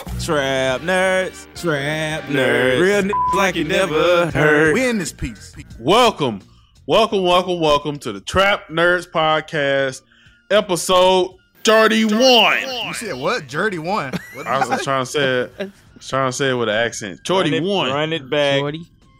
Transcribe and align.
Trap 0.00 0.82
nerds, 0.82 1.46
trap 1.60 2.22
nerds, 2.24 2.80
real 2.80 3.02
niggas 3.02 3.34
like 3.34 3.56
you 3.56 3.64
never 3.64 4.30
heard. 4.30 4.72
We 4.72 4.88
in 4.88 4.98
this 4.98 5.12
piece. 5.12 5.52
Welcome, 5.80 6.42
welcome, 6.86 7.24
welcome, 7.24 7.58
welcome 7.58 7.98
to 7.98 8.12
the 8.12 8.20
Trap 8.20 8.68
Nerds 8.68 9.10
Podcast, 9.10 10.02
episode 10.48 11.34
31. 11.64 12.60
You 12.86 12.94
said 12.94 13.16
what? 13.16 13.48
Jerdy 13.48 13.80
one. 13.80 14.12
What 14.34 14.46
I 14.46 14.64
was 14.64 14.80
trying 14.84 15.04
to 15.06 15.10
say 15.10 15.40
it, 15.40 15.52
I 15.58 15.64
was 15.96 16.08
trying 16.08 16.28
to 16.28 16.32
say 16.36 16.50
it 16.50 16.54
with 16.54 16.68
an 16.68 16.76
accent. 16.76 17.20
31. 17.26 17.90
Run 17.90 18.12
it 18.12 18.30
back. 18.30 18.62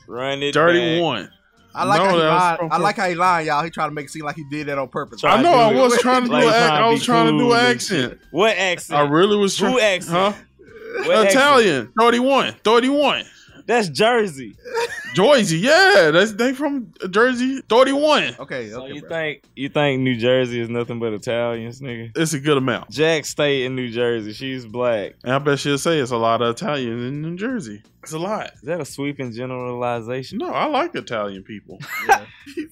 Run 0.07 0.41
it 0.41 0.55
31. 0.55 1.31
I 1.75 1.84
like 1.84 1.99
No, 1.99 2.05
how 2.05 2.11
he 2.15 2.19
that 2.21 2.25
was 2.33 2.41
lied. 2.43 2.59
from- 2.59 2.73
I 2.73 2.77
like 2.79 2.97
how 2.97 3.09
he 3.09 3.15
lying, 3.17 3.47
y'all. 3.49 3.62
He 3.65 3.71
trying 3.71 3.89
to 3.91 3.95
make 3.95 4.07
it 4.07 4.11
seem 4.11 4.25
like 4.25 4.37
he 4.37 4.45
did 4.51 4.69
that 4.69 4.79
on 4.79 4.89
purpose. 4.89 5.23
I 5.25 5.43
know 5.43 5.53
I 5.53 5.73
was 5.73 5.99
trying 5.99 6.23
to 6.23 6.29
do 6.29 6.33
Like 6.34 6.45
an 6.45 6.51
trying 6.53 6.69
to 6.69 6.84
I 6.84 6.89
be 6.89 6.95
was 6.95 7.05
trying 7.05 7.27
to 7.27 7.39
do 7.39 7.53
an 7.53 7.59
and 7.59 7.67
accent. 7.69 8.19
What 8.31 8.57
accent? 8.57 8.99
I 9.01 9.03
really 9.09 9.37
was 9.37 9.57
trying. 9.57 9.73
Who 9.73 9.81
accent? 9.81 10.17
Huh? 10.17 10.33
What 10.99 11.27
accent? 11.27 11.31
Italian. 11.31 11.93
31. 11.99 12.55
31. 12.65 13.25
That's 13.67 13.89
Jersey. 13.89 14.57
Jersey. 15.15 15.59
Yeah, 15.59 16.11
that's 16.13 16.33
they 16.33 16.53
from 16.55 16.93
Jersey. 17.11 17.61
31. 17.69 18.37
Okay, 18.41 18.71
So 18.71 18.83
okay, 18.85 18.95
you 18.95 19.01
bro. 19.01 19.09
think 19.09 19.43
you 19.55 19.69
think 19.69 20.03
New 20.03 20.17
Jersey 20.17 20.61
is 20.61 20.69
nothing 20.69 20.99
but 20.99 21.12
Italians, 21.12 21.81
nigga? 21.81 22.11
It's 22.17 22.33
a 22.33 22.41
good 22.41 22.56
amount. 22.59 22.91
Jack 22.91 23.25
stayed 23.27 23.65
in 23.67 23.77
New 23.77 23.91
Jersey. 23.91 24.33
She's 24.33 24.67
black. 24.67 25.15
And 25.25 25.33
I 25.33 25.39
bet 25.39 25.59
she'll 25.61 25.79
say 25.79 25.99
it's 26.00 26.11
a 26.11 26.17
lot 26.17 26.43
of 26.43 26.55
Italian 26.56 26.99
in 27.06 27.23
New 27.23 27.37
Jersey. 27.37 27.83
It's 28.03 28.12
a 28.12 28.19
lot. 28.19 28.53
Is 28.55 28.61
that 28.62 28.81
a 28.81 28.84
sweeping 28.84 29.33
generalization? 29.33 30.38
No, 30.38 30.49
I 30.50 30.66
like 30.66 30.94
Italian 30.94 31.43
people. 31.43 31.78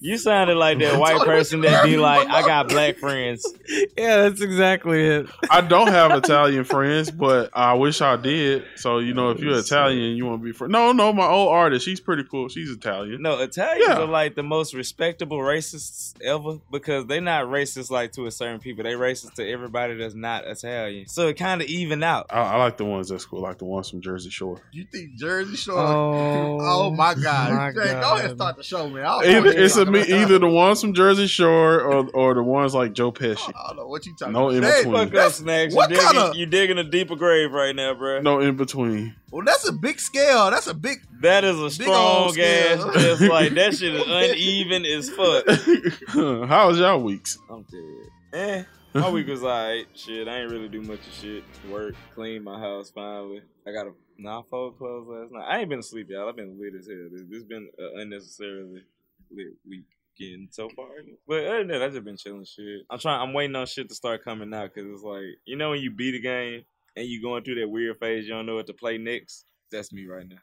You 0.01 0.17
sounded 0.17 0.55
like 0.55 0.79
that 0.79 0.99
white 0.99 1.25
person 1.25 1.61
that 1.61 1.85
be 1.85 1.97
like, 1.97 2.27
I 2.27 2.41
got 2.41 2.69
black 2.69 2.97
friends. 2.97 3.45
Yeah, 3.97 4.23
that's 4.23 4.41
exactly 4.41 5.03
it. 5.05 5.29
I 5.51 5.61
don't 5.61 5.87
have 5.89 6.11
Italian 6.11 6.63
friends, 6.63 7.11
but 7.11 7.49
I 7.53 7.73
wish 7.73 8.01
I 8.01 8.15
did. 8.15 8.63
So 8.77 8.97
you 8.99 9.13
know, 9.13 9.29
if 9.29 9.39
you're 9.39 9.57
Italian, 9.57 10.15
you 10.17 10.25
want 10.25 10.41
to 10.41 10.45
be 10.45 10.51
friends. 10.53 10.71
No, 10.71 10.91
no, 10.91 11.13
my 11.13 11.27
old 11.27 11.49
artist, 11.49 11.85
she's 11.85 11.99
pretty 11.99 12.23
cool. 12.23 12.49
She's 12.49 12.71
Italian. 12.71 13.21
No, 13.21 13.39
Italians 13.39 13.85
Yeah. 13.87 13.99
are 13.99 14.07
like 14.07 14.35
the 14.35 14.41
most 14.43 14.73
respectable 14.73 15.37
racists 15.37 16.19
ever 16.23 16.59
because 16.71 17.05
they're 17.05 17.21
not 17.21 17.45
racist 17.45 17.91
like 17.91 18.11
to 18.13 18.25
a 18.25 18.31
certain 18.31 18.59
people. 18.59 18.83
They 18.83 18.93
racist 18.93 19.33
to 19.35 19.47
everybody 19.47 19.95
that's 19.95 20.15
not 20.15 20.45
Italian. 20.45 21.07
So 21.07 21.27
it 21.27 21.35
kind 21.35 21.61
of 21.61 21.67
even 21.67 22.01
out. 22.03 22.27
I, 22.31 22.41
I 22.41 22.55
like 22.57 22.77
the 22.77 22.85
ones 22.85 23.09
that's 23.09 23.25
cool, 23.25 23.41
like 23.41 23.59
the 23.59 23.65
ones 23.65 23.89
from 23.89 24.01
Jersey 24.01 24.29
Shore. 24.31 24.59
You 24.71 24.85
think 24.91 25.15
Jersey 25.19 25.55
Shore? 25.57 25.77
Oh, 25.77 26.57
Oh, 26.61 26.91
my 26.91 27.13
God! 27.13 27.53
my 27.53 27.71
Jay, 27.71 27.91
Go 27.99 28.13
ahead 28.15 28.25
and 28.31 28.39
start 28.39 28.55
the 28.57 28.63
show, 28.63 28.89
man. 28.89 29.05
I 29.05 29.21
don't 29.23 29.31
know 29.43 29.49
Either 29.49 29.61
it's 29.61 29.75
a, 29.75 29.85
me, 29.85 30.01
either 30.01 30.39
the 30.39 30.47
ones 30.47 30.81
from 30.81 30.93
Jersey 30.93 31.27
Shore 31.27 31.81
or 31.81 32.07
or 32.11 32.33
the 32.33 32.43
ones 32.43 32.73
like 32.73 32.93
Joe 32.93 33.11
Pesci. 33.11 33.49
I 33.55 33.67
don't 33.67 33.77
know 33.77 33.87
what 33.87 34.05
you 34.05 34.15
talking 34.17 34.33
No 34.33 34.49
about. 34.49 34.55
in 34.55 34.61
between. 34.61 34.93
Fuck 35.09 35.15
up, 35.15 35.31
snacks. 35.33 35.73
what 35.75 35.89
you 35.89 35.97
digging, 35.97 36.11
kinda- 36.11 36.37
you 36.37 36.45
digging 36.45 36.77
a 36.77 36.83
deeper 36.83 37.15
grave 37.15 37.51
right 37.51 37.75
now, 37.75 37.93
bro. 37.93 38.21
No 38.21 38.39
in 38.39 38.55
between. 38.55 39.15
Well, 39.31 39.43
that's 39.45 39.67
a 39.67 39.73
big 39.73 39.99
scale. 39.99 40.49
That's 40.49 40.67
a 40.67 40.73
big. 40.73 40.99
That 41.21 41.43
is 41.43 41.59
a 41.59 41.69
strong 41.69 42.27
ass. 42.29 42.33
scale. 42.33 42.91
Just 42.93 43.21
like 43.23 43.53
that 43.55 43.75
shit 43.75 43.93
is 43.93 44.03
uneven 44.07 44.85
as 44.85 45.09
fuck. 45.09 46.47
How 46.49 46.67
was 46.69 46.79
y'all 46.79 47.01
weeks? 47.01 47.37
I'm 47.49 47.63
dead. 47.63 48.09
Eh. 48.33 48.63
My 48.93 49.09
week 49.11 49.27
was 49.27 49.43
alright. 49.43 49.85
Shit, 49.93 50.27
I 50.27 50.39
ain't 50.39 50.51
really 50.51 50.67
do 50.67 50.81
much 50.81 50.99
of 51.05 51.13
shit. 51.13 51.43
Work, 51.69 51.93
clean 52.15 52.43
my 52.43 52.59
house 52.59 52.89
finally. 52.89 53.41
I 53.67 53.71
got 53.71 53.85
a 53.85 53.91
nah 54.19 54.41
fold 54.43 54.77
clothes 54.77 55.07
last 55.07 55.31
night. 55.31 55.47
I 55.49 55.59
ain't 55.59 55.69
been 55.69 55.79
asleep, 55.79 56.07
y'all. 56.09 56.29
I've 56.29 56.35
been 56.35 56.59
lit 56.59 56.73
as 56.75 56.87
hell. 56.87 57.07
This, 57.11 57.23
this 57.29 57.43
been 57.43 57.69
an 57.77 57.91
unnecessarily 58.01 58.83
lit 59.31 59.53
weekend 59.67 60.49
so 60.51 60.69
far. 60.75 60.87
But 61.27 61.45
other 61.45 61.59
than 61.59 61.67
that, 61.69 61.81
I 61.83 61.89
just 61.89 62.03
been 62.03 62.17
chilling 62.17 62.45
shit. 62.45 62.81
I'm 62.89 62.99
trying. 62.99 63.21
I'm 63.21 63.33
waiting 63.33 63.55
on 63.55 63.65
shit 63.65 63.89
to 63.89 63.95
start 63.95 64.23
coming 64.23 64.53
out 64.53 64.73
because 64.73 64.89
it's 64.91 65.03
like 65.03 65.23
you 65.45 65.55
know 65.55 65.71
when 65.71 65.81
you 65.81 65.91
beat 65.91 66.15
a 66.15 66.19
game 66.19 66.63
and 66.95 67.05
you 67.07 67.21
going 67.21 67.43
through 67.43 67.59
that 67.61 67.69
weird 67.69 67.97
phase, 67.99 68.25
you 68.25 68.33
don't 68.33 68.45
know 68.45 68.55
what 68.55 68.67
to 68.67 68.73
play 68.73 68.97
next. 68.97 69.45
That's 69.71 69.91
me 69.93 70.05
right 70.05 70.25
now. 70.27 70.37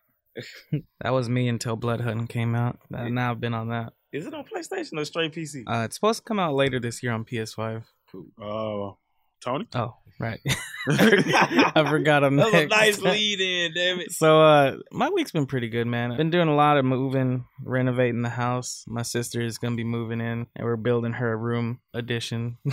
That 1.00 1.10
was 1.10 1.28
me 1.28 1.48
until 1.48 1.76
Bloodhunt 1.76 2.28
came 2.28 2.54
out. 2.54 2.78
Uh, 2.92 3.09
Now 3.09 3.31
I've 3.31 3.41
been 3.41 3.54
on 3.54 3.69
that. 3.69 3.92
Is 4.12 4.26
it 4.26 4.34
on 4.34 4.44
PlayStation 4.44 4.98
or 4.98 5.04
straight 5.04 5.32
PC? 5.32 5.65
Uh, 5.66 5.84
it's 5.84 5.97
supposed 5.97 6.19
to 6.19 6.25
come 6.25 6.38
out 6.38 6.54
later 6.54 6.78
this 6.81 7.03
year 7.03 7.12
on 7.12 7.25
PS5. 7.25 7.84
Cool. 8.10 8.26
Uh, 8.41 8.94
Tony. 9.41 9.66
Oh, 9.75 9.94
right. 10.19 10.41
I 10.88 11.84
forgot 11.88 12.25
I'm 12.25 12.37
That 12.37 12.53
was 12.53 12.62
a 12.62 12.66
nice 12.66 12.99
lead 13.00 13.41
in, 13.41 13.72
damn 13.75 14.00
it. 14.00 14.12
So 14.12 14.41
uh 14.41 14.77
my 14.93 15.09
week's 15.10 15.32
been 15.32 15.47
pretty 15.47 15.69
good, 15.69 15.87
man. 15.87 16.12
I've 16.12 16.19
been 16.19 16.31
doing 16.31 16.49
a 16.49 16.54
lot 16.54 16.77
of 16.78 16.84
moving, 16.84 17.44
renovating 17.62 18.22
the 18.22 18.28
house. 18.31 18.84
My 18.87 19.03
sister 19.03 19.41
is 19.41 19.59
gonna 19.59 19.77
be 19.77 19.84
moving 19.84 20.21
in 20.21 20.47
and 20.54 20.65
we're 20.65 20.77
building 20.77 21.12
her 21.15 21.32
a 21.32 21.37
room 21.37 21.81
addition. 21.94 22.59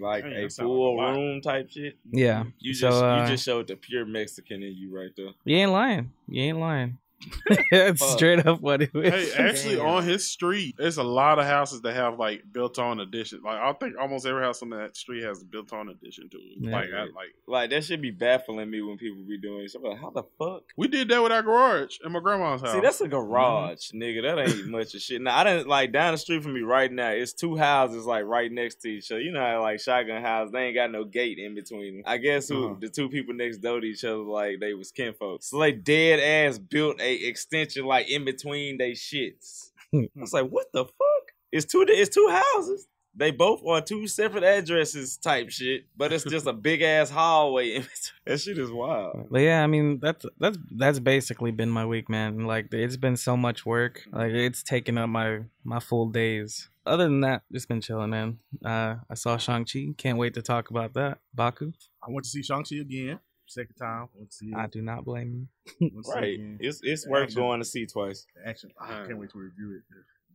Like 0.00 0.22
Damn, 0.22 0.46
a 0.46 0.48
full 0.48 0.96
like 0.96 1.08
a 1.08 1.18
room 1.18 1.40
type 1.40 1.70
shit. 1.70 1.96
yeah. 2.10 2.44
You 2.60 2.72
so 2.72 2.88
just 2.88 3.02
uh, 3.02 3.20
you 3.20 3.28
just 3.32 3.44
showed 3.44 3.66
the 3.66 3.74
pure 3.74 4.06
Mexican 4.06 4.62
in 4.62 4.72
you 4.76 4.96
right 4.96 5.10
there. 5.16 5.30
you 5.44 5.56
ain't 5.56 5.72
lying. 5.72 6.12
You 6.28 6.42
ain't 6.44 6.60
lying. 6.60 6.98
it's 7.70 8.00
Fuck. 8.00 8.10
straight 8.16 8.46
up 8.46 8.60
what 8.60 8.82
it 8.82 8.90
is. 8.94 9.34
Hey, 9.34 9.42
actually, 9.48 9.78
on 9.78 10.04
his 10.04 10.28
street, 10.30 10.76
there's 10.78 10.98
a 10.98 11.02
lot 11.02 11.38
of 11.38 11.46
houses 11.46 11.80
that 11.82 11.94
have 11.94 12.18
like 12.18 12.42
built-on 12.52 13.00
addition. 13.00 13.40
Like 13.44 13.58
I 13.60 13.72
think 13.72 13.94
almost 14.00 14.26
every 14.26 14.42
house 14.42 14.62
on 14.62 14.70
that 14.70 14.96
street 14.96 15.24
has 15.24 15.42
a 15.42 15.44
built-on 15.44 15.88
addition 15.88 16.28
to 16.30 16.36
it. 16.36 16.58
Yeah. 16.60 16.70
Like, 16.76 16.88
I, 16.94 17.00
like 17.02 17.34
Like 17.46 17.70
that 17.70 17.84
should 17.84 18.00
be 18.02 18.10
baffling 18.10 18.70
me 18.70 18.82
when 18.82 18.96
people 18.98 19.22
be 19.28 19.38
doing 19.38 19.62
this. 19.62 19.74
I'm 19.74 19.82
like, 19.82 20.00
how 20.00 20.10
the 20.10 20.22
fuck? 20.38 20.62
we 20.76 20.88
did 20.88 21.08
that 21.08 21.22
with 21.22 21.32
our 21.32 21.42
garage 21.42 21.96
in 22.04 22.12
my 22.12 22.20
grandma's 22.20 22.60
house. 22.60 22.72
See, 22.72 22.80
that's 22.80 23.00
a 23.00 23.08
garage, 23.08 23.90
nigga. 23.92 24.22
That 24.22 24.38
ain't 24.48 24.68
much 24.68 24.94
of 24.94 25.00
shit. 25.00 25.20
Now 25.20 25.38
I 25.38 25.44
didn't 25.44 25.66
like 25.68 25.92
down 25.92 26.14
the 26.14 26.18
street 26.18 26.42
from 26.42 26.54
me 26.54 26.60
right 26.60 26.90
now. 26.92 27.10
It's 27.10 27.32
two 27.32 27.56
houses 27.56 28.06
like 28.06 28.24
right 28.26 28.50
next 28.50 28.76
to 28.82 28.88
each 28.88 29.10
other. 29.10 29.20
You 29.20 29.32
know 29.32 29.40
how 29.44 29.62
like 29.62 29.80
shotgun 29.80 30.22
houses, 30.22 30.52
they 30.52 30.66
ain't 30.66 30.76
got 30.76 30.90
no 30.90 31.04
gate 31.04 31.38
in 31.38 31.54
between 31.54 31.96
them. 31.96 32.02
I 32.06 32.18
guess 32.18 32.48
who 32.48 32.66
Uh-huh. 32.66 32.74
the 32.80 32.88
two 32.88 33.08
people 33.08 33.34
next 33.34 33.58
door 33.58 33.80
to 33.80 33.86
each 33.86 34.04
other 34.04 34.16
like 34.18 34.60
they 34.60 34.74
was 34.74 34.90
kinfolk. 34.92 35.42
So 35.42 35.58
they 35.58 35.72
dead 35.72 36.20
ass 36.20 36.58
built 36.58 37.00
a 37.00 37.07
extension 37.14 37.84
like 37.84 38.08
in 38.10 38.24
between 38.24 38.78
they 38.78 38.92
shits. 38.92 39.70
I 39.94 40.08
was 40.16 40.32
like, 40.32 40.48
what 40.48 40.66
the 40.72 40.84
fuck? 40.84 41.32
It's 41.50 41.66
two. 41.66 41.84
It's 41.88 42.14
two 42.14 42.28
houses. 42.28 42.86
They 43.14 43.32
both 43.32 43.62
on 43.64 43.84
two 43.84 44.06
separate 44.06 44.44
addresses, 44.44 45.16
type 45.16 45.50
shit. 45.50 45.86
But 45.96 46.12
it's 46.12 46.24
just 46.24 46.46
a 46.46 46.52
big 46.68 46.82
ass 46.82 47.10
hallway. 47.10 47.74
In 47.74 47.82
between. 47.82 48.12
That 48.26 48.40
shit 48.40 48.58
is 48.58 48.70
wild. 48.70 49.28
But 49.30 49.40
yeah, 49.40 49.64
I 49.64 49.66
mean 49.66 49.98
that's 50.00 50.24
that's 50.38 50.58
that's 50.70 50.98
basically 50.98 51.50
been 51.50 51.70
my 51.70 51.86
week, 51.86 52.08
man. 52.08 52.46
Like 52.46 52.72
it's 52.72 52.96
been 52.96 53.16
so 53.16 53.36
much 53.36 53.66
work. 53.66 54.02
Like 54.12 54.32
it's 54.32 54.62
taken 54.62 54.98
up 54.98 55.08
my 55.08 55.40
my 55.64 55.80
full 55.80 56.10
days. 56.10 56.68
Other 56.86 57.04
than 57.04 57.20
that, 57.20 57.42
just 57.52 57.68
been 57.68 57.80
chilling, 57.80 58.10
man. 58.10 58.38
Uh, 58.64 58.96
I 59.10 59.14
saw 59.14 59.36
Shang 59.36 59.66
Chi. 59.66 59.88
Can't 59.98 60.16
wait 60.16 60.34
to 60.34 60.42
talk 60.42 60.70
about 60.70 60.94
that. 60.94 61.18
Baku. 61.34 61.72
I 62.02 62.10
went 62.10 62.24
to 62.24 62.30
see 62.30 62.42
Shang 62.42 62.64
Chi 62.64 62.76
again. 62.76 63.18
Second 63.48 63.74
time. 63.76 64.08
Went 64.14 64.30
to. 64.40 64.52
I 64.56 64.66
do 64.66 64.82
not 64.82 65.04
blame 65.04 65.48
Went 65.80 65.94
to 65.96 66.02
see 66.04 66.10
it 66.10 66.14
Right. 66.14 66.34
again. 66.34 66.58
It's 66.60 66.80
it's 66.82 67.04
The 67.04 67.10
worth 67.10 67.22
action- 67.24 67.40
going 67.42 67.60
to 67.60 67.64
see 67.64 67.86
twice. 67.86 68.26
the 68.36 68.48
Action. 68.48 68.70
I 68.80 69.06
can't 69.06 69.18
wait 69.18 69.30
to 69.30 69.38
review 69.38 69.76
it. 69.76 69.82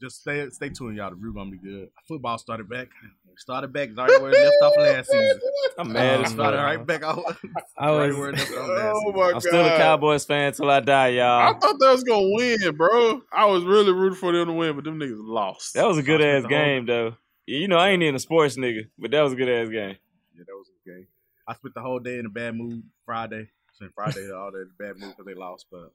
Just 0.01 0.21
stay 0.21 0.49
stay 0.49 0.69
tuned, 0.69 0.97
y'all. 0.97 1.11
The 1.11 1.15
review 1.15 1.33
gonna 1.33 1.51
be 1.51 1.57
good. 1.57 1.89
Football 2.07 2.37
started 2.37 2.67
back. 2.67 2.89
Started 3.37 3.71
back. 3.71 3.89
It's 3.89 3.97
already 3.97 4.21
where 4.21 4.31
it 4.31 4.43
left 4.43 4.55
off 4.63 4.73
last 4.77 5.09
season. 5.11 5.39
I'm 5.77 5.91
mad 5.93 6.19
Um, 6.19 6.25
as 6.25 6.31
Started 6.31 6.57
fuck. 6.57 6.65
right 6.65 6.85
back 6.87 7.03
off. 7.03 7.43
I 7.77 7.89
was- 7.91 8.09
right 8.11 8.19
where 8.19 8.29
it 8.31 8.35
left 8.37 8.51
off 8.51 8.67
last 8.69 8.93
Oh 8.95 8.99
season. 8.99 9.15
my 9.15 9.31
I'm 9.33 9.39
still 9.41 9.65
a 9.65 9.77
Cowboys 9.77 10.25
fan 10.25 10.51
till 10.53 10.69
I 10.69 10.79
die, 10.81 11.07
y'all. 11.09 11.55
I 11.55 11.57
thought 11.59 11.79
that 11.79 11.91
was 11.91 12.03
gonna 12.03 12.27
win, 12.31 12.75
bro. 12.75 13.21
I 13.31 13.45
was 13.45 13.63
really 13.63 13.93
rooting 13.93 14.17
for 14.17 14.31
them 14.33 14.47
to 14.47 14.53
win, 14.53 14.75
but 14.75 14.83
them 14.83 14.99
niggas 14.99 15.15
lost. 15.19 15.73
That 15.75 15.87
was 15.87 15.97
a 15.97 16.03
good 16.03 16.21
ass 16.21 16.39
spent 16.43 16.49
the 16.49 16.55
whole- 16.57 16.65
game 16.65 16.85
though. 16.85 17.15
You 17.45 17.67
know 17.67 17.77
I 17.77 17.89
ain't 17.89 18.01
even 18.03 18.15
a 18.15 18.19
sports 18.19 18.57
nigga, 18.57 18.89
but 18.97 19.11
that 19.11 19.21
was 19.21 19.33
a 19.33 19.35
good 19.35 19.49
ass 19.49 19.69
game. 19.69 19.95
Yeah, 20.35 20.43
that 20.47 20.55
was 20.55 20.69
a 20.69 20.89
game. 20.89 21.07
I 21.47 21.53
spent 21.55 21.73
the 21.73 21.81
whole 21.81 21.99
day 21.99 22.19
in 22.19 22.25
a 22.25 22.29
bad 22.29 22.55
mood. 22.55 22.83
Friday, 23.05 23.49
spent 23.73 23.93
Friday 23.95 24.31
all 24.35 24.51
day 24.51 24.59
in 24.59 24.69
a 24.79 24.83
bad 24.83 24.99
mood 24.99 25.11
because 25.11 25.25
they 25.25 25.33
lost. 25.33 25.65
But 25.71 25.91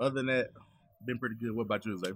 other 0.00 0.14
than 0.14 0.26
that, 0.26 0.50
been 1.04 1.18
pretty 1.18 1.36
good. 1.36 1.52
What 1.52 1.62
about 1.64 1.86
you, 1.86 1.98
Zay? 1.98 2.12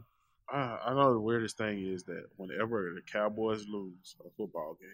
I, 0.49 0.79
I 0.87 0.95
know 0.95 1.12
the 1.12 1.21
weirdest 1.21 1.57
thing 1.57 1.87
is 1.87 2.05
that 2.05 2.27
whenever 2.37 2.93
the 2.95 3.03
Cowboys 3.03 3.67
lose 3.69 4.17
a 4.27 4.31
football 4.37 4.77
game, 4.81 4.91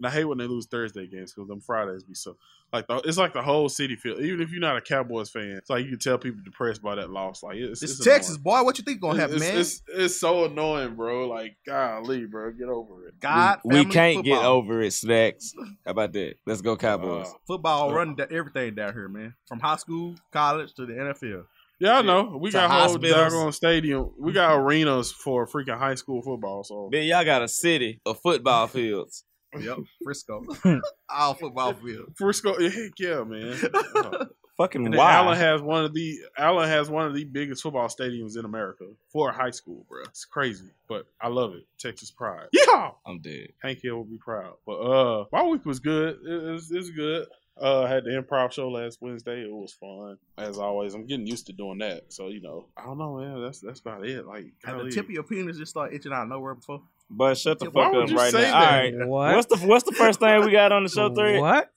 and 0.00 0.06
I 0.06 0.10
hate 0.10 0.24
when 0.24 0.38
they 0.38 0.46
lose 0.46 0.66
Thursday 0.66 1.06
games 1.06 1.32
because 1.32 1.46
them 1.48 1.60
Fridays 1.60 2.02
be 2.02 2.14
so 2.14 2.36
like 2.72 2.86
the, 2.86 2.96
it's 3.04 3.18
like 3.18 3.32
the 3.34 3.42
whole 3.42 3.68
city 3.68 3.96
feel. 3.96 4.20
Even 4.20 4.40
if 4.40 4.50
you're 4.50 4.60
not 4.60 4.76
a 4.76 4.80
Cowboys 4.80 5.28
fan, 5.28 5.50
it's 5.58 5.68
like 5.68 5.84
you 5.84 5.90
can 5.90 5.98
tell 5.98 6.16
people 6.18 6.40
depressed 6.44 6.80
by 6.82 6.94
that 6.94 7.10
loss. 7.10 7.42
Like 7.42 7.56
it's, 7.56 7.82
It's, 7.82 7.92
it's 7.98 8.04
Texas, 8.04 8.36
annoying. 8.36 8.42
boy. 8.42 8.62
What 8.64 8.78
you 8.78 8.84
think 8.84 9.00
gonna 9.00 9.18
happen, 9.20 9.36
it's, 9.36 9.44
man? 9.44 9.58
It's, 9.58 9.82
it's 9.88 10.20
so 10.20 10.44
annoying, 10.46 10.94
bro. 10.94 11.28
Like 11.28 11.56
golly, 11.66 12.26
bro, 12.26 12.52
get 12.52 12.68
over 12.68 13.06
it. 13.08 13.20
God, 13.20 13.58
we 13.64 13.76
family, 13.76 13.92
can't 13.92 14.24
get 14.24 14.42
over 14.42 14.80
it, 14.82 14.92
Snacks. 14.92 15.52
How 15.84 15.90
about 15.92 16.12
that? 16.14 16.34
Let's 16.46 16.62
go 16.62 16.76
Cowboys. 16.76 17.26
Uh, 17.28 17.32
football 17.46 17.90
Uh, 17.90 17.94
running 17.94 18.16
da- 18.16 18.26
everything 18.30 18.74
down 18.74 18.92
here, 18.94 19.08
man. 19.08 19.34
From 19.46 19.60
high 19.60 19.76
school, 19.76 20.14
college 20.32 20.72
to 20.74 20.86
the 20.86 20.92
NFL. 20.94 21.44
Yeah, 21.80 21.98
I 21.98 22.02
know. 22.02 22.36
We 22.38 22.50
To 22.50 22.58
got 22.58 22.70
whole 22.70 22.80
hospitals. 22.82 23.12
doggone 23.14 23.52
stadium. 23.52 24.10
We 24.18 24.32
got 24.32 24.54
arenas 24.54 25.12
for 25.12 25.46
freaking 25.46 25.78
high 25.78 25.94
school 25.94 26.20
football. 26.20 26.62
So 26.62 26.90
Man, 26.92 27.04
y'all 27.04 27.24
got 27.24 27.40
a 27.42 27.48
city 27.48 28.00
of 28.04 28.20
football 28.20 28.66
fields. 28.66 29.24
Yep, 29.58 29.78
Frisco, 30.04 30.44
all 31.08 31.34
football 31.34 31.74
field. 31.74 32.12
Frisco, 32.16 32.60
heck 32.70 32.92
yeah, 32.98 33.24
man. 33.24 33.58
Uh, 33.74 34.26
Fucking 34.56 34.84
And 34.84 34.92
then? 34.92 35.00
Allen 35.00 35.38
has 35.38 35.62
one 35.62 35.86
of 35.86 35.94
the 35.94 36.18
Allen 36.36 36.68
has 36.68 36.90
one 36.90 37.06
of 37.06 37.14
the 37.14 37.24
biggest 37.24 37.62
football 37.62 37.88
stadiums 37.88 38.38
in 38.38 38.44
America 38.44 38.84
for 39.10 39.32
high 39.32 39.52
school, 39.52 39.86
bro. 39.88 40.02
It's 40.02 40.26
crazy, 40.26 40.66
but 40.86 41.06
I 41.18 41.28
love 41.28 41.54
it. 41.54 41.64
Texas 41.78 42.10
pride. 42.10 42.48
Yeah, 42.52 42.90
I'm 43.06 43.20
dead. 43.20 43.52
Hank 43.62 43.80
Hill 43.82 43.96
will 43.96 44.04
be 44.04 44.18
proud. 44.18 44.56
But 44.66 44.80
uh, 44.80 45.24
my 45.32 45.44
week 45.44 45.64
was 45.64 45.80
good. 45.80 46.18
It 46.26 46.42
was, 46.52 46.70
it 46.70 46.76
was 46.76 46.90
good. 46.90 47.26
Uh, 47.58 47.84
I 47.84 47.88
had 47.88 48.04
the 48.04 48.10
improv 48.10 48.52
show 48.52 48.68
last 48.68 48.98
Wednesday. 49.00 49.42
It 49.42 49.50
was 49.50 49.72
fun 49.72 50.18
as 50.36 50.58
always. 50.58 50.92
I'm 50.94 51.06
getting 51.06 51.26
used 51.26 51.46
to 51.46 51.54
doing 51.54 51.78
that, 51.78 52.12
so 52.12 52.28
you 52.28 52.42
know, 52.42 52.66
I 52.76 52.84
don't 52.84 52.98
know, 52.98 53.16
man. 53.16 53.42
That's 53.42 53.60
that's 53.60 53.80
about 53.80 54.06
it. 54.06 54.26
Like, 54.26 54.52
Have 54.64 54.78
the 54.78 54.90
tip 54.90 55.06
of 55.06 55.10
your 55.10 55.22
penis 55.22 55.56
just 55.56 55.70
start 55.70 55.94
itching 55.94 56.12
out 56.12 56.24
of 56.24 56.28
nowhere 56.28 56.54
before? 56.54 56.82
But 57.12 57.36
shut 57.38 57.58
the 57.58 57.70
Why 57.70 57.84
fuck 57.92 57.94
up 58.10 58.16
right 58.16 58.32
now. 58.32 58.38
All 58.38 58.60
that? 58.60 58.70
right. 58.78 58.92
you. 58.94 59.06
What? 59.08 59.34
What's 59.36 59.46
the 59.48 59.66
what's 59.66 59.84
the 59.84 59.92
first 59.92 60.20
thing 60.20 60.44
we 60.44 60.52
got 60.52 60.70
on 60.70 60.84
the 60.84 60.88
show 60.88 61.12
three? 61.12 61.40
What? 61.40 61.68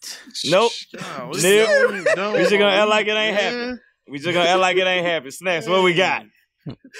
Nope. 0.45 0.71
Golly, 0.95 1.41
Nip. 1.41 2.07
no, 2.15 2.31
We 2.33 2.37
just 2.39 2.51
gonna 2.51 2.65
act 2.67 2.89
like 2.89 3.07
it 3.07 3.11
ain't 3.11 3.35
man. 3.35 3.43
happening. 3.43 3.79
We 4.09 4.19
just 4.19 4.33
gonna 4.33 4.47
act 4.47 4.59
like 4.59 4.77
it 4.77 4.85
ain't 4.85 5.05
happening. 5.05 5.31
Snacks, 5.31 5.67
what 5.67 5.83
we 5.83 5.95
got? 5.95 6.25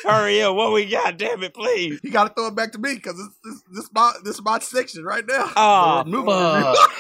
Hurry 0.04 0.42
up, 0.42 0.56
what 0.56 0.74
we 0.74 0.86
got? 0.88 1.18
Damn 1.18 1.42
it, 1.44 1.54
please. 1.54 2.00
You 2.04 2.12
got 2.12 2.28
to 2.28 2.34
throw 2.34 2.48
it 2.48 2.56
back 2.56 2.74
to 2.74 2.80
me 2.80 2.96
because 2.96 3.16
this 3.16 3.30
this 3.44 3.64
this 3.72 3.90
my 3.94 4.12
this 4.24 4.36
is 4.36 4.42
my 4.44 4.60
section 4.60 5.04
right 5.06 5.24
now. 5.26 5.52
Oh, 5.56 6.04
The 6.04 6.10
movie 6.10 6.32
fuck. 6.32 6.92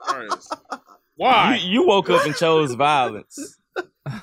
Christ. 0.00 0.56
Why? 1.16 1.56
You, 1.62 1.70
you 1.82 1.86
woke 1.86 2.10
up 2.10 2.26
and 2.26 2.34
chose 2.36 2.74
violence. 2.74 3.56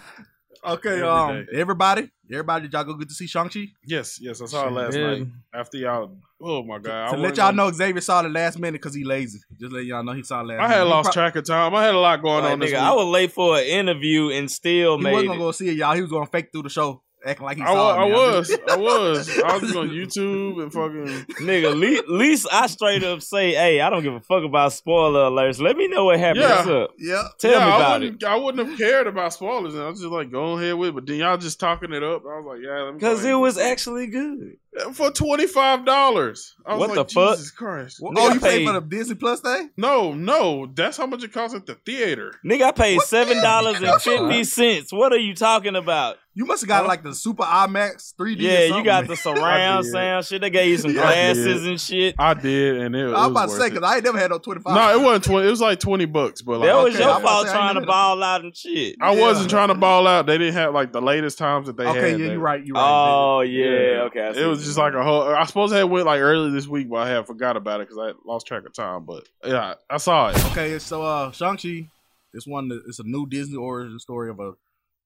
Okay, 0.65 0.89
Every 0.92 1.04
um, 1.04 1.45
day. 1.51 1.60
everybody, 1.60 2.10
everybody, 2.31 2.63
did 2.63 2.74
y'all 2.74 2.83
go 2.86 2.94
get 2.94 3.10
to 3.10 3.13
see 3.15 3.27
Shang 3.27 3.50
Chi? 3.50 3.65
Yes, 3.86 4.18
yes, 4.21 4.42
I 4.42 4.45
saw 4.45 4.68
it 4.68 4.71
last 4.71 4.94
did. 4.94 5.19
night. 5.19 5.27
After 5.54 5.77
y'all, 5.77 6.18
oh 6.42 6.63
my 6.63 6.80
god! 6.80 7.10
To 7.10 7.15
I 7.15 7.19
let 7.19 7.19
wasn't 7.19 7.38
y'all 7.38 7.54
know, 7.54 7.71
Xavier 7.71 8.00
saw 8.01 8.21
the 8.21 8.30
last 8.30 8.57
minute 8.57 8.80
because 8.81 8.95
he 8.95 9.04
lazy. 9.04 9.39
Just 9.60 9.74
let 9.74 9.83
y'all 9.83 10.04
know 10.04 10.13
he 10.13 10.24
saw 10.24 10.39
it 10.39 10.45
last. 10.48 10.60
I 10.60 10.62
minute. 10.63 10.75
had 10.77 10.83
He 10.86 10.89
lost 10.89 11.06
pro- 11.07 11.13
track 11.13 11.36
of 11.36 11.45
time. 11.45 11.75
I 11.75 11.83
had 11.83 11.94
a 11.95 12.00
lot 12.00 12.21
going 12.21 12.44
Like, 12.45 12.54
on 12.54 12.60
this 12.60 12.69
nigga, 12.71 12.75
week. 12.75 12.81
I 12.81 12.94
was 12.94 13.06
late 13.07 13.31
for 13.33 13.57
an 13.57 13.65
interview 13.65 14.30
and 14.30 14.50
still 14.50 14.98
made 14.98 15.00
He 15.00 15.04
made 15.04 15.13
wasn't 15.13 15.27
gonna 15.31 15.39
go 15.42 15.51
see 15.51 15.69
it, 15.69 15.75
y'all. 15.75 15.95
He 15.95 16.01
was 16.01 16.10
gonna 16.12 16.25
fake 16.27 16.50
through 16.54 16.63
the 16.63 16.69
show, 16.69 17.01
acting 17.25 17.45
like 17.45 17.57
he 17.57 17.63
I, 17.63 17.67
saw 17.67 17.95
wa- 17.97 18.05
it. 18.05 18.11
I 18.11 18.15
was, 18.15 18.51
I 18.69 18.75
was, 18.77 19.39
I 19.39 19.57
was 19.57 19.75
on 19.75 19.89
YouTube 19.89 20.61
and 20.61 20.71
fucking. 20.73 21.25
Nigga, 21.45 21.73
le- 21.73 22.13
least 22.13 22.47
I 22.51 22.67
straight 22.67 23.03
up 23.03 23.21
say, 23.21 23.53
hey, 23.53 23.81
I 23.81 23.89
don't 23.89 24.03
give 24.03 24.13
a 24.13 24.21
fuck 24.21 24.43
about 24.43 24.73
spoiler 24.73 25.29
alerts. 25.29 25.59
Let 25.59 25.77
me 25.77 25.87
know 25.87 26.05
what 26.05 26.19
happened. 26.19 26.43
Yeah. 26.43 26.55
What's 26.57 26.67
up? 26.69 26.89
Yeah, 26.99 27.23
Tell 27.39 27.51
yeah, 27.51 27.65
me 27.65 27.71
I 27.71 27.75
about 27.75 28.03
it. 28.03 28.23
I 28.23 28.35
wouldn't 28.35 28.67
have 28.69 28.77
cared 28.77 29.07
about 29.07 29.33
spoilers. 29.33 29.73
And 29.73 29.83
I 29.83 29.89
was 29.89 29.99
just 29.99 30.11
like, 30.11 30.31
go 30.31 30.57
ahead 30.57 30.75
with 30.75 30.89
it. 30.89 30.95
But 30.95 31.05
then 31.07 31.17
y'all 31.17 31.37
just 31.37 31.59
talking 31.59 31.93
it 31.93 32.03
up. 32.03 32.23
I 32.23 32.39
was 32.39 32.45
like, 32.47 32.59
yeah, 32.65 32.81
let 32.81 32.93
me. 32.93 32.99
Because 32.99 33.23
it 33.25 33.33
was 33.33 33.57
actually 33.57 34.07
good. 34.07 34.57
For 34.93 35.11
twenty 35.11 35.47
five 35.47 35.85
dollars. 35.85 36.55
What 36.65 36.79
like, 36.79 36.93
the 36.93 37.05
fuck? 37.05 37.35
Jesus 37.37 37.51
Christ! 37.51 37.97
Well, 38.01 38.13
oh, 38.15 38.33
you 38.33 38.39
paid 38.39 38.59
paid- 38.59 38.67
for 38.67 38.73
the 38.73 38.81
Disney 38.81 39.15
Plus 39.15 39.41
thing? 39.41 39.69
No, 39.77 40.13
no, 40.13 40.65
that's 40.73 40.95
how 40.97 41.05
much 41.05 41.23
it 41.23 41.33
costs 41.33 41.55
at 41.55 41.65
the 41.65 41.75
theater. 41.75 42.33
Nigga, 42.45 42.61
I 42.63 42.71
paid 42.71 42.97
What 42.97 43.07
seven 43.07 43.41
dollars 43.41 43.81
and 43.81 44.01
fifty. 44.01 44.83
What 44.95 45.11
are 45.11 45.17
you 45.17 45.35
talking 45.35 45.75
about? 45.75 46.17
You 46.35 46.45
must 46.45 46.63
have 46.63 46.67
got 46.67 46.81
Huh? 46.81 46.87
like 46.87 47.03
the 47.03 47.13
Super 47.13 47.43
IMAX 47.43 48.15
3D. 48.19 48.39
or 48.39 48.41
Yeah, 48.41 48.75
you 48.77 48.83
got 48.83 49.05
the 49.07 49.15
surround 49.15 49.83
did. 49.83 49.91
sound 49.91 50.25
shit. 50.25 50.41
They 50.41 50.49
gave 50.49 50.67
you 50.71 50.77
some 50.79 50.93
glasses 50.93 51.61
did. 51.61 51.69
and 51.69 51.79
shit. 51.79 52.15
I 52.17 52.33
did, 52.33 52.77
and 52.81 52.95
it, 52.95 53.01
it 53.01 53.03
I 53.05 53.07
was 53.09 53.13
was 53.13 53.27
about 53.29 53.49
to 53.49 53.51
say 53.61 53.69
because 53.69 53.83
I 53.87 53.95
ain't 53.97 54.03
never 54.03 54.17
had 54.17 54.31
no 54.31 54.39
twenty 54.39 54.61
five. 54.61 54.73
No, 54.73 54.99
it 54.99 55.03
wasn't 55.05 55.25
twenty. 55.25 55.47
It 55.47 55.51
was 55.51 55.61
like 55.61 55.79
twenty 55.79 56.05
bucks, 56.05 56.41
but 56.41 56.59
like 56.59 56.69
That 56.69 56.75
was 56.83 56.95
Okay, 56.95 57.03
your 57.03 57.11
about 57.17 57.21
fault 57.21 57.47
trying 57.47 57.67
to 57.75 57.81
never- 57.81 57.85
ball 57.85 58.23
out 58.23 58.41
and 58.41 58.55
shit. 58.57 58.95
I 58.99 59.13
Yeah. 59.13 59.21
wasn't 59.21 59.49
trying 59.51 59.67
to 59.67 59.75
ball 59.75 60.07
out. 60.07 60.25
They 60.25 60.37
didn't 60.39 60.55
have 60.55 60.73
like 60.73 60.91
the 60.91 61.01
latest 61.03 61.37
times 61.37 61.67
that 61.67 61.77
they 61.77 61.85
Okay, 61.85 61.99
had. 61.99 62.13
Okay, 62.13 62.23
yeah, 62.23 62.31
you're 62.31 62.39
right. 62.39 62.65
You're 62.65 62.75
right. 62.77 62.83
Oh 62.83 63.41
yeah, 63.41 64.03
okay. 64.05 64.21
I 64.29 64.33
see 64.33 64.41
It 64.41 64.45
was 64.47 64.62
what 64.63 64.68
just 64.69 64.77
like 64.77 64.94
a 64.94 65.04
whole. 65.04 65.24
I 65.24 65.45
suppose 65.45 65.71
I 65.74 65.77
had 65.77 65.83
went 65.86 66.06
like 66.06 66.21
early 66.21 66.51
this 66.51 66.68
week, 66.68 66.89
but 66.89 66.98
I 66.98 67.10
had 67.10 67.27
forgot 67.27 67.57
about 67.57 67.81
it 67.81 67.88
because 67.89 67.98
I 67.98 68.13
lost 68.27 68.48
track 68.48 68.65
of 68.65 68.74
time. 68.74 69.06
But 69.06 69.27
yeah, 69.45 69.75
I 69.89 69.98
saw 69.98 70.30
it. 70.30 70.45
Okay, 70.51 70.80
so 70.80 71.04
uh 71.04 71.31
Shang 71.31 71.57
Chi, 71.57 71.88
it's 72.33 72.48
one. 72.48 72.69
that- 72.69 72.83
It's 72.88 73.00
a 73.00 73.04
new 73.04 73.27
Disney 73.27 73.57
origin 73.57 74.00
story 74.00 74.30
of 74.30 74.39
a 74.39 74.54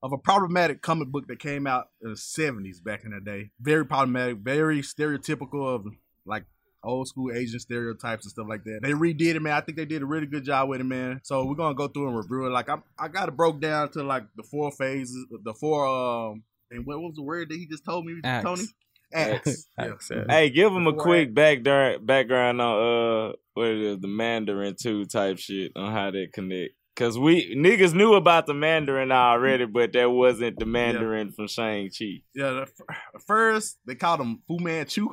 of 0.03 0.11
a 0.13 0.17
problematic 0.17 0.81
comic 0.81 1.07
book 1.07 1.27
that 1.27 1.39
came 1.39 1.65
out 1.65 1.89
in 2.03 2.11
the 2.11 2.17
seventies 2.17 2.79
back 2.79 3.03
in 3.03 3.11
the 3.11 3.19
day. 3.19 3.49
Very 3.59 3.85
problematic, 3.85 4.37
very 4.37 4.81
stereotypical 4.81 5.65
of 5.75 5.87
like 6.25 6.43
old 6.83 7.07
school 7.07 7.31
Asian 7.33 7.59
stereotypes 7.59 8.23
and 8.23 8.31
stuff 8.31 8.45
like 8.47 8.63
that. 8.63 8.79
They 8.83 8.91
redid 8.91 9.35
it, 9.35 9.41
man. 9.41 9.53
I 9.53 9.61
think 9.61 9.75
they 9.77 9.85
did 9.85 10.03
a 10.03 10.05
really 10.05 10.27
good 10.27 10.43
job 10.43 10.69
with 10.69 10.79
it, 10.79 10.85
man. 10.85 11.19
So 11.23 11.43
we're 11.45 11.55
gonna 11.55 11.73
go 11.75 11.87
through 11.87 12.07
and 12.09 12.15
review 12.17 12.45
it. 12.45 12.49
Like 12.51 12.69
I'm, 12.69 12.83
I 12.97 13.07
got 13.07 13.27
it 13.27 13.35
broke 13.35 13.59
down 13.59 13.89
to 13.93 14.03
like 14.03 14.23
the 14.35 14.43
four 14.43 14.71
phases, 14.71 15.25
the 15.43 15.53
four. 15.53 15.85
um 15.87 16.43
And 16.69 16.85
what 16.85 16.99
was 17.01 17.15
the 17.15 17.23
word 17.23 17.49
that 17.49 17.55
he 17.57 17.65
just 17.65 17.83
told 17.83 18.05
me, 18.05 18.13
Acts. 18.23 18.45
Tony? 18.45 18.63
Acts. 19.13 19.67
yeah. 19.77 19.93
Yeah. 20.11 20.23
Hey, 20.29 20.49
give 20.49 20.73
them 20.73 20.87
a 20.87 20.91
Before 20.91 21.03
quick 21.03 21.33
background 21.33 22.05
background 22.05 22.61
on 22.61 23.29
uh 23.29 23.33
what 23.53 23.67
it 23.67 23.77
is, 23.81 23.99
the 23.99 24.07
Mandarin 24.07 24.75
two 24.79 25.05
type 25.05 25.39
shit 25.39 25.71
on 25.75 25.91
how 25.91 26.11
they 26.11 26.27
connect. 26.27 26.73
Cause 26.95 27.17
we 27.17 27.55
niggas 27.55 27.93
knew 27.93 28.15
about 28.15 28.47
the 28.47 28.53
Mandarin 28.55 29.11
already, 29.11 29.65
but 29.65 29.93
that 29.93 30.09
wasn't 30.09 30.57
the 30.59 30.65
Mandarin 30.65 31.31
from 31.31 31.47
Shang 31.47 31.89
Chi. 31.89 32.21
Yeah, 32.33 32.51
the 32.51 32.61
f- 32.63 33.21
first 33.27 33.77
they 33.85 33.93
called 33.95 34.19
him 34.21 34.41
Fu 34.47 34.57
Manchu. 34.59 35.09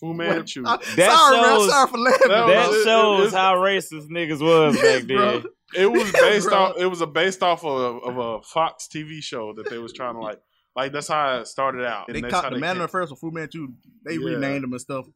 Fu 0.00 0.14
Manchu. 0.14 0.62
That 0.64 0.82
sorry, 0.82 1.40
man. 1.40 1.68
Sorry 1.68 1.88
for 1.90 1.98
laughing. 1.98 2.20
That 2.20 2.28
bro. 2.28 2.46
That 2.48 2.68
it- 2.70 2.74
it- 2.76 2.84
shows 2.84 3.32
how 3.34 3.56
racist 3.56 4.08
niggas 4.08 4.40
was 4.40 4.74
Yes, 4.76 5.00
back 5.00 5.06
bro. 5.08 5.32
then. 5.40 5.44
It 5.76 5.86
was 5.92 6.10
based 6.12 6.48
Bro. 6.48 6.56
off. 6.58 6.76
It 6.78 6.86
was 6.86 7.02
a 7.02 7.06
based 7.06 7.42
off 7.42 7.62
of, 7.62 8.02
of 8.02 8.16
a 8.16 8.42
Fox 8.42 8.88
TV 8.88 9.22
show 9.22 9.52
that 9.52 9.68
they 9.68 9.76
was 9.76 9.92
trying 9.92 10.14
to 10.14 10.20
like. 10.20 10.40
Like 10.78 10.92
that's 10.92 11.08
how 11.08 11.40
it 11.40 11.48
started 11.48 11.84
out. 11.84 12.06
They 12.06 12.22
caught 12.22 12.52
the 12.52 12.60
came- 12.60 12.86
first 12.88 13.10
with 13.10 13.18
Fu 13.18 13.32
Manchu. 13.32 13.72
They 14.06 14.14
Yeah. 14.14 14.36
renamed 14.36 14.62
him 14.62 14.70
and 14.72 14.80
stuff 14.80 15.06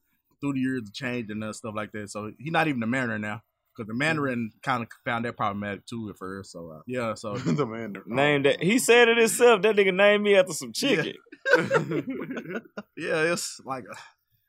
through 0.40 0.54
the 0.54 0.59
years, 0.59 0.90
changed 0.92 1.31
and 1.31 1.45
uh, 1.45 1.52
stuff 1.52 1.75
like 1.76 1.92
that. 1.92 2.11
So 2.11 2.33
he's 2.37 2.50
not 2.50 2.66
even 2.66 2.81
the 2.81 2.87
Mandarin 2.88 3.21
now. 3.21 3.42
Because 3.75 3.87
the 3.87 3.95
Mandarin 3.95 4.50
kind 4.64 4.83
of 4.83 4.88
found 5.04 5.25
that 5.25 5.37
problematic 5.37 5.87
too 5.87 6.11
at 6.11 6.16
first. 6.19 6.50
So 6.50 6.73
uh, 6.73 6.81
yeah, 6.88 7.14
so 7.14 7.37
the 7.38 7.64
Mandarin. 7.64 8.02
named 8.09 8.47
that 8.47 8.61
he 8.61 8.81
said 8.81 9.09
it 9.09 9.19
himself. 9.19 9.62
That 9.62 9.76
nigga 9.76 9.95
named 9.95 10.25
me 10.25 10.35
after 10.35 10.52
some 10.52 10.73
chicken. 10.73 11.14
yeah, 12.97 13.33
it's 13.33 13.61
like 13.64 13.85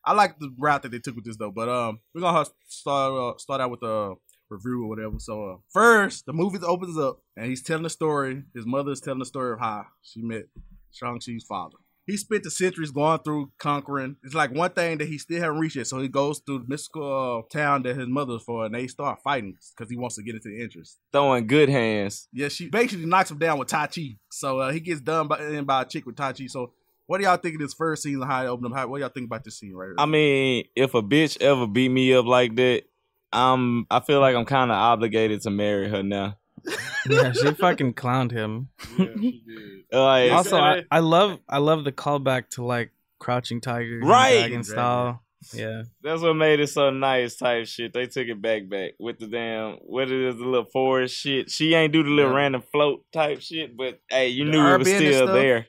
I 0.03 0.13
like 0.13 0.39
the 0.39 0.51
route 0.57 0.81
that 0.81 0.91
they 0.91 0.99
took 0.99 1.15
with 1.15 1.25
this 1.25 1.37
though. 1.37 1.51
But 1.51 1.69
um, 1.69 1.99
we're 2.15 2.21
gonna 2.21 2.45
start 2.67 3.13
uh, 3.13 3.37
start 3.37 3.61
out 3.61 3.69
with 3.69 3.83
a 3.83 4.15
review 4.49 4.83
or 4.83 4.89
whatever. 4.89 5.19
So 5.19 5.45
uh, 5.51 5.55
first, 5.71 6.25
the 6.25 6.33
movie 6.33 6.57
opens 6.65 6.97
up 6.97 7.19
and 7.37 7.45
he's 7.45 7.61
telling 7.61 7.83
the 7.83 7.89
story. 7.91 8.43
His 8.55 8.65
mother 8.65 8.91
is 8.91 8.99
telling 8.99 9.19
the 9.19 9.25
story 9.25 9.53
of 9.53 9.59
how 9.59 9.85
she 10.01 10.21
met 10.21 10.45
Shang 10.93 11.19
Chi's 11.19 11.43
father. 11.43 11.77
He 12.05 12.17
spent 12.17 12.43
the 12.43 12.51
centuries 12.51 12.91
going 12.91 13.19
through 13.19 13.51
conquering. 13.57 14.17
It's 14.23 14.33
like 14.33 14.51
one 14.51 14.71
thing 14.71 14.97
that 14.97 15.07
he 15.07 15.17
still 15.17 15.39
haven't 15.39 15.59
reached 15.59 15.77
yet. 15.77 15.87
So 15.87 16.01
he 16.01 16.09
goes 16.09 16.39
through 16.39 16.59
the 16.59 16.65
mystical 16.67 17.45
uh, 17.45 17.57
town 17.57 17.83
that 17.83 17.95
his 17.95 18.09
mother's 18.09 18.43
for, 18.43 18.65
and 18.65 18.75
they 18.75 18.87
start 18.87 19.21
fighting 19.23 19.55
because 19.75 19.89
he 19.89 19.95
wants 19.95 20.17
to 20.17 20.23
get 20.23 20.35
into 20.35 20.49
the 20.49 20.61
interest. 20.61 20.99
Throwing 21.13 21.47
good 21.47 21.69
hands. 21.69 22.27
Yeah, 22.33 22.49
she 22.49 22.67
basically 22.67 23.05
knocks 23.05 23.31
him 23.31 23.39
down 23.39 23.57
with 23.57 23.69
Tai 23.69 23.87
Chi. 23.87 24.17
So 24.29 24.59
uh, 24.59 24.71
he 24.73 24.81
gets 24.81 24.99
done 24.99 25.29
by, 25.29 25.39
in 25.45 25.63
by 25.63 25.83
a 25.83 25.85
chick 25.85 26.05
with 26.05 26.17
Tai 26.17 26.33
Chi. 26.33 26.47
So 26.47 26.73
what 27.05 27.19
do 27.19 27.23
y'all 27.23 27.37
think 27.37 27.55
of 27.55 27.61
this 27.61 27.73
first 27.73 28.03
scene 28.03 28.21
how 28.21 28.43
it 28.43 28.47
opened 28.47 28.73
up? 28.73 28.77
How, 28.77 28.87
what 28.87 28.97
do 28.97 29.01
y'all 29.01 29.09
think 29.09 29.27
about 29.27 29.43
this 29.43 29.59
scene 29.59 29.73
right 29.73 29.87
here? 29.87 29.95
I 29.97 30.05
mean, 30.05 30.65
if 30.75 30.93
a 30.93 31.01
bitch 31.01 31.41
ever 31.41 31.67
beat 31.67 31.89
me 31.89 32.13
up 32.13 32.25
like 32.25 32.55
that, 32.57 32.83
I'm 33.31 33.87
I 33.89 33.99
feel 34.01 34.19
like 34.19 34.35
I'm 34.35 34.45
kind 34.45 34.71
of 34.71 34.75
obligated 34.75 35.41
to 35.41 35.49
marry 35.49 35.89
her 35.89 36.03
now. 36.03 36.37
Yeah, 37.09 37.31
she 37.33 37.51
fucking 37.53 37.93
clowned 37.93 38.31
him. 38.31 38.69
Yeah, 38.97 39.05
she 39.19 39.43
did. 39.47 39.83
Oh, 39.91 40.03
like, 40.03 40.31
also, 40.31 40.57
I, 40.57 40.83
I 40.89 40.99
love 40.99 41.39
I 41.47 41.57
love 41.59 41.83
the 41.83 41.91
callback 41.91 42.49
to 42.51 42.63
like 42.63 42.91
Crouching 43.19 43.61
Tiger, 43.61 43.99
Right. 44.03 44.39
Dragon 44.39 44.63
style. 44.63 45.23
Yeah, 45.53 45.83
That's 46.01 46.21
what 46.21 46.35
made 46.35 46.61
it 46.61 46.67
so 46.67 46.89
nice 46.89 47.35
type 47.35 47.67
shit. 47.67 47.91
They 47.93 48.07
took 48.07 48.27
it 48.27 48.41
back 48.41 48.69
back 48.69 48.91
with 48.97 49.19
the 49.19 49.27
damn 49.27 49.73
what 49.81 50.09
it 50.09 50.27
is, 50.29 50.37
the 50.37 50.45
little 50.45 50.69
forest 50.71 51.15
shit. 51.17 51.51
She 51.51 51.73
ain't 51.73 51.91
do 51.91 52.01
the 52.01 52.09
little 52.09 52.31
Yeah. 52.31 52.37
random 52.37 52.63
float 52.71 53.05
type 53.11 53.41
shit, 53.41 53.75
but 53.75 53.99
hey, 54.09 54.29
you 54.29 54.45
The 54.45 54.51
knew 54.51 54.65
it 54.65 54.77
was 54.79 54.87
still 54.87 55.23
stuff. 55.25 55.35
there. 55.35 55.67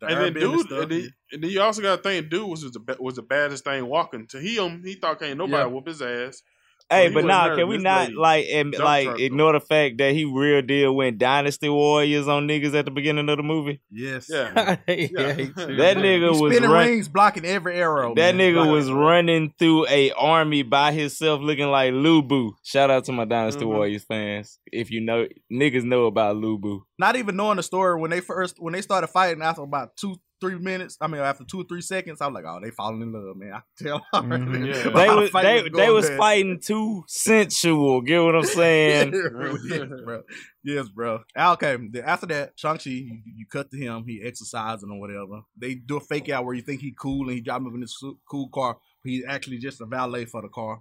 The 0.00 0.06
and 0.08 0.20
then 0.20 0.34
airbender 0.34 0.40
dude, 0.40 0.66
stuff, 0.66 0.82
and 0.82 0.90
then, 0.90 1.08
and 1.32 1.42
then 1.44 1.50
you 1.50 1.60
also 1.62 1.82
got 1.82 1.96
to 1.96 2.02
think, 2.02 2.28
dude 2.30 2.48
was 2.50 2.62
the 2.62 2.96
was 2.98 3.14
the 3.14 3.22
baddest 3.22 3.62
thing 3.64 3.86
walking. 3.86 4.26
To 4.28 4.38
him, 4.40 4.82
he 4.84 4.94
thought 4.94 5.20
can't 5.20 5.38
nobody 5.38 5.56
Yeah. 5.62 5.66
whoop 5.66 5.86
his 5.86 6.02
ass. 6.02 6.42
Hey, 6.88 7.08
he 7.08 7.14
but 7.14 7.24
wasn't 7.24 7.28
nah, 7.28 7.56
can 7.56 7.68
we 7.68 7.78
not 7.78 8.00
lady 8.02 8.14
like 8.14 8.46
and 8.52 8.74
like 8.78 9.04
trucked 9.06 9.20
him. 9.20 9.26
ignore 9.26 9.52
the 9.54 9.60
fact 9.60 9.98
that 9.98 10.12
he 10.14 10.24
real 10.24 10.62
deal 10.62 10.94
went 10.94 11.18
Dynasty 11.18 11.68
Warriors 11.68 12.28
on 12.28 12.46
niggas 12.46 12.74
at 12.74 12.84
the 12.84 12.92
beginning 12.92 13.28
of 13.28 13.36
the 13.36 13.42
movie? 13.42 13.80
yes. 13.90 14.28
Yeah, 14.30 14.52
yeah. 14.54 14.76
Yeah. 14.94 15.06
That 15.56 15.96
nigga 15.96 16.30
He's 16.32 16.40
was 16.40 16.52
spinning 16.52 16.70
run- 16.70 16.86
rings, 16.86 17.08
blocking 17.08 17.44
every 17.44 17.74
arrow. 17.76 18.14
That 18.14 18.36
man. 18.36 18.38
nigga 18.38 18.54
Blocking- 18.54 18.72
was 18.72 18.90
running 18.92 19.54
through 19.58 19.86
a 19.88 20.12
army 20.12 20.62
by 20.62 20.92
himself, 20.92 21.40
looking 21.40 21.66
like 21.70 21.92
Lu 21.92 22.22
Bu. 22.22 22.52
Shout 22.62 22.88
out 22.90 23.04
to 23.06 23.12
my 23.12 23.24
Dynasty 23.24 23.64
Mhm. 23.64 23.68
Warriors 23.68 24.04
fans. 24.04 24.58
If 24.72 24.90
you 24.92 25.00
know, 25.00 25.26
niggas 25.52 25.82
know 25.84 26.06
about 26.06 26.36
Lu 26.36 26.56
Bu. 26.56 26.82
not 26.98 27.16
even 27.16 27.34
knowing 27.36 27.56
the 27.56 27.62
story 27.64 28.00
when 28.00 28.10
they 28.12 28.20
first 28.20 28.56
when 28.60 28.72
they 28.72 28.80
started 28.82 29.08
fighting 29.08 29.42
after 29.42 29.62
about 29.62 29.96
two 29.96 30.14
three 30.40 30.58
minutes. 30.58 30.96
I 31.00 31.06
mean, 31.06 31.20
after 31.20 31.44
two 31.44 31.60
or 31.60 31.64
three 31.64 31.80
seconds, 31.80 32.20
I 32.20 32.26
was 32.26 32.34
like, 32.34 32.44
oh, 32.46 32.60
they 32.62 32.70
falling 32.70 33.02
in 33.02 33.12
love, 33.12 33.36
man. 33.36 33.52
I 33.54 33.60
can 33.78 33.86
tell. 33.86 34.06
Mhm. 34.22 34.66
Yeah. 34.66 34.82
They 34.90 35.08
was 35.14 35.32
they, 35.32 35.62
was 35.62 35.72
they 35.74 35.90
was 35.90 36.08
down. 36.08 36.18
fighting 36.18 36.60
too 36.60 37.04
sensual. 37.06 38.00
Get 38.00 38.22
what 38.22 38.34
I'm 38.34 38.44
saying? 38.44 39.12
yes, 39.68 39.88
bro. 40.04 40.22
Yes, 40.64 40.88
bro. 40.88 41.20
Okay. 41.36 41.76
Then 41.90 42.04
after 42.04 42.26
that, 42.26 42.52
Shang 42.56 42.78
Chi, 42.78 42.90
you, 42.90 43.20
you 43.24 43.46
cut 43.50 43.70
to 43.70 43.76
him. 43.76 44.04
He 44.06 44.20
exercising 44.22 44.90
or 44.90 44.98
whatever. 44.98 45.42
They 45.56 45.74
do 45.74 45.98
a 45.98 46.00
fake 46.00 46.28
out 46.30 46.44
where 46.44 46.54
you 46.54 46.62
think 46.62 46.80
he 46.80 46.94
cool 46.98 47.28
and 47.28 47.36
he 47.36 47.40
drive 47.40 47.60
him 47.62 47.74
in 47.74 47.80
this 47.80 48.02
cool 48.28 48.48
car. 48.48 48.78
He's 49.04 49.24
actually 49.26 49.58
just 49.58 49.80
a 49.80 49.86
valet 49.86 50.24
for 50.24 50.42
the 50.42 50.48
car. 50.48 50.80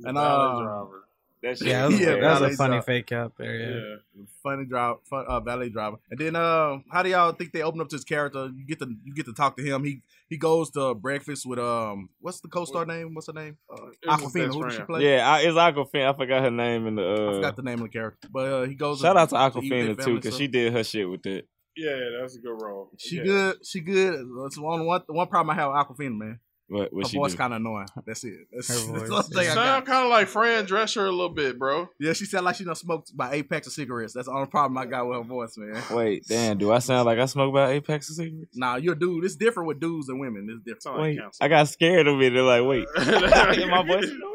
And, 0.00 0.16
Valet 0.16 0.28
uh, 0.28 0.62
driver. 0.62 1.04
That 1.44 1.58
shit 1.58 1.68
Yeah, 1.68 1.80
that 1.82 1.84
was 1.86 1.94
was, 1.94 2.00
Yeah, 2.00 2.14
that 2.20 2.40
was 2.40 2.52
a 2.54 2.56
funny 2.56 2.70
driver. 2.72 2.82
fake 2.86 3.12
out 3.12 3.32
there. 3.36 3.54
Yeah. 3.56 3.76
Yeah. 4.16 4.24
Funny 4.42 4.64
drive, 4.64 4.96
fun, 5.08 5.24
uh, 5.26 5.40
valet 5.40 5.68
driver. 5.68 5.96
And 6.10 6.18
then, 6.18 6.36
uh, 6.36 6.78
how 6.90 7.02
do 7.02 7.10
y'all 7.10 7.32
think 7.32 7.52
they 7.52 7.62
open 7.62 7.80
up 7.80 7.88
to 7.90 7.96
his 7.96 8.04
character? 8.04 8.48
You 8.54 8.64
get 8.66 8.78
to 8.80 8.86
you 9.04 9.14
get 9.14 9.26
to 9.26 9.32
talk 9.34 9.56
to 9.56 9.62
him. 9.62 9.84
He 9.84 10.00
he 10.28 10.36
goes 10.38 10.70
to 10.70 10.94
breakfast 10.94 11.44
with 11.46 11.58
um, 11.58 12.08
what's 12.20 12.40
the 12.40 12.48
co-star 12.48 12.86
name? 12.86 13.14
What's 13.14 13.26
her 13.28 13.32
name? 13.32 13.56
Uh, 13.70 13.74
It 13.74 13.80
was 14.08 14.20
his 14.22 14.32
Awkwafina. 14.32 14.46
best 14.46 14.54
Who 14.56 14.64
did 14.64 14.72
she 14.72 14.82
play? 14.82 15.02
Yeah, 15.14 15.28
I, 15.30 15.40
it's 15.40 15.56
Awkwafina. 15.56 16.14
I 16.14 16.16
forgot 16.16 16.42
her 16.42 16.50
name 16.50 16.86
in 16.86 16.94
the. 16.96 17.02
I 17.02 17.06
Uh, 17.14 17.32
forgot 17.34 17.56
the 17.56 17.62
name 17.62 17.74
of 17.80 17.82
the 17.84 17.88
character. 17.88 18.28
But 18.32 18.52
uh, 18.52 18.62
he 18.64 18.74
goes. 18.74 19.00
shout 19.00 19.16
out 19.16 19.28
to 19.30 19.36
eat 19.36 19.70
with 19.70 19.70
their 19.70 19.94
Awkwafina 19.96 20.04
too, 20.04 20.14
because 20.16 20.36
she 20.36 20.46
did 20.48 20.72
her 20.72 20.82
shit 20.84 21.08
with 21.08 21.26
it. 21.26 21.46
Yeah, 21.76 21.90
that 21.90 22.20
was 22.22 22.36
a 22.36 22.40
good 22.40 22.56
role. 22.62 22.90
She 22.98 23.16
yeah. 23.16 23.22
good. 23.24 23.66
She 23.66 23.80
good. 23.80 24.14
That's 24.42 24.56
one 24.58 24.86
one 24.86 25.02
one 25.08 25.26
problem 25.26 25.50
I 25.50 25.60
have 25.60 25.70
with 25.72 25.98
Awkwafina, 25.98 26.16
man. 26.16 26.40
What 26.68 26.92
what 26.92 27.04
Her 27.04 27.08
she 27.10 27.16
voice 27.18 27.34
kind 27.34 27.52
of 27.52 27.60
annoying. 27.60 27.88
That's 28.06 28.24
it. 28.24 28.48
That's, 28.50 28.68
Her 28.68 28.98
that's 28.98 29.08
the 29.28 29.34
thing 29.34 29.50
I 29.50 29.54
Sound 29.54 29.86
kind 29.86 30.04
of 30.04 30.10
like 30.10 30.28
Fran 30.28 30.66
Drescher 30.66 31.06
a 31.06 31.10
little 31.10 31.28
bit, 31.28 31.58
bro. 31.58 31.88
Yeah, 32.00 32.14
she 32.14 32.24
sound 32.24 32.46
like 32.46 32.56
she 32.56 32.64
done 32.64 32.74
smoked 32.74 33.10
about 33.10 33.34
eight 33.34 33.50
packs 33.50 33.66
of 33.66 33.74
cigarettes. 33.74 34.14
That's 34.14 34.28
the 34.28 34.32
only 34.32 34.46
problem 34.46 34.78
I 34.78 34.86
got 34.86 35.06
with 35.06 35.18
her 35.18 35.24
voice, 35.24 35.56
man. 35.58 35.82
Wait, 35.90 36.24
damn, 36.26 36.56
do 36.56 36.72
I 36.72 36.78
sound 36.78 37.04
like 37.04 37.18
I 37.18 37.26
smoke 37.26 37.50
about 37.50 37.70
eight 37.70 37.86
packs 37.86 38.08
of 38.08 38.16
cigarettes? 38.16 38.56
Nah, 38.56 38.76
you're 38.76 38.94
a 38.94 38.98
dude. 38.98 39.24
It's 39.24 39.36
different 39.36 39.68
with 39.68 39.80
dudes 39.80 40.08
and 40.08 40.18
women. 40.18 40.48
It's 40.50 40.64
different. 40.64 41.00
Wait. 41.00 41.20
I 41.40 41.48
got 41.48 41.68
scared 41.68 42.06
of 42.06 42.20
it. 42.22 42.32
They're 42.32 42.42
like, 42.42 42.64
wait, 42.64 42.86
my 42.96 43.84
voice 43.86 44.04
annoying? 44.10 44.34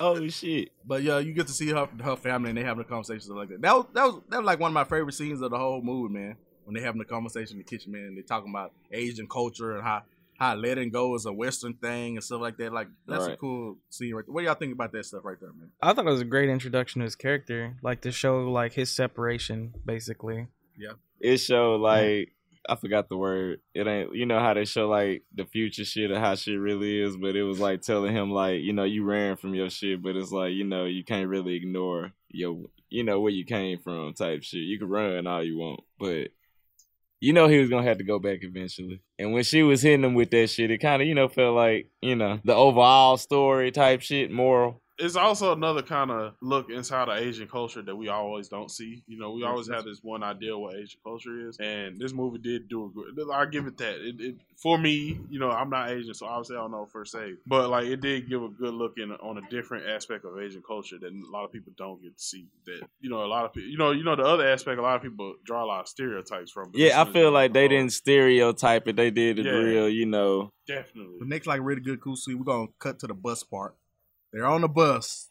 Oh 0.00 0.26
shit! 0.28 0.70
But 0.84 1.02
yeah, 1.02 1.18
you 1.18 1.34
get 1.34 1.46
to 1.48 1.52
see 1.52 1.68
her 1.68 1.86
her 2.02 2.16
family 2.16 2.48
and 2.50 2.58
they 2.58 2.64
having 2.64 2.80
a 2.80 2.88
conversation 2.88 3.34
like 3.36 3.50
that. 3.50 3.60
That 3.60 3.76
was 3.76 3.86
that 3.92 4.04
was 4.04 4.22
that 4.30 4.38
was 4.38 4.46
like 4.46 4.58
one 4.58 4.70
of 4.70 4.74
my 4.74 4.84
favorite 4.84 5.12
scenes 5.12 5.42
of 5.42 5.50
the 5.50 5.58
whole 5.58 5.82
movie, 5.82 6.14
man. 6.14 6.36
When 6.64 6.74
they 6.74 6.80
having 6.80 7.00
a 7.00 7.04
conversation 7.04 7.56
in 7.56 7.58
the 7.58 7.64
kitchen, 7.64 7.92
man, 7.92 8.14
they 8.14 8.22
talking 8.22 8.50
about 8.50 8.72
Asian 8.90 9.26
culture 9.26 9.76
and 9.76 9.82
how 9.84 10.02
how 10.40 10.54
letting 10.54 10.90
go 10.90 11.14
is 11.14 11.26
a 11.26 11.32
Western 11.32 11.74
thing 11.74 12.16
and 12.16 12.24
stuff 12.24 12.40
like 12.40 12.56
that. 12.56 12.72
Like 12.72 12.88
that's 13.06 13.26
a 13.26 13.36
cool 13.36 13.76
scene 13.90 14.14
right 14.14 14.24
there. 14.26 14.32
What 14.32 14.40
do 14.40 14.46
y'all 14.46 14.54
think 14.54 14.72
about 14.72 14.90
that 14.92 15.04
stuff 15.04 15.22
right 15.22 15.38
there, 15.38 15.52
man? 15.52 15.70
I 15.82 15.92
thought 15.92 16.06
it 16.06 16.10
was 16.10 16.22
a 16.22 16.24
great 16.24 16.48
introduction 16.48 17.00
to 17.00 17.04
his 17.04 17.14
character, 17.14 17.76
like 17.82 18.00
to 18.00 18.10
show 18.10 18.38
like 18.50 18.72
his 18.72 18.90
separation, 18.90 19.74
basically. 19.84 20.48
Yeah. 20.78 20.92
It 21.20 21.36
showed 21.36 21.82
like 21.82 22.32
I 22.66 22.76
forgot 22.76 23.10
the 23.10 23.18
word. 23.18 23.60
It 23.74 23.86
ain't 23.86 24.14
you 24.14 24.24
know 24.24 24.40
how 24.40 24.54
they 24.54 24.64
show 24.64 24.88
like 24.88 25.24
the 25.34 25.44
future 25.44 25.84
shit 25.84 26.10
or 26.10 26.18
how 26.18 26.34
shit 26.36 26.58
really 26.58 27.02
is, 27.02 27.18
but 27.18 27.36
it 27.36 27.42
was 27.42 27.60
like 27.60 27.82
telling 27.82 28.16
him 28.16 28.30
like 28.30 28.62
you 28.62 28.72
know 28.72 28.84
you 28.84 29.04
ran 29.04 29.36
from 29.36 29.54
your 29.54 29.68
shit, 29.68 30.02
but 30.02 30.16
it's 30.16 30.32
like 30.32 30.54
you 30.54 30.64
know 30.64 30.86
you 30.86 31.04
can't 31.04 31.28
really 31.28 31.54
ignore 31.54 32.12
your 32.30 32.64
you 32.88 33.04
know 33.04 33.20
where 33.20 33.32
you 33.32 33.44
came 33.44 33.78
from 33.78 34.14
type 34.14 34.42
shit. 34.42 34.60
You 34.60 34.78
can 34.78 34.88
run 34.88 35.26
all 35.26 35.44
you 35.44 35.58
want, 35.58 35.80
but 35.98 36.28
you 37.20 37.32
know 37.32 37.48
he 37.48 37.58
was 37.58 37.68
gonna 37.68 37.86
have 37.86 37.98
to 37.98 38.04
go 38.04 38.18
back 38.18 38.38
eventually. 38.42 39.02
And 39.18 39.32
when 39.32 39.44
she 39.44 39.62
was 39.62 39.82
hitting 39.82 40.04
him 40.04 40.14
with 40.14 40.30
that 40.30 40.48
shit, 40.48 40.70
it 40.70 40.78
kind 40.78 41.02
of 41.02 41.08
you 41.08 41.14
know 41.14 41.28
felt 41.28 41.54
like 41.54 41.88
you 42.00 42.16
know 42.16 42.40
the 42.44 42.54
overall 42.54 43.16
story 43.16 43.70
type 43.70 44.00
shit, 44.00 44.30
moral. 44.30 44.79
It's 45.00 45.16
also 45.16 45.52
another 45.52 45.82
kind 45.82 46.10
of 46.10 46.34
look 46.40 46.70
inside 46.70 47.08
of 47.08 47.16
Asian 47.18 47.48
culture 47.48 47.82
that 47.82 47.96
we 47.96 48.08
always 48.08 48.48
don't 48.48 48.70
see. 48.70 49.02
You 49.06 49.18
know, 49.18 49.32
we 49.32 49.44
always 49.44 49.68
have 49.68 49.84
this 49.84 50.00
one 50.02 50.22
idea 50.22 50.54
of 50.54 50.60
what 50.60 50.76
Asian 50.76 51.00
culture 51.02 51.48
is, 51.48 51.56
and 51.58 51.98
this 51.98 52.12
movie 52.12 52.38
did 52.38 52.68
do 52.68 52.86
a 52.86 52.88
good. 52.90 53.30
I 53.32 53.46
give 53.46 53.66
it 53.66 53.78
that. 53.78 53.94
It, 54.06 54.20
it 54.20 54.34
for 54.56 54.76
me, 54.76 55.18
you 55.30 55.38
know, 55.40 55.50
I'm 55.50 55.70
not 55.70 55.90
Asian, 55.90 56.12
so 56.12 56.26
obviously 56.26 56.56
I 56.56 56.60
don't 56.60 56.72
know 56.72 56.86
for 56.86 57.04
say, 57.04 57.34
but 57.46 57.70
like 57.70 57.86
it 57.86 58.00
did 58.00 58.28
give 58.28 58.42
a 58.42 58.48
good 58.48 58.74
look 58.74 58.94
in 58.98 59.10
on 59.12 59.38
a 59.38 59.48
different 59.50 59.88
aspect 59.88 60.24
of 60.24 60.38
Asian 60.38 60.62
culture 60.62 60.98
that 60.98 61.10
a 61.10 61.30
lot 61.32 61.44
of 61.44 61.52
people 61.52 61.72
don't 61.76 62.02
get 62.02 62.16
to 62.16 62.22
see. 62.22 62.46
That 62.66 62.86
you 63.00 63.08
know, 63.08 63.24
a 63.24 63.26
lot 63.26 63.46
of 63.46 63.54
people, 63.54 63.70
you 63.70 63.78
know, 63.78 63.92
you 63.92 64.04
know, 64.04 64.16
the 64.16 64.24
other 64.24 64.46
aspect, 64.46 64.78
a 64.78 64.82
lot 64.82 64.96
of 64.96 65.02
people 65.02 65.34
draw 65.44 65.64
a 65.64 65.66
lot 65.66 65.80
of 65.80 65.88
stereotypes 65.88 66.50
from. 66.50 66.72
Yeah, 66.74 67.00
I 67.00 67.10
feel 67.10 67.30
like 67.30 67.52
they 67.54 67.68
didn't 67.68 67.92
stereotype 67.92 68.86
it. 68.86 68.96
They 68.96 69.10
did 69.10 69.38
the 69.38 69.42
Yeah. 69.44 69.50
real, 69.52 69.88
you 69.88 70.06
know. 70.06 70.52
definitely. 70.66 71.18
The 71.18 71.26
next 71.26 71.46
like 71.46 71.60
really 71.62 71.80
good 71.80 72.00
cool 72.00 72.16
scene, 72.16 72.38
we're 72.38 72.44
gonna 72.44 72.68
cut 72.78 72.98
to 73.00 73.06
the 73.06 73.14
bus 73.14 73.42
part. 73.42 73.74
They're 74.32 74.46
on 74.46 74.60
the 74.60 74.68
bus. 74.68 75.28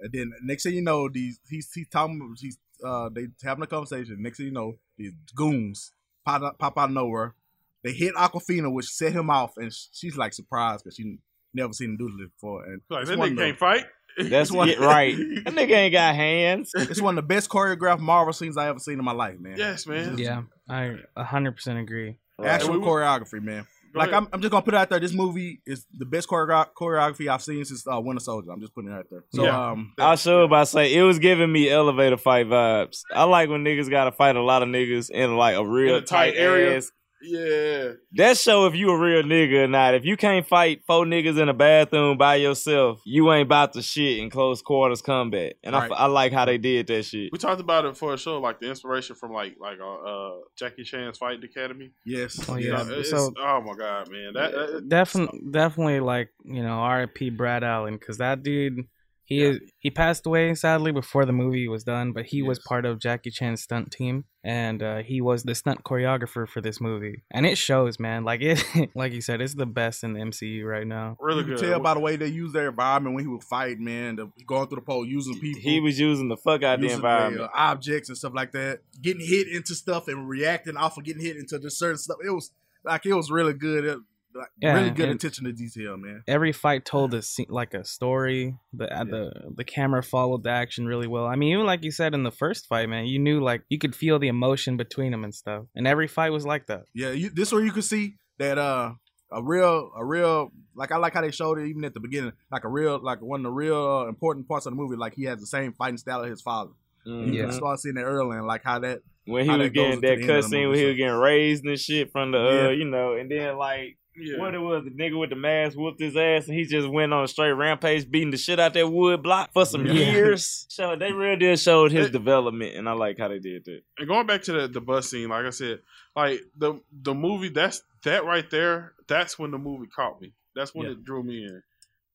And 0.00 0.10
then 0.12 0.32
next 0.42 0.62
thing 0.64 0.74
you 0.74 0.82
know, 0.82 1.08
these 1.08 1.38
he's 1.48 1.70
he's 1.72 1.88
talking 1.88 2.34
he's 2.40 2.58
uh 2.84 3.08
they 3.12 3.28
having 3.42 3.62
a 3.64 3.66
conversation. 3.66 4.16
Next 4.22 4.38
thing 4.38 4.46
you 4.46 4.52
know, 4.52 4.78
these 4.96 5.12
goons 5.34 5.92
pop 6.24 6.42
out, 6.42 6.58
pop 6.58 6.78
out 6.78 6.88
of 6.88 6.94
nowhere. 6.94 7.34
They 7.82 7.92
hit 7.92 8.14
Awkwafina, 8.14 8.72
which 8.72 8.86
set 8.88 9.12
him 9.12 9.30
off, 9.30 9.56
and 9.56 9.72
she's 9.92 10.16
like 10.16 10.32
surprised 10.32 10.84
because 10.84 10.96
she 10.96 11.18
never 11.54 11.72
seen 11.72 11.90
him 11.90 11.96
do 11.96 12.10
this 12.18 12.28
before. 12.30 12.64
And 12.64 12.80
Like 12.88 13.02
it's 13.02 13.10
that 13.10 13.18
nigga 13.18 13.32
of 13.32 13.38
can't 13.38 13.58
fight. 13.58 13.84
That's 14.18 14.50
one- 14.52 14.68
it, 14.68 14.78
right. 14.80 15.16
That 15.44 15.54
nigga 15.54 15.70
ain't 15.72 15.92
got 15.92 16.14
hands. 16.14 16.72
It's 16.76 17.00
one 17.00 17.16
of 17.16 17.24
the 17.24 17.28
best 17.34 17.48
choreographed 17.48 18.00
Marvel 18.00 18.32
scenes 18.32 18.56
I 18.56 18.68
ever 18.68 18.78
seen 18.78 18.98
in 18.98 19.04
my 19.04 19.12
life, 19.12 19.38
man. 19.38 19.56
Yes, 19.58 19.86
man. 19.86 20.18
Yeah, 20.18 20.42
I 20.68 20.96
hundred 21.16 21.52
percent 21.52 21.78
agree. 21.78 22.16
Actual 22.42 22.74
And 22.74 22.82
choreography, 22.84 23.42
man. 23.42 23.66
Go 23.92 23.98
like. 24.00 24.12
I'm, 24.12 24.28
I'm 24.32 24.40
just 24.40 24.50
gonna 24.52 24.62
put 24.62 24.74
it 24.74 24.76
out 24.76 24.88
there. 24.90 25.00
This 25.00 25.12
movie 25.12 25.60
is 25.66 25.84
the 25.96 26.04
best 26.06 26.28
choreo- 26.28 26.66
choreography 26.76 27.28
I've 27.28 27.42
seen 27.42 27.64
since 27.64 27.86
uh, 27.86 28.00
Winter 28.00 28.20
Soldier. 28.20 28.52
I'm 28.52 28.60
just 28.60 28.74
putting 28.74 28.90
it 28.90 28.94
out 28.94 29.06
there. 29.10 29.24
So 29.34 29.44
Yeah. 29.44 29.70
um, 29.70 29.92
I 29.98 30.14
sure 30.14 30.42
about 30.42 30.60
to 30.60 30.66
say 30.66 30.94
it 30.94 31.02
was 31.02 31.18
giving 31.18 31.50
me 31.50 31.68
elevator 31.68 32.16
fight 32.16 32.46
vibes. 32.46 33.00
I 33.14 33.24
like 33.24 33.48
when 33.48 33.64
niggas 33.64 33.90
gotta 33.90 34.12
fight 34.12 34.36
a 34.36 34.42
lot 34.42 34.62
of 34.62 34.68
niggas 34.68 35.10
in 35.10 35.36
like 35.36 35.56
a 35.56 35.66
real 35.66 35.96
In 35.96 36.02
a 36.02 36.06
tight 36.06 36.32
tight, 36.32 36.38
area. 36.38 36.76
ass. 36.76 36.90
Yeah. 37.22 37.92
That 38.12 38.36
show 38.38 38.66
if 38.66 38.74
you 38.74 38.90
a 38.90 38.98
real 38.98 39.22
nigga 39.22 39.64
or 39.64 39.68
not. 39.68 39.94
If 39.94 40.04
you 40.04 40.16
can't 40.16 40.46
fight 40.46 40.82
four 40.86 41.04
niggas 41.04 41.38
in 41.40 41.48
a 41.48 41.54
bathroom 41.54 42.16
by 42.18 42.36
yourself, 42.36 43.00
you 43.04 43.30
ain't 43.32 43.46
about 43.46 43.72
to 43.74 43.82
shit 43.82 44.18
in 44.18 44.30
close 44.30 44.62
quarters 44.62 45.02
combat. 45.02 45.54
And 45.62 45.76
I, 45.76 45.80
Right. 45.88 45.92
I 46.00 46.06
like 46.06 46.32
how 46.32 46.44
they 46.44 46.58
did 46.58 46.86
that 46.86 47.02
shit. 47.04 47.30
We 47.32 47.38
talked 47.38 47.60
about 47.60 47.84
it 47.84 47.96
for 47.96 48.14
a 48.14 48.18
show, 48.18 48.40
like 48.40 48.60
the 48.60 48.68
inspiration 48.68 49.16
from 49.16 49.32
like 49.32 49.56
like 49.60 49.78
uh, 49.80 49.94
uh 49.94 50.32
Jackie 50.58 50.84
Chan's 50.84 51.18
Fight 51.18 51.42
Academy. 51.44 51.90
yes, 52.04 52.48
Oh, 52.48 52.56
You 52.56 52.72
yeah. 52.72 52.82
know, 52.82 53.02
So- 53.02 53.34
oh 53.38 53.60
my 53.60 53.74
god, 53.74 54.10
man, 54.10 54.32
that, 54.34 54.52
that 54.52 54.88
Definitely, 54.88 55.40
definitely, 55.50 56.00
like 56.00 56.30
you 56.44 56.62
know, 56.62 56.70
R.I.P. 56.80 57.30
Brad 57.30 57.62
Allan, 57.64 57.94
because 57.94 58.18
that 58.18 58.42
dude, 58.42 58.84
he 59.30 59.42
is 59.42 59.60
he 59.78 59.90
passed 59.90 60.26
away 60.26 60.52
sadly 60.54 60.90
before 60.90 61.24
the 61.24 61.32
movie 61.32 61.68
was 61.68 61.84
done, 61.84 62.12
but 62.12 62.26
he 62.26 62.42
was 62.42 62.58
part 62.58 62.84
of 62.84 62.98
Jackie 62.98 63.30
Chan's 63.30 63.62
stunt 63.62 63.92
team, 63.92 64.24
and 64.42 64.82
uh, 64.82 64.98
he 64.98 65.20
was 65.20 65.44
the 65.44 65.54
stunt 65.54 65.84
choreographer 65.84 66.48
for 66.48 66.60
this 66.60 66.80
movie, 66.80 67.22
and 67.30 67.46
it 67.46 67.56
shows, 67.56 68.00
man. 68.00 68.24
Like 68.24 68.40
it, 68.42 68.60
like 68.96 69.12
you 69.12 69.20
said, 69.20 69.40
it's 69.40 69.54
the 69.54 69.66
best 69.66 70.02
in 70.02 70.14
the 70.14 70.20
MCU 70.20 70.64
right 70.64 70.86
now. 70.86 71.16
really 71.20 71.42
you 71.42 71.50
good. 71.50 71.60
can 71.60 71.70
tell 71.70 71.80
by 71.80 71.94
the 71.94 72.00
way 72.00 72.16
they 72.16 72.26
use 72.26 72.52
their 72.52 72.70
environment 72.70 73.14
when 73.14 73.24
he 73.24 73.28
was 73.28 73.44
fighting, 73.44 73.84
man. 73.84 74.16
The, 74.16 74.30
going 74.46 74.66
through 74.66 74.76
the 74.76 74.82
pole, 74.82 75.06
using 75.06 75.38
people, 75.38 75.62
He 75.62 75.78
was 75.78 76.00
using 76.00 76.28
the 76.28 76.36
fuck 76.36 76.64
out 76.64 76.74
of 76.74 76.80
the 76.80 76.86
using 76.86 76.98
environment. 76.98 77.44
uh, 77.44 77.48
objects 77.54 78.08
and 78.08 78.18
stuff 78.18 78.32
like 78.34 78.50
that, 78.50 78.80
getting 79.00 79.24
hit 79.24 79.46
into 79.46 79.76
stuff 79.76 80.08
and 80.08 80.28
reacting 80.28 80.76
off 80.76 80.98
of 80.98 81.04
getting 81.04 81.22
hit 81.22 81.36
into 81.36 81.56
the 81.56 81.70
certain 81.70 81.98
stuff. 81.98 82.16
It 82.26 82.30
was 82.30 82.50
like 82.84 83.06
it 83.06 83.14
was 83.14 83.30
really 83.30 83.54
good. 83.54 83.84
It, 83.84 83.98
like, 84.34 84.48
Yeah, 84.60 84.74
really 84.74 84.90
good 84.90 85.08
and- 85.08 85.16
attention 85.16 85.44
to 85.44 85.52
detail, 85.52 85.96
man. 85.96 86.22
Every 86.28 86.52
fight 86.52 86.84
told 86.84 87.14
a 87.14 87.22
scene, 87.22 87.46
like 87.48 87.74
a 87.74 87.84
story. 87.84 88.56
The 88.72 88.86
uh, 88.94 89.04
the 89.04 89.32
the 89.56 89.64
camera 89.64 90.02
followed 90.02 90.44
the 90.44 90.50
action 90.50 90.86
really 90.86 91.06
well. 91.06 91.26
I 91.26 91.36
mean, 91.36 91.52
even 91.52 91.66
like 91.66 91.84
you 91.84 91.90
said 91.90 92.14
in 92.14 92.22
the 92.22 92.30
first 92.30 92.66
fight, 92.68 92.88
man, 92.88 93.06
you 93.06 93.18
knew 93.18 93.40
like 93.40 93.62
you 93.68 93.78
could 93.78 93.94
feel 93.96 94.18
the 94.18 94.28
emotion 94.28 94.76
between 94.76 95.10
them 95.12 95.24
and 95.24 95.34
stuff. 95.34 95.64
And 95.74 95.86
every 95.86 96.06
fight 96.08 96.30
was 96.30 96.46
like 96.46 96.66
that. 96.66 96.84
Yeah, 96.94 97.10
you, 97.10 97.30
this 97.30 97.52
where 97.52 97.64
you 97.64 97.72
could 97.72 97.84
see 97.84 98.14
that 98.38 98.56
uh 98.58 98.92
a 99.32 99.42
real 99.42 99.92
a 99.96 100.04
real 100.04 100.50
like 100.74 100.90
I 100.92 100.96
like 100.96 101.14
how 101.14 101.20
they 101.20 101.30
showed 101.30 101.58
it 101.58 101.66
even 101.68 101.84
at 101.84 101.94
the 101.94 102.00
beginning 102.00 102.32
like 102.50 102.64
a 102.64 102.68
real 102.68 102.98
like 103.02 103.20
one 103.22 103.40
of 103.40 103.44
the 103.44 103.50
real 103.50 103.76
uh, 104.04 104.08
important 104.08 104.48
parts 104.48 104.66
of 104.66 104.72
the 104.72 104.76
movie 104.76 104.96
like 104.96 105.14
he 105.14 105.24
has 105.24 105.38
the 105.38 105.46
same 105.46 105.72
fighting 105.74 105.98
style 105.98 106.22
as 106.24 106.30
his 106.30 106.42
father 106.42 106.70
Mhm. 107.06 107.28
You 107.32 107.44
Yeah. 107.44 107.50
start 107.50 107.78
seeing 107.80 107.94
that 107.94 108.02
early 108.04 108.36
and 108.36 108.46
like 108.46 108.62
how 108.62 108.78
that. 108.80 109.00
When 109.24 109.44
he 109.44 109.50
was 109.50 109.58
that 109.58 109.72
getting 109.72 110.00
that 110.00 110.00
the 110.00 110.12
end 110.22 110.22
of 110.30 110.44
cutscene 110.44 110.68
when 110.68 110.78
he 110.78 110.84
was 110.84 110.96
getting 110.96 111.14
raised 111.14 111.64
and 111.64 111.78
shit 111.78 112.10
from 112.12 112.32
the 112.32 112.38
uh, 112.38 112.52
Yeah. 112.52 112.70
you 112.70 112.84
know, 112.84 113.14
and 113.14 113.30
then 113.30 113.56
like 113.56 113.96
Yeah. 114.22 114.38
what 114.38 114.54
it 114.54 114.58
was, 114.58 114.84
the 114.84 114.90
nigga 114.90 115.18
with 115.18 115.30
the 115.30 115.36
mask 115.36 115.76
whooped 115.76 116.00
his 116.00 116.16
ass 116.16 116.46
and 116.48 116.56
he 116.56 116.64
just 116.64 116.88
went 116.88 117.12
on 117.12 117.24
a 117.24 117.28
straight 117.28 117.52
rampage 117.52 118.10
beating 118.10 118.30
the 118.30 118.36
shit 118.36 118.58
out 118.60 118.74
that 118.74 118.88
wood 118.90 119.22
block 119.22 119.52
for 119.52 119.64
some 119.66 119.86
Yeah. 119.86 119.92
years. 119.92 120.66
So 120.70 120.96
they 120.96 121.12
really 121.12 121.36
did 121.36 121.58
showed 121.58 121.92
his 121.92 122.06
It- 122.06 122.12
development 122.12 122.76
and 122.76 122.88
I 122.88 122.92
like 122.92 123.18
how 123.18 123.28
they 123.28 123.38
did 123.38 123.64
that. 123.66 123.82
and 123.98 124.08
going 124.08 124.26
back 124.26 124.42
to 124.42 124.52
the, 124.52 124.68
the 124.68 124.80
bus 124.80 125.10
scene, 125.10 125.28
like 125.28 125.44
I 125.46 125.50
said, 125.50 125.80
like 126.16 126.40
the 126.56 126.80
the 126.92 127.14
movie 127.14 127.48
that's 127.50 127.82
that 128.04 128.24
right 128.24 128.48
there, 128.50 128.94
that's 129.08 129.38
when 129.38 129.50
the 129.50 129.58
movie 129.58 129.86
caught 129.94 130.20
me. 130.20 130.32
That's 130.54 130.74
when 130.74 130.86
Yeah. 130.86 130.92
it 130.92 131.04
drew 131.04 131.22
me 131.22 131.44
in. 131.44 131.62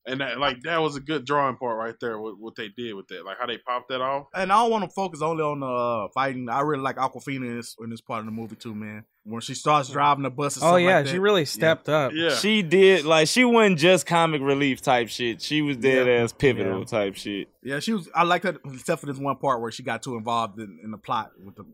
And 0.08 0.20
that 0.20 0.38
like 0.38 0.60
that 0.62 0.78
was 0.82 0.94
a 0.94 1.00
good 1.00 1.24
drawing 1.24 1.56
part 1.56 1.76
right 1.78 1.94
there, 2.00 2.18
what, 2.20 2.38
what 2.38 2.54
they 2.54 2.68
did 2.68 2.94
with 2.94 3.08
that. 3.08 3.24
Like 3.24 3.38
how 3.40 3.46
they 3.46 3.58
popped 3.58 3.88
that 3.88 4.00
off. 4.00 4.26
And 4.34 4.52
I 4.52 4.62
don't 4.62 4.70
want 4.70 4.84
to 4.84 4.90
focus 4.90 5.20
only 5.20 5.42
on 5.42 5.58
the 5.60 5.66
uh, 5.66 6.08
fighting. 6.14 6.48
I 6.48 6.60
really 6.60 6.82
like 6.82 6.94
Awkwafina 6.96 7.46
in 7.46 7.56
this 7.56 7.74
in 7.82 7.90
this 7.90 8.00
part 8.00 8.20
of 8.20 8.26
the 8.26 8.30
movie 8.30 8.54
too, 8.56 8.72
man. 8.74 9.04
When 9.28 9.40
she 9.40 9.54
starts 9.54 9.88
driving 9.90 10.22
the 10.22 10.30
bus. 10.30 10.54
And 10.56 10.64
Oh 10.64 10.76
yeah, 10.76 10.98
like 10.98 11.08
she 11.08 11.18
really 11.18 11.44
stepped 11.46 11.88
up. 11.88 12.12
Yeah. 12.14 12.30
She 12.36 12.62
did 12.62 13.04
like 13.04 13.26
she 13.26 13.44
wasn't 13.44 13.78
just 13.78 14.06
comic 14.06 14.40
relief 14.40 14.80
type 14.82 15.08
shit. 15.08 15.42
She 15.42 15.62
was 15.62 15.76
dead 15.76 16.06
Yeah. 16.06 16.22
ass 16.22 16.32
pivotal 16.32 16.78
Yeah. 16.80 16.84
type 16.84 17.16
shit. 17.16 17.48
Yeah, 17.62 17.80
she 17.80 17.92
was. 17.92 18.08
I 18.14 18.22
like 18.22 18.44
her 18.44 18.56
except 18.72 19.00
for 19.00 19.06
this 19.06 19.18
one 19.18 19.36
part 19.36 19.60
where 19.60 19.72
she 19.72 19.82
got 19.82 20.02
too 20.02 20.16
involved 20.16 20.60
in, 20.60 20.78
in 20.84 20.92
the 20.92 20.98
plot 20.98 21.32
with 21.44 21.56
the. 21.56 21.64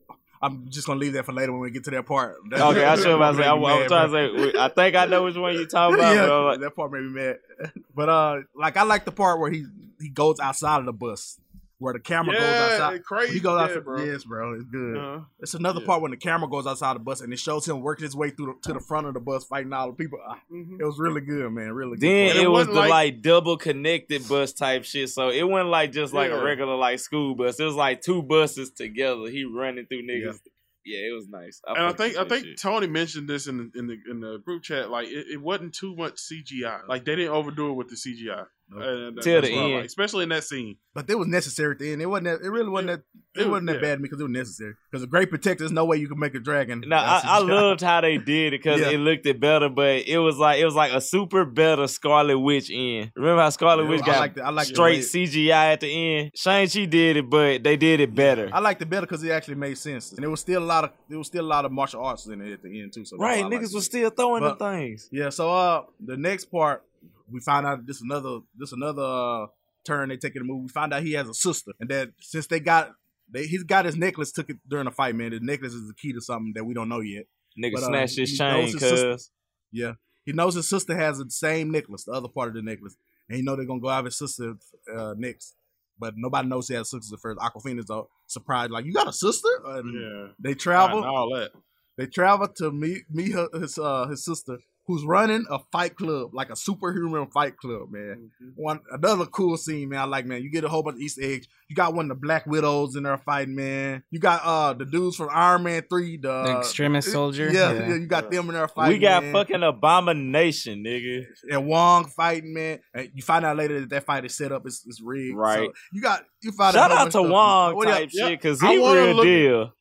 I'm 0.40 0.66
just 0.70 0.86
gonna 0.88 0.98
leave 0.98 1.12
that 1.12 1.24
for 1.26 1.32
later 1.32 1.52
when 1.52 1.60
we 1.60 1.70
get 1.70 1.84
to 1.84 1.90
that 1.90 2.06
part. 2.06 2.36
That- 2.50 2.60
Okay, 2.70 2.82
I 2.84 2.96
that 2.96 2.98
should 3.02 3.10
have 3.10 3.18
part 3.20 3.34
I, 3.34 3.38
made 3.38 3.46
I 3.46 3.52
was 3.54 3.86
trying 3.86 4.10
to 4.10 4.52
say 4.52 4.58
I 4.58 4.68
think 4.68 4.96
I 4.96 5.04
know 5.04 5.24
which 5.24 5.36
one 5.36 5.52
you're 5.54 5.66
talking 5.66 5.96
about. 5.98 6.14
yeah, 6.16 6.26
but 6.26 6.44
like, 6.46 6.60
that 6.60 6.74
part 6.74 6.90
made 6.90 7.02
me 7.02 7.10
mad. 7.10 7.36
But 7.94 8.08
uh, 8.08 8.36
like 8.56 8.76
I 8.78 8.82
like 8.84 9.04
the 9.04 9.12
part 9.12 9.38
where 9.38 9.50
he 9.50 9.66
he 10.00 10.08
goes 10.08 10.40
outside 10.40 10.80
of 10.80 10.86
the 10.86 10.92
bus, 10.94 11.38
where 11.82 11.92
the 11.92 12.00
camera 12.00 12.34
goes 12.34 12.42
outside. 12.42 13.04
crazy. 13.04 13.34
He 13.34 13.40
goes 13.40 13.58
yeah, 13.58 13.64
outside. 13.64 13.84
bro. 13.84 14.04
Yes, 14.04 14.24
bro, 14.24 14.54
it's 14.54 14.64
good. 14.64 14.96
Uh-huh. 14.96 15.20
It's 15.40 15.54
another 15.54 15.80
Yeah. 15.80 15.86
part 15.86 16.02
when 16.02 16.10
the 16.12 16.16
camera 16.16 16.48
goes 16.48 16.66
outside 16.66 16.94
the 16.94 17.00
bus 17.00 17.20
and 17.20 17.32
it 17.32 17.38
shows 17.38 17.66
him 17.68 17.80
working 17.82 18.04
his 18.04 18.14
way 18.16 18.30
through 18.30 18.46
the, 18.62 18.68
to 18.68 18.72
the 18.74 18.80
front 18.80 19.06
of 19.06 19.14
the 19.14 19.20
bus, 19.20 19.44
fighting 19.44 19.72
all 19.72 19.88
the 19.88 19.94
people. 19.96 20.18
Ah, 20.26 20.40
Mhm. 20.52 20.80
It 20.80 20.84
was 20.84 20.98
really 20.98 21.20
good, 21.20 21.50
man. 21.52 21.72
Really 21.72 21.96
good. 21.98 22.00
Then 22.08 22.36
it, 22.36 22.42
it 22.44 22.50
was 22.50 22.66
the 22.68 22.72
like- 22.74 22.90
like, 22.90 23.22
double 23.22 23.56
connected 23.56 24.26
bus 24.28 24.52
type 24.52 24.84
shit. 24.84 25.10
So 25.10 25.28
it 25.30 25.42
wasn't 25.42 25.70
like 25.70 25.92
just 25.92 26.14
like 26.14 26.30
Yeah. 26.30 26.40
a 26.40 26.44
regular 26.44 26.76
like 26.76 27.00
school 27.00 27.34
bus. 27.34 27.58
It 27.60 27.64
was 27.64 27.74
like 27.74 28.00
two 28.00 28.22
buses 28.22 28.70
together. 28.70 29.28
He 29.28 29.44
running 29.44 29.86
through 29.86 30.02
niggas. 30.02 30.40
Yeah, 30.84 31.10
it 31.10 31.12
was 31.14 31.28
nice. 31.28 31.60
and 31.64 31.78
I 31.78 31.92
think 31.92 32.16
I 32.16 32.24
think 32.24 32.44
shit. 32.44 32.58
Tony 32.60 32.88
mentioned 32.88 33.28
this 33.28 33.46
in 33.46 33.56
the, 33.58 33.78
in 33.78 33.86
the 33.86 33.96
in 34.10 34.18
the 34.20 34.38
group 34.38 34.64
chat. 34.64 34.90
Like 34.90 35.06
it, 35.06 35.26
it 35.34 35.40
wasn't 35.40 35.74
too 35.74 35.94
much 35.94 36.14
CGI. 36.16 36.88
Like 36.88 37.04
they 37.04 37.14
didn't 37.14 37.30
overdo 37.30 37.70
it 37.70 37.74
with 37.74 37.88
the 37.88 37.94
CGI. 37.94 38.46
And 38.74 39.16
that- 39.16 39.22
Till 39.22 39.42
the 39.42 39.50
end. 39.52 39.74
like, 39.76 39.84
especially 39.84 40.22
in 40.24 40.28
that 40.30 40.44
scene. 40.44 40.76
But 40.94 41.08
it 41.08 41.18
was 41.18 41.26
necessary 41.28 41.72
at 41.72 41.78
the 41.78 41.92
end. 41.92 42.02
It 42.02 42.06
wasn't. 42.06 42.24
That, 42.26 42.46
it 42.46 42.50
really 42.50 42.68
wasn't 42.68 42.88
that. 42.88 43.02
It, 43.40 43.46
it- 43.46 43.48
wasn't 43.50 43.68
that 43.68 43.76
yeah. 43.76 43.80
bad 43.80 44.02
because 44.02 44.20
it 44.20 44.24
was 44.24 44.32
necessary. 44.32 44.74
Because 44.90 45.02
a 45.02 45.06
great 45.06 45.30
protector, 45.30 45.60
there's 45.64 45.72
no 45.72 45.84
way 45.86 45.96
you 45.96 46.08
can 46.08 46.18
make 46.18 46.34
a 46.34 46.40
dragon. 46.40 46.84
No, 46.86 46.96
I, 46.96 47.20
I 47.24 47.38
loved 47.40 47.80
how 47.80 48.00
they 48.02 48.18
did 48.18 48.52
it 48.52 48.62
because 48.62 48.80
Yeah. 48.82 48.90
it 48.90 48.98
looked 48.98 49.24
it 49.26 49.40
better, 49.40 49.68
but 49.70 50.06
it 50.06 50.18
was 50.18 50.36
like 50.36 50.58
it 50.60 50.64
was 50.66 50.74
like 50.74 50.92
a 50.92 51.00
super 51.00 51.44
better 51.46 51.86
Scarlet 51.86 52.38
Witch 52.38 52.70
end. 52.70 53.10
Remember 53.16 53.40
how 53.42 53.48
Scarlet 53.50 53.84
Yeah, 53.84 53.88
Witch 53.90 54.02
I 54.02 54.06
got 54.06 54.18
like 54.20 54.34
the- 54.34 54.44
I 54.44 54.50
like 54.50 54.66
straight 54.66 54.98
way- 54.98 55.26
CGI 55.26 55.72
at 55.72 55.80
the 55.80 55.88
end? 56.18 56.30
Shang 56.34 56.68
she 56.68 56.86
did 56.86 57.16
it, 57.16 57.30
but 57.30 57.62
they 57.64 57.76
did 57.78 58.00
it 58.00 58.14
better. 58.14 58.50
I 58.52 58.58
liked 58.60 58.82
it 58.82 58.90
better 58.90 59.06
because 59.06 59.22
it 59.24 59.30
actually 59.30 59.54
made 59.56 59.78
sense, 59.78 60.12
and 60.12 60.22
there 60.22 60.30
was 60.30 60.40
still 60.40 60.62
a 60.62 60.64
lot 60.64 60.84
of 60.84 60.90
there 61.08 61.16
was 61.18 61.26
still 61.28 61.44
a 61.44 61.48
lot 61.48 61.64
of 61.64 61.72
martial 61.72 62.04
arts 62.04 62.26
in 62.26 62.40
it 62.42 62.52
at 62.52 62.62
the 62.62 62.82
end 62.82 62.92
too. 62.92 63.04
So 63.06 63.16
right, 63.16 63.38
why 63.42 63.46
I 63.46 63.48
liked 63.48 63.62
niggas 63.64 63.72
it. 63.72 63.74
was 63.76 63.84
still 63.86 64.10
throwing 64.10 64.42
But- 64.42 64.58
the 64.58 64.64
things. 64.72 65.08
Yeah, 65.10 65.30
so 65.30 65.50
uh, 65.50 65.84
the 66.04 66.16
next 66.18 66.46
part 66.46 66.84
we 67.32 67.40
find 67.40 67.66
out 67.66 67.86
this 67.86 68.00
another 68.02 68.40
this 68.56 68.72
another 68.72 69.02
uh, 69.02 69.46
turn 69.84 70.08
they 70.08 70.16
take 70.16 70.36
in 70.36 70.42
the 70.42 70.46
movie. 70.46 70.62
We 70.62 70.68
find 70.68 70.92
out 70.92 71.02
he 71.02 71.12
has 71.12 71.28
a 71.28 71.34
sister, 71.34 71.72
and 71.80 71.88
that 71.90 72.10
since 72.20 72.46
they 72.46 72.60
got 72.60 72.92
they 73.30 73.46
he's 73.46 73.62
got 73.64 73.84
his 73.84 73.96
necklace 73.96 74.32
took 74.32 74.50
it 74.50 74.58
during 74.68 74.84
the 74.84 74.90
fight, 74.90 75.14
man. 75.14 75.32
His 75.32 75.40
necklace 75.42 75.72
is 75.72 75.88
the 75.88 75.94
key 75.94 76.12
to 76.12 76.20
something 76.20 76.52
that 76.54 76.64
we 76.64 76.74
don't 76.74 76.88
know 76.88 77.00
yet. 77.00 77.24
Nigga 77.62 77.74
But, 77.74 77.82
uh, 77.84 77.86
snatched 77.86 78.16
his 78.18 78.36
chain, 78.38 78.52
knows 78.62 78.72
his 78.72 78.80
sister- 78.80 79.12
cuz. 79.12 79.30
Yeah, 79.70 79.92
he 80.24 80.32
knows 80.32 80.54
his 80.54 80.68
sister 80.68 80.94
has 80.96 81.18
the 81.18 81.30
same 81.30 81.70
necklace, 81.70 82.04
the 82.04 82.12
other 82.12 82.28
part 82.28 82.48
of 82.48 82.54
the 82.54 82.62
necklace, 82.62 82.96
and 83.28 83.36
he 83.36 83.42
know 83.42 83.56
they're 83.56 83.64
gonna 83.66 83.80
go 83.80 83.88
have 83.88 84.04
his 84.04 84.18
sister 84.18 84.54
uh, 84.94 85.14
next. 85.16 85.54
But 85.98 86.14
nobody 86.16 86.48
knows 86.48 86.68
he 86.68 86.74
has 86.74 86.90
sisters 86.90 87.12
at 87.12 87.20
first. 87.20 87.38
Awkwafina's 87.38 87.90
uh, 87.90 88.02
surprised, 88.26 88.70
like 88.72 88.84
you 88.86 88.92
got 88.92 89.08
a 89.08 89.12
sister. 89.12 89.48
And 89.66 89.94
Yeah, 89.94 90.32
They 90.38 90.54
travel. 90.54 90.98
And 90.98 91.06
all 91.06 91.32
that. 91.36 91.52
They 91.96 92.06
travel 92.06 92.48
to 92.56 92.72
meet 92.72 93.02
meet 93.10 93.32
her, 93.32 93.48
his 93.52 93.78
uh, 93.78 94.08
his 94.08 94.24
sister, 94.24 94.58
who's 94.86 95.04
running 95.04 95.44
a 95.48 95.58
fight 95.70 95.94
club, 95.96 96.30
like 96.34 96.50
a 96.50 96.56
superhuman 96.56 97.28
fight 97.28 97.56
club, 97.56 97.90
man. 97.90 98.30
One 98.56 98.80
another 98.90 99.26
cool 99.26 99.56
scene, 99.56 99.90
man. 99.90 100.00
I 100.00 100.04
like, 100.04 100.26
man. 100.26 100.42
You 100.42 100.50
get 100.50 100.64
a 100.64 100.68
whole 100.68 100.82
bunch 100.82 100.96
of 100.96 101.00
Easter 101.00 101.22
eggs. 101.22 101.46
You 101.68 101.76
got 101.76 101.94
one 101.94 102.06
of 102.06 102.08
the 102.16 102.20
Black 102.20 102.44
Widows 102.46 102.96
in 102.96 103.04
there 103.04 103.16
fighting, 103.18 103.54
man. 103.54 104.02
You 104.10 104.18
got 104.18 104.42
uh 104.44 104.72
the 104.74 104.84
dudes 104.84 105.16
from 105.16 105.28
Iron 105.32 105.62
Man 105.62 105.82
Three, 105.88 106.16
the, 106.16 106.42
The 106.44 106.58
Extremis 106.58 107.10
soldier. 107.10 107.50
Yeah, 107.50 107.72
Yeah. 107.72 107.88
yeah, 107.88 107.94
you 107.94 108.06
got 108.06 108.30
them 108.30 108.48
in 108.48 108.54
there 108.54 108.68
fighting. 108.68 108.94
We 108.94 108.98
got 108.98 109.22
man. 109.22 109.32
fucking 109.32 109.62
abomination, 109.62 110.84
nigga. 110.84 111.24
and 111.50 111.66
Wong 111.66 112.06
fighting, 112.06 112.52
man. 112.52 112.80
And 112.94 113.10
you 113.14 113.22
find 113.22 113.44
out 113.44 113.56
later 113.56 113.80
that 113.80 113.90
that 113.90 114.04
fight 114.06 114.24
is 114.24 114.36
set 114.36 114.52
up, 114.52 114.62
it's, 114.66 114.84
it's 114.86 115.00
rigged. 115.00 115.36
Right. 115.36 115.68
So 115.68 115.72
you 115.92 116.02
got 116.02 116.24
you 116.42 116.52
find 116.52 116.74
Shout 116.74 116.90
a 116.90 116.94
whole 116.94 117.02
out 117.02 117.04
to 117.06 117.10
stuff. 117.12 117.28
Wong 117.30 117.76
What 117.76 117.88
y'all- 117.88 117.96
type 117.98 118.10
yeah. 118.12 118.28
shit, 118.28 118.40
cause 118.42 118.62
I 118.62 118.72
he 118.72 118.78
wanna 118.78 119.00
real 119.02 119.14
look- 119.14 119.24
deal. 119.24 119.72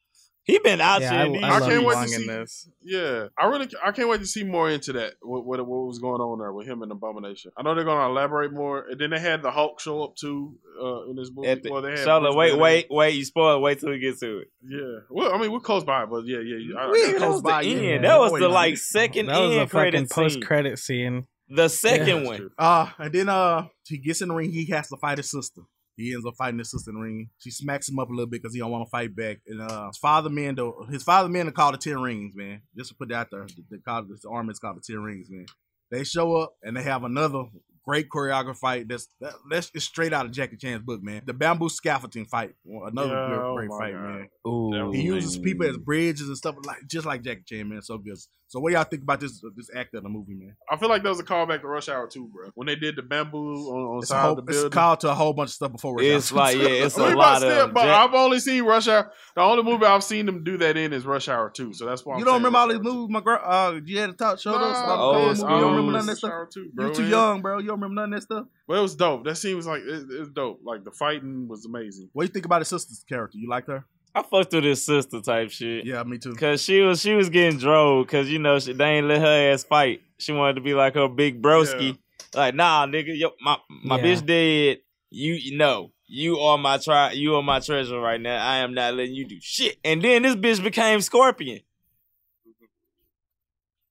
He 0.43 0.57
been 0.57 0.81
out 0.81 1.01
Yeah, 1.01 1.25
here. 1.25 1.39
I, 1.45 1.49
I 1.49 1.55
I 1.57 1.59
can't 1.59 1.85
wait 1.85 2.01
to 2.01 2.07
see- 2.07 2.25
this. 2.27 2.67
Yeah, 2.81 3.27
I 3.37 3.45
really, 3.45 3.69
I 3.83 3.91
can't 3.91 4.09
wait 4.09 4.21
to 4.21 4.25
see 4.25 4.43
more 4.43 4.71
into 4.71 4.91
that. 4.93 5.13
What, 5.21 5.45
what, 5.45 5.59
what 5.59 5.85
was 5.85 5.99
going 5.99 6.19
on 6.19 6.39
there 6.39 6.51
with 6.51 6.67
him 6.67 6.81
and 6.81 6.91
Abomination? 6.91 7.51
I 7.55 7.61
know 7.61 7.75
they're 7.75 7.83
gonna 7.83 8.09
elaborate 8.11 8.51
more. 8.51 8.85
And 8.89 8.99
then 8.99 9.11
they 9.11 9.19
had 9.19 9.43
the 9.43 9.51
Hulk 9.51 9.79
show 9.79 10.03
up 10.03 10.15
too 10.15 10.55
uh, 10.81 11.03
in 11.09 11.15
this 11.15 11.29
movie. 11.31 11.53
The, 11.61 11.71
well, 11.71 11.83
they 11.83 11.91
had 11.91 11.99
Charlotte, 11.99 12.33
Bruce 12.33 12.53
wait, 12.53 12.57
wait, 12.59 12.87
wait. 12.89 13.13
You 13.15 13.23
spoiled. 13.23 13.61
Wait 13.61 13.79
till 13.79 13.91
we 13.91 13.99
get 13.99 14.17
to 14.19 14.39
it. 14.39 14.47
Yeah, 14.67 14.99
well, 15.11 15.31
I 15.31 15.37
mean, 15.37 15.51
we're 15.51 15.59
close 15.59 15.83
by, 15.83 16.05
but 16.05 16.25
yeah, 16.25 16.39
yeah. 16.39 16.57
yeah. 16.57 16.79
I, 16.79 16.89
We 16.89 17.01
I- 17.01 17.05
ain't 17.05 17.11
that 17.13 17.17
close 17.19 17.33
was 17.33 17.41
by 17.43 17.61
the 17.61 17.69
yet. 17.69 17.77
end. 17.77 18.03
Yeah. 18.03 18.09
That 18.09 18.19
was 18.19 18.39
the 18.41 18.49
like 18.49 18.77
second 18.77 19.27
That 19.27 19.39
was 19.39 19.51
end 19.51 19.61
a 19.61 19.67
fucking 19.67 19.69
credit 19.69 20.09
post 20.09 20.33
scene. 20.33 20.43
credit 20.43 20.79
scene. 20.79 21.27
The 21.49 21.67
second 21.67 22.05
that's 22.07 22.27
one. 22.27 22.37
true. 22.37 22.51
Uh, 22.57 22.87
and 22.97 23.13
then 23.13 23.29
uh, 23.29 23.67
he 23.85 23.97
gets 23.99 24.21
in 24.21 24.29
the 24.29 24.33
ring. 24.33 24.51
He 24.51 24.65
has 24.71 24.87
to 24.87 24.97
fight 24.97 25.17
his 25.19 25.29
sister. 25.29 25.61
He 26.01 26.13
ends 26.13 26.25
up 26.25 26.35
fighting 26.37 26.59
his 26.59 26.71
sister 26.71 26.91
in 26.91 26.95
the 26.95 27.01
ring. 27.01 27.29
She 27.39 27.51
smacks 27.51 27.87
him 27.89 27.99
up 27.99 28.09
a 28.09 28.11
little 28.11 28.25
bit 28.27 28.41
because 28.41 28.53
he 28.53 28.59
don't 28.59 28.71
want 28.71 28.85
to 28.85 28.89
fight 28.89 29.15
back. 29.15 29.39
And 29.47 29.61
uh, 29.61 29.87
his 29.87 29.97
father 29.97 30.29
man, 30.29 30.55
though, 30.55 30.85
his 30.89 31.03
father 31.03 31.29
man, 31.29 31.47
are 31.47 31.51
called 31.51 31.75
the 31.75 31.77
Ten 31.77 32.01
Rings, 32.01 32.35
man. 32.35 32.61
Just 32.77 32.89
to 32.89 32.95
put 32.95 33.09
that 33.09 33.15
out 33.15 33.27
there, 33.31 33.47
they 33.69 33.77
call 33.77 34.03
this 34.03 34.25
army 34.25 34.51
is 34.51 34.59
called 34.59 34.77
the 34.77 34.81
Ten 34.81 35.01
Rings, 35.01 35.29
man. 35.29 35.45
They 35.89 36.03
show 36.03 36.35
up 36.37 36.53
and 36.63 36.75
they 36.75 36.83
have 36.83 37.03
another 37.03 37.43
great 37.85 38.09
choreographed 38.09 38.57
fight. 38.57 38.87
That's 38.87 39.07
that, 39.19 39.33
that's 39.49 39.71
it's 39.73 39.85
straight 39.85 40.13
out 40.13 40.25
of 40.25 40.31
Jackie 40.31 40.55
Chan's 40.57 40.83
book, 40.83 41.03
man. 41.03 41.21
The 41.25 41.33
bamboo 41.33 41.69
scaffolding 41.69 42.25
fight, 42.25 42.53
another 42.65 43.13
Yeah, 43.13 43.27
great, 43.27 43.39
oh 43.39 43.55
great 43.55 43.69
my 43.69 43.77
fight, 43.77 43.93
God. 43.93 44.03
man. 44.03 44.27
Ooh. 44.47 44.91
He 44.91 45.01
uses 45.01 45.37
people 45.37 45.67
as 45.67 45.77
bridges 45.77 46.27
and 46.27 46.37
stuff 46.37 46.55
like 46.65 46.87
just 46.87 47.05
like 47.05 47.23
Jackie 47.23 47.43
Chan, 47.45 47.67
man. 47.67 47.81
So 47.81 47.97
good. 47.97 48.17
So 48.51 48.59
what 48.59 48.71
do 48.71 48.75
y'all 48.75 48.83
think 48.83 49.03
about 49.03 49.21
this 49.21 49.41
this 49.55 49.69
actor 49.73 49.95
in 49.95 50.03
the 50.03 50.09
movie, 50.09 50.33
man? 50.33 50.57
I 50.69 50.75
feel 50.75 50.89
like 50.89 51.03
that 51.03 51.09
was 51.09 51.21
a 51.21 51.23
callback 51.23 51.61
to 51.61 51.67
Rush 51.67 51.87
Hour 51.87 52.05
2, 52.05 52.27
bro. 52.33 52.49
When 52.53 52.67
they 52.67 52.75
did 52.75 52.97
the 52.97 53.01
bamboo 53.01 53.37
on, 53.37 53.81
on 53.95 53.97
It's, 53.99 54.09
side 54.09 54.23
whole, 54.23 54.31
of 54.31 54.35
the 54.35 54.41
building, 54.41 54.65
it's 54.65 54.73
called 54.73 54.99
to 54.99 55.09
a 55.09 55.13
whole 55.13 55.31
bunch 55.31 55.51
of 55.51 55.53
stuff 55.53 55.71
before 55.71 55.95
Rush 55.95 56.03
It's 56.05 56.33
Hour. 56.33 56.37
like 56.37 56.57
yeah, 56.57 56.67
it's 56.67 56.97
I 56.99 57.01
a 57.05 57.07
mean, 57.07 57.15
lot 57.17 57.33
but 57.33 57.39
still, 57.39 57.65
of. 57.67 57.73
but 57.73 57.83
Jack- 57.85 58.09
I've 58.09 58.13
only 58.13 58.39
seen 58.39 58.63
Rush 58.65 58.89
Hour. 58.89 59.09
The 59.35 59.41
only 59.41 59.63
movie 59.63 59.85
I've 59.85 60.03
seen 60.03 60.25
them 60.25 60.43
do 60.43 60.57
that 60.57 60.75
in 60.75 60.91
is 60.91 61.05
Rush 61.05 61.29
Hour 61.29 61.49
2. 61.49 61.71
So 61.71 61.85
that's 61.85 62.05
why 62.05 62.15
I'm 62.15 62.19
You 62.19 62.25
don't 62.25 62.33
remember 62.43 62.57
all 62.59 62.67
these 62.67 62.75
Hour 62.79 62.83
2. 62.83 62.89
movies, 62.93 63.13
my 63.13 63.21
girl? 63.21 63.39
Uh, 63.41 63.79
you 63.85 63.99
had 63.99 64.09
a 64.09 64.13
talk, 64.13 64.37
show 64.41 64.51
us 64.53 64.79
about 64.83 64.99
Oh, 64.99 65.13
Cole 65.13 65.29
it's 65.31 65.39
movie. 65.39 65.53
You 65.53 65.59
don't 65.61 65.71
remember 65.71 65.91
none 65.93 65.99
of 66.01 66.05
that 66.07 66.11
Rush 66.11 66.17
stuff. 66.19 66.31
Hour 66.31 66.49
2, 66.53 66.69
bro. 66.73 66.87
You 66.87 66.93
too 66.93 67.03
Yeah. 67.03 67.09
young, 67.09 67.41
bro. 67.41 67.57
You 67.59 67.67
don't 67.67 67.79
remember 67.79 68.01
none 68.01 68.13
of 68.13 68.19
that 68.19 68.23
stuff. 68.25 68.47
But 68.67 68.77
it 68.79 68.81
was 68.81 68.95
dope. 68.97 69.23
That 69.23 69.35
scene 69.37 69.55
was 69.55 69.65
like 69.65 69.81
it, 69.83 70.11
it 70.11 70.19
was 70.19 70.29
dope. 70.29 70.59
Like 70.65 70.83
the 70.83 70.91
fighting 70.91 71.47
was 71.47 71.65
amazing. 71.65 72.09
What 72.11 72.23
do 72.23 72.27
you 72.27 72.33
think 72.33 72.45
about 72.45 72.59
his 72.59 72.67
sister's 72.67 73.05
character? 73.07 73.37
You 73.37 73.49
liked 73.49 73.69
her? 73.69 73.85
I 74.13 74.23
fucked 74.23 74.53
with 74.53 74.63
his 74.65 74.83
sister 74.85 75.21
type 75.21 75.51
shit. 75.51 75.85
Yeah, 75.85 76.03
me 76.03 76.17
too. 76.17 76.35
Cause 76.35 76.61
she 76.61 76.81
was 76.81 76.99
she 77.01 77.13
was 77.13 77.29
getting 77.29 77.57
drove 77.59 78.05
because 78.07 78.29
you 78.29 78.39
know 78.39 78.59
she, 78.59 78.73
they 78.73 78.85
ain't 78.97 79.07
let 79.07 79.21
her 79.21 79.51
ass 79.53 79.63
fight. 79.63 80.01
She 80.17 80.33
wanted 80.33 80.55
to 80.55 80.61
be 80.61 80.73
like 80.73 80.95
her 80.95 81.07
big 81.07 81.41
broski. 81.41 81.97
Like 82.35 82.53
nah, 82.55 82.85
nigga, 82.87 83.17
yo, 83.17 83.31
my 83.41 83.57
my 83.69 83.97
Yeah. 83.97 84.03
bitch 84.03 84.25
dead. 84.25 84.79
You 85.09 85.33
you 85.33 85.57
know 85.57 85.91
you 86.07 86.39
are 86.39 86.57
my 86.57 86.77
tri- 86.77 87.11
you 87.13 87.35
are 87.35 87.43
my 87.43 87.59
treasure 87.61 87.99
right 87.99 88.19
now. 88.19 88.45
I 88.45 88.57
am 88.57 88.73
not 88.73 88.93
letting 88.95 89.15
you 89.15 89.25
do 89.25 89.37
shit. 89.41 89.77
And 89.83 90.01
then 90.01 90.23
this 90.23 90.35
bitch 90.35 90.61
became 90.63 90.99
Scorpion. 91.01 91.61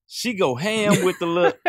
She 0.06 0.34
go 0.34 0.54
ham 0.56 1.02
with 1.02 1.18
the 1.18 1.26
look. 1.26 1.58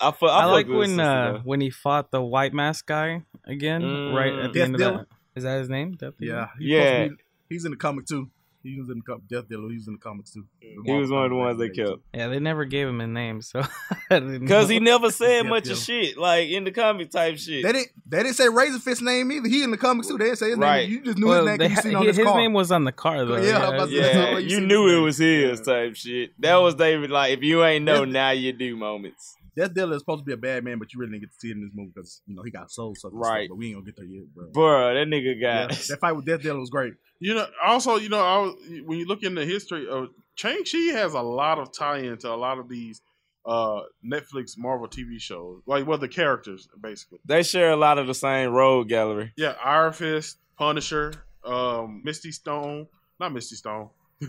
I, 0.00 0.10
fu- 0.10 0.26
I, 0.26 0.40
I 0.40 0.44
like 0.46 0.68
when 0.68 0.98
uh, 1.00 1.40
when 1.44 1.60
he 1.60 1.70
fought 1.70 2.10
the 2.10 2.20
white 2.20 2.52
mask 2.52 2.86
guy 2.86 3.22
again, 3.46 4.12
right 4.12 4.34
at 4.34 4.52
the 4.52 4.58
Death 4.58 4.64
end 4.66 4.74
of 4.74 4.78
Dealer? 4.80 4.98
that. 4.98 5.06
Is 5.36 5.44
that 5.44 5.58
his 5.58 5.68
name? 5.68 5.92
Death 5.92 6.14
Dealer? 6.18 6.34
Yeah, 6.36 6.48
he's 6.58 6.68
Yeah. 6.68 7.08
be- 7.08 7.14
he's 7.50 7.64
in 7.64 7.70
the 7.72 7.76
comic 7.76 8.06
too. 8.06 8.30
He 8.62 8.80
was 8.80 8.88
in 8.88 8.96
the 8.96 9.02
comic. 9.02 9.28
Death 9.28 9.46
Dealer. 9.46 9.68
He's 9.68 9.86
in 9.88 9.92
the 9.94 9.98
comics 9.98 10.30
too. 10.32 10.46
he 10.60 10.92
was 10.92 11.10
one 11.10 11.24
of 11.24 11.30
the 11.30 11.36
ones 11.36 11.58
they 11.58 11.68
killed. 11.68 12.00
Yeah, 12.14 12.28
they 12.28 12.38
never 12.38 12.64
gave 12.64 12.88
him 12.88 12.98
a 13.02 13.06
name, 13.06 13.42
so 13.42 13.60
Cause 14.08 14.68
he 14.70 14.80
never 14.80 15.10
said 15.10 15.44
Yeah, 15.44 15.50
much 15.50 15.66
yeah. 15.66 15.72
of 15.72 15.78
shit, 15.78 16.16
like 16.16 16.48
in 16.48 16.64
the 16.64 16.70
comic 16.70 17.10
type 17.10 17.36
shit. 17.36 17.62
They 17.62 17.72
didn't. 17.72 17.88
They 18.08 18.22
didn't 18.22 18.36
say 18.36 18.48
Razor 18.48 18.78
Fist 18.78 19.02
name 19.02 19.30
either. 19.32 19.48
He 19.48 19.62
in 19.62 19.70
the 19.70 19.76
comics 19.76 20.08
too. 20.08 20.16
They 20.16 20.26
didn't 20.26 20.38
say 20.38 20.48
his 20.50 20.58
Right. 20.58 20.88
name. 20.88 20.92
You 20.92 21.02
just 21.04 21.18
knew 21.18 21.26
Well, 21.28 21.40
his 21.40 21.46
name 21.46 21.58
they 21.58 21.68
you 21.68 21.74
ha- 21.74 21.80
seen 21.82 21.94
on 21.96 22.06
his 22.06 22.16
his 22.16 22.26
car. 22.26 22.36
name 22.38 22.52
was 22.54 22.72
on 22.72 22.84
the 22.84 22.92
car 22.92 23.24
though. 23.26 23.36
Yeah, 23.36 23.58
I 23.58 23.60
was 23.60 23.68
about 23.74 23.88
to 23.90 23.90
say, 23.96 24.00
that's 24.02 24.16
Yeah, 24.32 24.38
you 24.38 24.48
you 24.60 24.66
knew 24.66 24.88
it 24.98 25.00
was 25.02 25.18
his 25.18 25.60
type 25.60 25.96
shit. 25.96 26.32
That 26.38 26.56
was 26.56 26.74
David. 26.74 27.10
Like, 27.10 27.36
if 27.36 27.42
you 27.42 27.62
ain't 27.64 27.84
know, 27.84 28.04
now 28.06 28.30
you 28.30 28.52
do 28.54 28.76
moments. 28.76 29.36
Death 29.56 29.72
Dealer 29.74 29.94
is 29.96 30.00
supposed 30.02 30.20
to 30.20 30.24
be 30.24 30.32
a 30.32 30.36
bad 30.36 30.64
man, 30.64 30.78
but 30.78 30.92
you 30.92 31.00
really 31.00 31.12
didn't 31.12 31.22
get 31.22 31.30
to 31.32 31.38
see 31.38 31.48
it 31.50 31.52
in 31.52 31.62
this 31.62 31.70
movie 31.74 31.92
because 31.94 32.22
you 32.26 32.34
know 32.34 32.42
he 32.42 32.50
got 32.50 32.70
soul 32.70 32.94
sucked. 32.94 33.14
and 33.14 33.22
stuff, 33.24 33.32
Right. 33.32 33.48
but 33.48 33.56
we 33.56 33.66
ain't 33.68 33.76
gonna 33.76 33.86
get 33.86 33.96
there 33.96 34.04
yet, 34.06 34.24
bro. 34.34 34.46
Bruh, 34.52 34.94
that 34.94 35.08
nigga 35.08 35.34
Yeah, 35.38 35.66
got. 35.68 35.70
that 35.88 35.98
fight 36.00 36.12
with 36.12 36.24
Death 36.26 36.42
Dealer 36.42 36.58
was 36.60 36.70
great. 36.70 36.94
You 37.20 37.34
know, 37.34 37.46
also, 37.64 37.96
you 37.96 38.08
know, 38.08 38.20
I 38.20 38.38
was, 38.38 38.54
when 38.84 38.98
you 38.98 39.06
look 39.06 39.22
in 39.22 39.34
the 39.34 39.44
history 39.44 39.86
of 39.88 40.08
Shang 40.34 40.64
Chi 40.64 40.78
has 40.92 41.14
a 41.14 41.20
lot 41.22 41.58
of 41.58 41.72
tie-in 41.72 42.18
to 42.18 42.32
a 42.32 42.34
lot 42.36 42.58
of 42.58 42.68
these 42.68 43.00
uh 43.46 43.80
Netflix 44.04 44.56
Marvel 44.58 44.88
TV 44.88 45.20
shows, 45.20 45.60
like 45.66 45.86
well, 45.86 45.98
the 45.98 46.08
characters 46.08 46.66
basically. 46.80 47.18
They 47.24 47.42
share 47.42 47.70
a 47.72 47.76
lot 47.76 47.98
of 47.98 48.06
the 48.06 48.14
same 48.14 48.50
road 48.50 48.88
gallery. 48.88 49.32
Yeah, 49.36 49.54
Iron 49.64 49.92
Fist, 49.92 50.38
Punisher, 50.58 51.12
um, 51.44 52.00
Misty 52.04 52.32
Stone, 52.32 52.88
not 53.20 53.32
Misty 53.32 53.56
Stone. 53.56 53.90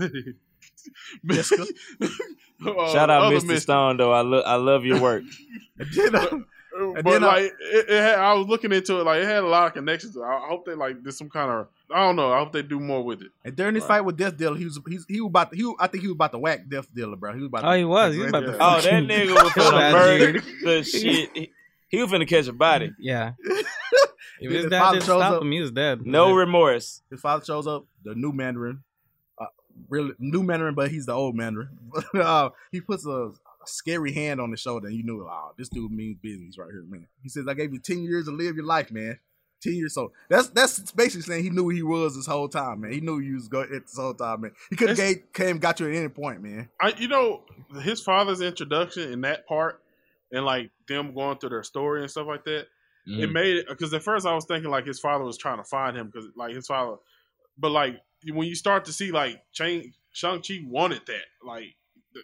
Jessica. 1.26 1.66
Uh, 2.66 2.92
Shout 2.94 3.10
out 3.10 3.24
other 3.24 3.36
Mr. 3.38 3.48
Misty. 3.48 3.60
Stone 3.62 3.98
though. 3.98 4.12
I 4.12 4.22
lo- 4.22 4.44
I 4.46 4.56
love 4.56 4.86
your 4.86 5.00
work. 5.02 5.24
And 5.78 5.90
then, 5.94 6.16
uh, 6.16 7.02
but 7.02 7.06
then, 7.06 7.24
uh, 7.24 7.28
like 7.28 7.44
it, 7.44 7.90
it 7.90 8.02
had, 8.02 8.20
I 8.20 8.34
was 8.34 8.48
looking 8.48 8.72
into 8.74 9.00
it, 9.00 9.04
like 9.06 9.22
it 9.22 9.26
had 9.26 9.44
a 9.44 9.48
lot 9.48 9.68
of 9.68 9.74
connections. 9.74 10.18
I, 10.18 10.22
I 10.24 10.48
hope 10.48 10.66
they 10.66 10.74
like 10.74 11.04
did 11.04 11.14
some 11.14 11.30
kind 11.30 11.50
of 11.52 11.68
I 11.94 12.00
don't 12.06 12.16
know. 12.16 12.32
I 12.34 12.40
hope 12.40 12.52
they 12.54 12.62
do 12.64 12.80
more 12.80 13.02
with 13.04 13.22
it. 13.22 13.32
and 13.44 13.56
during 13.56 13.74
this 13.74 13.84
Right. 13.84 13.88
fight 13.98 14.02
with 14.02 14.18
Death 14.18 14.38
Dealer, 14.38 14.56
he 14.58 14.64
was 14.66 14.80
he's, 14.88 15.06
he 15.08 15.20
was 15.22 15.30
about 15.30 15.52
to, 15.52 15.58
he 15.58 15.64
was- 15.64 15.76
I 15.80 15.88
think 15.88 16.02
he 16.04 16.08
was 16.08 16.16
about 16.16 16.32
to 16.34 16.38
whack 16.38 16.68
Death 16.70 16.88
Dealer, 16.94 17.16
bro. 17.18 17.34
He 17.34 17.40
was 17.42 17.48
about. 17.48 17.66
Oh, 17.66 17.72
to, 17.72 17.78
he 17.78 17.84
was. 17.86 18.14
He 18.16 18.20
was 18.22 18.30
about 18.30 18.40
to. 18.42 18.52
Yeah. 18.52 18.58
Oh, 18.60 18.82
that 18.82 19.04
nigga 19.04 19.44
was 19.44 19.54
kill 19.54 19.64
finna 19.72 19.80
that 19.80 19.92
murder 19.94 20.32
dude. 20.34 20.44
the 20.64 20.84
shit. 20.84 21.30
He, 21.34 21.52
he 21.90 22.02
was 22.02 22.12
finna 22.12 22.28
catch 22.28 22.48
a 22.48 22.54
body. 22.54 22.92
Yeah. 23.00 23.34
If 24.40 24.52
his 24.52 24.64
his 24.64 24.70
dad 24.72 24.80
father 24.80 24.96
didn't 25.00 25.06
shows 25.08 25.22
stop 25.22 25.34
up. 25.34 25.42
him, 25.44 25.52
he 25.52 25.62
was 25.62 25.72
dead. 25.72 26.06
No 26.06 26.34
remorse. 26.34 27.02
His 27.10 27.22
father 27.22 27.46
shows 27.46 27.68
up, 27.68 27.86
the 28.04 28.16
new 28.16 28.32
Mandarin, 28.34 28.84
really 29.90 30.14
new 30.20 30.44
Mandarin, 30.44 30.76
but 30.76 30.92
he's 30.92 31.06
the 31.06 31.14
old 31.14 31.36
Mandarin. 31.36 31.70
uh, 32.14 32.50
he 32.72 32.82
puts 32.82 33.06
a, 33.06 33.10
a 33.10 33.34
scary 33.66 34.14
hand 34.14 34.40
on 34.40 34.52
his 34.52 34.60
shoulder, 34.60 34.88
and 34.88 34.96
you 34.96 35.04
knew, 35.04 35.28
oh, 35.30 35.52
this 35.58 35.70
dude 35.70 35.92
means 35.92 36.18
business 36.22 36.58
right 36.58 36.70
here, 36.72 36.84
man. 36.88 37.08
He 37.22 37.30
says, 37.30 37.48
"I 37.48 37.54
gave 37.54 37.74
you 37.74 37.80
ten 37.80 38.04
years 38.04 38.26
to 38.26 38.32
live 38.32 38.56
your 38.56 38.66
life, 38.66 38.92
man. 38.92 39.20
Ten 39.62 39.74
years." 39.74 39.94
So 39.94 40.12
that's 40.30 40.50
that's 40.50 40.92
basically 40.92 41.24
saying 41.24 41.44
he 41.44 41.50
knew 41.50 41.64
who 41.64 41.70
he 41.70 41.84
was 41.84 42.16
this 42.16 42.28
whole 42.28 42.50
time, 42.50 42.82
man. 42.82 42.92
He 42.92 43.02
knew 43.02 43.20
he 43.20 43.34
was 43.34 43.48
going 43.48 43.70
this 43.72 43.98
whole 43.98 44.14
time, 44.14 44.42
man. 44.42 44.52
He 44.70 44.76
could 44.76 44.90
have 44.90 45.00
It's- 45.00 45.24
came 45.34 45.60
got 45.60 45.80
you 45.80 45.88
at 45.88 45.96
any 45.96 46.10
point, 46.10 46.42
man. 46.42 46.70
I 46.80 46.94
you 46.98 47.08
know 47.08 47.44
his 47.82 48.02
father's 48.02 48.42
introduction 48.42 49.12
in 49.12 49.22
that 49.22 49.48
part 49.48 49.82
and 50.32 50.46
like 50.46 50.72
them 50.88 51.14
going 51.14 51.38
through 51.38 51.50
their 51.50 51.64
story 51.64 52.02
and 52.02 52.12
stuff 52.12 52.28
like 52.28 52.44
that. 52.46 52.68
Mm-hmm. 53.08 53.22
It 53.22 53.32
made 53.32 53.56
it 53.58 53.68
because 53.68 53.94
at 53.94 54.04
first 54.04 54.26
I 54.26 54.34
was 54.34 54.46
thinking 54.46 54.72
like 54.72 54.86
his 54.86 55.00
father 55.00 55.24
was 55.24 55.38
trying 55.38 55.58
to 55.58 55.64
find 55.64 55.96
him 55.96 56.08
because 56.08 56.28
like 56.36 56.56
his 56.56 56.68
father, 56.68 56.98
but 57.58 57.70
like 57.72 58.02
when 58.34 58.48
you 58.48 58.56
start 58.56 58.86
to 58.86 58.94
see 58.94 59.12
like 59.12 59.42
Shang 59.52 59.94
Shang 60.12 60.42
Chi 60.42 60.60
wanted 60.66 61.02
that 61.08 61.26
like 61.46 61.76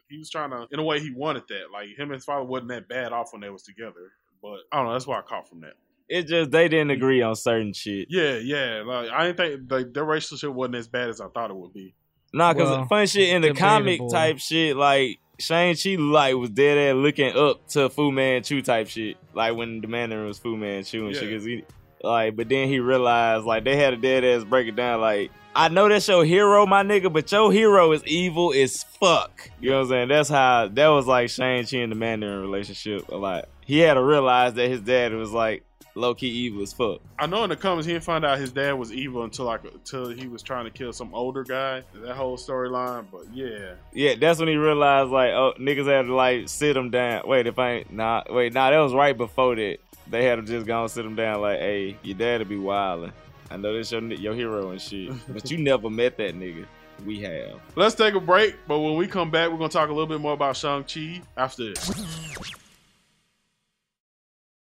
he 0.10 0.18
was 0.18 0.30
trying 0.30 0.52
to 0.52 0.68
in 0.72 0.80
a 0.80 0.84
way 0.84 1.00
he 1.00 1.12
wanted 1.12 1.44
that 1.50 1.66
like 1.74 1.90
him 1.90 2.04
and 2.10 2.14
his 2.14 2.26
father 2.26 2.46
wasn't 2.46 2.70
that 2.70 2.88
bad 2.88 3.12
off 3.12 3.34
when 3.34 3.42
they 3.42 3.50
was 3.50 3.64
together. 3.64 4.12
But 4.42 4.60
I 4.72 4.78
don't 4.78 4.88
know. 4.88 4.94
That's 4.94 5.06
what 5.08 5.20
I 5.20 5.22
caught 5.22 5.48
from 5.50 5.62
that. 5.62 5.74
It 6.10 6.28
just 6.28 6.52
they 6.52 6.68
didn't 6.68 6.92
agree 6.92 7.22
on 7.22 7.36
certain 7.36 7.74
shit. 7.74 8.08
Yeah, 8.10 8.38
yeah. 8.38 8.84
Like 8.86 9.10
I 9.12 9.28
didn't 9.28 9.38
think 9.38 9.72
like 9.72 9.94
their 9.94 10.04
relationship 10.06 10.52
wasn't 10.52 10.76
as 10.76 10.88
bad 10.88 11.10
as 11.10 11.22
I 11.22 11.28
thought 11.28 11.52
it 11.52 11.56
would 11.56 11.74
be. 11.74 11.94
Nah, 12.34 12.54
cause 12.54 12.70
Well, 12.70 12.86
fun 12.86 13.08
shit 13.08 13.30
in 13.30 13.42
the 13.42 13.54
comic 13.54 14.00
debatable. 14.00 14.10
type 14.10 14.40
shit, 14.40 14.76
like 14.78 15.20
Shang 15.40 15.76
Chi 15.76 15.96
like 16.02 16.36
was 16.36 16.50
dead 16.50 16.78
at 16.78 16.96
looking 16.96 17.36
up 17.36 17.68
to 17.70 17.90
Fu 17.90 18.12
Manchu 18.12 18.62
type 18.62 18.88
shit. 18.88 19.18
Like 19.34 19.56
when 19.56 19.82
the 19.82 19.88
Mandarin 19.88 20.28
was 20.28 20.40
Fu 20.40 20.56
Manchu 20.58 21.06
and 21.08 21.16
shit. 21.16 21.30
Yeah. 21.30 21.36
'cause 21.38 21.46
he, 21.46 21.64
like, 22.04 22.36
but 22.36 22.50
then 22.50 22.68
he 22.68 22.80
realized 22.80 23.46
like 23.46 23.64
they 23.64 23.78
had 23.78 23.94
a 23.94 23.98
dead 23.98 24.24
ass 24.24 24.44
break 24.44 24.68
it 24.68 24.76
down. 24.76 25.02
Like, 25.02 25.32
I 25.56 25.70
know 25.70 25.90
that's 25.90 26.08
your 26.08 26.24
hero, 26.24 26.66
my 26.66 26.84
nigga, 26.84 27.12
but 27.12 27.32
your 27.32 27.52
hero 27.52 27.92
is 27.92 28.04
evil 28.06 28.54
as 28.54 28.84
fuck. 28.84 29.50
You 29.60 29.72
know 29.72 29.78
what 29.78 29.84
I'm 29.84 29.90
saying? 29.90 30.08
That's 30.08 30.30
how 30.30 30.68
that 30.68 30.88
was 30.88 31.08
like 31.08 31.30
Shang 31.30 31.66
Chi 31.66 31.78
and 31.78 31.92
the 31.92 31.96
Mandarin 31.96 32.42
relationship 32.42 33.10
a 33.10 33.16
lot. 33.16 33.50
He 33.66 33.80
had 33.80 33.96
to 33.96 34.04
realize 34.04 34.54
that 34.56 34.70
his 34.70 34.82
dad 34.82 35.14
was 35.14 35.32
like 35.32 35.64
low 35.96 36.16
key 36.16 36.30
evil 36.30 36.62
as 36.62 36.74
fuck. 36.74 37.02
I 37.20 37.26
know 37.26 37.44
in 37.44 37.50
the 37.50 37.56
comments 37.56 37.86
he 37.86 37.94
didn't 37.94 38.06
find 38.06 38.26
out 38.26 38.40
his 38.40 38.52
dad 38.52 38.74
was 38.74 38.92
evil 38.94 39.24
until 39.24 39.46
like 39.46 39.64
until 39.66 40.10
he 40.10 40.28
was 40.28 40.42
trying 40.42 40.66
to 40.66 40.72
kill 40.72 40.94
some 40.94 41.14
older 41.14 41.44
guy. 41.44 41.84
That 41.96 42.16
whole 42.16 42.38
storyline, 42.38 43.06
but 43.12 43.26
yeah, 43.34 43.74
Yeah, 43.94 44.16
that's 44.20 44.40
when 44.40 44.48
he 44.48 44.56
realized 44.56 45.12
like, 45.12 45.32
oh, 45.32 45.54
niggas 45.60 45.88
had 45.88 46.04
to 46.04 46.16
like 46.16 46.50
sit 46.50 46.78
him 46.78 46.92
down. 46.92 47.24
Wait, 47.28 47.48
if 47.48 47.60
I 47.60 47.72
ain't 47.72 47.94
nah, 47.94 48.24
wait, 48.30 48.54
nah, 48.54 48.70
that 48.72 48.80
was 48.80 48.94
right 48.94 49.18
before 49.18 49.56
that. 49.56 49.78
They 50.12 50.26
had 50.26 50.36
to 50.36 50.41
just 50.43 50.67
go 50.67 50.82
and 50.82 50.91
sit 50.91 51.06
him 51.06 51.15
down 51.15 51.41
like, 51.41 51.60
hey, 51.60 51.97
your 52.04 52.17
dad'll 52.17 52.45
be 52.45 52.58
wildin'. 52.58 53.13
I 53.50 53.58
know 53.58 53.74
this 53.74 53.91
your 53.91 54.02
your 54.04 54.36
hero 54.36 54.69
and 54.71 54.82
shit, 54.82 55.12
but 55.30 55.50
you 55.50 55.58
never 55.58 55.89
met 55.89 56.17
that 56.17 56.36
nigga. 56.36 56.65
We 57.06 57.19
have. 57.21 57.60
let's 57.76 57.95
take 57.95 58.13
a 58.13 58.19
break. 58.19 58.56
But 58.67 58.80
when 58.80 58.95
we 58.95 59.08
come 59.08 59.32
back, 59.32 59.50
we're 59.50 59.58
gonna 59.58 59.69
talk 59.69 59.89
a 59.89 59.93
little 59.93 60.08
bit 60.08 60.21
more 60.21 60.34
about 60.34 60.56
Shang 60.56 60.84
Chi 60.84 61.21
after 61.36 61.74
this. 61.74 61.91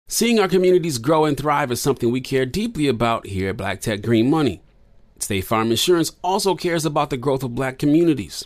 Seeing 0.07 0.39
our 0.39 0.47
communities 0.47 0.97
grow 0.97 1.25
and 1.25 1.37
thrive 1.37 1.71
is 1.71 1.81
something 1.81 2.11
we 2.11 2.19
care 2.19 2.45
deeply 2.45 2.87
about 2.87 3.27
here 3.27 3.49
at 3.49 3.57
Black 3.57 3.79
Tech 3.79 4.01
Green 4.01 4.29
Money. 4.29 4.61
State 5.19 5.41
Farm 5.41 5.69
Insurance 5.71 6.13
also 6.23 6.55
cares 6.55 6.85
about 6.85 7.11
the 7.11 7.17
growth 7.17 7.43
of 7.43 7.55
black 7.55 7.77
communities. 7.77 8.45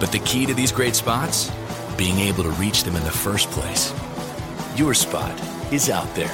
But 0.00 0.12
the 0.12 0.20
key 0.20 0.46
to 0.46 0.54
these 0.54 0.72
great 0.72 0.96
spots? 0.96 1.50
Being 1.96 2.18
able 2.18 2.42
to 2.44 2.50
reach 2.50 2.84
them 2.84 2.96
in 2.96 3.04
the 3.04 3.10
first 3.10 3.50
place. 3.50 3.92
Your 4.74 4.94
spot 4.94 5.38
is 5.72 5.90
out 5.90 6.12
there. 6.14 6.28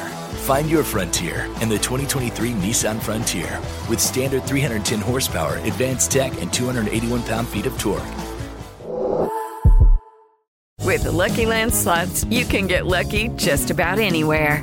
Find 0.46 0.70
your 0.70 0.84
frontier 0.84 1.48
in 1.60 1.68
the 1.68 1.78
2023 1.78 2.52
Nissan 2.52 3.02
Frontier 3.02 3.60
with 3.88 4.00
standard 4.00 4.44
310 4.44 5.00
horsepower, 5.00 5.56
advanced 5.64 6.12
tech, 6.12 6.40
and 6.40 6.52
281 6.52 7.22
pound 7.24 7.48
feet 7.48 7.66
of 7.66 7.76
torque. 7.78 8.04
With 10.84 11.02
the 11.02 11.12
Lucky 11.12 11.46
Land 11.46 11.74
slots, 11.74 12.24
you 12.26 12.44
can 12.44 12.68
get 12.68 12.86
lucky 12.86 13.28
just 13.36 13.70
about 13.70 13.98
anywhere. 13.98 14.62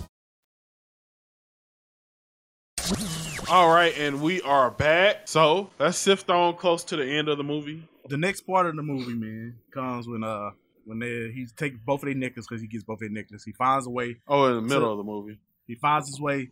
All 3.51 3.67
right, 3.67 3.93
and 3.97 4.21
we 4.21 4.41
are 4.43 4.71
back. 4.71 5.27
So 5.27 5.69
let's 5.77 5.97
sift 5.97 6.29
on 6.29 6.55
close 6.55 6.85
to 6.85 6.95
the 6.95 7.03
end 7.05 7.27
of 7.27 7.37
the 7.37 7.43
movie. 7.43 7.85
The 8.07 8.15
next 8.15 8.41
part 8.47 8.65
of 8.65 8.77
the 8.77 8.81
movie, 8.81 9.13
man, 9.13 9.57
comes 9.73 10.07
when 10.07 10.23
uh 10.23 10.51
when 10.85 10.99
they 10.99 11.31
he 11.33 11.45
takes 11.57 11.77
both 11.85 12.01
of 12.01 12.05
their 12.05 12.15
necklaces 12.15 12.47
because 12.47 12.61
he 12.61 12.67
gets 12.69 12.85
both 12.85 12.95
of 12.95 12.99
their 13.01 13.09
necklaces. 13.09 13.43
He 13.43 13.51
finds 13.51 13.85
a 13.87 13.89
way. 13.89 14.15
Oh, 14.25 14.45
in 14.45 14.55
the 14.55 14.61
middle 14.61 14.83
So- 14.87 14.91
of 14.91 14.97
the 14.99 15.03
movie. 15.03 15.37
He 15.67 15.75
finds 15.75 16.07
his 16.07 16.19
way, 16.21 16.49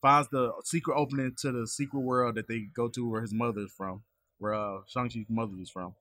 finds 0.00 0.28
the 0.28 0.52
secret 0.62 0.94
opening 0.96 1.34
to 1.40 1.50
the 1.50 1.66
secret 1.66 2.00
world 2.00 2.36
that 2.36 2.46
they 2.46 2.60
go 2.60 2.86
to 2.88 3.08
where 3.10 3.20
his 3.20 3.32
mother 3.34 3.62
is 3.62 3.72
from, 3.76 4.02
where 4.38 4.54
uh 4.54 4.78
Shang 4.86 5.08
Chi's 5.08 5.26
mother 5.28 5.54
is 5.60 5.70
from. 5.70 5.94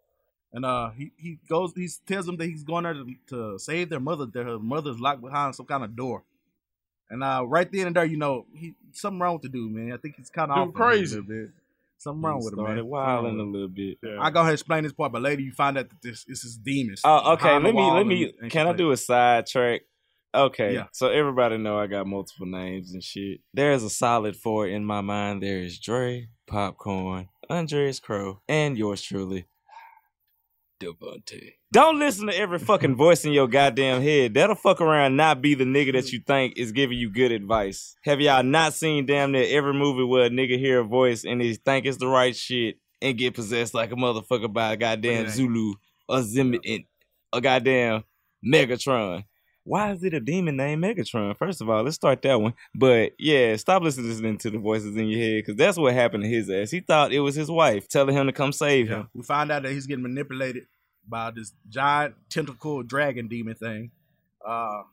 And 0.54 0.66
uh 0.66 0.92
he, 0.92 1.14
he 1.18 1.40
goes 1.50 1.74
he 1.76 1.90
tells 2.06 2.28
them 2.28 2.38
that 2.38 2.46
he's 2.46 2.64
going 2.64 2.84
there 2.84 2.94
to, 2.94 3.08
to 3.30 3.58
save 3.58 3.90
their 3.90 4.00
mother, 4.00 4.28
that 4.28 4.46
her 4.46 4.60
mother's 4.60 5.00
locked 5.00 5.22
behind 5.22 5.56
some 5.56 5.66
kind 5.66 5.84
of 5.84 5.96
door. 5.96 6.22
And 7.10 7.24
uh, 7.24 7.44
right 7.48 7.72
then 7.72 7.88
and 7.88 7.96
there, 7.96 8.06
you 8.06 8.18
know, 8.18 8.46
he 8.54 8.76
something 8.92 9.20
wrong 9.20 9.34
with 9.34 9.44
the 9.44 9.50
dude, 9.50 9.72
man. 9.72 9.94
I 9.94 9.98
think 9.98 10.16
he's 10.18 10.30
kind 10.30 10.52
of 10.52 10.74
crazy. 10.74 11.20
A 11.20 11.22
bit. 11.22 11.50
Something 12.00 12.22
wrong 12.22 12.38
with 12.44 12.54
him, 12.54 12.60
Started 12.60 12.76
man. 12.76 12.86
wilding 12.86 13.40
a 13.40 13.44
little 13.44 13.68
bit. 13.68 13.98
Yeah. 14.04 14.18
I 14.22 14.30
go 14.30 14.42
ahead 14.42 14.50
and 14.50 14.54
explain 14.54 14.84
this 14.84 14.94
part, 14.94 15.12
but 15.12 15.22
later 15.24 15.42
you 15.42 15.52
find 15.52 15.78
out 15.80 15.90
that 15.90 16.02
this 16.04 16.26
is 16.28 16.44
his 16.44 16.58
demons. 16.58 17.02
Oh, 17.04 17.34
okay. 17.34 17.54
Let 17.58 17.74
me 17.74 17.92
let 17.92 18.06
me. 18.06 18.34
and 18.40 18.52
Can 18.52 18.68
I 18.68 18.74
do 18.74 18.92
a 18.92 18.98
sidetrack? 18.98 19.82
Okay. 20.36 20.74
Yeah. 20.76 20.88
So 20.92 21.10
everybody 21.10 21.58
know 21.58 21.80
I 21.80 21.88
got 21.88 22.06
multiple 22.06 22.46
names 22.46 22.92
and 22.94 23.04
shit. 23.04 23.40
There's 23.54 23.84
a 23.84 23.90
solid 23.90 24.36
four 24.36 24.68
in 24.68 24.86
my 24.86 25.02
mind. 25.02 25.42
There 25.42 25.58
is 25.60 25.80
Dre, 25.80 26.28
Popcorn, 26.46 27.30
Andreas 27.50 28.00
Crow, 28.00 28.42
and 28.48 28.78
yours 28.78 29.02
truly, 29.02 29.46
Devontae. 30.80 31.54
Don't 31.72 32.00
listen 32.00 32.28
to 32.28 32.38
every 32.38 32.60
fucking 32.60 32.96
voice 32.96 33.26
in 33.26 33.34
your 33.34 33.48
goddamn 33.48 34.02
head. 34.02 34.34
That'll 34.34 34.56
fuck 34.56 34.80
around 34.80 35.16
not 35.16 35.42
be 35.42 35.54
the 35.56 35.64
nigga 35.64 35.94
that 35.94 36.12
you 36.12 36.20
think 36.26 36.58
is 36.58 36.72
giving 36.72 36.98
you 36.98 37.12
good 37.12 37.32
advice. 37.32 37.96
Have 38.04 38.22
y'all 38.22 38.44
not 38.44 38.74
seen 38.74 39.06
damn 39.06 39.32
near 39.32 39.46
every 39.50 39.74
movie 39.74 40.04
where 40.04 40.26
a 40.26 40.30
nigga 40.30 40.58
hear 40.58 40.80
a 40.80 40.84
voice 40.84 41.26
and 41.26 41.42
he 41.42 41.56
think 41.56 41.86
it's 41.86 41.98
the 41.98 42.08
right 42.08 42.36
shit 42.36 42.78
and 43.02 43.18
get 43.18 43.34
possessed 43.36 43.74
like 43.74 43.92
a 43.92 43.96
motherfucker 43.96 44.52
by 44.52 44.74
a 44.74 44.78
goddamn 44.78 45.30
Zulu 45.30 45.74
or 46.08 46.22
Zim 46.24 46.54
and 46.66 46.84
a 47.34 47.42
goddamn 47.42 48.04
Megatron. 48.46 49.24
Why 49.68 49.92
is 49.92 50.02
it 50.04 50.14
a 50.14 50.22
demon 50.22 50.56
named 50.56 50.82
Megatron? 50.82 51.36
First 51.38 51.60
of 51.60 51.70
all, 51.70 51.84
let's 51.84 51.96
start 51.96 52.22
that 52.22 52.40
one. 52.40 52.54
But 52.74 53.12
yeah, 53.20 53.56
stop 53.58 53.84
listening 53.84 54.38
to 54.38 54.50
the 54.50 54.60
voices 54.60 54.96
in 54.96 55.08
your 55.08 55.20
head 55.20 55.44
because 55.46 55.56
that's 55.58 55.78
what 55.78 55.94
happened 55.94 56.24
to 56.24 56.30
his 56.30 56.50
ass. 56.50 56.72
He 56.72 56.80
thought 56.80 57.12
it 57.12 57.20
was 57.20 57.36
his 57.36 57.52
wife 57.52 57.88
telling 57.90 58.16
him 58.16 58.28
to 58.28 58.34
come 58.34 58.54
save 58.54 58.88
Yeah. 58.90 58.96
him. 59.02 59.10
We 59.14 59.24
find 59.24 59.52
out 59.52 59.64
that 59.64 59.72
he's 59.74 59.86
getting 59.86 60.04
manipulated 60.04 60.68
by 61.06 61.32
this 61.32 61.52
giant 61.70 62.16
tentacle 62.30 62.82
dragon 62.84 63.28
demon 63.28 63.56
thing 63.56 63.92
uh, 64.46 64.84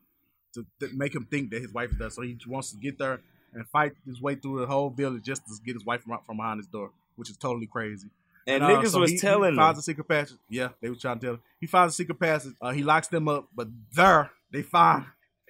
to, 0.55 0.67
to 0.81 0.89
make 0.93 1.15
him 1.15 1.25
think 1.31 1.51
that 1.51 1.63
his 1.63 1.73
wife 1.73 1.93
is 1.93 1.99
there. 1.99 2.11
So 2.11 2.23
he 2.23 2.37
wants 2.49 2.73
to 2.73 2.77
get 2.77 2.99
there 2.99 3.21
and 3.53 3.65
fight 3.69 3.93
his 4.05 4.21
way 4.21 4.35
through 4.35 4.59
the 4.61 4.67
whole 4.67 4.91
village 4.91 5.23
just 5.23 5.47
to 5.47 5.53
get 5.65 5.75
his 5.75 5.85
wife 5.85 6.03
from, 6.03 6.19
from 6.27 6.37
behind 6.39 6.59
his 6.59 6.67
door, 6.67 6.91
which 7.15 7.31
is 7.31 7.37
totally 7.37 7.67
crazy. 7.67 8.09
And 8.47 8.63
uh, 8.63 8.69
niggas 8.69 8.91
so 8.91 9.01
was 9.01 9.11
he, 9.11 9.19
telling 9.19 9.53
he 9.53 9.57
finds 9.57 9.79
him. 9.79 9.81
a 9.81 9.83
secret 9.83 10.09
passage. 10.09 10.39
Yeah, 10.49 10.69
they 10.83 10.91
was 10.91 11.01
trying 11.01 11.19
to 11.19 11.27
tell 11.27 11.35
him. 11.35 11.41
He 11.61 11.67
finds 11.67 11.95
a 11.95 11.97
secret 11.97 12.21
passage. 12.21 12.55
Uh, 12.61 12.73
he 12.73 12.83
locks 12.83 13.09
them 13.09 13.29
up, 13.29 13.49
but 13.55 13.69
there 13.93 14.31
they 14.53 14.63
find 14.63 15.07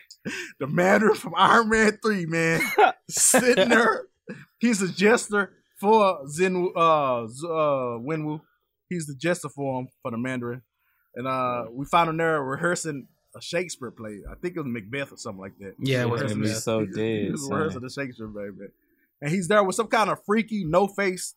the 0.61 0.67
Mandarin 0.67 1.17
from 1.17 1.35
Iron 1.37 1.69
Man 1.69 1.99
Three, 2.03 2.27
man, 2.27 2.61
sitting 3.11 3.69
there. 3.69 4.07
He's 4.59 4.81
a 4.81 4.89
jester 4.89 5.53
for 5.81 6.27
Zen 6.29 6.71
uh, 6.77 7.25
uh 7.25 7.27
Wenwu. 7.99 8.41
He's 8.89 9.07
the 9.07 9.15
jester 9.15 9.49
for 9.49 9.81
him 9.81 9.89
for 10.03 10.11
the 10.11 10.19
Mandarin, 10.19 10.63
and 11.15 11.27
uh, 11.27 11.65
we 11.71 11.87
found 11.87 12.11
him 12.11 12.17
there 12.19 12.43
rehearsing 12.43 13.09
a 13.37 13.41
Shakespeare 13.41 13.91
play. 13.91 14.21
I 14.31 14.35
think 14.37 14.57
it 14.57 14.61
was 14.61 14.69
Macbeth 14.69 15.13
or 15.13 15.17
something 15.17 15.41
like 15.41 15.59
that. 15.59 15.75
Yeah, 15.79 16.03
it 16.03 16.11
was 16.11 16.23
Rehearsing 16.23 16.37
Him 16.37 16.43
Macbeth. 16.43 16.57
is 16.57 16.65
so 16.65 16.87
he 16.87 17.31
was 17.31 17.51
rehearsing 17.51 17.81
the 17.81 17.91
Shakespeare 17.91 18.29
play, 18.29 18.45
man. 18.45 18.69
And 19.21 19.31
he's 19.31 19.49
there 19.49 19.65
with 19.65 19.75
some 19.75 19.89
kind 19.89 20.11
of 20.11 20.19
freaky, 20.25 20.65
no 20.65 20.87
face 20.87 21.35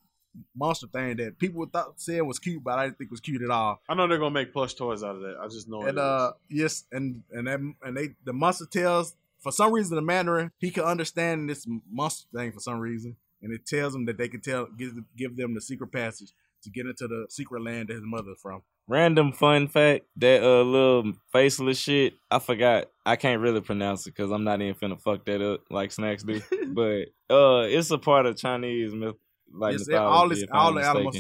monster 0.55 0.87
thing 0.87 1.17
that 1.17 1.37
people 1.39 1.65
thought 1.65 1.93
said 1.99 2.21
was 2.21 2.39
cute, 2.39 2.63
but 2.63 2.77
I 2.79 2.85
didn't 2.85 2.97
think 2.97 3.11
was 3.11 3.19
cute 3.19 3.41
at 3.41 3.49
all. 3.49 3.81
I 3.89 3.95
know 3.95 4.07
they're 4.07 4.17
gonna 4.17 4.31
make 4.31 4.53
plush 4.53 4.73
toys 4.73 5.03
out 5.03 5.15
of 5.15 5.21
that. 5.21 5.37
I 5.41 5.47
just 5.47 5.67
know 5.67 5.81
it 5.83 5.89
And 5.89 5.97
is. 5.97 6.01
uh, 6.03 6.31
yes, 6.49 6.83
and 6.91 7.23
and 7.31 7.47
that, 7.47 7.59
and 7.83 7.97
they 7.97 8.09
the 8.23 8.33
monster 8.33 8.65
tells 8.65 9.15
for 9.39 9.51
some 9.51 9.71
reason 9.71 9.95
the 9.95 10.01
Mandarin 10.01 10.51
he 10.59 10.71
can 10.71 10.83
understand 10.83 11.49
this 11.49 11.65
monster 11.91 12.27
thing 12.35 12.51
for 12.51 12.59
some 12.59 12.79
reason, 12.79 13.15
and 13.41 13.53
it 13.53 13.65
tells 13.65 13.93
him 13.95 14.05
that 14.05 14.17
they 14.17 14.27
can 14.27 14.41
tell 14.41 14.65
give 14.77 14.93
give 15.15 15.35
them 15.37 15.53
the 15.53 15.61
secret 15.61 15.91
passage 15.91 16.31
to 16.63 16.69
get 16.71 16.85
into 16.87 17.07
the 17.07 17.27
secret 17.29 17.61
land 17.63 17.87
that 17.89 17.93
his 17.93 18.03
mother 18.03 18.31
is 18.31 18.41
from. 18.41 18.61
Random 18.89 19.33
fun 19.33 19.67
fact: 19.67 20.05
that 20.17 20.41
uh 20.41 20.61
little 20.63 21.13
faceless 21.33 21.77
shit. 21.77 22.13
I 22.31 22.39
forgot. 22.39 22.85
I 23.05 23.15
can't 23.17 23.41
really 23.41 23.61
pronounce 23.61 24.07
it 24.07 24.15
because 24.15 24.31
I'm 24.31 24.43
not 24.45 24.61
even 24.61 24.75
finna 24.75 24.99
fuck 25.01 25.25
that 25.25 25.41
up 25.41 25.61
like 25.69 25.91
snacks 25.91 26.23
do. 26.23 26.41
but 26.69 27.07
uh, 27.29 27.67
it's 27.67 27.91
a 27.91 27.97
part 27.97 28.25
of 28.25 28.37
Chinese 28.37 28.93
myth, 28.93 29.15
like 29.53 29.75
It's- 29.75 29.87
mythology. 29.87 30.15
all 30.17 30.29
this- 30.29 30.45
all 30.51 30.69
the 30.73 30.75
mistaken. 30.79 30.95
animals- 30.97 31.17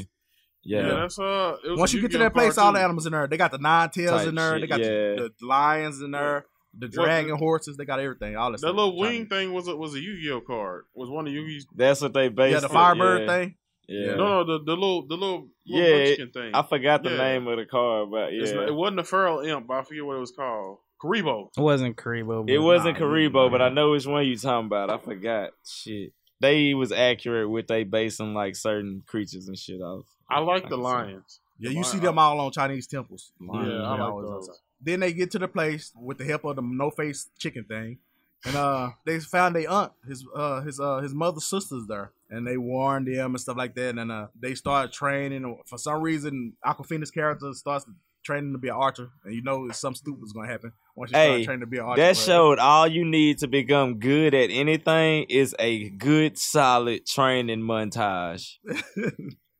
yeah. 0.63 0.81
Yeah. 0.87 0.87
that's 0.95 1.19
uh. 1.19 1.57
It 1.63 1.69
was 1.71 1.79
Once 1.79 1.93
you 1.93 2.01
get 2.01 2.11
to 2.11 2.17
that 2.19 2.33
place, 2.33 2.55
card, 2.55 2.65
all 2.65 2.73
the 2.73 2.79
animals 2.81 3.05
in 3.05 3.13
there. 3.13 3.27
They 3.27 3.37
got 3.37 3.51
the 3.51 3.57
nine 3.57 3.89
tails 3.89 4.19
Type 4.21 4.27
in 4.27 4.35
there. 4.35 4.53
shit, 4.53 4.61
They 4.61 4.67
got 4.67 4.79
yeah. 4.81 4.85
the, 4.87 5.31
the 5.39 5.45
lions 5.45 6.01
in 6.01 6.11
there. 6.11 6.45
The 6.77 6.91
Well, 6.95 7.05
dragon 7.05 7.37
horses. 7.37 7.77
They 7.77 7.85
got 7.85 7.99
everything. 7.99 8.35
All 8.35 8.51
this 8.51 8.61
That 8.61 8.67
stuff. 8.67 8.75
little 8.75 8.97
wing 8.97 9.27
thing 9.27 9.53
was 9.53 9.67
a 9.67 9.75
was 9.75 9.95
a 9.95 9.99
Yu-Gi-Oh 9.99 10.41
card. 10.41 10.83
Was 10.93 11.09
one 11.09 11.25
of 11.25 11.33
Yu-Gi's. 11.33 11.65
That's 11.75 12.01
what 12.01 12.13
they 12.13 12.27
based. 12.29 12.53
Yeah, 12.53 12.59
the 12.59 12.69
Firebird 12.69 13.21
yeah. 13.21 13.27
thing. 13.27 13.55
Yeah. 13.87 14.15
No, 14.15 14.43
no, 14.43 14.43
the 14.43 14.63
the 14.65 14.73
little 14.73 15.07
the 15.07 15.15
little, 15.15 15.47
little 15.65 15.99
Yeah, 16.09 16.15
thing. 16.33 16.51
I 16.53 16.61
forgot 16.63 17.01
the 17.03 17.11
Yeah. 17.11 17.17
name 17.17 17.47
of 17.47 17.57
the 17.57 17.65
card, 17.65 18.11
but 18.11 18.33
yeah. 18.33 18.51
not- 18.53 18.67
it 18.67 18.73
wasn't 18.75 18.99
a 18.99 19.03
feral 19.05 19.39
imp, 19.39 19.65
but 19.65 19.73
I 19.75 19.81
forget 19.83 20.05
what 20.05 20.17
it 20.17 20.19
was 20.19 20.31
called. 20.31 20.79
Kuriboh. 21.01 21.49
It 21.57 21.61
wasn't 21.61 21.95
Kuriboh. 21.95 22.49
It 22.49 22.59
wasn't 22.59 22.99
Nah, 22.99 23.05
Kuriboh, 23.05 23.49
but. 23.51 23.61
I 23.61 23.69
know 23.69 23.91
which 23.91 24.05
one 24.05 24.25
you 24.25 24.35
talking 24.35 24.65
about. 24.65 24.89
I 24.91 24.97
forgot. 24.97 25.51
Shit. 25.65 26.11
They 26.39 26.73
was 26.73 26.91
accurate 26.91 27.49
with 27.49 27.67
they 27.67 27.83
basing 27.83 28.33
like 28.33 28.55
certain 28.55 29.03
creatures 29.07 29.47
and 29.47 29.57
shit 29.57 29.81
off. 29.81 30.05
I 30.29 30.39
like 30.39 30.63
the 30.63 30.69
can 30.69 30.77
see. 30.77 30.81
lions. 30.83 31.39
Yeah, 31.59 31.69
The 31.69 31.73
you 31.75 31.81
lion- 31.81 31.91
see 31.91 31.99
them 31.99 32.19
all 32.19 32.39
on 32.39 32.51
Chinese 32.51 32.85
temples. 32.87 33.31
Yeah, 33.41 33.51
Lions, 33.51 33.83
I 33.85 33.91
like 33.91 33.99
always 34.01 34.27
those. 34.29 34.49
outside. 34.49 34.61
Then 34.81 34.99
they 34.99 35.13
get 35.13 35.31
to 35.31 35.39
the 35.39 35.47
place 35.47 35.91
with 35.99 36.19
the 36.19 36.25
help 36.25 36.45
of 36.45 36.55
the 36.57 36.61
no 36.61 36.91
face 36.91 37.29
chicken 37.39 37.63
thing. 37.63 37.97
And 38.45 38.55
uh 38.55 38.89
they 39.05 39.19
found 39.19 39.55
their 39.55 39.67
aunt, 39.69 39.93
his 40.07 40.23
uh 40.35 40.61
his 40.61 40.79
uh 40.79 40.99
his 40.99 41.13
mother's 41.15 41.45
sisters 41.45 41.85
there. 41.87 42.11
And 42.29 42.45
they 42.45 42.57
warned 42.57 43.07
them 43.07 43.31
and 43.31 43.39
stuff 43.41 43.57
like 43.57 43.73
that. 43.75 43.97
And 43.97 44.11
uh 44.11 44.27
they 44.39 44.53
started 44.53 44.91
training. 44.93 45.57
For 45.65 45.79
some 45.79 46.01
reason, 46.01 46.53
Awkwafina's 46.63 47.09
character 47.09 47.51
starts 47.53 47.85
training 48.27 48.51
to 48.51 48.59
be 48.59 48.67
an 48.67 48.75
archer. 48.75 49.09
And 49.23 49.33
you 49.33 49.41
know 49.41 49.69
something 49.71 49.97
stupid 49.97 50.23
is 50.25 50.33
gonna 50.33 50.47
happen 50.47 50.73
once 50.95 51.11
you 51.11 51.17
Hey, 51.17 51.27
start 51.27 51.43
training 51.45 51.59
to 51.61 51.65
be 51.67 51.77
an 51.77 51.85
archer. 51.85 52.01
That 52.01 52.15
but- 52.15 52.21
showed 52.23 52.59
all 52.59 52.87
you 52.87 53.03
need 53.05 53.39
to 53.39 53.47
become 53.47 53.97
good 53.99 54.33
at 54.35 54.49
anything 54.51 55.25
is 55.29 55.55
a 55.57 55.89
good, 55.89 56.37
solid 56.37 57.05
training 57.07 57.61
montage. 57.61 58.57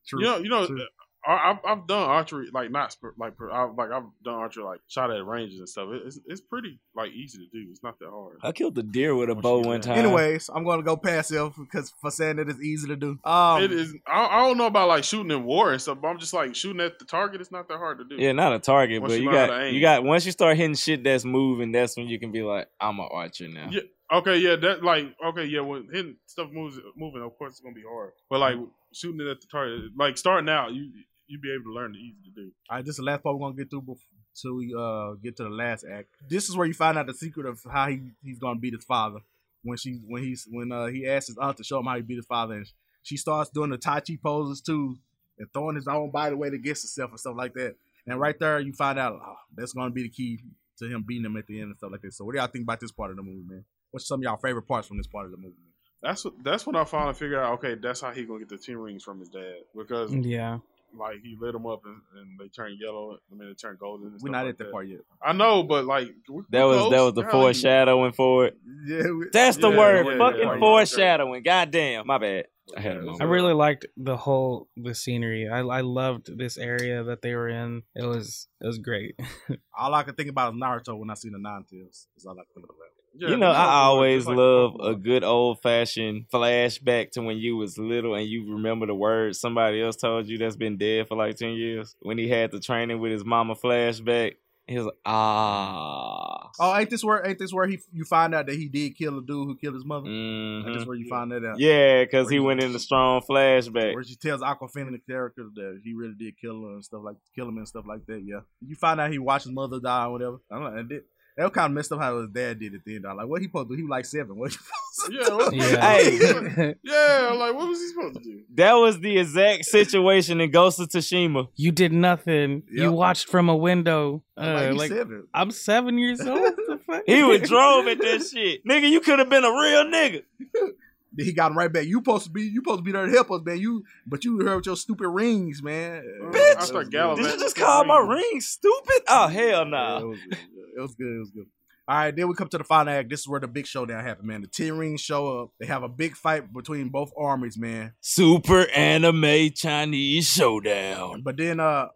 True. 0.08 0.21
You 0.21 0.25
know, 0.25 0.38
you 0.38 0.49
know, 0.49 0.67
True. 0.67 0.86
I, 1.27 1.51
I've 1.51 1.57
I've 1.65 1.87
done 1.87 2.09
archery 2.09 2.47
like 2.53 2.71
not 2.71 2.95
like 3.17 3.35
per- 3.35 3.51
I, 3.51 3.65
like 3.65 3.91
I've 3.91 4.05
done 4.23 4.35
archery 4.35 4.63
like 4.63 4.79
shot 4.87 5.11
at 5.11 5.25
ranges 5.25 5.59
and 5.59 5.67
stuff. 5.67 5.89
It's 6.05 6.17
it's 6.25 6.39
pretty 6.39 6.79
like 6.95 7.11
easy 7.11 7.39
to 7.39 7.45
do. 7.51 7.67
It's 7.69 7.83
not 7.83 7.99
that 7.99 8.09
hard. 8.09 8.37
I 8.43 8.53
killed 8.53 8.77
a 8.77 8.83
deer 8.83 9.13
with 9.13 9.29
a 9.29 9.35
bow 9.35 9.59
one 9.59 9.81
time. 9.81 9.97
Anyways, 9.97 10.49
I'm 10.53 10.63
gonna 10.63 10.83
go 10.83 10.95
passive 10.95 11.53
because 11.57 11.93
for 12.01 12.11
saying 12.11 12.37
that 12.37 12.47
it's 12.47 12.61
easy 12.61 12.87
to 12.87 12.95
do. 12.95 13.19
Um 13.25 13.61
it 13.61 13.73
is. 13.73 13.93
I, 14.07 14.25
I 14.25 14.47
don't 14.47 14.57
know 14.57 14.67
about 14.67 14.87
like 14.87 15.03
shooting 15.03 15.31
in 15.31 15.43
war 15.43 15.73
and 15.73 15.81
stuff, 15.81 15.97
but 16.01 16.07
I'm 16.07 16.17
just 16.17 16.33
like 16.33 16.55
shooting 16.55 16.79
at 16.81 16.97
the 16.97 17.03
target. 17.03 17.41
It's 17.41 17.51
not 17.51 17.67
that 17.67 17.77
hard 17.77 17.97
to 17.97 18.05
do. 18.05 18.15
Yeah, 18.15 18.31
not 18.31 18.53
a 18.53 18.59
target, 18.59 19.01
Once 19.01 19.11
but 19.11 19.19
you 19.19 19.25
you 19.25 19.31
got 19.31 19.73
you 19.73 19.81
got 19.81 20.03
once 20.05 20.25
you 20.25 20.31
start 20.31 20.55
hitting 20.55 20.75
shit 20.75 21.03
that's 21.03 21.25
moving, 21.25 21.73
that's 21.73 21.97
when 21.97 22.07
you 22.07 22.19
can 22.19 22.31
be 22.31 22.41
like, 22.41 22.69
I'm 22.79 22.99
an 22.99 23.09
archer 23.11 23.49
now. 23.49 23.67
Yeah. 23.69 23.81
Okay. 24.13 24.37
Yeah. 24.37 24.55
That 24.55 24.81
like. 24.81 25.13
Okay. 25.25 25.43
Yeah. 25.45 25.59
When 25.59 25.89
hitting 25.91 26.15
stuff 26.25 26.49
moves 26.53 26.79
moving, 26.95 27.21
of 27.21 27.37
course 27.37 27.51
it's 27.53 27.59
gonna 27.59 27.75
be 27.75 27.83
hard. 27.85 28.13
But 28.29 28.39
like 28.39 28.55
shooting 28.93 29.19
it 29.19 29.29
at 29.29 29.41
the 29.41 29.47
target, 29.47 29.91
like 29.97 30.17
starting 30.17 30.49
out, 30.49 30.73
you 30.73 30.89
you 31.27 31.39
be 31.39 31.53
able 31.53 31.65
to 31.65 31.73
learn 31.73 31.91
the 31.93 31.99
easy 31.99 32.17
to 32.25 32.31
do. 32.31 32.51
All 32.69 32.77
right, 32.77 32.85
this 32.85 32.93
is 32.93 32.97
the 32.97 33.03
last 33.03 33.23
part 33.23 33.37
we're 33.37 33.47
gonna 33.47 33.57
get 33.57 33.69
through 33.69 33.81
before 33.81 34.55
we 34.55 34.73
uh 34.77 35.13
get 35.23 35.35
to 35.37 35.43
the 35.43 35.49
last 35.49 35.85
act. 35.91 36.09
This 36.29 36.49
is 36.49 36.55
where 36.55 36.67
you 36.67 36.73
find 36.73 36.97
out 36.97 37.07
the 37.07 37.13
secret 37.13 37.45
of 37.45 37.59
how 37.71 37.87
he, 37.87 38.01
he's 38.23 38.39
gonna 38.39 38.59
beat 38.59 38.73
his 38.73 38.85
father. 38.85 39.19
When 39.63 39.77
she 39.77 39.99
when 40.07 40.23
he's 40.23 40.47
when 40.49 40.71
uh 40.71 40.85
he 40.85 41.07
asks 41.07 41.27
his 41.27 41.37
aunt 41.37 41.57
to 41.57 41.63
show 41.63 41.79
him 41.79 41.85
how 41.85 41.95
he 41.95 42.01
beat 42.01 42.17
his 42.17 42.25
father, 42.25 42.55
and 42.55 42.67
she 43.03 43.17
starts 43.17 43.49
doing 43.49 43.69
the 43.69 43.77
Tai 43.77 44.01
Chi 44.01 44.17
poses 44.21 44.61
too, 44.61 44.97
and 45.39 45.47
throwing 45.53 45.75
his 45.75 45.87
own 45.87 46.11
body 46.11 46.35
weight 46.35 46.53
against 46.53 46.83
herself 46.83 47.11
and 47.11 47.19
stuff 47.19 47.35
like 47.35 47.53
that. 47.55 47.75
And 48.05 48.19
right 48.19 48.37
there, 48.39 48.59
you 48.59 48.73
find 48.73 48.97
out 48.97 49.13
oh, 49.13 49.35
that's 49.55 49.73
gonna 49.73 49.91
be 49.91 50.03
the 50.03 50.09
key 50.09 50.39
to 50.79 50.85
him 50.87 51.03
beating 51.07 51.25
him 51.25 51.37
at 51.37 51.47
the 51.47 51.59
end 51.59 51.69
and 51.69 51.77
stuff 51.77 51.91
like 51.91 52.01
that. 52.01 52.13
So, 52.13 52.23
what 52.23 52.33
do 52.33 52.39
y'all 52.39 52.47
think 52.47 52.63
about 52.63 52.79
this 52.79 52.91
part 52.91 53.11
of 53.11 53.17
the 53.17 53.23
movie, 53.23 53.43
man? 53.47 53.65
What's 53.91 54.07
some 54.07 54.19
of 54.19 54.23
y'all 54.23 54.37
favorite 54.37 54.67
parts 54.67 54.87
from 54.87 54.97
this 54.97 55.07
part 55.07 55.25
of 55.25 55.31
the 55.31 55.37
movie? 55.37 55.55
Man? 55.57 55.73
That's 56.01 56.23
what. 56.23 56.43
That's 56.43 56.65
when 56.65 56.75
I 56.75 56.83
finally 56.83 57.15
figured 57.15 57.39
out. 57.39 57.53
Okay, 57.53 57.75
that's 57.75 58.01
how 58.01 58.11
he 58.11 58.23
gonna 58.23 58.39
get 58.39 58.49
the 58.49 58.57
ten 58.57 58.77
rings 58.77 59.03
from 59.03 59.19
his 59.19 59.29
dad 59.29 59.55
because 59.75 60.13
Yeah. 60.13 60.59
Like 60.93 61.21
he 61.23 61.36
lit 61.39 61.54
them 61.54 61.65
up 61.65 61.82
and, 61.86 62.02
and 62.17 62.39
they 62.39 62.47
turn 62.47 62.78
yellow. 62.80 63.17
I 63.32 63.36
mean, 63.36 63.47
they 63.50 63.54
turn 63.56 63.78
golden. 63.80 64.17
We're 64.21 64.32
not 64.32 64.45
like 64.45 64.54
at 64.54 64.58
that 64.60 64.71
part 64.71 64.88
yet. 64.88 65.02
I 65.21 65.34
know, 65.34 65.63
but 65.63 65.86
like 65.86 66.08
That 66.50 66.63
was 66.63 66.78
close. 66.78 66.91
that 66.91 67.02
was 67.02 67.13
the 67.13 67.21
Golly. 67.23 67.32
foreshadowing 67.32 68.12
for 68.13 68.45
it. 68.45 68.58
Yeah, 68.86 69.04
we, 69.12 69.26
That's 69.32 69.58
the 69.58 69.69
Yeah, 69.69 69.78
word. 69.78 70.08
yeah, 70.08 70.17
fucking 70.17 70.39
yeah. 70.41 70.60
foreshadowing. 70.60 71.43
Goddamn. 71.43 72.08
My 72.08 72.17
bad. 72.17 72.45
I 72.76 72.82
had 72.82 72.97
a 72.97 73.02
moment. 73.02 73.21
I 73.21 73.26
really 73.26 73.54
liked 73.54 73.86
the 73.95 74.17
whole 74.17 74.67
the 74.76 74.93
scenery. 74.93 75.47
I 75.47 75.60
I 75.60 75.82
loved 75.82 76.38
this 76.38 76.58
area 76.58 77.02
that 77.06 77.21
they 77.21 77.34
were 77.34 77.47
in. 77.47 77.84
It 77.95 78.04
was 78.06 78.47
it 78.60 78.67
was 78.67 78.78
great. 78.78 79.17
all 79.78 79.93
I 79.93 80.04
could 80.04 80.17
think 80.17 80.30
about 80.30 80.54
is 80.54 80.60
Naruto 80.60 80.97
when 81.00 81.10
I 81.10 81.13
see 81.13 81.30
the 81.30 81.38
Nine 81.39 81.63
Tails. 81.63 82.08
Is 82.17 82.26
all 82.26 82.34
I 82.34 82.43
could 82.43 82.54
think 82.56 82.65
about. 82.65 82.78
Yeah, 83.19 83.30
you 83.30 83.38
know, 83.38 83.49
I 83.49 83.84
always 83.84 84.27
like 84.27 84.38
love 84.38 84.75
a 84.80 84.95
good 84.95 85.23
old 85.23 85.62
fashioned 85.62 86.30
flashback 86.32 87.12
to 87.12 87.21
when 87.21 87.38
you 87.38 87.58
was 87.58 87.77
little 87.77 88.13
and 88.15 88.27
you 88.27 88.53
remember 88.53 88.86
the 88.86 88.93
words 88.95 89.39
somebody 89.39 89.82
else 89.82 89.95
told 89.95 90.27
you 90.27 90.38
that's 90.38 90.56
been 90.56 90.77
dead 90.77 91.08
for 91.08 91.17
like 91.17 91.36
ten 91.36 91.53
years. 91.53 91.95
When 92.01 92.17
he 92.17 92.27
had 92.27 92.51
the 92.51 92.60
training 92.60 92.99
with 92.99 93.12
his 93.12 93.25
mama 93.25 93.56
flashback, 93.56 94.34
he 94.67 94.75
was 94.77 94.86
like, 94.86 94.97
ah. 95.06 96.49
Oh, 96.60 96.75
ain't 96.77 96.89
this 96.89 97.03
where 97.03 97.25
ain't 97.25 97.39
this 97.39 97.53
where 97.53 97.67
he 97.67 97.80
you 97.93 98.03
find 98.03 98.36
out 98.36 98.47
that 98.47 98.56
he 98.56 98.67
did 98.67 98.97
kill 98.97 99.17
a 99.17 99.21
dude 99.21 99.47
who 99.47 99.56
killed 99.56 99.75
his 99.75 99.86
mother? 99.86 100.10
Mhm. 100.10 100.65
Ain't 100.67 100.77
this 100.77 100.86
where 100.86 100.97
you 100.97 101.08
find 101.10 101.32
that 101.32 101.45
out? 101.45 101.60
Yeah, 101.60 102.03
because 102.03 102.25
Where 102.25 102.34
he 102.34 102.39
went 102.39 102.62
in 102.62 102.73
the 102.73 102.80
strong 102.80 103.21
flashback. 103.21 103.93
Where 103.93 104.03
she 104.03 104.15
tells 104.15 104.41
Awkwafina 104.41 104.91
the 104.91 104.99
character 104.99 105.47
that 105.56 105.82
he 105.84 105.93
really 105.93 106.15
did 106.19 106.38
kill 106.39 106.62
her 106.63 106.73
and 106.73 106.86
stuff 106.86 107.01
like 107.03 107.15
kill 107.34 107.47
him 107.47 107.58
and 107.58 107.67
stuff 107.67 107.86
like 107.88 108.06
that. 108.08 108.21
Yeah, 108.23 108.41
you 108.62 108.75
find 108.75 108.99
out 108.99 109.12
he 109.12 109.19
watched 109.19 109.45
his 109.45 109.53
mother 109.53 109.80
die 109.80 110.06
or 110.06 110.12
whatever. 110.12 110.38
I 110.51 110.60
don't 110.60 110.89
know. 110.89 110.99
And, 111.38 111.41
thi- 111.41 111.41
That 111.41 111.43
was 111.45 111.54
kind 111.54 111.65
of 111.67 111.71
messed 111.73 111.91
up 111.91 112.00
how 112.00 112.19
his 112.19 112.30
dad 112.30 112.60
did 112.60 112.73
it 112.73 112.82
then. 112.86 113.02
Dog. 113.04 113.17
Like, 113.17 113.28
what 113.28 113.41
he 113.41 113.47
supposed 113.47 113.69
to 113.69 113.73
do? 113.76 113.78
He 113.78 113.84
was 113.84 113.89
like 113.89 114.06
seven. 114.06 114.38
What 114.38 114.52
he 114.52 114.58
supposed 114.58 115.52
to 115.52 115.54
Yeah, 115.54 115.67
Yeah. 115.71 115.91
Hey, 115.91 116.76
yeah, 116.84 117.32
like 117.36 117.54
what 117.56 117.67
was 117.67 117.80
he 117.80 117.88
supposed 117.89 118.15
to 118.15 118.23
do? 118.23 118.41
that 118.56 118.73
was 118.73 119.00
the 119.00 119.17
exact 119.19 119.65
situation 119.65 120.41
in 120.41 120.52
Ghost 120.52 120.80
of 120.80 120.89
Tsushima. 120.89 121.47
You 121.56 121.71
did 121.71 121.93
nothing. 121.93 122.63
You 122.71 122.91
watched 122.91 123.28
from 123.30 123.50
a 123.50 123.56
window. 123.56 124.23
like, 124.36 124.47
Uh, 124.47 124.67
he's 124.69 124.78
like 124.78 124.91
seven. 124.91 125.28
I'm 125.34 125.52
seven 125.52 125.97
years 125.97 126.21
old. 126.21 126.54
He 127.06 127.21
was 127.21 127.41
drove 127.41 127.86
at 127.88 128.00
that 128.00 128.26
shit. 128.32 128.65
Nigga, 128.65 128.89
you 128.89 129.02
could 129.02 129.19
have 129.19 129.30
been 129.30 129.43
a 129.43 129.50
real 129.52 129.84
nigga. 129.86 130.23
Then 131.13 131.26
he 131.26 131.34
got 131.34 131.52
him 131.52 131.58
right 131.58 131.72
back. 131.72 131.86
You 131.86 131.98
supposed 131.98 132.26
to 132.26 132.32
be 132.32 132.43
you 132.43 132.62
supposed 132.63 132.80
to 132.80 132.84
be 132.84 132.91
there 132.91 133.06
to 133.06 133.12
help 133.12 133.32
us, 133.32 133.41
man. 133.46 133.60
You 133.60 133.84
but 134.06 134.24
you 134.24 134.39
heard 134.46 134.58
with 134.58 134.65
your 134.65 134.76
stupid 134.76 135.08
rings, 135.08 135.63
man. 135.63 136.04
Bitch. 136.32 136.58
I 136.58 136.63
start 136.63 136.86
good. 136.86 136.91
gallivanting. 136.91 137.32
Did 137.32 137.39
you 137.39 137.46
just 137.46 137.56
call 137.56 137.86
my 137.86 138.00
ring 138.00 138.41
stupid? 138.41 139.04
Oh 139.08 139.28
hell 139.28 139.65
no. 139.65 139.78
nah. 139.78 140.00
it 140.00 140.06
was 140.06 140.20
good. 140.20 140.38
It 140.76 140.82
was 140.82 140.96
good. 140.96 141.15
It 141.15 141.20
was 141.20 141.32
good. 141.32 141.46
All 141.89 141.96
right, 141.96 142.13
then 142.13 142.28
we 142.28 142.34
come 142.34 142.50
to 142.50 142.58
the 142.58 142.65
final 142.65 142.93
act. 142.93 143.10
This 143.10 143.22
is 143.22 143.30
where 143.30 143.39
the 143.39 143.48
big 143.48 143.65
showdown 143.65 144.04
happened, 144.04 144.28
man. 144.28 144.41
The 144.41 144.48
Ten 144.48 144.78
Rings 144.78 145.00
show 145.00 145.39
up. 145.39 145.52
They 145.58 145.67
have 145.67 145.84
a 145.84 145.88
big 145.88 146.17
fight 146.17 146.52
between 146.52 146.89
both 146.89 147.12
armies, 147.17 147.58
man. 147.58 147.93
Super 148.02 148.67
anime 148.72 149.52
Chinese 149.56 150.30
showdown. 150.30 151.22
But 151.22 151.38
then 151.38 151.62
uh 151.62 151.88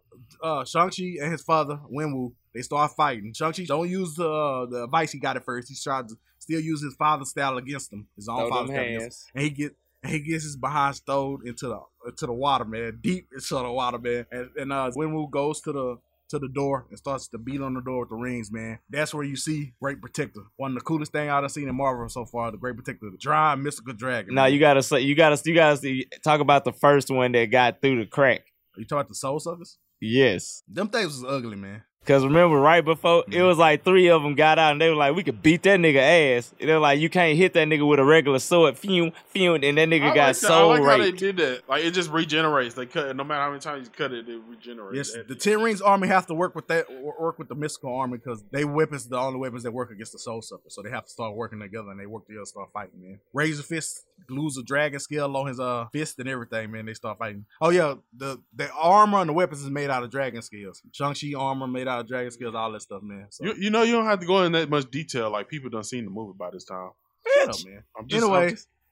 uh 0.42 0.64
Shang-Chi 0.64 1.16
and 1.20 1.30
his 1.30 1.42
father, 1.42 1.78
Wenwu, 1.94 2.32
they 2.54 2.62
start 2.62 2.92
fighting. 2.92 3.32
Shang-Chi 3.32 3.64
don't 3.64 3.88
use 3.88 4.14
the 4.14 4.28
uh, 4.28 4.66
the 4.66 4.84
advice 4.84 5.12
he 5.12 5.18
got 5.18 5.36
at 5.36 5.44
first. 5.44 5.68
He 5.68 5.74
tried 5.74 6.08
to 6.08 6.16
still 6.38 6.60
use 6.60 6.82
his 6.82 6.94
father's 6.94 7.30
style 7.30 7.56
against 7.56 7.92
him. 7.92 8.06
His 8.16 8.28
own 8.28 8.38
Throw 8.38 8.50
father's 8.50 8.70
style 8.70 8.84
against 8.84 9.28
him. 9.28 9.32
And 9.34 9.44
he 9.44 9.50
get 9.50 9.76
and 10.02 10.12
he 10.12 10.20
gets 10.20 10.44
his 10.44 10.56
behind 10.56 10.96
stowed 10.96 11.46
into 11.46 11.68
the 11.68 11.80
into 12.06 12.26
the 12.26 12.32
water, 12.32 12.64
man. 12.64 12.98
Deep 13.00 13.28
into 13.32 13.54
the 13.54 13.70
water, 13.70 13.98
man. 13.98 14.26
And, 14.30 14.50
and 14.56 14.72
uh 14.72 14.90
Wenwu 14.96 15.30
goes 15.30 15.60
to 15.62 15.72
the 15.72 15.98
to 16.32 16.38
the 16.38 16.48
door 16.48 16.86
and 16.88 16.98
starts 16.98 17.28
to 17.28 17.36
beat 17.36 17.60
on 17.60 17.74
the 17.74 17.82
door 17.82 18.00
with 18.00 18.08
the 18.08 18.14
rings, 18.16 18.50
man. 18.50 18.78
That's 18.88 19.12
where 19.12 19.22
you 19.22 19.36
see 19.36 19.74
Great 19.80 20.00
Protector. 20.00 20.40
One 20.56 20.70
of 20.70 20.76
the 20.76 20.80
coolest 20.80 21.12
thing 21.12 21.28
I've 21.28 21.50
seen 21.50 21.68
in 21.68 21.74
Marvel 21.74 22.08
so 22.08 22.24
far, 22.24 22.50
the 22.50 22.56
Great 22.56 22.74
Protector, 22.74 23.10
the 23.10 23.18
dry 23.18 23.54
mystical 23.54 23.92
dragon. 23.92 24.34
Now 24.34 24.44
man. 24.44 24.52
you 24.54 24.58
gotta 24.58 24.82
say 24.82 25.00
you 25.00 25.14
gotta 25.14 25.40
you 25.44 25.54
gotta 25.54 25.76
see, 25.76 26.06
talk 26.24 26.40
about 26.40 26.64
the 26.64 26.72
first 26.72 27.10
one 27.10 27.32
that 27.32 27.46
got 27.46 27.80
through 27.82 27.98
the 27.98 28.06
crack. 28.06 28.46
you 28.76 28.84
talking 28.84 29.00
about 29.00 29.08
the 29.08 29.14
soul 29.14 29.38
suckers? 29.40 29.78
Yes. 30.00 30.64
Them 30.66 30.88
things 30.88 31.20
was 31.20 31.24
ugly, 31.24 31.56
man. 31.56 31.84
Cause 32.04 32.24
remember, 32.24 32.58
right 32.58 32.84
before 32.84 33.22
Mm-hmm. 33.22 33.32
it 33.32 33.42
was 33.42 33.58
like 33.58 33.84
three 33.84 34.08
of 34.08 34.22
them 34.22 34.34
got 34.34 34.58
out 34.58 34.72
and 34.72 34.80
they 34.80 34.88
were 34.88 34.96
like, 34.96 35.14
"We 35.14 35.22
could 35.22 35.40
beat 35.42 35.62
that 35.62 35.78
nigga 35.78 36.36
ass." 36.36 36.52
And 36.58 36.68
they're 36.68 36.78
like, 36.80 36.98
"You 36.98 37.08
can't 37.08 37.36
hit 37.36 37.52
that 37.54 37.68
nigga 37.68 37.86
with 37.86 38.00
a 38.00 38.04
regular 38.04 38.38
sword." 38.40 38.76
Fume, 38.76 39.12
fume, 39.28 39.62
and 39.62 39.78
that 39.78 39.88
nigga 39.88 40.10
I 40.10 40.14
got 40.14 40.16
like 40.16 40.16
that. 40.16 40.28
I 40.28 40.32
soul 40.32 40.68
like 40.70 40.82
how 40.82 40.98
they 40.98 41.12
did 41.12 41.36
that. 41.36 41.68
Like 41.68 41.84
it 41.84 41.92
just 41.92 42.10
regenerates. 42.10 42.74
They 42.74 42.86
cut 42.86 43.06
it. 43.08 43.14
No 43.16 43.22
matter 43.22 43.40
how 43.42 43.48
many 43.50 43.60
times 43.60 43.86
you 43.86 43.92
cut 43.92 44.12
it, 44.12 44.28
it 44.28 44.40
regenerates. 44.48 45.14
Yes, 45.14 45.24
the 45.28 45.34
Ten 45.36 45.62
Rings 45.62 45.80
army 45.80 46.08
have 46.08 46.26
to 46.26 46.34
work 46.34 46.54
with 46.56 46.66
that 46.68 46.86
work 47.20 47.38
with 47.38 47.48
the 47.48 47.54
mystical 47.54 47.94
army 47.94 48.18
because 48.18 48.42
they 48.50 48.64
weapons 48.64 49.06
the 49.08 49.18
only 49.18 49.38
weapons 49.38 49.62
that 49.62 49.72
work 49.72 49.90
against 49.92 50.12
the 50.12 50.18
soul 50.18 50.42
Sucker. 50.42 50.62
So 50.68 50.82
they 50.82 50.90
have 50.90 51.04
to 51.04 51.10
start 51.10 51.36
working 51.36 51.60
together 51.60 51.90
and 51.90 52.00
they 52.00 52.06
work 52.06 52.26
together, 52.26 52.44
start 52.46 52.70
fighting, 52.72 53.00
man. 53.00 53.20
Razor 53.32 53.62
fist 53.62 54.06
glues 54.26 54.56
a 54.56 54.62
dragon 54.62 54.98
scale 55.00 55.36
on 55.36 55.46
his 55.46 55.60
uh 55.60 55.86
fist 55.92 56.18
and 56.18 56.28
everything, 56.28 56.70
man. 56.72 56.86
They 56.86 56.94
start 56.94 57.18
fighting. 57.18 57.44
Oh 57.60 57.70
yeah, 57.70 57.94
the 58.16 58.40
the 58.56 58.70
armor 58.72 59.18
and 59.20 59.28
the 59.28 59.34
weapons 59.34 59.62
is 59.62 59.70
made 59.70 59.90
out 59.90 60.02
of 60.02 60.10
dragon 60.10 60.42
scales. 60.42 60.82
Shang 60.92 61.14
Chi 61.14 61.32
armor 61.36 61.66
made 61.66 61.86
out 61.88 61.91
of 62.00 62.08
dragon 62.08 62.30
scales, 62.30 62.54
all 62.54 62.72
that 62.72 62.82
stuff, 62.82 63.02
man. 63.02 63.26
So 63.30 63.44
You, 63.44 63.54
you 63.54 63.70
know 63.70 63.82
you 63.82 63.92
don't 63.92 64.06
have 64.06 64.20
to 64.20 64.26
go 64.26 64.42
in 64.44 64.52
that 64.52 64.68
much 64.70 64.90
detail. 64.90 65.30
Like 65.30 65.48
people 65.48 65.70
done 65.70 65.84
seen 65.84 66.04
the 66.04 66.10
movie 66.10 66.34
by 66.38 66.50
this 66.50 66.64
time. 66.64 66.90
shut 67.34 67.48
up, 67.50 67.56
man. 67.66 67.82
I'm 67.98 68.08
just, 68.08 68.22
Anyway. 68.24 68.44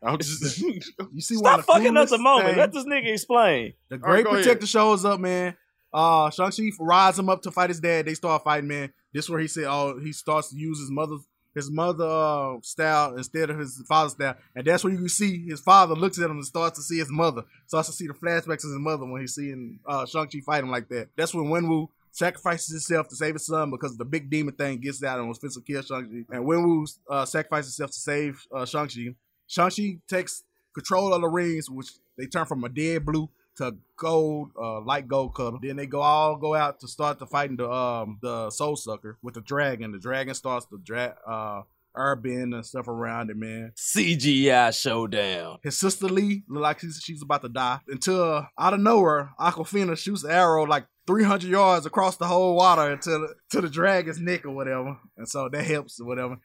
I'm 0.03 0.19
just, 0.19 0.41
I'm 0.43 0.43
just 0.43 0.59
You 1.13 1.21
see, 1.21 1.37
one 1.37 1.45
Stop 1.45 1.57
the 1.59 1.63
fucking 1.65 1.87
up 1.89 1.93
coolest 1.95 2.11
the 2.13 2.19
moment. 2.19 2.47
things- 2.47 2.59
Let 2.59 2.73
this 2.73 2.85
nigga 2.85 3.13
explain. 3.13 3.75
The 3.89 3.97
All 3.97 4.01
right, 4.01 4.11
Great 4.13 4.25
go 4.25 4.31
ahead. 4.31 4.45
Protector 4.45 4.67
shows 4.67 5.05
up, 5.05 5.21
man. 5.21 5.57
Uh, 5.93 6.31
Shang-Chi 6.31 6.71
rides 6.79 7.19
him 7.19 7.29
up 7.29 7.43
to 7.43 7.51
fight 7.51 7.69
his 7.71 7.81
dad. 7.81 8.07
They 8.07 8.15
start 8.15 8.45
fighting, 8.45 8.69
man. 8.69 8.93
This 9.13 9.25
is 9.25 9.31
where 9.31 9.41
he 9.41 9.49
said, 9.49 9.65
oh, 9.65 9.99
he 9.99 10.13
starts 10.13 10.51
to 10.51 10.57
use 10.57 10.79
his 10.79 10.91
mother's 10.91 11.23
his 11.53 11.69
mother 11.69 12.07
uh, 12.07 12.59
style 12.63 13.17
instead 13.17 13.51
of 13.51 13.59
his 13.59 13.83
father's 13.89 14.13
style, 14.13 14.37
and 14.55 14.65
that's 14.65 14.85
where 14.85 14.93
you 14.93 15.01
can 15.01 15.09
see 15.09 15.45
his 15.49 15.59
father 15.61 15.97
looks 15.97 16.17
at 16.17 16.27
him 16.27 16.37
and 16.37 16.47
starts 16.47 16.79
to 16.79 16.83
see 16.85 16.99
his 16.99 17.11
mother, 17.11 17.43
starts 17.67 17.89
to 17.89 17.93
see 17.93 18.07
the 18.07 18.13
flashbacks 18.15 18.63
of 18.63 18.71
his 18.71 18.79
mother 18.79 19.05
when 19.05 19.21
he's 19.21 19.35
seeing 19.35 19.81
uh, 19.85 20.07
Shang-Chi 20.07 20.39
fight 20.47 20.63
him 20.63 20.71
like 20.71 20.89
that. 20.91 21.09
That's 21.17 21.35
when 21.35 21.47
Wenwu 21.47 21.89
sacrifices 22.11 22.71
himself 22.71 23.09
to 23.09 23.17
save 23.17 23.35
his 23.35 23.47
son 23.47 23.71
because 23.71 23.97
the 23.97 24.05
big 24.05 24.31
demon 24.31 24.55
thing 24.55 24.79
gets 24.79 25.03
out 25.03 25.19
and 25.19 25.29
was 25.29 25.39
supposed 25.39 25.57
to 25.57 25.73
kill 25.73 25.83
Shang-Chi, 25.83 26.37
and 26.37 26.45
Wenwu 26.45 26.87
uh, 27.09 27.25
sacrifices 27.25 27.77
himself 27.77 27.91
to 27.93 28.01
save 28.01 28.47
uh, 28.55 28.65
Shang-Chi. 28.67 29.15
Shang-Chi 29.47 29.99
takes 30.09 30.45
control 30.75 31.13
of 31.15 31.21
the 31.21 31.29
rings, 31.29 31.69
which 31.71 31.89
they 32.17 32.27
turn 32.27 32.47
from 32.47 32.65
a 32.65 32.69
dead 32.69 33.05
blue 33.05 33.29
to 33.57 33.77
gold, 33.97 34.51
uh, 34.61 34.81
light 34.81 35.09
gold 35.09 35.35
color. 35.35 35.59
Then 35.61 35.77
they 35.77 35.87
go 35.87 36.01
all 36.01 36.37
go 36.37 36.55
out 36.55 36.81
to 36.81 36.89
start 36.89 37.19
the 37.19 37.27
fighting 37.27 37.57
the 37.57 37.71
um 37.71 38.19
the 38.23 38.51
soul 38.51 38.77
sucker 38.77 39.19
with 39.23 39.35
the 39.35 39.41
dragon. 39.41 39.93
The 39.93 39.99
dragon 39.99 40.35
starts 40.35 40.67
to 40.67 40.79
drag 40.79 41.15
uh 41.27 41.63
airbend 41.97 42.55
and 42.55 42.65
stuff 42.65 42.89
around 42.89 43.31
it, 43.31 43.37
man. 43.37 43.73
CGI 43.77 44.79
showdown. 44.79 45.59
His 45.63 45.79
sister 45.79 46.07
Lee 46.07 46.45
look 46.49 46.63
like 46.63 46.81
she's, 46.81 47.01
she's 47.03 47.23
about 47.23 47.43
to 47.43 47.49
die 47.49 47.81
until 47.89 48.23
uh, 48.23 48.47
out 48.59 48.75
of 48.75 48.81
nowhere, 48.81 49.31
Awkwafina 49.39 49.97
shoots 49.97 50.25
an 50.25 50.31
arrow 50.31 50.65
like 50.65 50.87
300 51.07 51.49
yards 51.49 51.87
across 51.87 52.17
the 52.17 52.27
whole 52.27 52.57
water 52.57 52.93
into 52.93 53.11
the, 53.11 53.35
to 53.51 53.61
the 53.61 53.69
dragon's 53.69 54.21
neck 54.21 54.45
or 54.45 54.51
whatever, 54.51 54.99
and 55.17 55.29
so 55.29 55.49
that 55.49 55.65
helps 55.65 56.01
or 56.01 56.07
whatever. 56.07 56.37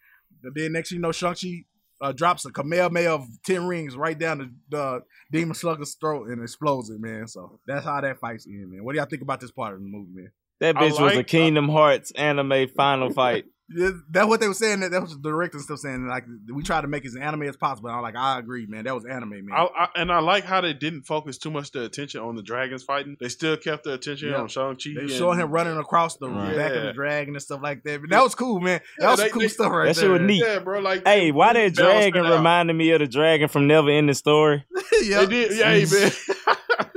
But 0.44 0.54
then 0.56 0.74
next 0.74 0.90
thing 0.90 0.98
you 0.98 1.02
know, 1.02 1.12
Shang-Chi 1.12 1.66
uh, 2.02 2.12
drops 2.12 2.46
a 2.46 2.52
Kamehameha 2.52 3.10
of 3.10 3.28
10 3.46 3.66
rings 3.66 3.96
right 3.96 4.18
down 4.18 4.38
the, 4.40 4.52
the 4.70 5.02
Demon 5.32 5.56
Slugger's 5.56 5.96
throat 5.96 6.28
and 6.30 6.42
explodes 6.42 6.90
it, 6.90 7.00
man. 7.00 7.28
So 7.28 7.60
that's 7.66 7.86
how 7.86 8.02
that 8.02 8.20
fight's 8.20 8.46
in, 8.46 8.70
man. 8.72 8.84
What 8.84 8.94
do 8.94 8.98
y'all 8.98 9.08
think 9.08 9.22
about 9.22 9.40
this 9.40 9.52
part 9.52 9.74
of 9.74 9.80
the 9.80 9.88
movie, 9.88 10.12
man? 10.14 10.32
That 10.60 10.78
I 10.78 10.84
bitch 10.84 11.02
was 11.02 11.18
a 11.18 11.24
Kingdom 11.24 11.70
Hearts 11.70 12.12
anime 12.12 12.70
final 12.76 13.12
fight. 13.12 13.46
Yeah, 13.68 13.90
That's 14.12 14.28
what 14.28 14.40
they 14.42 14.48
were 14.48 14.54
saying. 14.54 14.82
That, 14.82 14.92
that 14.92 15.02
was 15.02 15.12
the 15.16 15.22
director 15.28 15.58
still 15.58 15.76
saying. 15.78 16.08
Like 16.08 16.26
we 16.54 16.62
tried 16.62 16.82
to 16.82 16.88
make 16.88 17.04
it 17.04 17.08
as 17.08 17.16
anime 17.16 17.44
as 17.44 17.58
possible. 17.58 17.90
And 17.90 17.98
I'm 17.98 18.04
like, 18.04 18.16
I 18.16 18.38
agree, 18.38 18.68
man. 18.68 18.84
That 18.86 18.94
was 18.94 19.06
anime, 19.06 19.30
man. 19.48 19.50
I, 19.58 19.64
I, 19.66 19.88
and 19.96 20.12
I 20.12 20.20
like 20.20 20.44
how 20.44 20.62
they 20.62 20.74
didn't 20.74 21.04
focus 21.08 21.40
too 21.40 21.50
much 21.50 21.72
their 21.72 21.82
attention 21.84 22.22
on 22.22 22.36
the 22.36 22.44
dragons 22.44 22.84
fighting. 22.84 23.18
They 23.20 23.28
still 23.30 23.58
kept 23.58 23.84
their 23.86 23.96
attention 23.96 24.30
Yeah. 24.30 24.42
on 24.42 24.50
Shang 24.50 24.76
Chi. 24.76 24.92
They 24.96 25.02
were 25.04 25.10
showing 25.10 25.40
him 25.40 25.50
running 25.50 25.78
across 25.78 26.18
the 26.18 26.30
Right. 26.30 26.56
back 26.56 26.74
of 26.74 26.84
the 26.84 26.94
dragon 26.94 27.34
and 27.34 27.42
stuff 27.42 27.62
like 27.64 27.82
that. 27.86 28.02
But 28.02 28.12
that 28.12 28.22
was 28.22 28.36
cool, 28.36 28.60
man. 28.60 28.82
That 29.00 29.04
Yeah, 29.06 29.12
was 29.12 29.20
they- 29.22 29.30
cool 29.30 29.42
they- 29.42 29.48
stuff 29.48 29.72
right 29.72 29.86
That 29.88 30.00
shit 30.00 30.12
was 30.12 30.22
neat. 30.22 30.44
Yeah, 30.46 30.60
bro. 30.60 30.80
Like, 30.80 31.08
Hey, 31.08 31.32
why 31.32 31.54
that 31.54 31.74
dragon 31.74 32.24
reminded 32.24 32.76
me 32.76 32.92
of 32.92 33.00
the 33.00 33.08
dragon 33.08 33.48
from 33.48 33.66
Never 33.66 33.90
Ending 33.90 34.14
Story? 34.14 34.64
yeah. 35.02 35.22
They 35.22 35.48
did, 35.48 35.58
yeah, 35.58 35.66
hey, 35.74 35.86
man. 35.92 36.12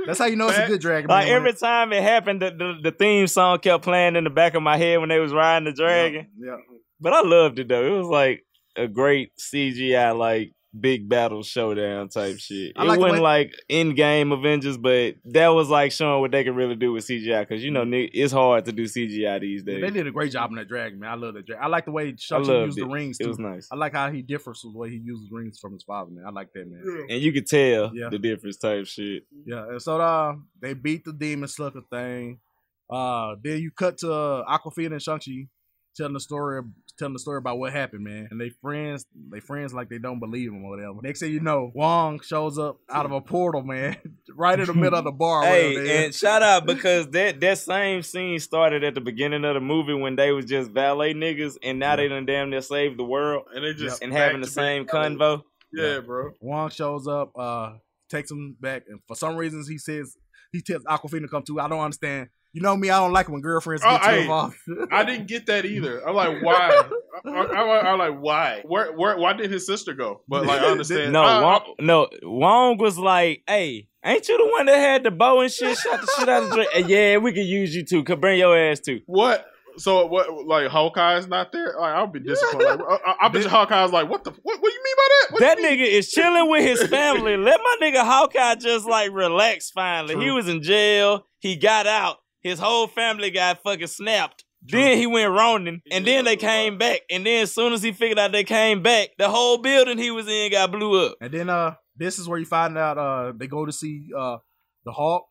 That's 0.09 0.17
how 0.17 0.25
you 0.25 0.37
know 0.37 0.49
it's 0.49 0.57
a 0.57 0.65
good 0.65 0.81
dragon. 0.81 1.07
Like 1.07 1.27
man, 1.27 1.35
every 1.35 1.53
time 1.53 1.93
it 1.93 2.01
happened, 2.01 2.41
the, 2.41 2.49
the, 2.49 2.89
the 2.89 2.91
theme 2.91 3.27
song 3.27 3.59
kept 3.59 3.83
playing 3.83 4.15
in 4.15 4.23
the 4.23 4.31
back 4.31 4.55
of 4.55 4.63
my 4.63 4.75
head 4.75 4.99
when 4.99 5.09
they 5.09 5.19
was 5.19 5.31
riding 5.31 5.65
the 5.65 5.71
dragon. 5.71 6.25
Yeah. 6.35 6.57
But 6.99 7.13
I 7.13 7.21
loved 7.21 7.59
it 7.59 7.67
though. 7.67 7.85
It 7.85 7.95
was 7.95 8.07
like 8.07 8.43
a 8.75 8.87
great 8.87 9.33
CGI 9.37 10.17
like 10.17 10.51
big 10.77 11.09
battle 11.09 11.41
showdown 11.41 12.09
type 12.09 12.37
shit. 12.37 12.73
I 12.75 12.83
it 12.83 12.87
like 12.87 12.99
wasn't 12.99 13.15
way- 13.15 13.19
like 13.21 13.53
in 13.69 13.95
game 13.95 14.31
Avengers, 14.31 14.77
but 14.77 15.15
that 15.25 15.47
was 15.49 15.69
like 15.69 15.91
showing 15.91 16.21
what 16.21 16.31
they 16.31 16.43
could 16.43 16.55
really 16.55 16.75
do 16.75 16.91
with 16.93 17.05
CGI. 17.07 17.39
Because 17.41 17.63
you 17.63 17.71
know 17.71 17.83
it's 17.91 18.31
hard 18.33 18.65
to 18.65 18.71
do 18.71 18.83
CGI 18.83 19.39
these 19.41 19.63
days. 19.63 19.81
They 19.81 19.89
did 19.89 20.05
a 20.07 20.11
great 20.11 20.31
job 20.31 20.49
on 20.51 20.57
that 20.57 20.67
dragon, 20.67 20.99
man. 20.99 21.09
I 21.09 21.15
love 21.15 21.33
that 21.33 21.45
dragon. 21.45 21.63
I 21.63 21.67
like 21.67 21.85
the 21.85 21.91
way 21.91 22.13
Shang-Chi 22.17 22.51
loved 22.51 22.65
used 22.67 22.77
the 22.77 22.83
it. 22.83 22.89
rings 22.89 23.17
It 23.19 23.23
too. 23.23 23.29
was 23.29 23.39
nice. 23.39 23.67
I 23.71 23.75
like 23.75 23.93
how 23.93 24.11
he 24.11 24.21
differs 24.21 24.61
from 24.61 24.73
the 24.73 24.79
way 24.79 24.89
he 24.91 24.97
uses 24.97 25.29
rings 25.31 25.57
from 25.59 25.73
his 25.73 25.83
father, 25.83 26.11
man. 26.11 26.25
I 26.27 26.29
like 26.29 26.53
that, 26.53 26.69
man. 26.69 27.05
and 27.09 27.21
you 27.21 27.31
could 27.33 27.47
tell 27.47 27.91
Yeah. 27.95 28.09
the 28.09 28.19
difference 28.19 28.57
type 28.57 28.85
shit. 28.85 29.23
Yeah, 29.45 29.67
and 29.69 29.81
so 29.81 29.99
uh, 29.99 30.35
they 30.61 30.73
beat 30.73 31.03
the 31.05 31.13
demon 31.13 31.47
sucker 31.47 31.81
thing. 31.91 32.39
Uh, 32.89 33.35
then 33.43 33.59
you 33.59 33.71
cut 33.71 33.97
to 33.99 34.11
uh, 34.11 34.57
Awkwafina 34.57 34.93
and 34.93 35.01
Shang-Chi 35.01 35.47
telling 35.95 36.13
the 36.13 36.19
story 36.19 36.61
telling 36.97 37.13
the 37.13 37.19
story 37.19 37.37
about 37.37 37.57
what 37.57 37.71
happened, 37.71 38.03
man. 38.03 38.27
And 38.29 38.39
they 38.39 38.49
friends 38.49 39.05
they 39.31 39.39
friends 39.39 39.73
like 39.73 39.89
they 39.89 39.97
don't 39.97 40.19
believe 40.19 40.51
him 40.51 40.63
or 40.63 40.71
whatever. 40.71 40.99
Next 41.01 41.21
thing 41.21 41.31
you 41.31 41.39
know, 41.39 41.71
Wong 41.73 42.19
shows 42.19 42.59
up 42.59 42.79
out 42.89 43.05
of 43.05 43.11
a 43.11 43.21
portal, 43.21 43.63
man, 43.63 43.97
right 44.35 44.59
in 44.59 44.65
the 44.65 44.73
middle 44.73 44.99
of 44.99 45.05
the 45.05 45.11
bar. 45.11 45.43
Hey, 45.43 46.05
and 46.05 46.13
shout 46.13 46.43
out 46.43 46.65
because 46.65 47.07
that 47.11 47.39
that 47.39 47.57
same 47.57 48.03
scene 48.03 48.39
started 48.39 48.83
at 48.83 48.95
the 48.95 49.01
beginning 49.01 49.45
of 49.45 49.55
the 49.55 49.61
movie 49.61 49.93
when 49.93 50.15
they 50.15 50.31
was 50.31 50.45
just 50.45 50.71
valet 50.71 51.13
niggas, 51.13 51.57
and 51.63 51.79
now 51.79 51.95
they 51.95 52.07
done 52.07 52.25
damn 52.25 52.49
near 52.49 52.61
saved 52.61 52.99
the 52.99 53.03
world 53.03 53.45
and 53.53 53.63
they 53.63 53.73
just 53.73 54.03
and 54.03 54.13
having 54.13 54.41
the 54.41 54.47
same 54.47 54.85
back. 54.85 54.93
convo. 54.93 55.43
Yeah, 55.71 55.99
bro. 55.99 56.31
Wong 56.41 56.69
shows 56.69 57.07
up, 57.07 57.31
uh, 57.37 57.73
takes 58.09 58.31
him 58.31 58.57
back, 58.59 58.83
and 58.87 58.99
for 59.07 59.15
some 59.15 59.35
reasons 59.35 59.67
he 59.67 59.77
says 59.77 60.17
he 60.51 60.61
tells 60.61 60.83
Awkwafina 60.83 61.21
to 61.21 61.27
come 61.27 61.43
too. 61.43 61.59
I 61.59 61.67
don't 61.67 61.79
understand. 61.79 62.29
You 62.51 62.61
know 62.61 62.75
me, 62.75 62.89
I 62.89 62.99
don't 62.99 63.13
like 63.13 63.29
when 63.29 63.41
girlfriends 63.41 63.83
Oh, 63.85 63.91
get 63.91 64.03
too 64.03 64.09
hey, 64.09 64.21
involved. 64.21 64.55
I 64.91 65.03
didn't 65.03 65.27
get 65.27 65.45
that 65.45 65.65
either. 65.65 66.07
I'm 66.07 66.15
like, 66.15 66.41
why? 66.43 66.81
I, 67.25 67.29
I, 67.29 67.91
am 67.93 67.99
like, 67.99 68.19
why? 68.19 68.63
Where, 68.65 68.91
where? 68.95 69.17
Why 69.17 69.33
did 69.33 69.51
his 69.51 69.67
sister 69.67 69.93
go? 69.93 70.21
But 70.27 70.45
like, 70.45 70.61
I 70.61 70.65
understand. 70.71 71.13
No, 71.13 71.21
I- 71.21 71.41
Wong, 71.41 71.75
no, 71.79 72.07
Wong 72.23 72.77
was 72.77 72.97
like, 72.97 73.43
"Hey, 73.47 73.87
ain't 74.03 74.27
you 74.27 74.37
the 74.37 74.51
one 74.51 74.65
that 74.65 74.77
had 74.77 75.03
the 75.03 75.11
bow 75.11 75.41
and 75.41 75.51
shit? 75.51 75.77
Shot 75.77 76.01
the 76.01 76.11
shit 76.17 76.29
out 76.29 76.43
of 76.43 76.49
the 76.49 76.55
drink. 76.55 76.89
Yeah, 76.89 77.17
we 77.17 77.33
could 77.33 77.45
use 77.45 77.75
you 77.75 77.83
too. 77.85 78.03
Could 78.03 78.19
bring 78.21 78.39
your 78.39 78.57
ass 78.57 78.79
too." 78.79 79.01
What? 79.05 79.45
So 79.77 80.07
what? 80.07 80.45
Like 80.47 80.67
Hawkeye's 80.69 81.27
not 81.27 81.51
there? 81.51 81.75
Like 81.79 81.93
I'll 81.93 82.07
be 82.07 82.19
disappointed. 82.19 82.65
Like, 82.65 82.79
I, 82.81 83.11
I, 83.11 83.15
I 83.25 83.29
bet 83.29 83.43
you 83.43 83.49
Hawkeye's 83.49 83.91
like, 83.91 84.09
what 84.09 84.23
the? 84.23 84.31
What? 84.31 84.59
What 84.59 84.69
do 84.69 84.73
you 84.73 84.83
mean 84.83 84.95
by 84.97 85.07
that? 85.09 85.31
What 85.33 85.39
That 85.41 85.57
do 85.57 85.63
you 85.63 85.69
mean? 85.69 85.79
nigga 85.79 85.91
is 85.99 86.09
chilling 86.09 86.49
with 86.49 86.63
his 86.63 86.87
family. 86.89 87.37
Let 87.37 87.59
my 87.63 87.77
nigga 87.81 88.03
Hawkeye 88.03 88.55
just 88.55 88.85
like 88.87 89.11
relax 89.11 89.69
finally. 89.69 90.17
He 90.17 90.31
was 90.31 90.49
in 90.49 90.63
jail. 90.63 91.25
He 91.37 91.55
got 91.55 91.85
out. 91.85 92.17
His 92.41 92.59
whole 92.59 92.87
family 92.87 93.31
got 93.31 93.63
fucking 93.63 93.87
snapped. 93.87 94.45
Then 94.61 94.97
he 94.97 95.07
went 95.07 95.31
Ronin, 95.31 95.81
and 95.89 96.05
then 96.05 96.25
they 96.25 96.35
came 96.35 96.77
back. 96.77 97.01
And 97.09 97.25
then 97.25 97.43
as 97.43 97.53
soon 97.53 97.71
as 97.71 97.81
he 97.81 97.93
figured 97.93 98.19
out 98.19 98.33
they 98.33 98.43
came 98.43 98.83
back, 98.83 99.11
the 99.17 99.29
whole 99.29 99.57
building 99.57 99.97
he 99.97 100.11
was 100.11 100.27
in 100.27 100.51
got 100.51 100.71
blew 100.71 101.05
up. 101.05 101.15
And 101.21 101.31
then 101.33 101.49
uh, 101.49 101.75
this 101.95 102.19
is 102.19 102.27
where 102.27 102.39
you 102.39 102.45
find 102.45 102.77
out 102.77 102.97
uh, 102.97 103.31
they 103.35 103.47
go 103.47 103.65
to 103.65 103.71
see 103.71 104.09
uh, 104.17 104.37
the 104.83 104.91
Hulk, 104.91 105.27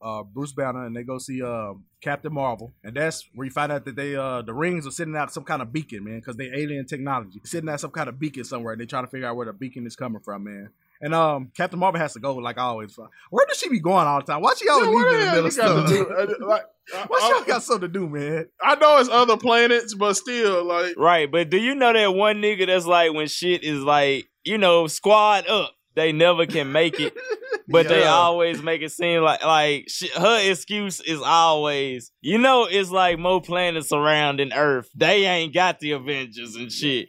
uh, 0.00 0.22
Bruce 0.22 0.52
Banner, 0.52 0.86
and 0.86 0.94
they 0.94 1.02
go 1.02 1.18
see 1.18 1.42
uh, 1.42 1.72
Captain 2.00 2.32
Marvel, 2.32 2.72
and 2.84 2.94
that's 2.94 3.28
where 3.34 3.46
you 3.46 3.50
find 3.50 3.72
out 3.72 3.84
that 3.84 3.96
they 3.96 4.14
uh, 4.14 4.42
the 4.42 4.54
rings 4.54 4.86
are 4.86 4.92
sitting 4.92 5.16
out 5.16 5.32
some 5.32 5.44
kind 5.44 5.60
of 5.60 5.72
beacon, 5.72 6.04
man, 6.04 6.20
because 6.20 6.36
they 6.36 6.46
alien 6.54 6.86
technology 6.86 7.40
sitting 7.44 7.68
out 7.68 7.80
some 7.80 7.90
kind 7.90 8.08
of 8.08 8.18
beacon 8.18 8.44
somewhere. 8.44 8.74
and 8.74 8.80
They 8.80 8.86
trying 8.86 9.04
to 9.04 9.10
figure 9.10 9.26
out 9.26 9.34
where 9.34 9.46
the 9.46 9.52
beacon 9.52 9.86
is 9.86 9.96
coming 9.96 10.20
from, 10.20 10.44
man. 10.44 10.70
And 11.00 11.14
um, 11.14 11.50
Captain 11.56 11.78
Marvel 11.78 12.00
has 12.00 12.14
to 12.14 12.20
go 12.20 12.34
like 12.36 12.58
always. 12.58 12.96
Where 13.30 13.46
does 13.46 13.58
she 13.58 13.68
be 13.68 13.78
going 13.80 14.06
all 14.06 14.18
the 14.20 14.26
time? 14.26 14.40
Why 14.42 14.54
she 14.56 14.68
always 14.68 14.88
Yeah, 14.88 14.94
leaving 14.96 15.12
in 15.12 15.20
the 15.20 15.26
the 15.26 15.32
middle 15.32 15.46
of 15.46 15.52
stuff? 15.52 16.08
got 16.28 16.38
do? 16.38 16.46
Like, 16.46 16.62
Why 17.08 17.18
I- 17.22 17.28
y'all 17.36 17.44
got 17.46 17.62
something 17.62 17.82
to 17.82 17.88
do, 17.88 18.08
man? 18.08 18.46
I 18.62 18.74
know 18.76 18.98
it's 18.98 19.08
other 19.10 19.36
planets, 19.36 19.94
but 19.94 20.14
still, 20.14 20.64
like, 20.64 20.94
Right, 20.96 21.30
but 21.30 21.50
do 21.50 21.56
you 21.58 21.74
know 21.74 21.92
that 21.92 22.14
one 22.14 22.42
nigga 22.42 22.66
that's 22.66 22.86
like 22.86 23.12
when 23.12 23.28
shit 23.28 23.62
is 23.62 23.82
like, 23.82 24.26
you 24.44 24.58
know, 24.58 24.86
squad 24.86 25.46
up, 25.46 25.72
they 25.94 26.12
never 26.12 26.46
can 26.46 26.72
make 26.72 26.98
it, 26.98 27.12
but 27.68 27.88
they 27.88 28.06
always 28.06 28.62
make 28.62 28.80
it 28.82 28.90
seem 28.92 29.22
like 29.22 29.44
like 29.44 29.84
shit, 29.88 30.10
her 30.12 30.50
excuse 30.50 31.00
is 31.00 31.20
always, 31.22 32.10
you 32.22 32.38
know, 32.38 32.64
it's 32.70 32.90
like 32.90 33.18
more 33.18 33.40
planets 33.42 33.90
surrounding 33.90 34.52
Earth. 34.52 34.88
They 34.96 35.26
ain't 35.26 35.52
got 35.52 35.78
the 35.80 35.92
Avengers 35.92 36.54
and 36.56 36.72
shit. 36.72 37.08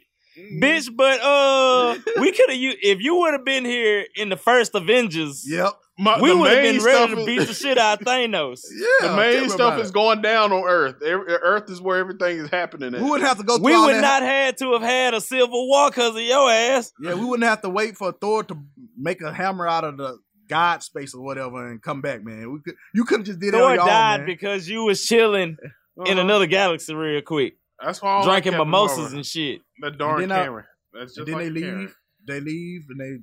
Bitch, 0.60 0.88
but 0.94 1.20
uh, 1.20 1.96
we 2.20 2.32
could 2.32 2.50
have 2.50 2.58
you 2.58 2.72
if 2.82 3.00
you 3.00 3.16
would 3.16 3.32
have 3.34 3.44
been 3.44 3.64
here 3.64 4.04
in 4.16 4.28
the 4.28 4.36
first 4.36 4.74
Avengers. 4.74 5.44
Yep, 5.46 5.72
my, 5.98 6.20
we 6.20 6.34
would 6.34 6.50
have 6.50 6.62
been 6.62 6.82
ready 6.82 7.14
to 7.14 7.20
is- 7.20 7.26
beat 7.26 7.46
the 7.46 7.54
shit 7.54 7.78
out 7.78 8.00
of 8.00 8.06
Thanos. 8.06 8.60
Yeah, 8.74 9.08
the 9.08 9.16
main 9.16 9.48
stuff 9.50 9.78
is 9.80 9.90
it. 9.90 9.94
going 9.94 10.22
down 10.22 10.52
on 10.52 10.64
Earth. 10.66 10.96
Earth 11.02 11.70
is 11.70 11.80
where 11.80 11.98
everything 11.98 12.38
is 12.38 12.50
happening. 12.50 12.94
At. 12.94 13.00
We 13.02 13.10
wouldn't 13.10 13.28
have 13.28 13.38
to 13.38 13.44
go. 13.44 13.56
Through 13.56 13.64
We 13.66 13.74
all 13.74 13.86
would 13.86 13.94
that. 13.96 14.00
not 14.00 14.22
had 14.22 14.56
to 14.58 14.72
have 14.72 14.82
had 14.82 15.14
a 15.14 15.20
civil 15.20 15.68
war 15.68 15.90
because 15.90 16.14
of 16.16 16.22
your 16.22 16.50
ass. 16.50 16.92
Yeah, 17.00 17.14
we 17.14 17.24
wouldn't 17.24 17.48
have 17.48 17.62
to 17.62 17.68
wait 17.70 17.96
for 17.96 18.12
Thor 18.12 18.44
to 18.44 18.56
make 18.98 19.20
a 19.22 19.32
hammer 19.32 19.66
out 19.68 19.84
of 19.84 19.96
the 19.96 20.18
God 20.48 20.82
space 20.82 21.14
or 21.14 21.22
whatever 21.22 21.70
and 21.70 21.80
come 21.80 22.00
back, 22.00 22.24
man. 22.24 22.52
We 22.52 22.60
could, 22.60 22.74
you 22.94 23.04
could 23.04 23.18
have 23.20 23.26
just 23.26 23.38
did 23.38 23.48
it 23.48 23.52
Thor 23.58 23.70
on 23.70 23.74
your 23.76 23.86
died 23.86 24.20
man. 24.20 24.26
because 24.26 24.68
you 24.68 24.84
was 24.84 25.04
chilling 25.06 25.56
in 25.60 26.12
Uh-huh. 26.12 26.20
another 26.20 26.46
galaxy 26.46 26.94
real 26.94 27.20
quick, 27.22 27.56
That's 27.84 28.02
why 28.02 28.10
I 28.10 28.18
don't 28.18 28.28
like 28.28 28.42
drinking 28.44 28.58
mimosas 28.58 28.98
Marvel. 28.98 29.16
and 29.16 29.26
shit. 29.26 29.60
That 29.80 29.98
darn 29.98 30.22
And 30.22 30.30
then, 30.30 30.38
uh, 30.38 30.44
Cameron. 30.44 30.64
That's 30.92 31.14
just 31.14 31.18
and 31.18 31.26
then 31.28 31.34
like 31.34 31.44
they 31.44 31.50
leave. 31.50 31.64
Cameron. 31.64 31.94
They 32.26 32.40
leave 32.40 32.82
and 32.90 33.00
they 33.00 33.16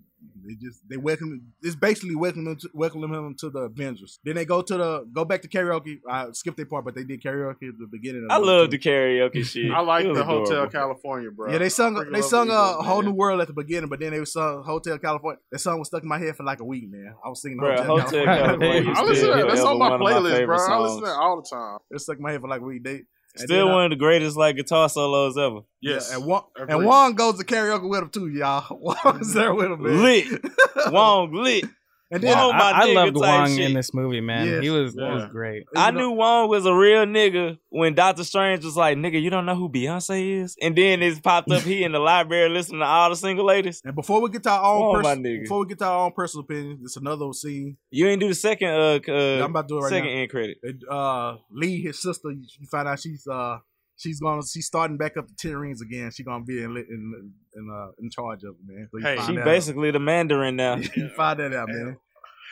they 0.44 0.56
just 0.56 0.80
they 0.90 0.98
welcome. 0.98 1.54
It's 1.62 1.76
basically 1.76 2.16
welcoming 2.16 2.48
him 2.48 2.58
to, 2.58 2.70
welcome 2.74 3.04
him 3.04 3.36
to 3.40 3.50
the 3.52 3.60
Avengers. 3.60 4.20
Then 4.24 4.36
they 4.36 4.46
go 4.46 4.62
to 4.64 4.78
the 4.78 5.08
go 5.14 5.24
back 5.24 5.42
to 5.44 5.48
karaoke. 5.48 6.00
I 6.10 6.32
skipped 6.32 6.58
that 6.58 6.70
part, 6.70 6.86
but 6.86 6.96
they 6.96 7.04
did 7.04 7.22
karaoke 7.22 7.70
at 7.70 7.78
the 7.78 7.88
beginning. 7.92 8.24
Of 8.24 8.32
I 8.32 8.38
love 8.38 8.72
the 8.72 8.80
karaoke 8.80 9.46
shit. 9.52 9.72
I 9.72 9.82
like 9.82 10.06
It 10.06 10.10
was 10.10 10.18
the 10.18 10.24
Hotel. 10.24 10.68
California, 10.68 11.30
bro. 11.30 11.52
Yeah, 11.52 11.60
they 11.60 11.70
sung 11.70 11.94
they 12.12 12.22
sung 12.22 12.50
a 12.50 12.54
movies, 12.54 12.88
whole 12.88 13.02
new 13.04 13.12
world 13.12 13.42
at 13.42 13.48
the 13.48 13.54
beginning, 13.54 13.90
but 13.90 14.00
then 14.00 14.12
they 14.12 14.26
sung 14.26 14.64
Hotel 14.64 14.98
California. 14.98 15.40
That 15.52 15.60
song 15.60 15.78
was 15.78 15.90
stuck 15.90 16.02
in 16.02 16.10
my 16.10 16.18
head 16.18 16.36
for 16.36 16.44
like 16.44 16.60
a 16.60 16.66
week, 16.66 16.90
man. 16.90 17.14
I 17.24 17.30
was 17.30 17.42
singing 17.42 17.60
Bruh, 17.60 17.78
Hotel, 17.86 18.00
Hotel 18.00 18.26
California. 18.26 18.84
California 18.84 18.94
I 18.98 19.04
listen 19.04 19.28
to 19.28 19.34
that. 19.36 19.48
That's 19.50 19.62
on 19.62 19.78
my 19.78 19.90
one 19.90 19.94
of 19.94 20.00
my 20.00 20.12
playlist, 20.14 20.32
favorite 20.32 20.46
bro. 20.48 20.56
I 20.58 20.80
listen 20.80 20.90
songs. 20.90 21.02
to 21.02 21.06
that 21.06 21.16
all 21.16 21.42
the 21.42 21.56
time. 21.56 21.78
It 21.92 22.02
stuck 22.02 22.18
in 22.18 22.24
my 22.24 22.32
head 22.32 22.42
for 22.42 22.48
like 22.48 22.62
a 22.62 22.64
week. 22.64 22.84
They 22.84 22.94
and 22.94 23.06
Still 23.40 23.66
then, 23.66 23.68
uh, 23.70 23.76
one 23.76 23.84
of 23.86 23.90
the 23.92 23.96
greatest 23.96 24.38
like 24.38 24.56
guitar 24.56 24.90
solos 24.90 25.38
ever. 25.38 25.60
Yes, 25.82 26.10
Yeah, 26.10 26.18
and 26.18 26.26
Wong, 26.26 26.44
and 26.56 26.70
Agreed. 26.72 26.86
Wong 26.86 27.16
goes 27.16 27.38
to 27.38 27.46
karaoke 27.46 27.90
with 27.90 28.02
him 28.02 28.10
too, 28.10 28.28
y'all. 28.30 28.66
Wong's 29.04 29.34
there 29.34 29.54
with 29.54 29.72
him, 29.72 29.84
man. 29.84 30.02
Lit. 30.04 30.28
Wong 30.92 31.34
lit. 31.34 31.66
And 32.10 32.24
then 32.24 32.38
Wong, 32.38 32.52
my 32.52 32.72
I, 32.72 32.72
I 32.72 32.88
nigga 32.88 32.96
loved 32.96 33.16
type 33.18 33.40
Wong 33.40 33.48
shit. 33.58 33.66
in 33.66 33.74
this 33.74 33.94
movie, 33.94 34.22
man. 34.22 34.48
Yes. 34.48 34.64
He 34.64 34.70
was 34.70 34.94
he 34.94 35.02
was 35.02 35.26
great. 35.30 35.64
I 35.76 35.92
knew 35.92 36.12
Wong 36.12 36.48
was 36.48 36.66
a 36.66 36.74
real 36.74 37.06
nigga 37.06 37.58
when 37.70 37.96
Doctor 37.96 38.24
Strange 38.24 38.64
was 38.64 38.78
like, 38.78 38.98
nigga, 38.98 39.22
you 39.22 39.30
don't 39.30 39.46
know 39.46 39.56
who 39.56 39.68
Beyonce 39.70 40.44
is? 40.44 40.56
And 40.62 40.74
then 40.78 41.02
it 41.02 41.22
popped 41.22 41.52
up 41.52 41.64
he 41.64 41.84
in 41.84 41.92
the 41.92 42.00
library 42.00 42.48
listening 42.50 42.80
to 42.80 42.86
all 42.86 43.10
the 43.10 43.18
single 43.18 43.46
ladies. 43.46 43.82
And 43.84 43.94
before 43.94 44.22
we 44.22 44.30
get 44.30 44.44
to 44.44 44.52
our 44.52 44.64
own 44.64 44.96
Oh, 44.98 45.02
my 45.02 45.16
nigga. 45.16 45.42
before 45.44 45.60
we 45.60 45.66
get 45.68 45.80
to 45.80 45.86
our 45.86 46.06
own 46.06 46.14
personal 46.14 46.46
opinion, 46.46 46.80
it's 46.82 46.96
another 46.96 47.32
scene. 47.34 47.76
You 47.92 48.08
ain't 48.08 48.22
do 48.22 48.30
the 48.30 48.36
second 48.36 48.70
uh, 48.70 48.74
uh 48.74 49.00
Yeah, 49.12 49.44
I'm 49.44 49.50
about 49.52 49.68
to 49.68 49.74
do 49.74 49.78
it 49.80 49.82
right 49.82 49.90
second 49.90 50.10
now. 50.10 50.16
end 50.22 50.30
credit. 50.30 50.58
It, 50.64 50.76
uh, 50.90 51.36
Lee, 51.52 51.82
his 51.82 52.02
sister, 52.02 52.32
you 52.32 52.68
find 52.72 52.88
out 52.88 53.00
she's 53.02 53.28
uh 53.28 53.58
she's 53.98 54.20
gonna 54.20 54.42
she's 54.46 54.66
starting 54.66 54.98
back 54.98 55.18
up 55.18 55.28
the 55.28 55.34
ten 55.38 55.56
rings 55.58 55.82
again. 55.82 56.12
She's 56.12 56.26
gonna 56.26 56.44
be 56.44 56.64
in 56.64 56.76
in 56.78 57.32
in 57.56 57.70
uh 57.72 57.92
in 58.00 58.10
charge 58.10 58.44
of 58.44 58.56
it, 58.56 58.66
man. 58.66 58.88
So 58.92 59.00
Hey, 59.00 59.16
find 59.18 59.28
She 59.28 59.36
that 59.36 59.46
basically 59.46 59.92
the 59.92 60.00
Mandarin 60.00 60.56
now. 60.56 60.74
out. 60.74 60.96
you 60.98 61.10
find 61.10 61.40
that 61.40 61.54
out, 61.54 61.68
man. 61.70 61.98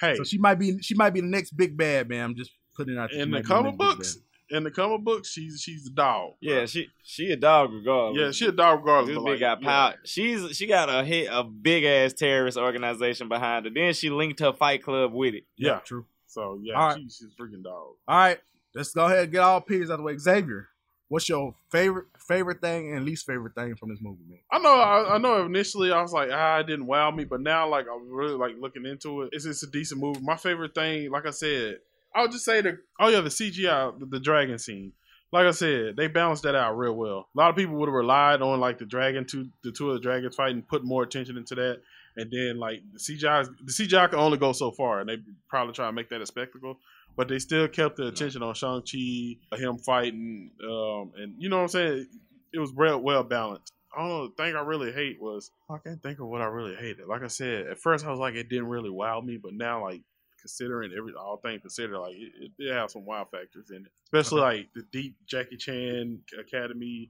Hey, 0.01 0.15
So 0.15 0.23
she 0.23 0.37
might 0.37 0.55
be 0.55 0.81
she 0.81 0.93
might 0.95 1.11
be 1.11 1.21
the 1.21 1.27
next 1.27 1.51
big 1.51 1.77
bad, 1.77 2.09
man. 2.09 2.23
I'm 2.23 2.35
just 2.35 2.51
putting 2.75 2.95
it 2.95 2.99
out. 2.99 3.09
there. 3.11 3.21
In 3.21 3.29
the 3.31 3.37
might 3.37 3.43
be 3.43 3.47
comic 3.47 3.77
books, 3.77 4.17
in 4.49 4.63
the 4.63 4.71
comic 4.71 5.01
books, 5.01 5.29
she's 5.31 5.61
she's 5.61 5.85
the 5.85 5.91
dog. 5.91 6.33
bro. 6.43 6.53
Yeah, 6.53 6.65
she 6.65 6.87
she 7.03 7.31
a 7.31 7.35
dog 7.35 7.71
regardless. 7.73 8.21
yeah, 8.21 8.31
she 8.31 8.45
a 8.47 8.51
dog 8.51 8.79
regardless. 8.79 9.15
This 9.15 9.23
bitch 9.23 9.29
like, 9.29 9.39
got 9.39 9.61
yeah. 9.61 9.67
power. 9.69 9.95
She's 10.03 10.55
she 10.57 10.67
got 10.67 10.89
a 10.89 11.03
hit 11.03 11.29
a 11.31 11.43
big 11.43 11.83
ass 11.83 12.13
terrorist 12.13 12.57
organization 12.57 13.29
behind 13.29 13.65
her. 13.65 13.71
Then 13.73 13.93
she 13.93 14.09
linked 14.09 14.39
her 14.41 14.53
fight 14.53 14.83
club 14.83 15.13
with 15.13 15.33
it. 15.33 15.45
Yeah, 15.57 15.79
true. 15.79 16.05
So 16.27 16.59
yeah, 16.61 16.73
All 16.73 16.87
right. 16.89 16.97
she, 16.97 17.03
she's 17.03 17.27
a 17.37 17.41
freaking 17.41 17.63
dog. 17.63 17.95
All 18.07 18.17
right, 18.17 18.39
let's 18.75 18.91
go 18.93 19.05
ahead 19.05 19.23
and 19.23 19.31
get 19.31 19.39
all 19.39 19.57
opinions 19.57 19.89
out 19.89 19.93
of 19.93 19.99
the 19.99 20.03
way. 20.03 20.17
Xavier, 20.17 20.67
what's 21.07 21.29
your 21.29 21.55
favorite 21.71 22.07
favorite 22.19 22.61
thing 22.61 22.95
and 22.95 23.05
least 23.05 23.25
favorite 23.25 23.55
thing 23.55 23.75
from 23.75 23.89
this 23.89 23.99
movie, 24.01 24.23
man? 24.27 24.39
I 24.51 24.59
know, 24.59 24.73
I, 24.73 25.15
I 25.15 25.17
know. 25.17 25.45
Initially, 25.45 25.91
I 25.91 26.01
was 26.01 26.11
like, 26.11 26.29
ah, 26.31 26.59
it 26.59 26.67
didn't 26.67 26.87
wow 26.87 27.11
me, 27.11 27.23
but 27.23 27.41
now, 27.41 27.67
like, 27.67 27.85
I'm 27.93 28.09
really 28.11 28.35
like 28.35 28.55
looking 28.59 28.85
into 28.85 29.23
it. 29.23 29.29
It's, 29.31 29.45
it's 29.45 29.63
a 29.63 29.67
decent 29.67 30.01
movie. 30.01 30.19
My 30.21 30.35
favorite 30.35 30.73
thing, 30.73 31.11
like 31.11 31.25
I 31.25 31.31
said, 31.31 31.79
I 32.13 32.21
would 32.21 32.31
just 32.31 32.45
say 32.45 32.61
the 32.61 32.79
oh 32.99 33.09
yeah, 33.09 33.21
the 33.21 33.29
CGI, 33.29 33.99
the, 33.99 34.05
the 34.05 34.19
dragon 34.19 34.57
scene. 34.57 34.93
Like 35.31 35.47
I 35.47 35.51
said, 35.51 35.97
they 35.97 36.07
balanced 36.07 36.43
that 36.43 36.55
out 36.55 36.77
real 36.77 36.93
well. 36.93 37.27
A 37.35 37.37
lot 37.37 37.49
of 37.49 37.57
people 37.57 37.75
would 37.75 37.89
have 37.89 37.93
relied 37.93 38.41
on 38.41 38.59
like 38.61 38.77
the 38.77 38.85
dragon 38.85 39.25
two, 39.25 39.49
the 39.63 39.71
two 39.71 39.89
of 39.89 39.95
the 39.95 39.99
dragons 39.99 40.35
fighting, 40.35 40.61
put 40.61 40.85
more 40.85 41.03
attention 41.03 41.35
into 41.35 41.55
that, 41.55 41.81
and 42.15 42.31
then 42.31 42.57
like 42.57 42.81
the 42.93 42.99
CGI, 42.99 43.45
the 43.65 43.71
CGI 43.71 44.09
can 44.09 44.19
only 44.19 44.37
go 44.37 44.53
so 44.53 44.71
far, 44.71 45.01
and 45.01 45.09
they 45.09 45.17
probably 45.49 45.73
try 45.73 45.87
to 45.87 45.91
make 45.91 46.09
that 46.09 46.21
a 46.21 46.25
spectacle. 46.25 46.77
But 47.15 47.27
they 47.27 47.39
still 47.39 47.67
kept 47.67 47.97
the 47.97 48.07
attention 48.07 48.43
on 48.43 48.53
Shang 48.53 48.81
Chi, 48.81 49.37
him 49.57 49.77
fighting, 49.77 50.51
um, 50.63 51.13
and 51.17 51.35
you 51.37 51.49
know 51.49 51.57
what 51.57 51.63
I'm 51.63 51.67
saying. 51.69 52.07
It 52.53 52.59
was 52.59 52.71
well 52.71 52.99
well 52.99 53.23
balanced. 53.23 53.73
I 53.95 53.99
don't 53.99 54.09
know. 54.09 54.27
The 54.27 54.35
thing 54.35 54.55
I 54.55 54.61
really 54.61 54.91
hate 54.91 55.21
was 55.21 55.51
I 55.69 55.77
can't 55.77 56.01
think 56.01 56.19
of 56.19 56.27
what 56.27 56.41
I 56.41 56.45
really 56.45 56.75
hated. 56.75 57.07
Like 57.07 57.23
I 57.23 57.27
said, 57.27 57.67
at 57.67 57.79
first 57.79 58.05
I 58.05 58.11
was 58.11 58.19
like 58.19 58.35
it 58.35 58.49
didn't 58.49 58.67
really 58.67 58.89
wow 58.89 59.21
me, 59.21 59.37
but 59.37 59.53
now 59.53 59.83
like 59.83 60.01
considering 60.39 60.91
every 60.95 61.13
all 61.13 61.37
things 61.37 61.61
considered, 61.61 61.97
like 61.97 62.15
it, 62.15 62.31
it 62.39 62.51
did 62.57 62.71
have 62.71 62.91
some 62.91 63.05
wow 63.05 63.27
factors 63.29 63.71
in 63.71 63.77
it, 63.77 63.91
especially 64.05 64.41
like 64.41 64.69
the 64.75 64.83
deep 64.91 65.15
Jackie 65.25 65.57
Chan 65.57 66.19
Academy 66.39 67.09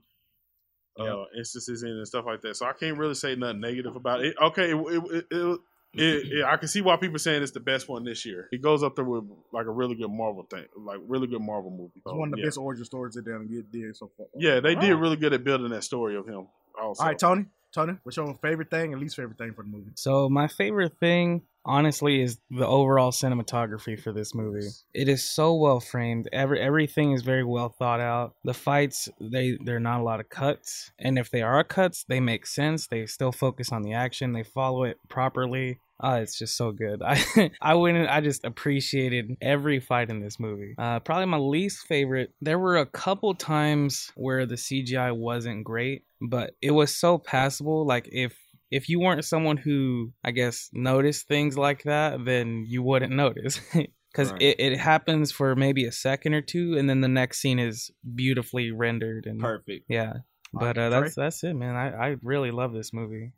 uh, 0.98 1.24
instances 1.36 1.82
in 1.82 1.90
it 1.90 1.96
and 1.96 2.08
stuff 2.08 2.24
like 2.26 2.40
that. 2.42 2.56
So 2.56 2.66
I 2.66 2.72
can't 2.72 2.96
really 2.96 3.14
say 3.14 3.34
nothing 3.34 3.60
negative 3.60 3.96
about 3.96 4.24
it. 4.24 4.34
Okay, 4.40 4.70
it, 4.70 4.76
it, 4.76 5.26
it, 5.30 5.60
it, 5.96 6.02
it, 6.26 6.32
it- 6.38 6.44
I 6.44 6.56
can 6.56 6.68
see 6.68 6.80
why 6.80 6.96
people 6.96 7.18
saying 7.18 7.42
it's 7.42 7.52
the 7.52 7.60
best 7.60 7.88
one 7.88 8.04
this 8.04 8.24
year. 8.24 8.48
It 8.52 8.62
goes 8.62 8.82
up 8.82 8.96
there 8.96 9.04
with 9.04 9.24
like 9.52 9.66
a 9.66 9.70
really 9.70 9.94
good 9.94 10.10
Marvel 10.10 10.44
thing, 10.48 10.64
like 10.76 10.98
really 11.06 11.26
good 11.26 11.42
Marvel 11.42 11.70
movie. 11.70 11.92
It's 11.96 12.04
one 12.06 12.28
of 12.28 12.34
the 12.34 12.40
yeah. 12.40 12.46
best 12.46 12.58
origin 12.58 12.84
stories 12.84 13.14
that 13.14 13.24
they 13.24 13.32
done 13.32 13.46
get 13.48 13.70
did 13.72 13.96
so 13.96 14.10
far. 14.16 14.26
Yeah, 14.36 14.60
they 14.60 14.74
All 14.74 14.80
did 14.80 14.92
right. 14.92 15.00
really 15.00 15.16
good 15.16 15.32
at 15.32 15.44
building 15.44 15.70
that 15.70 15.84
story 15.84 16.16
of 16.16 16.26
him. 16.26 16.46
Also, 16.80 17.02
All 17.02 17.08
right, 17.08 17.18
Tony. 17.18 17.46
Tony, 17.72 17.94
what's 18.04 18.16
your 18.16 18.32
favorite 18.40 18.70
thing 18.70 18.94
and 18.94 19.02
least 19.02 19.16
favorite 19.16 19.36
thing 19.36 19.52
for 19.52 19.62
the 19.62 19.68
movie? 19.68 19.90
So 19.96 20.30
my 20.30 20.48
favorite 20.48 20.96
thing, 20.98 21.42
honestly, 21.62 22.22
is 22.22 22.38
the 22.50 22.66
overall 22.66 23.10
cinematography 23.10 24.00
for 24.00 24.12
this 24.12 24.34
movie. 24.34 24.68
It 24.94 25.10
is 25.10 25.22
so 25.22 25.54
well 25.54 25.80
framed. 25.80 26.26
Every 26.32 26.58
everything 26.58 27.12
is 27.12 27.20
very 27.22 27.44
well 27.44 27.68
thought 27.68 28.00
out. 28.00 28.34
The 28.44 28.54
fights, 28.54 29.10
they 29.20 29.58
they're 29.62 29.80
not 29.80 30.00
a 30.00 30.04
lot 30.04 30.20
of 30.20 30.30
cuts, 30.30 30.90
and 30.98 31.18
if 31.18 31.30
they 31.30 31.42
are 31.42 31.62
cuts, 31.64 32.04
they 32.08 32.18
make 32.18 32.46
sense. 32.46 32.86
They 32.86 33.04
still 33.04 33.32
focus 33.32 33.70
on 33.72 33.82
the 33.82 33.92
action. 33.92 34.32
They 34.32 34.44
follow 34.44 34.84
it 34.84 34.98
properly. 35.10 35.80
Ah, 36.00 36.16
it's 36.16 36.38
just 36.38 36.56
so 36.56 36.72
good. 36.72 37.02
I 37.06 37.50
I 37.60 37.74
wouldn't. 37.74 38.08
I 38.10 38.20
just 38.20 38.44
appreciated 38.44 39.36
every 39.40 39.80
fight 39.80 40.10
in 40.10 40.20
this 40.20 40.38
movie. 40.38 40.74
Uh, 40.78 41.00
probably 41.00 41.26
my 41.26 41.38
least 41.38 41.86
favorite. 41.86 42.32
There 42.40 42.58
were 42.58 42.76
a 42.76 42.86
couple 42.86 43.34
times 43.34 44.10
where 44.14 44.44
the 44.46 44.56
CGI 44.56 45.16
wasn't 45.16 45.64
great, 45.64 46.04
but 46.20 46.54
it 46.60 46.72
was 46.72 46.94
so 46.94 47.18
passable. 47.18 47.86
Like 47.86 48.08
if 48.12 48.36
if 48.70 48.88
you 48.88 49.00
weren't 49.00 49.24
someone 49.24 49.56
who 49.56 50.12
I 50.24 50.32
guess 50.32 50.68
noticed 50.72 51.28
things 51.28 51.56
like 51.56 51.84
that, 51.84 52.24
then 52.24 52.64
you 52.68 52.82
wouldn't 52.82 53.12
notice. 53.12 53.60
Because 54.12 54.32
Right. 54.32 54.40
it, 54.40 54.60
it 54.72 54.78
happens 54.78 55.30
for 55.30 55.54
maybe 55.54 55.84
a 55.84 55.92
second 55.92 56.32
or 56.32 56.40
two, 56.40 56.78
and 56.78 56.88
then 56.88 57.02
the 57.02 57.08
next 57.08 57.38
scene 57.38 57.58
is 57.58 57.90
beautifully 58.14 58.70
rendered 58.70 59.26
and 59.26 59.38
Perfect. 59.38 59.84
yeah. 59.90 60.14
But 60.54 60.78
uh, 60.78 60.88
that's 60.88 61.14
that's 61.16 61.44
it, 61.44 61.52
man. 61.52 61.76
I, 61.76 61.90
I 61.90 62.16
really 62.22 62.50
love 62.50 62.72
this 62.72 62.94
movie. 62.94 63.32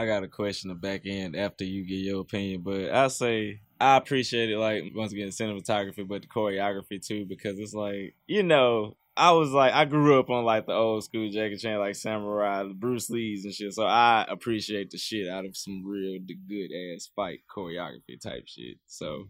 I 0.00 0.06
got 0.06 0.24
a 0.24 0.28
question 0.28 0.70
to 0.70 0.74
back 0.74 1.02
end 1.04 1.36
after 1.36 1.62
you 1.62 1.84
get 1.84 1.96
your 1.96 2.22
opinion, 2.22 2.62
but 2.62 2.90
I 2.90 3.08
say 3.08 3.60
I 3.78 3.98
appreciate 3.98 4.50
it. 4.50 4.56
Like 4.56 4.84
once 4.94 5.12
again, 5.12 5.28
cinematography, 5.28 6.08
but 6.08 6.22
the 6.22 6.28
choreography 6.28 7.04
too, 7.06 7.26
because 7.26 7.58
it's 7.58 7.74
like 7.74 8.14
you 8.26 8.42
know. 8.42 8.96
I 9.16 9.32
was 9.32 9.50
like, 9.50 9.74
I 9.74 9.84
grew 9.84 10.18
up 10.18 10.30
on 10.30 10.44
like 10.46 10.64
the 10.64 10.72
old 10.72 11.04
school 11.04 11.28
Jackie 11.28 11.56
Chan, 11.56 11.78
like 11.78 11.94
Samurai, 11.94 12.64
Bruce 12.74 13.10
Lee's 13.10 13.44
and 13.44 13.52
shit. 13.52 13.74
So 13.74 13.84
I 13.84 14.24
appreciate 14.26 14.90
the 14.90 14.96
shit 14.96 15.28
out 15.28 15.44
of 15.44 15.54
some 15.58 15.84
real 15.84 16.18
the 16.24 16.34
good 16.34 16.70
ass 16.72 17.10
fight 17.14 17.40
choreography 17.54 18.18
type 18.22 18.44
shit. 18.46 18.78
So 18.86 19.28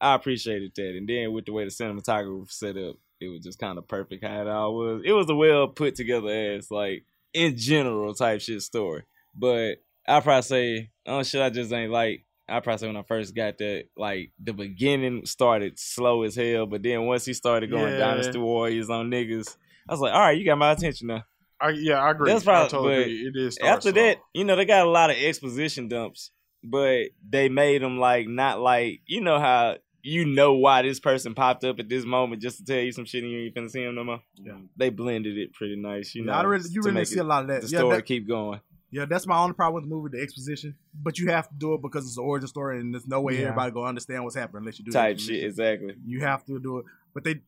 I 0.00 0.14
appreciated 0.14 0.72
that. 0.76 0.96
And 0.96 1.08
then 1.08 1.32
with 1.32 1.46
the 1.46 1.52
way 1.52 1.64
the 1.64 1.70
cinematography 1.70 2.38
was 2.38 2.54
set 2.54 2.76
up, 2.76 2.96
it 3.20 3.28
was 3.30 3.42
just 3.42 3.58
kind 3.58 3.78
of 3.78 3.88
perfect 3.88 4.22
how 4.22 4.42
it 4.42 4.46
all 4.46 4.76
was. 4.76 5.02
It 5.04 5.12
was 5.12 5.28
a 5.28 5.34
well 5.34 5.66
put 5.66 5.96
together 5.96 6.28
ass 6.28 6.70
like 6.70 7.04
in 7.32 7.56
general 7.56 8.14
type 8.14 8.42
shit 8.42 8.62
story. 8.62 9.02
But 9.34 9.76
I 10.06 10.20
probably 10.20 10.42
say 10.42 10.90
oh 11.06 11.22
shit 11.22 11.40
I 11.42 11.50
just 11.50 11.72
ain't 11.72 11.92
like. 11.92 12.24
I 12.48 12.60
probably 12.60 12.78
say 12.78 12.86
when 12.88 12.96
I 12.96 13.02
first 13.02 13.34
got 13.34 13.56
that, 13.58 13.84
like 13.96 14.32
the 14.42 14.52
beginning 14.52 15.24
started 15.26 15.78
slow 15.78 16.22
as 16.24 16.34
hell, 16.36 16.66
but 16.66 16.82
then 16.82 17.06
once 17.06 17.24
he 17.24 17.32
started 17.34 17.70
going 17.70 17.92
Yeah. 17.92 17.98
Dynasty 17.98 18.38
Warriors 18.38 18.90
on 18.90 19.10
niggas, 19.10 19.56
I 19.88 19.92
was 19.92 20.00
like, 20.00 20.12
all 20.12 20.20
right, 20.20 20.36
you 20.36 20.44
got 20.44 20.58
my 20.58 20.72
attention 20.72 21.06
now. 21.06 21.22
I, 21.60 21.70
yeah, 21.70 22.02
I 22.02 22.10
agree. 22.10 22.30
That's 22.32 22.44
probably 22.44 22.66
I 22.66 22.68
totally. 22.68 23.12
It 23.22 23.36
is 23.36 23.56
after 23.62 23.92
slow. 23.92 24.02
that, 24.02 24.18
you 24.34 24.44
know, 24.44 24.56
they 24.56 24.64
got 24.64 24.84
a 24.84 24.90
lot 24.90 25.10
of 25.10 25.16
exposition 25.16 25.86
dumps, 25.88 26.32
but 26.64 27.06
they 27.26 27.48
made 27.48 27.80
them 27.82 27.98
like 27.98 28.26
not 28.26 28.60
like 28.60 29.00
you 29.06 29.20
know 29.20 29.38
how 29.38 29.76
you 30.02 30.24
know 30.24 30.54
why 30.54 30.82
this 30.82 30.98
person 30.98 31.34
popped 31.34 31.62
up 31.62 31.78
at 31.78 31.88
this 31.88 32.04
moment 32.04 32.42
just 32.42 32.58
to 32.58 32.64
tell 32.64 32.82
you 32.82 32.90
some 32.90 33.04
shit 33.04 33.22
and 33.22 33.30
you 33.32 33.44
ain't 33.44 33.54
finna 33.54 33.70
see 33.70 33.84
him 33.84 33.94
no 33.94 34.02
more. 34.02 34.20
Yeah. 34.34 34.54
They 34.76 34.90
blended 34.90 35.38
it 35.38 35.54
pretty 35.54 35.76
nice, 35.76 36.12
you 36.16 36.22
Yeah, 36.24 36.32
know. 36.32 36.38
I 36.38 36.42
really, 36.42 36.68
you 36.70 36.82
really 36.82 37.04
see 37.04 37.20
a 37.20 37.24
lot 37.24 37.42
of 37.42 37.48
that. 37.48 37.62
The 37.62 37.68
Yeah, 37.68 37.78
story 37.78 37.96
that- 37.98 38.06
keep 38.06 38.26
going. 38.26 38.60
Yeah, 38.92 39.06
that's 39.06 39.26
my 39.26 39.38
only 39.38 39.54
problem 39.54 39.82
with 39.82 39.88
the 39.90 39.94
movie, 39.96 40.10
the 40.16 40.22
exposition. 40.22 40.76
But 40.94 41.18
you 41.18 41.30
have 41.30 41.48
to 41.48 41.54
do 41.56 41.72
it 41.74 41.82
because 41.82 42.04
it's 42.06 42.18
an 42.18 42.24
origin 42.24 42.46
story, 42.46 42.78
and 42.78 42.92
there's 42.94 43.06
no 43.06 43.22
way 43.22 43.34
Yeah. 43.36 43.48
everybody 43.48 43.72
gonna 43.72 43.88
understand 43.88 44.22
what's 44.22 44.36
happening 44.36 44.60
unless 44.60 44.78
you 44.78 44.84
do 44.84 44.92
Type 44.92 45.18
shit, 45.18 45.42
exactly. 45.42 45.94
You 46.04 46.20
have 46.20 46.44
to 46.44 46.60
do 46.60 46.78
it. 46.78 46.84
But 47.14 47.24
they, 47.24 47.40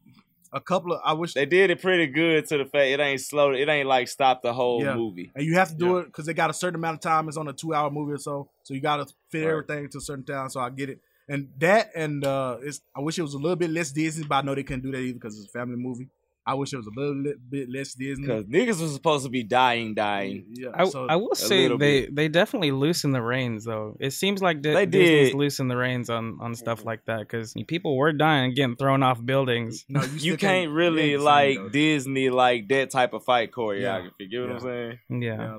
a 0.55 0.61
couple 0.61 0.92
of, 0.95 1.01
I 1.05 1.12
wish 1.12 1.34
They 1.34 1.45
did 1.47 1.68
it 1.70 1.82
pretty 1.82 2.07
good 2.07 2.47
to 2.49 2.59
the 2.59 2.64
fact 2.64 2.86
it 2.86 2.99
ain't 3.01 3.20
slow. 3.20 3.53
It 3.53 3.68
ain't 3.68 3.86
like 3.88 4.09
stop 4.09 4.40
the 4.42 4.55
whole 4.55 4.82
Yeah. 4.82 4.97
movie. 4.97 5.32
And 5.34 5.45
you 5.45 5.55
have 5.55 5.68
to 5.68 5.74
do 5.76 5.99
it 5.99 6.07
because 6.07 6.24
they 6.26 6.32
got 6.34 6.49
a 6.49 6.55
certain 6.55 6.76
amount 6.76 6.95
of 6.95 7.01
time. 7.03 7.28
It's 7.28 7.36
on 7.36 7.47
a 7.49 7.53
two 7.53 7.74
hour 7.74 7.90
movie 7.90 8.12
or 8.12 8.18
so. 8.18 8.51
So 8.62 8.72
you 8.72 8.80
got 8.80 9.07
to 9.07 9.14
fit 9.30 9.42
everything 9.47 9.88
to 9.90 9.99
a 9.99 10.01
certain 10.01 10.24
time. 10.24 10.49
So 10.49 10.61
I 10.61 10.70
get 10.70 10.88
it. 10.88 11.01
And 11.28 11.49
that, 11.59 11.90
and 11.97 12.24
uh, 12.24 12.59
it's, 12.62 12.80
I 12.97 13.01
wish 13.01 13.18
it 13.18 13.22
was 13.22 13.34
a 13.34 13.38
little 13.38 13.57
bit 13.57 13.70
less 13.70 13.90
Disney, 13.92 14.24
but 14.26 14.36
I 14.36 14.42
know 14.42 14.55
they 14.55 14.62
couldn't 14.62 14.82
do 14.84 14.92
that 14.92 14.99
either 15.01 15.14
because 15.14 15.38
it's 15.38 15.49
a 15.55 15.59
family 15.59 15.76
movie. 15.76 16.09
I 16.47 16.55
wish 16.55 16.72
it 16.72 16.76
was 16.76 16.86
a 16.86 16.90
little 17.01 17.16
li- 17.16 17.34
bit 17.49 17.70
less 17.70 17.95
Disney. 17.95 18.26
Because 18.26 18.45
niggas 18.45 18.80
was 18.80 18.92
supposed 18.92 19.24
to 19.24 19.30
be 19.30 19.42
dying, 19.42 19.95
dying. 19.95 20.45
Yeah, 20.53 20.68
I, 20.74 20.84
so 20.88 21.07
I 21.09 21.16
will 21.16 21.34
say 21.34 21.68
they, 21.68 21.76
bit. 21.76 22.14
they 22.14 22.28
definitely 22.28 22.70
loosen 22.70 23.12
the 23.12 23.22
reins 23.22 23.64
though. 23.64 23.97
It 23.99 24.11
seems 24.12 24.42
like 24.42 24.61
Di- 24.61 24.74
They 24.74 24.86
Disney's 24.86 25.28
did. 25.30 25.36
loosen 25.38 25.68
the 25.68 25.76
reins 25.76 26.11
on, 26.11 26.38
on 26.40 26.55
stuff 26.55 26.84
like 26.84 27.05
that 27.07 27.20
because 27.20 27.55
people 27.66 27.97
were 27.97 28.12
dying 28.12 28.45
and 28.47 28.55
getting 28.55 28.76
thrown 28.76 29.03
off 29.03 29.24
buildings. 29.24 29.84
no, 29.88 30.03
You 30.18 30.36
can't 30.38 30.70
really 30.70 31.16
like 31.16 31.72
Disney 31.72 32.28
like 32.30 32.68
that 32.68 32.90
type 32.90 33.14
of 33.14 33.24
fight 33.24 33.51
choreography. 33.51 34.30
Get 34.30 34.40
what 34.42 34.51
I'm 34.51 34.61
saying? 34.61 35.22
Yeah. 35.22 35.57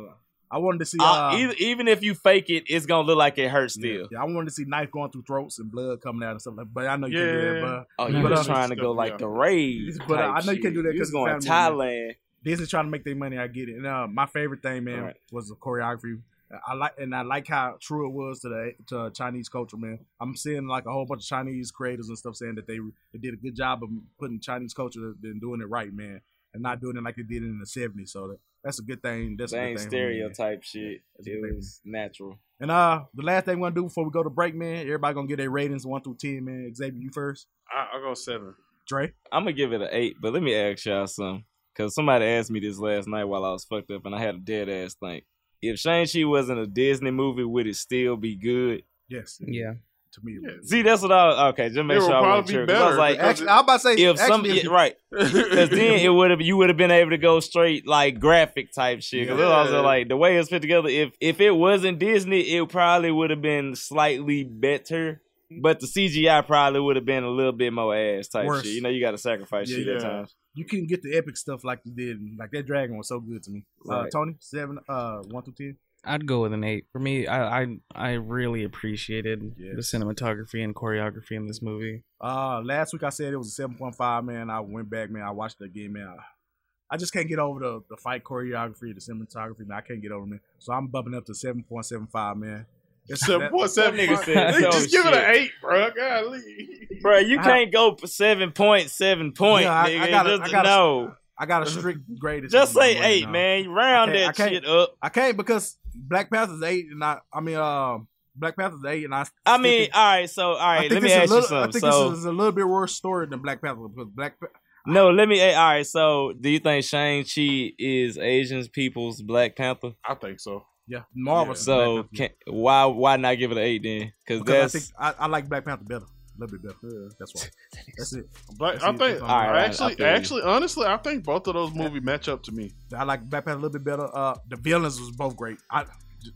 I 0.56 0.60
wanted 0.60 0.80
to 0.80 0.86
see. 0.86 0.98
Uh, 1.02 1.06
Uh, 1.06 1.38
even, 1.38 1.56
even 1.60 1.88
if 1.88 2.02
you 2.04 2.14
fake 2.16 2.50
it, 2.50 2.64
it's 2.68 2.86
gonna 2.86 3.06
look 3.08 3.18
like 3.18 3.38
it 3.38 3.50
hurts 3.50 3.74
still. 3.74 4.08
Yeah, 4.12 4.22
I 4.22 4.26
wanted 4.26 4.46
to 4.46 4.52
see 4.52 4.64
knife 4.66 4.90
going 4.92 5.12
through 5.12 5.24
throats 5.24 5.60
and 5.60 5.70
blood 5.70 6.02
coming 6.02 6.24
out 6.24 6.32
and 6.32 6.42
stuff 6.42 6.54
like. 6.58 6.68
But 6.74 6.88
I 6.88 6.96
know 6.96 7.08
you 7.08 7.18
can 7.18 7.26
do 7.28 7.42
that. 7.42 7.56
Yeah. 7.56 7.62
But 7.62 7.88
Oh, 8.04 8.08
you 8.08 8.22
but, 8.24 8.32
was 8.32 8.40
uh, 8.50 8.54
trying 8.54 8.70
to 8.70 8.76
go 8.78 8.92
like 8.92 9.18
the 9.18 9.28
rage. 9.28 9.96
But 10.08 10.20
uh, 10.20 10.28
I 10.38 10.42
know 10.46 10.52
you 10.54 10.62
can 10.62 10.72
shit. 10.72 10.74
do 10.76 10.84
that 10.84 10.94
You 10.94 11.00
was 11.02 11.12
because 11.12 11.12
going 11.12 11.40
Thailand. 11.42 12.16
Disney 12.44 12.68
trying 12.68 12.86
to 12.86 12.92
make 12.92 13.04
their 13.04 13.16
money. 13.16 13.38
I 13.40 13.48
get 13.48 13.70
it. 13.70 13.76
And 13.76 13.88
uh, 13.88 14.08
my 14.08 14.28
favorite 14.28 14.62
thing, 14.62 14.84
man, 14.86 15.02
Right. 15.04 15.16
was 15.32 15.50
the 15.50 15.56
choreography. 15.56 16.22
I 16.66 16.76
like 16.76 16.94
and 17.00 17.14
I 17.14 17.24
like 17.24 17.48
how 17.48 17.76
true 17.82 18.08
it 18.08 18.14
was 18.14 18.40
to 18.42 18.50
the 18.50 18.74
to 18.92 19.12
Chinese 19.12 19.50
culture, 19.50 19.78
man. 19.78 20.00
I'm 20.22 20.36
seeing 20.36 20.68
like 20.68 20.86
a 20.86 20.92
whole 20.92 21.06
bunch 21.06 21.24
of 21.24 21.28
Chinese 21.28 21.72
creators 21.72 22.08
and 22.08 22.18
stuff 22.18 22.36
saying 22.36 22.56
that 22.56 22.68
they 22.68 22.78
they 23.12 23.20
did 23.20 23.34
a 23.34 23.38
good 23.38 23.56
job 23.56 23.82
of 23.84 23.90
putting 24.20 24.40
Chinese 24.40 24.74
culture 24.74 25.16
and 25.24 25.42
doing 25.42 25.60
it 25.62 25.66
right, 25.70 25.92
man, 25.92 26.22
and 26.56 26.64
not 26.64 26.82
doing 26.82 26.98
it 26.98 27.04
like 27.04 27.16
they 27.16 27.24
did 27.24 27.44
in 27.44 27.60
the 27.60 27.66
'70s. 27.66 28.10
So 28.10 28.28
that, 28.30 28.38
that's 28.64 28.80
a 28.80 28.84
good 28.84 29.02
thing. 29.02 29.36
That's 29.38 29.54
a 29.54 29.56
good 29.56 29.62
ain't 29.62 29.80
thing 29.80 29.86
for 29.86 29.90
stereotype 29.92 30.64
shit. 30.64 31.02
That's 31.16 31.28
It 31.28 31.32
good 31.42 31.42
thing. 31.50 31.56
was 31.56 31.82
natural. 31.86 32.40
And 32.60 32.72
uh, 32.72 33.04
the 33.14 33.24
last 33.24 33.46
thing 33.46 33.60
we're 33.60 33.68
gonna 33.70 33.76
do 33.82 33.84
before 33.84 34.06
we 34.06 34.12
go 34.12 34.24
to 34.24 34.30
break, 34.30 34.56
man, 34.56 34.78
everybody 34.88 35.14
gonna 35.14 35.28
get 35.28 35.38
their 35.38 35.50
ratings 35.52 35.86
one 35.86 36.02
through 36.02 36.16
ten, 36.20 36.44
man. 36.46 36.74
Xavier, 36.74 37.00
you 37.00 37.12
first. 37.14 37.48
I, 37.72 37.90
I'll 37.94 38.02
go 38.02 38.14
seven. 38.14 38.56
Dre. 38.88 39.12
I'm 39.32 39.44
gonna 39.44 39.54
give 39.54 39.74
it 39.74 39.82
an 39.82 39.90
eight, 39.92 40.16
but 40.22 40.34
let 40.34 40.42
me 40.44 40.56
ask 40.56 40.86
y'all 40.86 41.08
something. 41.08 41.44
Cause 41.76 41.94
somebody 41.94 42.24
asked 42.26 42.50
me 42.52 42.62
this 42.62 42.80
last 42.80 43.08
night 43.08 43.26
while 43.26 43.44
I 43.44 43.52
was 43.52 43.66
fucked 43.66 43.92
up, 43.92 44.06
and 44.06 44.16
I 44.16 44.20
had 44.22 44.36
a 44.36 44.40
dead 44.40 44.70
ass 44.70 44.96
think. 44.96 45.26
If 45.62 45.80
Shang 45.80 46.06
Chi 46.08 46.24
wasn't 46.24 46.60
a 46.60 46.68
Disney 46.68 47.12
movie, 47.12 47.44
would 47.44 47.68
it 47.68 47.76
still 47.76 48.16
be 48.16 48.36
good? 48.36 48.84
Yes. 49.10 49.38
Yeah. 49.42 49.74
To 50.16 50.22
me, 50.24 50.38
See, 50.64 50.82
that's 50.82 51.02
what 51.02 51.12
I 51.12 51.28
was 51.28 51.38
okay. 51.54 51.70
Just 51.70 51.86
make 51.86 51.98
It 51.98 52.02
sure 52.02 52.14
I 52.14 52.22
wasn't 52.22 52.48
probably 52.48 52.66
be 52.66 52.74
I 52.74 52.88
was 52.88 52.98
like, 52.98 53.20
Actually, 53.20 53.50
I'm 53.50 53.64
about 53.66 53.74
to 53.74 53.80
say 53.80 53.94
if 53.96 54.18
some 54.18 54.46
yeah, 54.46 54.68
right, 54.70 54.96
because 55.12 55.70
then 55.70 56.00
it 56.00 56.10
would 56.10 56.32
have 56.32 56.42
you 56.42 56.56
would 56.58 56.70
have 56.70 56.78
been 56.78 56.92
able 56.92 57.10
to 57.12 57.18
go 57.18 57.40
straight 57.42 57.86
like 57.86 58.20
graphic 58.20 58.72
type 58.72 59.02
shit. 59.02 59.28
Because 59.28 59.42
I 59.42 59.64
was 59.64 59.72
like 59.84 60.08
the 60.08 60.16
way 60.18 60.38
it's 60.38 60.50
put 60.50 60.62
together. 60.62 60.88
If 60.90 61.14
if 61.20 61.42
it 61.42 61.52
wasn't 61.52 62.00
Disney, 62.00 62.42
it 62.42 62.70
probably 62.70 63.12
would 63.12 63.30
have 63.30 63.42
been 63.42 63.76
slightly 63.76 64.44
better. 64.44 65.22
But 65.62 65.80
the 65.80 65.88
CGI 65.88 66.46
probably 66.46 66.80
would 66.80 66.96
have 66.96 67.06
been 67.06 67.24
a 67.24 67.30
little 67.30 67.52
bit 67.52 67.72
more 67.72 67.96
ass 67.96 68.28
type 68.30 68.46
Worse. 68.46 68.64
shit. 68.64 68.74
You 68.74 68.82
know, 68.82 68.90
you 68.90 69.00
got 69.00 69.12
to 69.12 69.18
sacrifice 69.18 69.70
Yeah, 69.70 69.78
shit 69.78 69.88
at 69.88 70.02
times. 70.02 70.36
you 70.56 70.66
couldn't 70.66 70.88
get 70.88 71.02
the 71.04 71.16
epic 71.16 71.38
stuff 71.38 71.64
like 71.64 71.82
you 71.84 71.94
did. 71.94 72.18
Like 72.38 72.52
that 72.52 72.66
dragon 72.66 72.98
was 72.98 73.08
so 73.10 73.20
good 73.20 73.44
to 73.44 73.52
me. 73.52 73.64
Uh, 73.90 74.06
Tony, 74.12 74.36
seven, 74.40 74.80
uh, 74.90 75.18
one 75.30 75.44
through 75.44 75.54
ten. 75.54 75.78
I'd 76.06 76.26
go 76.28 76.42
with 76.44 76.54
an 76.54 76.64
eight. 76.64 76.86
For 76.92 77.00
me, 77.00 77.28
I 77.28 77.62
I, 77.64 77.78
I 77.94 78.12
really 78.14 78.64
appreciated 78.64 79.56
the 79.58 79.82
cinematography 79.82 80.64
and 80.64 80.76
choreography 80.76 81.32
in 81.32 81.48
this 81.48 81.62
movie. 81.62 82.04
Uh, 82.22 82.62
last 82.64 82.94
week 82.94 83.04
I 83.04 83.10
said 83.10 83.34
it 83.34 83.38
was 83.38 83.48
a 83.48 83.52
seven 83.52 83.76
point 83.76 83.96
five. 83.96 84.24
Man, 84.24 84.50
I 84.50 84.60
went 84.60 84.90
back, 84.90 85.10
man. 85.10 85.24
I 85.24 85.32
watched 85.32 85.62
it 85.62 85.66
again, 85.66 85.94
man. 85.94 86.08
I, 86.08 86.94
I 86.94 86.98
just 86.98 87.12
can't 87.14 87.28
get 87.28 87.40
over 87.40 87.60
the 87.60 87.82
the 87.90 87.98
fight 87.98 88.24
choreography, 88.24 88.94
the 88.94 89.02
cinematography. 89.02 89.68
Man, 89.68 89.78
I 89.78 89.82
can't 89.82 90.02
get 90.02 90.12
over, 90.12 90.26
man. 90.26 90.40
So 90.60 90.74
I'm 90.74 90.88
bumping 90.88 91.16
up 91.16 91.26
to 91.26 91.34
seven 91.36 91.64
point 91.64 91.86
seven 91.86 92.08
five, 92.08 92.38
man. 92.38 92.66
It's 93.08 93.24
Seven 93.26 93.50
point 93.52 93.70
seven. 93.70 93.98
That 93.98 94.10
nigga 94.10 94.26
said 94.26 94.54
Nigga, 94.56 94.62
so 94.62 94.72
just 94.72 94.92
give 94.92 95.06
it 95.06 95.14
an 95.14 95.36
eight, 95.36 95.52
bro. 95.62 95.92
Golly. 95.92 96.42
Bro, 97.02 97.20
you 97.20 97.38
can't 97.38 97.72
go 97.72 97.94
for 97.96 98.08
seven 98.08 98.52
point 98.52 98.90
seven 98.90 99.32
point, 99.32 99.66
Yeah, 99.66 99.80
I- 99.84 99.90
nigga. 99.90 100.02
I 100.02 100.10
gotta- 100.10 100.38
just 100.40 100.42
I 100.42 100.52
gotta- 100.52 100.70
no. 100.70 101.14
I 101.38 101.46
got 101.46 101.64
a 101.64 101.70
strict 101.70 102.00
grade. 102.18 102.46
Just 102.50 102.74
say 102.74 102.98
eight, 102.98 103.26
no. 103.26 103.32
man. 103.32 103.64
You 103.66 103.72
round 103.74 104.10
I 104.12 104.14
can't- 104.14 104.26
that 104.26 104.30
I 104.30 104.32
can't- 104.50 104.64
shit 104.64 104.66
up. 104.66 104.96
I 105.04 105.10
can't 105.10 105.38
because 105.38 105.78
Black 105.96 106.30
Panther's 106.32 106.62
eight, 106.64 106.88
and 106.92 107.04
I, 107.04 107.20
I 107.34 107.40
mean, 107.42 107.56
um, 107.56 108.08
Black 108.36 108.58
Panther's 108.58 108.84
eight, 108.86 109.06
and 109.06 109.16
I. 109.16 109.26
I 109.46 109.58
mean, 109.58 109.84
think- 109.84 109.96
all 109.96 110.04
right. 110.06 110.30
So, 110.30 110.52
all 110.52 110.58
right, 110.58 110.78
I 110.78 110.82
think 110.82 110.94
Let 110.94 111.04
me 111.04 111.10
it's 111.12 111.16
a 111.16 111.22
ask 111.24 111.32
you 111.32 111.42
something. 111.42 111.58
I 111.58 111.72
think 111.72 111.82
So, 111.94 112.10
this 112.10 112.20
is 112.20 112.26
a 112.26 112.32
little 112.32 112.52
bit 112.52 112.68
worse 112.68 112.94
story 112.94 113.28
than 113.28 113.40
Black 113.40 113.62
Panther 113.62 113.88
because 113.88 114.12
Black. 114.14 114.40
Pa- 114.40 114.48
no, 114.88 115.10
let 115.10 115.28
me. 115.28 115.42
All 115.54 115.64
right. 115.64 115.86
So, 115.88 116.34
do 116.40 116.50
you 116.50 116.60
think 116.60 116.86
Shang 116.86 117.24
Chi 117.24 117.74
is 117.80 118.18
Asian 118.18 118.68
people's 118.68 119.22
Black 119.22 119.56
Panther? 119.56 119.94
I 120.08 120.14
think 120.16 120.40
so. 120.40 120.66
Yeah, 120.88 121.02
Marvel. 121.16 121.56
So, 121.56 122.04
can, 122.16 122.30
why 122.46 122.86
why 122.86 123.18
not 123.18 123.40
give 123.40 123.52
it 123.52 123.58
an 123.58 123.64
eight 123.64 123.82
then? 123.82 124.14
Because 124.24 124.42
Because 124.44 124.74
that's 124.74 124.92
I 125.00 125.06
think 125.10 125.20
I, 125.20 125.24
I 125.24 125.28
like 125.28 125.50
Black 125.50 125.66
Panther 125.66 125.84
better, 125.84 126.06
a 126.38 126.42
little 126.42 126.58
bit 126.58 126.64
better. 126.82 127.10
That's 127.20 127.34
why. 127.36 127.42
That's 127.98 128.14
it. 128.14 128.26
But 128.58 128.72
That's 128.74 128.84
I 128.84 128.90
it. 128.90 128.98
think 128.98 129.00
That's 129.00 129.22
all. 129.22 129.28
right, 129.28 129.50
I 129.56 129.66
actually, 129.66 129.96
you. 130.00 130.06
actually, 130.06 130.42
honestly, 130.44 130.86
I 130.88 130.98
think 130.98 131.24
both 131.24 131.48
of 131.48 131.54
those 131.54 131.74
movies 131.74 132.04
match 132.04 132.28
up 132.28 132.44
to 132.44 132.52
me. 132.52 132.74
I 132.96 133.04
like 133.04 133.24
Black 133.30 133.46
Panther 133.46 133.60
a 133.60 133.62
little 133.62 133.72
bit 133.80 133.84
better. 133.84 134.08
Uh, 134.14 134.36
the 134.50 134.56
villains 134.58 135.00
was 135.00 135.12
both 135.12 135.36
great. 135.36 135.58
I, 135.72 135.86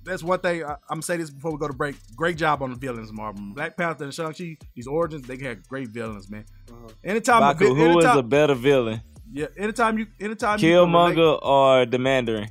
that's 0.06 0.22
one 0.22 0.40
thing 0.40 0.64
I, 0.64 0.72
I'm 0.74 0.78
gonna 0.90 1.02
say 1.02 1.18
this 1.18 1.30
before 1.32 1.52
we 1.52 1.58
go 1.58 1.68
to 1.68 1.74
break. 1.74 1.96
Great 2.16 2.38
job 2.38 2.62
on 2.62 2.70
the 2.70 2.76
villains, 2.76 3.12
Marvel. 3.12 3.44
Black 3.56 3.76
Panther 3.76 4.04
and 4.04 4.14
Shang 4.14 4.34
Chi. 4.34 4.56
These 4.76 4.88
origins, 4.88 5.26
they 5.28 5.38
had 5.38 5.68
great 5.68 5.90
villains, 5.90 6.30
man. 6.30 6.46
Anytime, 7.04 7.38
a 7.42 7.54
Baku, 7.54 7.74
vi- 7.74 7.74
who 7.74 7.90
is 8.00 8.06
anytime, 8.06 8.18
a 8.18 8.24
better 8.24 8.54
villain, 8.56 9.02
yeah, 9.32 9.48
anytime 9.58 9.98
you, 9.98 10.08
anytime 10.20 10.60
you 10.60 10.70
can 10.70 10.88
Killmonger 10.90 11.40
or 11.42 11.86
the 11.86 11.98
Mandarin? 11.98 12.50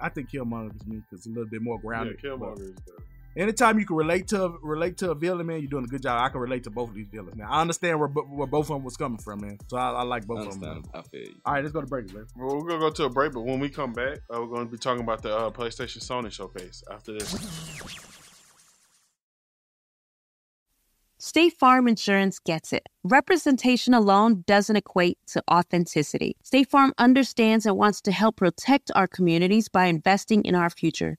I 0.00 0.08
think 0.08 0.30
Killmonger 0.30 0.74
is 0.76 0.86
me 0.86 0.96
because 0.96 1.20
it's 1.20 1.26
a 1.26 1.30
little 1.30 1.46
bit 1.46 1.60
more 1.62 1.76
Yeah, 1.76 1.86
grounded. 1.88 2.22
Killmonger 2.22 2.60
is 2.60 2.70
better. 2.80 3.02
Anytime 3.38 3.78
you 3.78 3.86
can 3.86 3.94
relate 3.94 4.26
to 4.28 4.58
relate 4.62 4.96
to 4.96 5.12
a 5.12 5.14
villain, 5.14 5.46
man, 5.46 5.60
you're 5.60 5.70
doing 5.70 5.84
a 5.84 5.86
good 5.86 6.02
job. 6.02 6.20
I 6.20 6.28
can 6.28 6.40
relate 6.40 6.64
to 6.64 6.70
both 6.70 6.88
of 6.88 6.96
these 6.96 7.06
villains. 7.06 7.36
Now 7.36 7.48
I 7.48 7.60
understand 7.60 8.00
where 8.00 8.08
where 8.08 8.48
both 8.48 8.68
of 8.68 8.74
them 8.74 8.82
was 8.82 8.96
coming 8.96 9.18
from, 9.18 9.42
man. 9.42 9.58
So 9.68 9.76
I, 9.76 9.92
I 9.92 10.02
like 10.02 10.26
both 10.26 10.44
of 10.44 10.60
them. 10.60 10.60
Man. 10.60 10.82
I 10.92 11.02
feel 11.02 11.20
you. 11.20 11.34
All 11.46 11.54
right, 11.54 11.62
let's 11.62 11.72
go 11.72 11.80
to 11.80 11.86
break, 11.86 12.12
man. 12.12 12.26
Well, 12.34 12.56
we're 12.56 12.68
gonna 12.68 12.80
go 12.80 12.90
to 12.90 13.04
a 13.04 13.08
break, 13.08 13.32
but 13.32 13.42
when 13.42 13.60
we 13.60 13.68
come 13.68 13.92
back, 13.92 14.18
uh, 14.28 14.40
we're 14.40 14.48
gonna 14.48 14.66
be 14.68 14.76
talking 14.76 15.04
about 15.04 15.22
the 15.22 15.36
uh, 15.36 15.50
PlayStation 15.50 15.98
Sony 15.98 16.32
showcase 16.32 16.82
after 16.90 17.12
this. 17.12 17.30
State 21.18 21.52
Farm 21.52 21.86
Insurance 21.86 22.40
gets 22.40 22.72
it. 22.72 22.88
Representation 23.04 23.94
alone 23.94 24.42
doesn't 24.48 24.74
equate 24.74 25.18
to 25.28 25.42
authenticity. 25.48 26.36
State 26.42 26.70
Farm 26.70 26.92
understands 26.98 27.66
and 27.66 27.76
wants 27.76 28.00
to 28.00 28.10
help 28.10 28.36
protect 28.36 28.90
our 28.96 29.06
communities 29.06 29.68
by 29.68 29.84
investing 29.84 30.44
in 30.44 30.56
our 30.56 30.70
future. 30.70 31.18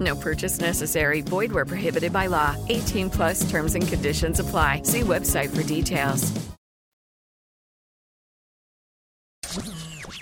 No 0.00 0.16
purchase 0.16 0.58
necessary. 0.60 1.20
Void 1.20 1.52
where 1.52 1.66
prohibited 1.66 2.12
by 2.12 2.26
law. 2.26 2.56
18 2.68 3.10
plus 3.10 3.50
terms 3.50 3.74
and 3.74 3.86
conditions 3.86 4.40
apply. 4.40 4.82
See 4.82 5.00
website 5.00 5.54
for 5.54 5.62
details. 5.62 6.32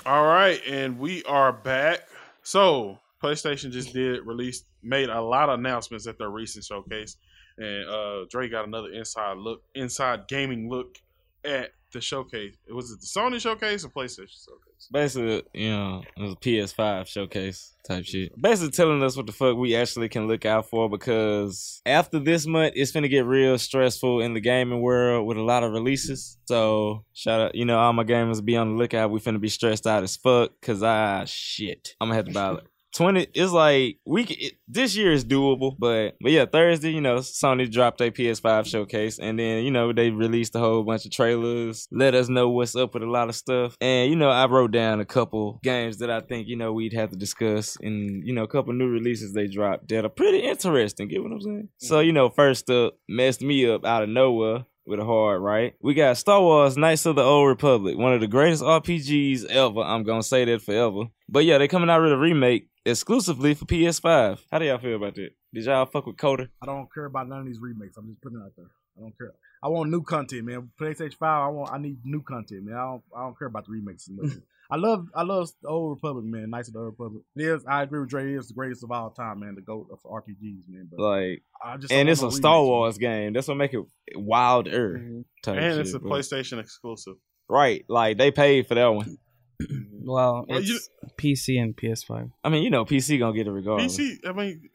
All 0.04 0.24
right, 0.24 0.58
and 0.66 0.98
we 0.98 1.22
are 1.24 1.52
back. 1.52 2.08
So 2.42 2.98
PlayStation 3.22 3.70
just 3.70 3.92
did 3.92 4.24
release 4.24 4.64
made 4.82 5.10
a 5.10 5.20
lot 5.20 5.50
of 5.50 5.58
announcements 5.58 6.06
at 6.06 6.16
their 6.16 6.30
recent 6.30 6.64
showcase, 6.64 7.16
and 7.58 7.86
uh 7.88 8.24
Dre 8.30 8.48
got 8.48 8.66
another 8.66 8.90
inside 8.90 9.36
look, 9.36 9.64
inside 9.74 10.26
gaming 10.28 10.70
look 10.70 10.96
at 11.44 11.72
the 11.92 12.00
showcase. 12.00 12.54
Was 12.70 12.90
it 12.90 13.00
the 13.00 13.06
Sony 13.06 13.38
showcase 13.38 13.84
or 13.84 13.88
PlayStation 13.88 14.44
showcase? 14.44 14.67
Basically, 14.92 15.42
you 15.52 15.70
know, 15.70 16.02
it 16.16 16.22
was 16.22 16.32
a 16.32 16.36
PS5 16.36 17.06
showcase 17.06 17.74
type 17.86 18.04
shit. 18.04 18.40
Basically 18.40 18.70
telling 18.70 19.02
us 19.02 19.16
what 19.16 19.26
the 19.26 19.32
fuck 19.32 19.56
we 19.56 19.74
actually 19.74 20.08
can 20.08 20.28
look 20.28 20.44
out 20.46 20.68
for 20.68 20.88
because 20.88 21.80
after 21.86 22.18
this 22.18 22.46
month, 22.46 22.74
it's 22.76 22.92
gonna 22.92 23.08
get 23.08 23.26
real 23.26 23.58
stressful 23.58 24.20
in 24.20 24.34
the 24.34 24.40
gaming 24.40 24.80
world 24.80 25.26
with 25.26 25.36
a 25.36 25.42
lot 25.42 25.62
of 25.62 25.72
releases. 25.72 26.38
So 26.46 27.04
shout 27.12 27.40
out, 27.40 27.54
you 27.54 27.64
know, 27.64 27.78
all 27.78 27.92
my 27.92 28.04
gamers 28.04 28.44
be 28.44 28.56
on 28.56 28.72
the 28.72 28.78
lookout. 28.78 29.10
We 29.10 29.20
finna 29.20 29.40
be 29.40 29.48
stressed 29.48 29.86
out 29.86 30.02
as 30.02 30.16
fuck 30.16 30.52
because 30.60 30.82
I 30.82 31.22
ah, 31.22 31.24
shit. 31.26 31.94
I'm 32.00 32.08
gonna 32.08 32.16
have 32.16 32.26
to 32.26 32.32
buy 32.32 32.58
20 32.94 33.26
it's 33.34 33.52
like 33.52 33.98
we 34.06 34.24
it, 34.24 34.54
this 34.66 34.96
year 34.96 35.12
is 35.12 35.24
doable 35.24 35.76
but 35.78 36.14
but 36.20 36.32
yeah 36.32 36.44
thursday 36.46 36.90
you 36.90 37.00
know 37.00 37.16
sony 37.18 37.70
dropped 37.70 38.00
a 38.00 38.10
ps5 38.10 38.66
showcase 38.66 39.18
and 39.18 39.38
then 39.38 39.64
you 39.64 39.70
know 39.70 39.92
they 39.92 40.10
released 40.10 40.54
a 40.54 40.58
whole 40.58 40.82
bunch 40.82 41.04
of 41.04 41.10
trailers 41.10 41.86
let 41.92 42.14
us 42.14 42.28
know 42.28 42.48
what's 42.48 42.74
up 42.74 42.94
with 42.94 43.02
a 43.02 43.06
lot 43.06 43.28
of 43.28 43.34
stuff 43.34 43.76
and 43.80 44.10
you 44.10 44.16
know 44.16 44.30
i 44.30 44.46
wrote 44.46 44.70
down 44.70 45.00
a 45.00 45.04
couple 45.04 45.60
games 45.62 45.98
that 45.98 46.10
i 46.10 46.20
think 46.20 46.48
you 46.48 46.56
know 46.56 46.72
we'd 46.72 46.92
have 46.92 47.10
to 47.10 47.16
discuss 47.16 47.76
and 47.80 48.26
you 48.26 48.34
know 48.34 48.42
a 48.42 48.48
couple 48.48 48.72
new 48.72 48.88
releases 48.88 49.32
they 49.32 49.46
dropped 49.46 49.88
that 49.88 50.04
are 50.04 50.10
pretty 50.10 50.38
interesting 50.38 51.08
get 51.08 51.22
what 51.22 51.32
i'm 51.32 51.40
saying? 51.40 51.68
So 51.78 51.96
mm. 51.96 52.06
you 52.06 52.12
know 52.12 52.30
first 52.30 52.70
up 52.70 52.94
messed 53.08 53.42
me 53.42 53.70
up 53.70 53.84
out 53.84 54.02
of 54.02 54.08
nowhere 54.08 54.64
with 54.88 54.98
a 54.98 55.04
hard 55.04 55.42
right. 55.42 55.74
We 55.80 55.94
got 55.94 56.16
Star 56.16 56.40
Wars 56.40 56.76
Knights 56.76 57.04
of 57.06 57.16
the 57.16 57.22
Old 57.22 57.46
Republic, 57.48 57.96
one 57.96 58.14
of 58.14 58.20
the 58.20 58.26
greatest 58.26 58.62
RPGs 58.62 59.44
ever. 59.46 59.80
I'm 59.80 60.02
gonna 60.02 60.22
say 60.22 60.44
that 60.46 60.62
forever. 60.62 61.04
But 61.28 61.44
yeah, 61.44 61.58
they're 61.58 61.68
coming 61.68 61.90
out 61.90 62.02
with 62.02 62.12
a 62.12 62.16
remake 62.16 62.68
exclusively 62.86 63.54
for 63.54 63.66
PS5. 63.66 64.40
How 64.50 64.58
do 64.58 64.64
y'all 64.64 64.78
feel 64.78 64.96
about 64.96 65.14
that? 65.16 65.30
Did 65.52 65.64
y'all 65.64 65.86
fuck 65.86 66.06
with 66.06 66.16
KOTOR? 66.16 66.48
I 66.62 66.66
don't 66.66 66.92
care 66.92 67.04
about 67.04 67.28
none 67.28 67.40
of 67.40 67.46
these 67.46 67.60
remakes. 67.60 67.96
I'm 67.96 68.08
just 68.08 68.20
putting 68.22 68.38
it 68.38 68.44
out 68.44 68.52
there. 68.56 68.70
I 68.96 69.00
don't 69.02 69.16
care. 69.16 69.32
I 69.62 69.68
want 69.68 69.90
new 69.90 70.02
content, 70.02 70.44
man. 70.44 70.70
PlayStation 70.80 71.14
Five. 71.14 71.44
I 71.44 71.48
want. 71.48 71.72
I 71.72 71.78
need 71.78 71.98
new 72.04 72.22
content, 72.22 72.64
man. 72.64 72.74
I 72.74 72.84
don't. 72.84 73.02
I 73.16 73.20
don't 73.20 73.38
care 73.38 73.48
about 73.48 73.66
the 73.66 73.72
remakes. 73.72 74.08
as 74.70 74.80
much. 74.80 74.84
I 74.84 74.88
love. 74.88 75.06
I 75.14 75.22
love 75.22 75.48
the 75.62 75.68
Old 75.68 75.90
Republic, 75.96 76.24
man. 76.24 76.50
Knights 76.50 76.68
of 76.68 76.74
the 76.74 76.80
Old 76.80 76.86
Republic. 76.88 77.22
It 77.36 77.42
is. 77.42 77.64
I 77.66 77.82
agree 77.82 78.00
with 78.00 78.10
Dre. 78.10 78.32
It 78.32 78.38
is 78.38 78.48
the 78.48 78.54
greatest 78.54 78.84
of 78.84 78.90
all 78.90 79.10
time, 79.10 79.40
man. 79.40 79.54
The 79.54 79.62
goat 79.62 79.88
of 79.92 79.98
RPGs, 80.02 80.62
man. 80.68 80.88
But 80.90 81.00
Like, 81.00 81.42
I 81.64 81.76
just 81.76 81.92
and 81.92 82.08
it's 82.08 82.20
a 82.20 82.24
want 82.24 82.34
Star 82.34 82.54
remakes, 82.56 82.64
man. 82.64 82.68
Wars 82.70 82.98
game. 82.98 83.32
That's 83.32 83.48
what 83.48 83.56
make 83.56 83.74
it 83.74 83.84
wilder. 84.14 84.98
Mm-hmm. 84.98 85.20
type 85.42 85.56
And 85.58 85.72
shit, 85.72 85.80
it's 85.80 85.94
a 85.94 85.98
but- 85.98 86.10
PlayStation 86.10 86.58
exclusive. 86.60 87.14
Right, 87.50 87.84
like 87.88 88.18
they 88.18 88.30
paid 88.30 88.66
for 88.66 88.74
that 88.74 88.86
one. 88.88 89.16
Mm-hmm. 89.62 90.06
Well, 90.06 90.44
Well, 90.48 90.58
it's 90.58 90.68
you- 90.68 90.80
PC 91.18 91.60
and 91.62 91.74
PS5. 91.76 92.30
I 92.44 92.48
mean, 92.50 92.62
you 92.62 92.70
know, 92.70 92.84
PC 92.84 93.18
gonna 93.18 93.34
get 93.34 93.46
it 93.46 93.50
regardless. 93.52 93.96
PC. 93.98 94.18
I 94.26 94.32
mean, 94.32 94.68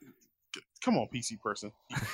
c- 0.55 0.61
come 0.83 0.97
on, 0.97 1.07
PC 1.13 1.39
person. 1.39 1.71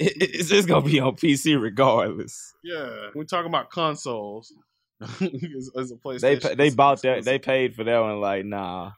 It- 0.00 0.22
it- 0.22 0.34
it's 0.36 0.48
just 0.48 0.68
gonna 0.68 0.86
be 0.86 1.00
on 1.00 1.16
PC 1.16 1.60
regardless. 1.60 2.54
Yeah, 2.62 3.08
we're 3.16 3.24
talking 3.24 3.48
about 3.50 3.68
consoles. 3.70 4.52
As, 5.00 5.70
as 5.76 5.92
a 5.92 5.96
PlayStation, 5.96 6.42
They 6.42 6.54
they 6.54 6.70
bought 6.70 7.02
that. 7.02 7.24
They 7.24 7.38
paid 7.38 7.74
for 7.74 7.84
that 7.84 7.98
one. 7.98 8.20
Like, 8.20 8.44
nah. 8.44 8.92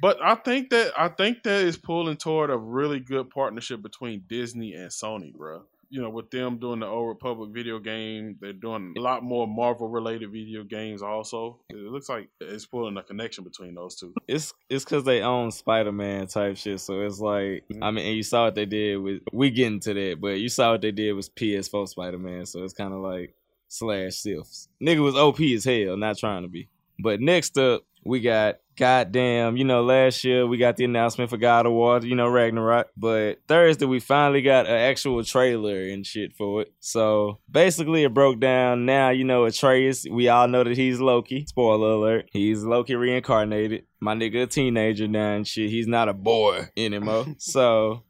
But 0.00 0.18
I 0.22 0.34
think 0.34 0.70
that 0.70 0.92
I 0.98 1.08
think 1.08 1.42
that 1.44 1.62
is 1.62 1.76
pulling 1.76 2.16
toward 2.16 2.50
a 2.50 2.56
really 2.56 3.00
good 3.00 3.30
partnership 3.30 3.82
between 3.82 4.24
Disney 4.28 4.74
and 4.74 4.90
Sony, 4.90 5.34
bro. 5.34 5.62
You 5.88 6.00
know, 6.00 6.08
with 6.08 6.30
them 6.30 6.58
doing 6.58 6.80
the 6.80 6.86
Old 6.86 7.08
Republic 7.08 7.50
video 7.52 7.78
game, 7.78 8.38
they're 8.40 8.54
doing 8.54 8.94
a 8.96 9.00
lot 9.00 9.22
more 9.22 9.46
Marvel 9.46 9.88
related 9.88 10.32
video 10.32 10.64
games. 10.64 11.02
Also, 11.02 11.60
it 11.68 11.76
looks 11.76 12.08
like 12.08 12.30
it's 12.40 12.64
pulling 12.64 12.96
a 12.96 13.02
connection 13.02 13.44
between 13.44 13.74
those 13.74 13.96
two. 13.96 14.14
It's 14.26 14.54
it's 14.70 14.84
because 14.84 15.04
they 15.04 15.20
own 15.20 15.50
Spider 15.50 15.92
Man 15.92 16.28
type 16.28 16.56
shit. 16.56 16.80
So 16.80 17.02
it's 17.02 17.20
like, 17.20 17.34
I 17.34 17.74
mm-hmm. 17.74 17.94
mean, 17.94 18.06
and 18.06 18.16
you 18.16 18.22
saw 18.22 18.44
what 18.44 18.54
they 18.54 18.64
did 18.64 18.96
with. 18.96 19.20
We 19.32 19.50
get 19.50 19.66
into 19.66 19.92
that, 19.92 20.18
but 20.18 20.40
you 20.40 20.48
saw 20.48 20.72
what 20.72 20.80
they 20.80 20.92
did 20.92 21.12
with 21.12 21.34
PS4 21.34 21.88
Spider 21.88 22.18
Man. 22.18 22.46
So 22.46 22.62
it's 22.64 22.74
kind 22.74 22.94
of 22.94 23.00
like 23.00 23.34
slash 23.72 24.16
sifts. 24.16 24.68
Nigga 24.82 25.02
was 25.02 25.16
OP 25.16 25.40
as 25.40 25.64
hell, 25.64 25.96
not 25.96 26.18
trying 26.18 26.42
to 26.42 26.48
be. 26.48 26.68
But 26.98 27.20
next 27.20 27.58
up, 27.58 27.82
we 28.04 28.20
got 28.20 28.56
goddamn. 28.76 29.56
You 29.56 29.64
know, 29.64 29.82
last 29.82 30.24
year 30.24 30.46
we 30.46 30.58
got 30.58 30.76
the 30.76 30.84
announcement 30.84 31.30
for 31.30 31.36
God 31.36 31.66
of 31.66 31.72
War. 31.72 32.00
You 32.00 32.14
know, 32.14 32.28
Ragnarok. 32.28 32.90
But 32.96 33.40
Thursday 33.48 33.86
we 33.86 34.00
finally 34.00 34.42
got 34.42 34.66
an 34.66 34.74
actual 34.74 35.24
trailer 35.24 35.82
and 35.88 36.06
shit 36.06 36.34
for 36.34 36.62
it. 36.62 36.72
So 36.80 37.38
basically, 37.50 38.04
it 38.04 38.14
broke 38.14 38.40
down. 38.40 38.84
Now 38.84 39.10
you 39.10 39.24
know 39.24 39.44
Atreus. 39.44 40.06
We 40.10 40.28
all 40.28 40.48
know 40.48 40.64
that 40.64 40.76
he's 40.76 41.00
Loki. 41.00 41.46
Spoiler 41.46 41.90
alert. 41.90 42.28
He's 42.32 42.62
Loki 42.62 42.94
reincarnated. 42.94 43.84
My 44.00 44.14
nigga, 44.14 44.44
a 44.44 44.46
teenager 44.46 45.08
now 45.08 45.34
and 45.34 45.46
shit. 45.46 45.70
He's 45.70 45.86
not 45.86 46.08
a 46.08 46.14
boy 46.14 46.68
anymore. 46.76 47.26
so 47.38 48.02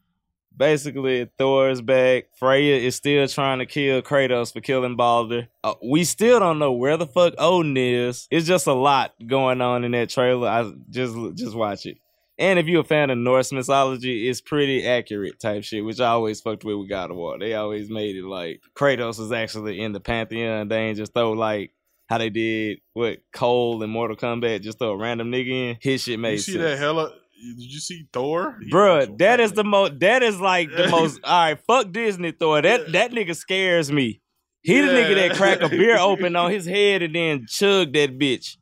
basically 0.57 1.29
Thor's 1.39 1.81
back. 1.81 2.25
Freya 2.39 2.77
is 2.77 2.97
still 2.97 3.27
trying 3.29 3.59
to 3.59 3.67
kill 3.67 4.03
Kratos 4.03 4.53
for 4.53 4.61
killing 4.61 4.97
Baldur. 4.97 5.49
Uh, 5.65 5.75
we 5.83 6.05
still 6.05 6.41
don't 6.41 6.59
know 6.59 6.73
where 6.73 6.97
the 6.97 7.07
fuck 7.07 7.35
Odin 7.39 7.77
is. 7.77 8.27
It's 8.31 8.47
just 8.47 8.67
a 8.67 8.73
lot 8.73 9.15
going 9.27 9.61
on 9.61 9.85
in 9.85 9.93
that 9.93 10.11
trailer. 10.11 10.49
I 10.49 10.73
just 10.91 11.17
just 11.35 11.55
watch 11.55 11.87
it. 11.87 11.99
And 12.39 12.59
if 12.59 12.67
you're 12.67 12.81
a 12.81 12.85
fan 12.85 13.11
of 13.11 13.19
Norse 13.19 13.53
mythology, 13.53 14.29
it's 14.29 14.41
pretty 14.41 14.87
accurate 14.87 15.39
type 15.39 15.65
shit, 15.65 15.85
which 15.85 16.01
I 16.01 16.09
always 16.09 16.41
fucked 16.41 16.65
with 16.65 16.77
with 16.77 16.89
God 16.89 17.11
of 17.11 17.17
War. 17.17 17.39
They 17.39 17.55
always 17.55 17.91
made 17.91 18.17
it 18.17 18.25
like 18.25 18.63
Kratos 18.75 19.21
is 19.21 19.33
actually 19.33 19.81
in 19.81 19.93
the 19.93 20.01
pantheon. 20.01 20.69
They 20.69 20.79
ain't 20.79 20.97
just 20.97 21.13
throw 21.13 21.33
like 21.33 21.73
how 22.09 22.19
they 22.19 22.31
did 22.31 22.81
with 22.95 23.21
Cole 23.33 23.83
and 23.83 23.93
Mortal 23.93 24.17
Kombat, 24.17 24.63
just 24.63 24.79
throw 24.79 24.91
a 24.91 24.97
random 24.97 25.31
nigga 25.31 25.71
in. 25.71 25.77
His 25.81 26.03
shit 26.03 26.19
made 26.19 26.33
you 26.33 26.39
see 26.39 26.53
sense. 26.53 26.65
that 26.65 26.79
hella? 26.79 27.13
Did 27.43 27.73
you 27.73 27.81
see 27.81 28.07
Thor? 28.13 28.57
He- 28.63 28.71
Bruh, 28.71 29.19
that 29.19 29.41
is 29.41 29.53
the 29.53 29.65
most. 29.65 29.99
That 30.01 30.23
is 30.23 30.41
like 30.41 30.71
the 30.71 30.89
most. 30.91 31.21
All 31.25 31.45
right, 31.47 31.59
fuck 31.67 31.91
Disney 31.93 32.31
Thor. 32.33 32.63
That 32.63 32.93
that 32.93 33.11
nigga 33.11 33.35
scares 33.35 33.91
me. 33.91 34.21
He 34.63 34.81
the 34.81 34.87
nigga 34.87 35.15
that 35.17 35.37
crack 35.37 35.61
a 35.61 35.69
beer 35.69 35.99
open 35.99 36.37
on 36.37 36.53
his 36.53 36.65
head 36.67 37.03
and 37.03 37.15
then 37.15 37.47
chug 37.49 37.93
that 37.95 38.17
bitch. 38.19 38.57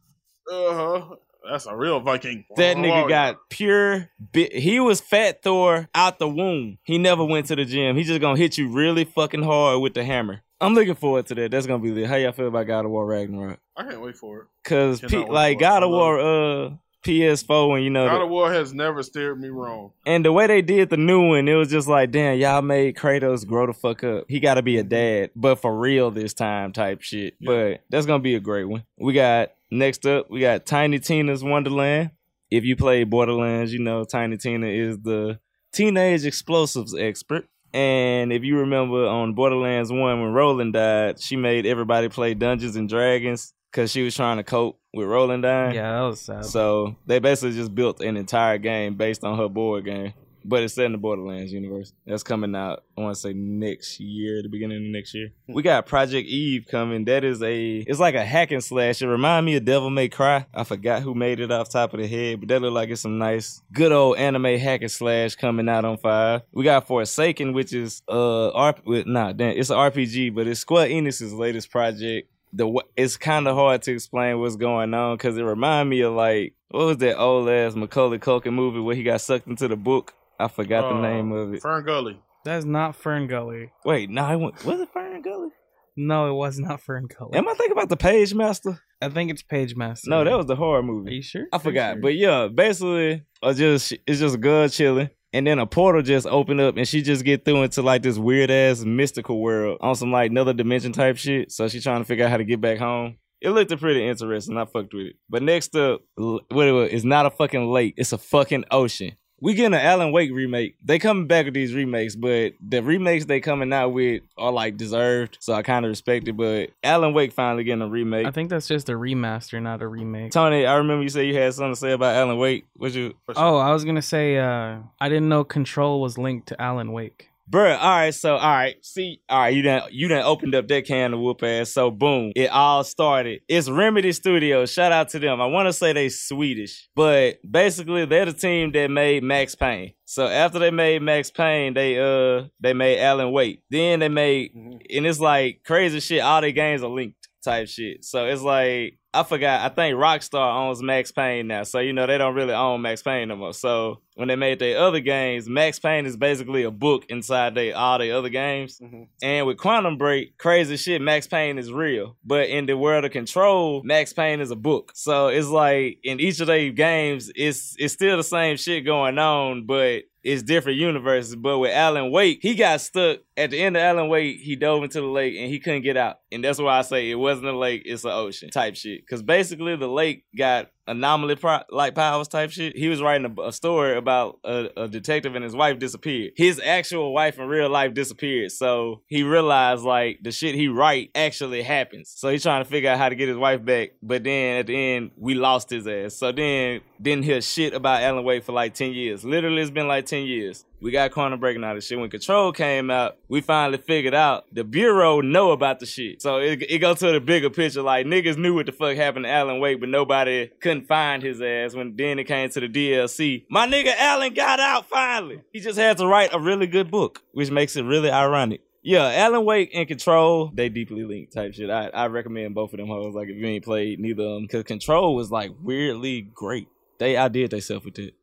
Uh 0.51 0.75
huh. 0.75 1.15
That's 1.51 1.67
a 1.67 1.77
real 1.77 2.01
Viking. 2.01 2.45
That 2.57 2.77
nigga 2.77 3.09
got 3.09 3.37
pure. 3.51 4.09
Bi- 4.33 4.51
he 4.53 4.79
was 4.81 5.01
fat 5.01 5.43
Thor 5.43 5.89
out 5.95 6.19
the 6.19 6.29
womb. 6.29 6.79
He 6.85 6.97
never 6.99 7.25
went 7.25 7.47
to 7.47 7.57
the 7.57 7.65
gym. 7.65 7.97
He 7.97 8.05
just 8.05 8.21
gonna 8.21 8.39
hit 8.39 8.57
you 8.57 8.69
really 8.69 9.05
fucking 9.05 9.43
hard 9.43 9.81
with 9.83 9.95
the 9.95 10.05
hammer. 10.05 10.41
I'm 10.61 10.75
looking 10.75 10.95
forward 10.95 11.27
to 11.27 11.35
that. 11.37 11.51
That's 11.51 11.67
gonna 11.67 11.83
be 11.83 11.91
lit. 11.91 12.07
How 12.07 12.17
y'all 12.17 12.33
feel 12.33 12.49
about 12.49 12.67
God 12.67 12.85
of 12.85 12.91
War 12.91 13.07
Ragnarok? 13.07 13.59
I 13.77 13.83
can't 13.85 14.01
wait 14.03 14.17
for 14.17 14.41
it. 14.41 14.47
Cause 14.65 15.01
Cannot 15.01 15.27
pe- 15.27 15.33
like. 15.33 15.59
God 15.59 15.83
of 15.83 15.91
War, 15.91 16.21
uh, 16.21 16.71
PS4 17.05 17.77
and 17.77 17.85
you 17.85 17.91
know. 17.91 18.07
God 18.07 18.19
the- 18.19 18.25
of 18.25 18.31
War 18.31 18.53
has 18.53 18.75
never 18.75 19.03
steered 19.03 19.41
me 19.41 19.49
wrong. 19.49 19.93
and 20.07 20.25
the 20.25 20.33
way 20.33 20.47
they 20.47 20.63
did 20.63 20.91
the 20.91 20.97
new 20.97 21.29
one, 21.29 21.49
it 21.49 21.55
was 21.55 21.71
just 21.71 21.89
like, 21.89 22.11
damn, 22.11 22.39
y'all 22.39 22.63
made 22.63 22.97
Kratos 22.97 23.47
grow 23.47 23.67
the 23.67 23.73
fuck 23.73 24.05
up. 24.05 24.25
He 24.29 24.41
got 24.41 24.55
to 24.55 24.63
be 24.63 24.79
a 24.79 24.81
mm-hmm. 24.81 24.89
dad, 24.89 25.31
but 25.35 25.57
for 25.57 25.77
real 25.77 26.11
this 26.11 26.35
time, 26.35 26.73
type 26.73 27.03
shit. 27.03 27.35
But 27.41 27.83
that's 27.91 28.07
gonna 28.07 28.23
be 28.23 28.35
a 28.35 28.41
great 28.41 28.65
one. 28.65 28.85
We 28.99 29.13
got 29.13 29.53
next 29.71 30.07
up, 30.07 30.31
we 30.31 30.41
got 30.41 30.67
Tiny 30.67 30.99
Tina's 30.99 31.43
Wonderland. 31.43 32.11
If 32.51 32.65
you 32.65 32.77
play 32.77 33.05
Borderlands, 33.05 33.73
you 33.73 33.79
know 33.79 34.05
Tiny 34.05 34.37
Tina 34.37 34.67
is 34.67 34.99
the 34.99 35.39
teenage 35.73 36.27
explosives 36.27 36.95
expert. 36.95 37.47
And 37.73 38.33
if 38.33 38.43
you 38.43 38.59
remember 38.59 39.07
on 39.07 39.35
Borderlands 39.35 39.93
1, 39.93 40.01
when 40.01 40.33
Roland 40.33 40.73
died, 40.73 41.21
she 41.21 41.37
made 41.37 41.67
everybody 41.67 42.09
play 42.09 42.35
Dungeons 42.35 42.75
and 42.75 42.89
Dragons 42.89 43.55
because 43.71 43.91
she 43.91 44.03
was 44.03 44.15
trying 44.15 44.39
to 44.39 44.45
cope 44.45 44.79
with 44.93 45.07
Rolling 45.07 45.41
Down. 45.41 45.75
Yeah, 45.75 45.93
that 45.93 46.01
was 46.01 46.21
sad. 46.21 46.45
So 46.45 46.97
they 47.07 47.19
basically 47.19 47.57
just 47.57 47.75
built 47.75 48.01
an 48.01 48.17
entire 48.17 48.59
game 48.59 48.97
based 48.97 49.25
on 49.25 49.39
her 49.39 49.49
board 49.49 49.85
game. 49.85 50.15
But 50.43 50.63
it's 50.63 50.73
set 50.73 50.87
in 50.87 50.93
the 50.93 50.99
Borderlands 50.99 51.53
universe. 51.53 51.93
That's 52.07 52.23
coming 52.23 52.55
out, 52.57 52.83
I 52.97 53.03
want 53.03 53.15
to 53.15 53.21
say 53.21 53.35
next 53.35 54.01
year, 54.01 54.43
the 54.43 54.49
beginning 54.49 54.79
of 54.79 54.91
next 54.91 55.13
year. 55.13 55.33
We 55.47 55.63
got 55.63 55.85
Project 55.85 56.27
Eve 56.27 56.67
coming. 56.67 57.05
That 57.05 57.25
is 57.25 57.43
a, 57.43 57.77
it's 57.77 58.01
like 58.01 58.15
a 58.15 58.25
hack 58.25 58.51
and 58.51 58.65
slash. 58.65 59.03
It 59.03 59.07
remind 59.07 59.45
me 59.45 59.57
of 59.57 59.67
Devil 59.67 59.91
May 59.91 60.09
Cry. 60.09 60.47
I 60.55 60.65
forgot 60.65 61.03
who 61.03 61.15
made 61.15 61.41
it 61.41 61.53
off 61.53 61.69
top 61.69 61.93
of 61.93 62.01
the 62.01 62.07
head, 62.07 62.41
but 62.41 62.49
that 62.49 62.63
look 62.63 62.73
like 62.73 62.89
it's 62.89 63.03
some 63.03 63.19
nice, 63.19 63.61
good 63.71 63.93
old 63.93 64.17
anime 64.17 64.59
hack 64.59 64.81
and 64.81 64.91
slash 64.91 65.35
coming 65.35 65.69
out 65.69 65.85
on 65.85 65.99
five. 65.99 66.41
We 66.53 66.65
got 66.65 66.89
Forspoken, 66.89 67.53
which 67.53 67.75
is, 67.75 68.01
uh, 68.09 68.51
RP, 68.55 68.87
with, 68.87 69.07
nah, 69.07 69.33
damn, 69.33 69.59
it's 69.59 69.69
an 69.69 69.77
RPG, 69.77 70.35
but 70.35 70.47
it's 70.47 70.61
Square 70.61 70.89
Enix's 70.89 71.35
latest 71.35 71.71
project 71.71 72.31
the 72.53 72.83
it's 72.97 73.17
kind 73.17 73.47
of 73.49 73.55
hard 73.57 73.83
to 73.83 73.93
explain 73.93 74.41
what's 74.41 74.57
going 74.57 74.93
on 74.95 75.17
because 75.17 75.37
it 75.37 75.43
remind 75.43 75.89
me 75.89 76.01
of 76.01 76.15
like 76.15 76.55
what 76.71 76.87
was 76.87 76.97
that 76.99 77.19
old 77.19 77.49
ass 77.49 77.75
Macaulay 77.75 78.19
Culkin 78.19 78.53
movie 78.53 78.81
where 78.81 78.95
he 78.97 79.03
got 79.03 79.21
sucked 79.21 79.47
into 79.47 79.69
the 79.69 79.77
book? 79.77 80.15
I 80.39 80.49
forgot 80.49 80.83
the 80.89 80.97
Uh, 80.97 81.03
name 81.03 81.33
of 81.33 81.55
it. 81.55 81.63
Fern 81.63 81.85
Gully. 81.85 82.21
That's 82.45 82.65
not 82.65 82.97
Fern 82.97 83.27
Gully. 83.27 83.71
Wait, 83.85 84.09
no, 84.09 84.23
I 84.25 84.37
went, 84.37 84.65
was 84.65 84.81
it 84.81 84.89
Fern 84.93 85.21
Gully? 85.23 85.51
No, 85.97 86.31
it 86.31 86.35
was 86.35 86.59
not 86.59 86.81
Fern 86.81 87.07
Gully. 87.07 87.37
Am 87.37 87.47
I 87.49 87.53
thinking 87.55 87.73
about 87.73 87.89
the 87.91 87.97
Pagemaster? 87.97 88.79
I 89.03 89.09
think 89.11 89.31
it's 89.31 89.43
Pagemaster. 89.43 90.07
No, 90.07 90.25
that 90.25 90.37
was 90.37 90.47
the 90.47 90.57
horror 90.57 90.83
movie. 90.83 91.11
Are 91.11 91.15
you 91.15 91.23
sure? 91.23 91.47
I 91.53 91.59
forgot, 91.59 92.01
but 92.01 92.15
yeah, 92.15 92.49
basically, 92.49 93.23
uh, 93.43 93.53
just 93.53 93.93
it's 94.07 94.21
just 94.21 94.35
a 94.35 94.39
girl 94.39 94.69
chilling, 94.69 95.11
and 95.33 95.47
then 95.47 95.59
a 95.59 95.67
portal 95.67 96.03
just 96.03 96.27
opened 96.27 96.61
up, 96.61 96.77
and 96.77 96.87
she 96.87 97.03
just 97.03 97.25
get 97.25 97.45
through 97.45 97.63
into 97.63 97.83
like 97.83 98.03
this 98.03 98.19
weird 98.19 98.51
ass 98.51 98.81
mystical 98.81 99.41
world 99.41 99.79
on 99.81 99.95
some 99.95 100.11
like 100.11 100.31
another 100.31 100.53
dimension 100.53 100.93
type 100.93 101.17
shit. 101.17 101.53
So 101.53 101.69
she 101.69 101.81
trying 101.81 102.01
to 102.01 102.05
figure 102.05 102.25
out 102.25 102.31
how 102.31 102.37
to 102.37 102.45
get 102.45 102.61
back 102.61 102.79
home. 102.79 103.17
It 103.41 103.51
looked 103.51 103.79
pretty 103.81 104.07
interesting. 104.07 104.59
I 104.59 104.67
fucked 104.67 104.93
with 104.93 105.07
it. 105.07 105.17
But 105.29 105.43
next 105.43 105.75
up, 105.75 106.03
what 106.17 106.67
it's 106.67 107.05
not 107.05 107.27
a 107.27 107.31
fucking 107.31 107.71
lake. 107.71 107.95
It's 107.97 108.13
a 108.13 108.19
fucking 108.19 108.65
ocean. 108.71 109.13
We 109.41 109.55
getting 109.55 109.75
an 109.75 109.81
Alan 109.81 110.13
Wake 110.13 110.31
remake. 110.33 110.77
They 110.85 110.99
coming 110.99 111.27
back 111.27 111.47
with 111.47 111.55
these 111.55 111.73
remakes, 111.73 112.15
but 112.15 112.53
the 112.61 112.83
remakes 112.83 113.25
they 113.25 113.41
coming 113.41 113.73
out 113.73 113.89
with 113.91 114.23
are 114.37 114.53
like 114.53 114.77
deserved. 114.77 115.39
So 115.41 115.55
I 115.55 115.63
kind 115.63 115.85
of 115.85 115.89
respect 115.89 116.29
it. 116.29 116.35
But 116.35 116.71
Alan 116.85 117.15
Wake 117.15 117.33
finally 117.33 117.65
getting 117.65 117.83
a 117.83 117.89
remake. 117.89 118.27
I 118.27 118.31
think 118.31 118.51
that's 118.51 118.69
just 118.69 118.89
a 118.91 118.93
remaster, 118.93 119.61
not 119.63 119.81
a 119.81 119.89
remake. 119.89 120.33
Tony, 120.33 120.67
I 120.67 120.77
remember 120.77 121.03
you 121.03 121.09
said 121.09 121.27
you 121.27 121.35
had 121.35 121.55
something 121.55 121.73
to 121.73 121.81
say 121.81 121.93
about 121.93 122.17
Alan 122.17 122.37
Wake. 122.37 122.67
What 122.77 122.93
you? 122.93 123.15
Oh, 123.35 123.57
I 123.57 123.73
was 123.73 123.85
gonna 123.85 124.03
say 124.03 124.37
uh 124.37 124.79
I 125.01 125.09
didn't 125.09 125.29
know 125.29 125.45
Control 125.45 126.01
was 126.01 126.19
linked 126.19 126.49
to 126.49 126.61
Alan 126.61 126.93
Wake. 126.93 127.30
Bruh, 127.51 127.77
all 127.77 127.91
right, 127.91 128.15
so 128.15 128.37
all 128.37 128.49
right, 128.49 128.77
see, 128.85 129.21
all 129.29 129.41
right, 129.41 129.53
you 129.53 129.63
done 129.63 129.83
you 129.91 130.07
done 130.07 130.23
opened 130.23 130.55
up 130.55 130.69
that 130.69 130.87
can 130.87 131.13
of 131.13 131.19
whoop 131.19 131.43
ass. 131.43 131.73
So 131.73 131.91
boom, 131.91 132.31
it 132.37 132.49
all 132.49 132.85
started. 132.85 133.41
It's 133.49 133.69
Remedy 133.69 134.13
Studios. 134.13 134.73
Shout 134.73 134.93
out 134.93 135.09
to 135.11 135.19
them. 135.19 135.41
I 135.41 135.47
want 135.47 135.67
to 135.67 135.73
say 135.73 135.93
they 135.93 136.11
Swedish, 136.11 136.89
but 136.95 137.39
basically 137.51 138.05
they're 138.05 138.27
the 138.27 138.35
team 138.35 138.71
that 138.73 138.89
made 138.89 139.25
Max 139.25 139.57
Payne. 139.57 139.95
So 140.05 140.29
after 140.29 140.61
they 140.61 140.71
made 140.71 141.03
Max 141.03 141.33
Payne, 141.33 141.75
they 141.75 141.99
uh 141.99 142.45
they 142.61 142.73
made 142.73 143.01
Alan 143.01 143.33
Wake. 143.33 143.65
Then 143.69 143.99
they 143.99 144.09
made 144.09 144.53
and 144.55 145.07
it's 145.07 145.19
like 145.19 145.63
crazy 145.67 145.99
shit. 145.99 146.21
All 146.21 146.41
their 146.43 146.53
games 146.53 146.85
are 146.85 146.91
linked 146.91 147.17
type 147.43 147.67
shit. 147.67 148.05
So 148.05 148.27
it's 148.27 148.43
like 148.43 149.00
I 149.13 149.25
forgot. 149.25 149.63
I 149.63 149.75
think 149.75 149.97
Rockstar 149.97 150.55
owns 150.55 150.83
Max 150.83 151.11
Payne 151.11 151.49
now. 151.49 151.65
So 151.65 151.81
you 151.81 151.93
know 151.93 152.07
they 152.07 152.17
don't 152.17 152.35
really 152.35 152.55
own 152.55 152.83
Max 152.83 153.03
Payne 153.03 153.29
no 153.29 153.37
more. 153.37 153.53
So 153.53 154.01
when 154.15 154.29
they 154.29 154.37
made 154.37 154.61
their 154.61 154.79
other 154.79 155.01
games, 155.01 155.49
Max 155.49 155.81
Payne 155.81 156.07
is 156.07 156.17
basically 156.17 156.63
a 156.63 156.71
book 156.71 157.07
inside 157.09 157.55
they 157.55 157.73
all 157.73 157.99
their 157.99 158.17
other 158.17 158.29
games. 158.29 158.79
Mm-hmm. 158.79 159.03
And 159.23 159.47
with 159.47 159.57
Quantum 159.57 159.99
Break, 159.99 160.39
crazy 160.39 160.77
shit, 160.77 161.03
Max 161.03 161.27
Payne 161.27 161.59
is 161.59 161.73
real. 161.73 162.17
But 162.25 162.51
in 162.51 162.67
the 162.67 162.77
world 162.77 163.05
of 163.05 163.11
Control, 163.11 163.83
Max 163.83 164.13
Payne 164.13 164.41
is 164.41 164.53
a 164.53 164.57
book. 164.57 164.93
So 164.95 165.27
it's 165.29 165.49
like 165.49 165.99
in 166.05 166.21
each 166.21 166.41
of 166.41 166.47
their 166.47 166.71
games, 166.71 167.33
it's 167.35 167.75
it's 167.79 167.95
still 167.95 168.17
the 168.17 168.25
same 168.25 168.57
shit 168.57 168.85
going 168.85 169.19
on, 169.19 169.67
but 169.67 170.05
it's 170.23 170.43
different 170.43 170.79
universes. 170.79 171.35
But 171.35 171.59
with 171.59 171.73
Alan 171.73 172.13
Wake, 172.13 172.41
he 172.43 172.55
got 172.55 172.81
stuck 172.81 173.21
at 173.41 173.51
the 173.51 173.61
end 173.61 173.77
of 173.77 173.83
Alan 173.83 174.09
Wake. 174.09 174.39
He 174.39 174.57
dove 174.57 174.83
into 174.83 175.01
the 175.01 175.07
lake 175.07 175.35
and 175.37 175.51
he 175.51 175.59
couldn't 175.59 175.83
get 175.83 175.97
out. 175.97 176.21
And 176.31 176.45
that's 176.45 176.61
why 176.61 176.79
I 176.79 176.83
say 176.83 177.11
it 177.11 177.17
wasn't 177.17 177.47
a 177.47 177.57
lake; 177.57 177.83
it's 177.85 178.05
an 178.05 178.11
ocean 178.11 178.51
type 178.51 178.77
shit. 178.77 179.01
Because 179.01 179.23
basically, 179.23 179.77
the 179.77 179.89
lake 179.89 180.25
got 180.37 180.71
anomaly 180.87 181.37
pro- 181.37 181.63
like 181.71 181.95
powers 181.95 182.29
type 182.29 182.51
shit. 182.51 182.77
He 182.77 182.89
was 182.89 183.01
writing 183.01 183.35
a, 183.39 183.43
a 183.43 183.53
story 183.53 183.97
about 183.97 184.39
a, 184.45 184.69
a 184.77 184.89
detective 184.89 185.35
and 185.35 185.45
his 185.45 185.55
wife 185.55 185.79
disappeared. 185.79 186.33
His 186.37 186.61
actual 186.63 187.15
wife 187.15 187.39
in 187.39 187.47
real 187.47 187.71
life 187.71 187.95
disappeared. 187.95 188.53
So 188.53 189.03
he 189.07 189.23
realized 189.23 189.85
like 189.85 190.19
the 190.23 190.33
shit 190.33 190.55
he 190.55 190.69
write 190.69 191.11
actually 191.15 191.63
happens. 191.63 192.13
So 192.15 192.29
he's 192.29 192.43
trying 192.43 192.65
to 192.65 192.69
figure 192.71 192.91
out 192.91 192.99
how 192.99 193.09
to 193.09 193.15
get 193.15 193.29
his 193.29 193.37
wife 193.37 193.65
back. 193.65 193.91
But 194.03 194.25
then 194.25 194.59
at 194.59 194.67
the 194.67 194.77
end, 194.77 195.13
we 195.17 195.35
lost 195.35 195.71
his 195.71 195.87
ass. 195.87 196.17
So 196.17 196.33
then 196.33 196.81
didn't 197.01 197.25
hear 197.25 197.41
shit 197.41 197.73
about 197.73 198.03
Alan 198.03 198.25
Wake 198.25 198.45
for 198.45 198.53
like 198.53 198.75
10 198.75 198.93
years. 198.93 199.25
Literally, 199.25 199.63
it's 199.63 199.71
been 199.71 199.89
like 199.89 200.07
10 200.07 200.27
years. 200.27 200.65
We 200.81 200.91
got 200.91 201.11
Corner 201.11 201.37
breaking 201.37 201.63
out 201.63 201.77
of 201.77 201.85
shit. 201.85 201.99
When 201.99 202.09
Control 202.09 202.53
came 202.53 202.91
out, 202.91 203.19
we 203.29 203.43
finally 203.43 203.79
figured 203.79 204.15
out 204.15 204.47
the 204.53 204.65
Bureau 204.65 205.21
know 205.21 205.51
about 205.53 205.79
the 205.79 205.87
shit. 205.87 206.23
So 206.23 206.39
it, 206.39 206.63
it 206.63 206.79
go 206.79 206.95
to 206.95 207.13
the 207.13 207.21
bigger 207.21 207.51
picture. 207.51 207.83
Like 207.83 208.07
niggas 208.07 208.39
knew 208.39 208.55
what 208.55 208.67
the 208.67 208.73
fuck 208.73 208.97
happened 208.97 209.27
to 209.27 209.31
Alan 209.31 209.61
Wake, 209.61 209.81
but 209.81 209.91
nobody 209.91 210.49
couldn't 210.61 210.89
find 210.89 211.23
his 211.23 211.43
ass. 211.43 211.75
When 211.75 211.97
then 211.97 212.19
it 212.19 212.25
came 212.25 212.49
to 212.51 212.61
the 212.61 212.69
DLC, 212.69 213.45
my 213.51 213.67
nigga 213.67 213.95
Alan 213.97 214.33
got 214.33 214.59
out 214.59 214.89
finally. 214.89 215.43
He 215.53 215.61
just 215.61 215.79
had 215.79 215.99
to 215.99 216.07
write 216.07 216.33
a 216.33 216.41
really 216.41 216.67
good 216.67 216.91
book, 216.91 217.23
which 217.33 217.51
makes 217.51 217.77
it 217.77 217.83
really 217.83 218.11
ironic. 218.11 218.63
Yeah, 218.83 219.13
Alan 219.13 219.45
Wake 219.45 219.73
and 219.75 219.87
Control, 219.87 220.51
they 220.55 220.71
deeply 220.71 221.05
linked 221.05 221.35
type 221.35 221.53
shit. 221.53 221.69
I, 221.69 221.89
I 221.89 222.07
recommend 222.07 222.55
both 222.55 222.73
of 222.73 222.79
them 222.79 222.87
hoes. 222.87 223.15
Like 223.15 223.29
if 223.29 223.37
you 223.37 223.47
ain't 223.47 223.65
played 223.65 224.01
neither 224.01 224.23
of 224.23 224.35
them, 224.35 224.43
because 224.45 224.65
Control 224.65 225.15
was 225.15 225.31
like 225.31 225.53
weirdly 225.63 226.23
great. 226.23 226.69
They 226.97 227.17
outdid 227.17 227.51
themselves 227.51 227.85
with 227.85 227.99
it. 227.99 228.15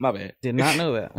My 0.00 0.12
bad. 0.12 0.34
Did 0.42 0.54
not 0.56 0.76
know 0.76 0.92
that. 0.94 1.12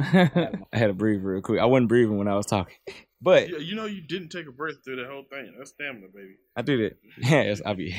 I 0.73 0.77
had 0.77 0.87
to 0.87 0.93
breathe 0.93 1.23
real 1.23 1.41
quick. 1.41 1.59
I 1.59 1.65
wasn't 1.65 1.89
breathing 1.89 2.17
when 2.17 2.27
I 2.27 2.35
was 2.35 2.45
talking. 2.45 2.75
But 3.21 3.49
Yeah, 3.49 3.57
you 3.57 3.75
know 3.75 3.85
you 3.85 4.01
didn't 4.01 4.29
take 4.29 4.45
a 4.45 4.51
breath 4.51 4.75
through 4.83 4.97
the 4.97 5.07
whole 5.09 5.23
thing. 5.29 5.53
That's 5.57 5.71
stamina, 5.71 6.07
baby. 6.13 6.35
I 6.55 6.61
did 6.61 6.79
it. 6.79 6.97
Yes, 7.17 7.61
I'll 7.65 7.73
be. 7.73 7.91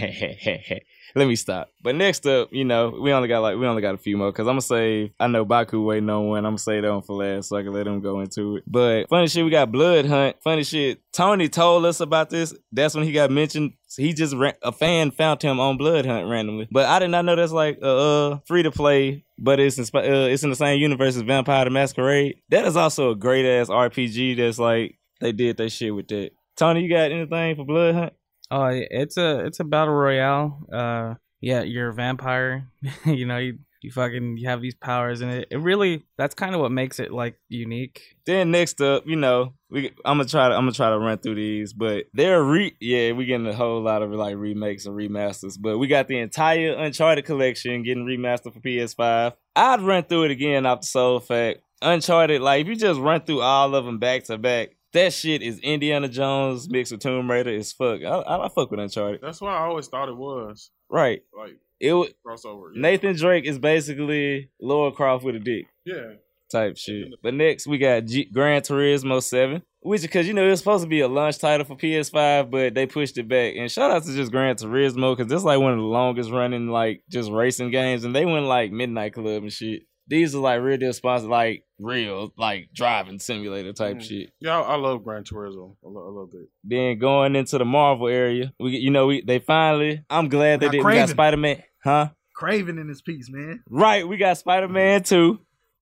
Let 1.16 1.26
me 1.26 1.34
stop. 1.36 1.70
But 1.82 1.94
next 1.96 2.26
up, 2.26 2.50
you 2.52 2.64
know, 2.64 2.90
we 3.00 3.12
only 3.12 3.26
got 3.28 3.40
like 3.40 3.56
we 3.56 3.66
only 3.66 3.82
got 3.82 3.94
a 3.94 3.98
few 3.98 4.16
more 4.16 4.30
because 4.30 4.46
I'm 4.46 4.52
gonna 4.52 4.60
say 4.60 5.12
I 5.18 5.26
know 5.26 5.44
Baku 5.44 5.82
waiting 5.82 6.10
on 6.10 6.28
one. 6.28 6.38
I'm 6.44 6.52
gonna 6.52 6.58
say 6.58 6.80
that 6.80 6.92
one 6.92 7.02
for 7.02 7.16
last 7.16 7.48
so 7.48 7.56
I 7.56 7.62
can 7.62 7.72
let 7.72 7.86
him 7.86 8.00
go 8.02 8.20
into 8.20 8.56
it. 8.56 8.64
But 8.66 9.08
funny 9.08 9.26
shit, 9.26 9.44
we 9.44 9.50
got 9.50 9.72
Bloodhunt. 9.72 10.34
Funny 10.44 10.64
shit, 10.64 11.00
Tony 11.12 11.48
told 11.48 11.86
us 11.86 12.00
about 12.00 12.30
this. 12.30 12.54
That's 12.70 12.94
when 12.94 13.04
he 13.04 13.12
got 13.12 13.30
mentioned. 13.30 13.72
He 13.94 14.12
just 14.12 14.34
ran, 14.34 14.54
a 14.62 14.72
fan 14.72 15.10
found 15.10 15.42
him 15.42 15.60
on 15.60 15.78
Bloodhunt 15.78 16.28
randomly. 16.28 16.68
But 16.70 16.86
I 16.86 16.98
did 16.98 17.08
not 17.08 17.24
know 17.24 17.36
that's 17.36 17.52
like 17.52 17.78
uh, 17.82 18.32
uh 18.32 18.38
free 18.46 18.62
to 18.62 18.70
play. 18.70 19.24
But 19.38 19.60
it's 19.60 19.78
in, 19.78 19.84
uh, 19.94 20.26
it's 20.26 20.42
in 20.42 20.50
the 20.50 20.56
same 20.56 20.80
universe 20.80 21.16
as 21.16 21.22
Vampire 21.22 21.64
the 21.64 21.70
Masquerade. 21.70 22.36
That 22.48 22.64
is 22.64 22.76
also 22.76 23.10
a 23.10 23.16
great 23.16 23.46
ass 23.46 23.68
RPG. 23.68 24.38
That's 24.38 24.58
like 24.58 24.98
they 25.20 25.32
did 25.32 25.58
that 25.58 25.70
shit 25.70 25.94
with 25.94 26.08
that. 26.08 26.30
Tony, 26.56 26.82
you 26.82 26.88
got 26.88 27.12
anything 27.12 27.56
for 27.56 27.64
Bloodhunt? 27.66 28.12
Oh, 28.50 28.66
it's 28.72 29.16
a 29.16 29.40
it's 29.40 29.60
a 29.60 29.64
battle 29.64 29.94
royale. 29.94 30.58
Uh, 30.72 31.14
yeah, 31.40 31.62
you're 31.62 31.90
a 31.90 31.94
vampire. 31.94 32.68
you 33.04 33.26
know, 33.26 33.38
you 33.38 33.58
you 33.82 33.90
fucking 33.92 34.36
you 34.36 34.48
have 34.48 34.60
these 34.60 34.74
powers, 34.74 35.20
and 35.20 35.30
it, 35.30 35.48
it 35.50 35.58
really 35.58 36.04
that's 36.16 36.34
kind 36.34 36.54
of 36.54 36.60
what 36.60 36.72
makes 36.72 36.98
it 36.98 37.12
like 37.12 37.38
unique. 37.48 38.16
Then 38.24 38.50
next 38.50 38.80
up, 38.80 39.04
you 39.06 39.16
know, 39.16 39.54
we 39.70 39.92
I'm 40.04 40.18
gonna 40.18 40.28
try 40.28 40.48
to 40.48 40.54
I'm 40.54 40.62
gonna 40.62 40.72
try 40.72 40.90
to 40.90 40.98
run 40.98 41.18
through 41.18 41.36
these, 41.36 41.72
but 41.72 42.06
they're 42.12 42.42
re 42.42 42.74
yeah, 42.80 43.12
we 43.12 43.26
getting 43.26 43.46
a 43.46 43.54
whole 43.54 43.82
lot 43.82 44.02
of 44.02 44.10
like 44.10 44.36
remakes 44.36 44.86
and 44.86 44.96
remasters. 44.96 45.56
But 45.60 45.78
we 45.78 45.86
got 45.86 46.08
the 46.08 46.18
entire 46.18 46.74
Uncharted 46.74 47.24
collection 47.24 47.82
getting 47.82 48.06
remastered 48.06 48.54
for 48.54 48.60
PS5. 48.60 49.34
I'd 49.54 49.80
run 49.80 50.04
through 50.04 50.24
it 50.24 50.30
again 50.30 50.66
off 50.66 50.80
the 50.80 50.86
sole 50.86 51.20
fact. 51.20 51.60
Uncharted, 51.82 52.40
like 52.40 52.62
if 52.62 52.68
you 52.68 52.76
just 52.76 53.00
run 53.00 53.20
through 53.20 53.42
all 53.42 53.74
of 53.74 53.84
them 53.84 53.98
back 53.98 54.24
to 54.24 54.38
back, 54.38 54.70
that 54.92 55.12
shit 55.12 55.42
is 55.42 55.58
Indiana 55.58 56.08
Jones 56.08 56.70
mixed 56.70 56.90
with 56.90 57.02
Tomb 57.02 57.30
Raider 57.30 57.54
as 57.54 57.72
fuck. 57.72 58.00
I, 58.02 58.06
I, 58.06 58.46
I 58.46 58.48
fuck 58.48 58.70
with 58.70 58.80
Uncharted. 58.80 59.20
That's 59.22 59.40
what 59.40 59.52
I 59.52 59.58
always 59.58 59.88
thought 59.88 60.08
it 60.08 60.16
was. 60.16 60.70
Right. 60.88 61.22
Like 61.36 61.58
It 61.80 61.92
would 61.92 62.14
crossover. 62.26 62.70
Yeah. 62.74 62.80
Nathan 62.82 63.16
Drake 63.16 63.44
is 63.46 63.58
basically 63.58 64.50
Lara 64.60 64.92
Croft 64.92 65.24
with 65.24 65.36
a 65.36 65.40
dick. 65.40 65.66
Yeah. 65.84 66.14
type 66.50 66.76
shit. 66.76 67.08
But 67.22 67.34
next 67.34 67.66
we 67.66 67.78
got 67.78 68.04
G- 68.04 68.30
Gran 68.32 68.62
Turismo 68.62 69.22
Seven, 69.22 69.62
which 69.80 70.02
because 70.02 70.26
you 70.26 70.32
know 70.34 70.46
it 70.46 70.50
was 70.50 70.60
supposed 70.60 70.84
to 70.84 70.88
be 70.88 71.00
a 71.00 71.08
launch 71.08 71.38
title 71.38 71.66
for 71.66 71.76
PS5, 71.76 72.50
but 72.50 72.74
they 72.74 72.86
pushed 72.86 73.18
it 73.18 73.28
back. 73.28 73.54
And 73.56 73.70
shout 73.70 73.90
out 73.90 74.04
to 74.04 74.14
just 74.14 74.32
Gran 74.32 74.54
Turismo 74.56 75.16
because 75.16 75.28
this 75.30 75.38
is 75.40 75.44
like 75.44 75.60
one 75.60 75.72
of 75.72 75.78
the 75.78 75.84
longest 75.84 76.30
running 76.30 76.68
like 76.68 77.02
just 77.10 77.30
racing 77.30 77.70
games, 77.70 78.04
and 78.04 78.14
they 78.14 78.24
went 78.24 78.46
like 78.46 78.72
Midnight 78.72 79.14
Club 79.14 79.42
and 79.42 79.52
shit. 79.52 79.82
These 80.08 80.34
are 80.34 80.38
like 80.38 80.60
real 80.60 80.76
deal 80.78 80.92
sponsors, 80.92 81.28
like 81.28 81.64
real 81.78 82.32
like 82.38 82.68
driving 82.74 83.18
simulator 83.18 83.72
type 83.72 83.96
Mm. 83.96 84.02
shit. 84.02 84.30
Yeah, 84.40 84.60
I, 84.60 84.74
I 84.74 84.76
love 84.76 85.02
Gran 85.04 85.24
Turismo. 85.24 85.76
I 85.84 85.88
love, 85.88 86.06
I 86.06 86.10
love 86.10 86.30
that. 86.30 86.46
Then 86.64 86.98
going 86.98 87.34
into 87.36 87.58
the 87.58 87.64
Marvel 87.64 88.08
area, 88.08 88.52
we 88.60 88.76
you 88.76 88.90
know 88.90 89.06
we 89.06 89.22
they 89.22 89.38
finally. 89.40 90.04
I'm 90.08 90.28
glad 90.28 90.60
they 90.60 90.68
did. 90.68 90.84
We 90.84 90.94
got 90.94 91.08
Spider 91.08 91.36
Man, 91.36 91.62
huh? 91.82 92.10
Kraven 92.40 92.80
in 92.80 92.88
his 92.88 93.02
piece, 93.02 93.30
man. 93.30 93.62
Right, 93.68 94.06
we 94.06 94.16
got 94.16 94.38
Spider 94.38 94.68
Man 94.68 95.02
2 95.02 95.38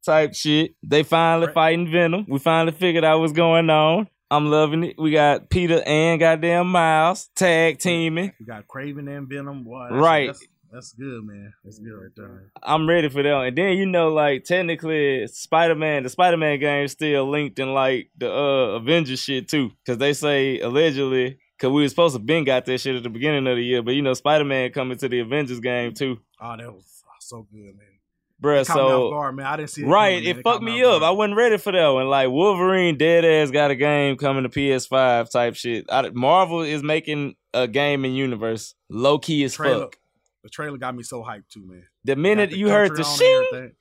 type 0.06 0.34
shit. 0.34 0.74
They 0.82 1.02
finally 1.02 1.52
fighting 1.52 1.90
Venom. 1.90 2.26
We 2.28 2.38
finally 2.38 2.76
figured 2.76 3.04
out 3.04 3.20
what's 3.20 3.32
going 3.32 3.68
on. 3.70 4.08
I'm 4.30 4.46
loving 4.50 4.84
it. 4.84 4.96
We 4.98 5.10
got 5.12 5.50
Peter 5.50 5.82
and 5.86 6.18
goddamn 6.18 6.68
Miles 6.68 7.28
tag 7.36 7.78
teaming. 7.78 8.32
We 8.40 8.46
got 8.46 8.66
Kraven 8.66 9.08
and 9.14 9.28
Venom. 9.28 9.64
Boy, 9.64 9.88
Right. 9.90 10.28
That's, 10.28 10.44
that's 10.74 10.92
good, 10.92 11.24
man. 11.24 11.52
That's 11.64 11.78
good 11.78 11.92
right 11.92 12.10
there. 12.16 12.50
I'm 12.62 12.88
ready 12.88 13.08
for 13.08 13.22
that. 13.22 13.40
And 13.42 13.56
then 13.56 13.78
you 13.78 13.86
know, 13.86 14.08
like 14.08 14.44
technically, 14.44 15.26
Spider 15.28 15.74
Man, 15.74 16.02
the 16.02 16.10
Spider 16.10 16.36
Man 16.36 16.58
game 16.58 16.88
still 16.88 17.30
linked 17.30 17.58
in 17.58 17.72
like 17.72 18.10
the 18.18 18.30
uh 18.30 18.76
Avengers 18.76 19.20
shit 19.20 19.48
too, 19.48 19.70
because 19.84 19.98
they 19.98 20.12
say 20.12 20.58
allegedly. 20.60 21.38
Cause 21.60 21.70
we 21.70 21.82
was 21.82 21.92
supposed 21.92 22.16
to 22.16 22.18
been 22.18 22.42
got 22.44 22.64
that 22.66 22.78
shit 22.78 22.96
at 22.96 23.04
the 23.04 23.08
beginning 23.08 23.46
of 23.46 23.56
the 23.56 23.62
year, 23.62 23.80
but 23.80 23.92
you 23.94 24.02
know 24.02 24.12
Spider 24.12 24.44
Man 24.44 24.72
coming 24.72 24.98
to 24.98 25.08
the 25.08 25.20
Avengers 25.20 25.60
game 25.60 25.94
too, 25.94 26.18
Oh, 26.40 26.56
that 26.56 26.70
was 26.70 26.84
so 27.20 27.46
good, 27.50 27.76
man. 27.76 27.76
bruh. 28.42 28.60
It 28.60 28.66
caught 28.66 28.76
me 28.76 28.82
off 28.82 28.88
So 28.88 29.10
guard, 29.10 29.36
man. 29.36 29.46
I 29.46 29.56
didn't 29.56 29.70
see 29.70 29.82
it 29.82 29.86
right, 29.86 30.16
coming, 30.16 30.28
it 30.28 30.38
It 30.38 30.42
fucked 30.42 30.62
me 30.64 30.72
me 30.72 30.84
off 30.84 30.96
up. 30.96 31.02
I 31.02 31.10
wasn't 31.12 31.36
ready 31.36 31.56
for 31.58 31.72
that 31.72 31.88
one. 31.88 32.08
Like 32.08 32.28
Wolverine, 32.28 32.98
dead 32.98 33.24
ass 33.24 33.50
got 33.52 33.70
a 33.70 33.76
game 33.76 34.16
coming 34.16 34.42
to 34.42 34.48
PS5 34.48 35.30
type 35.30 35.54
shit. 35.54 35.86
I, 35.88 36.10
Marvel 36.10 36.62
is 36.62 36.82
making 36.82 37.36
a 37.54 37.68
game 37.68 38.04
in 38.04 38.14
universe, 38.14 38.74
low 38.90 39.18
key 39.18 39.44
as 39.44 39.54
Trailer, 39.54 39.84
fuck. 39.84 39.96
The 40.44 40.50
trailer 40.50 40.76
got 40.76 40.94
me 40.94 41.02
so 41.02 41.22
hyped 41.22 41.48
too, 41.48 41.66
man. 41.66 41.84
The 42.04 42.14
minute 42.14 42.50
the 42.50 42.58
you 42.58 42.68
heard 42.68 42.94
the 42.94 43.02
shing, 43.02 43.72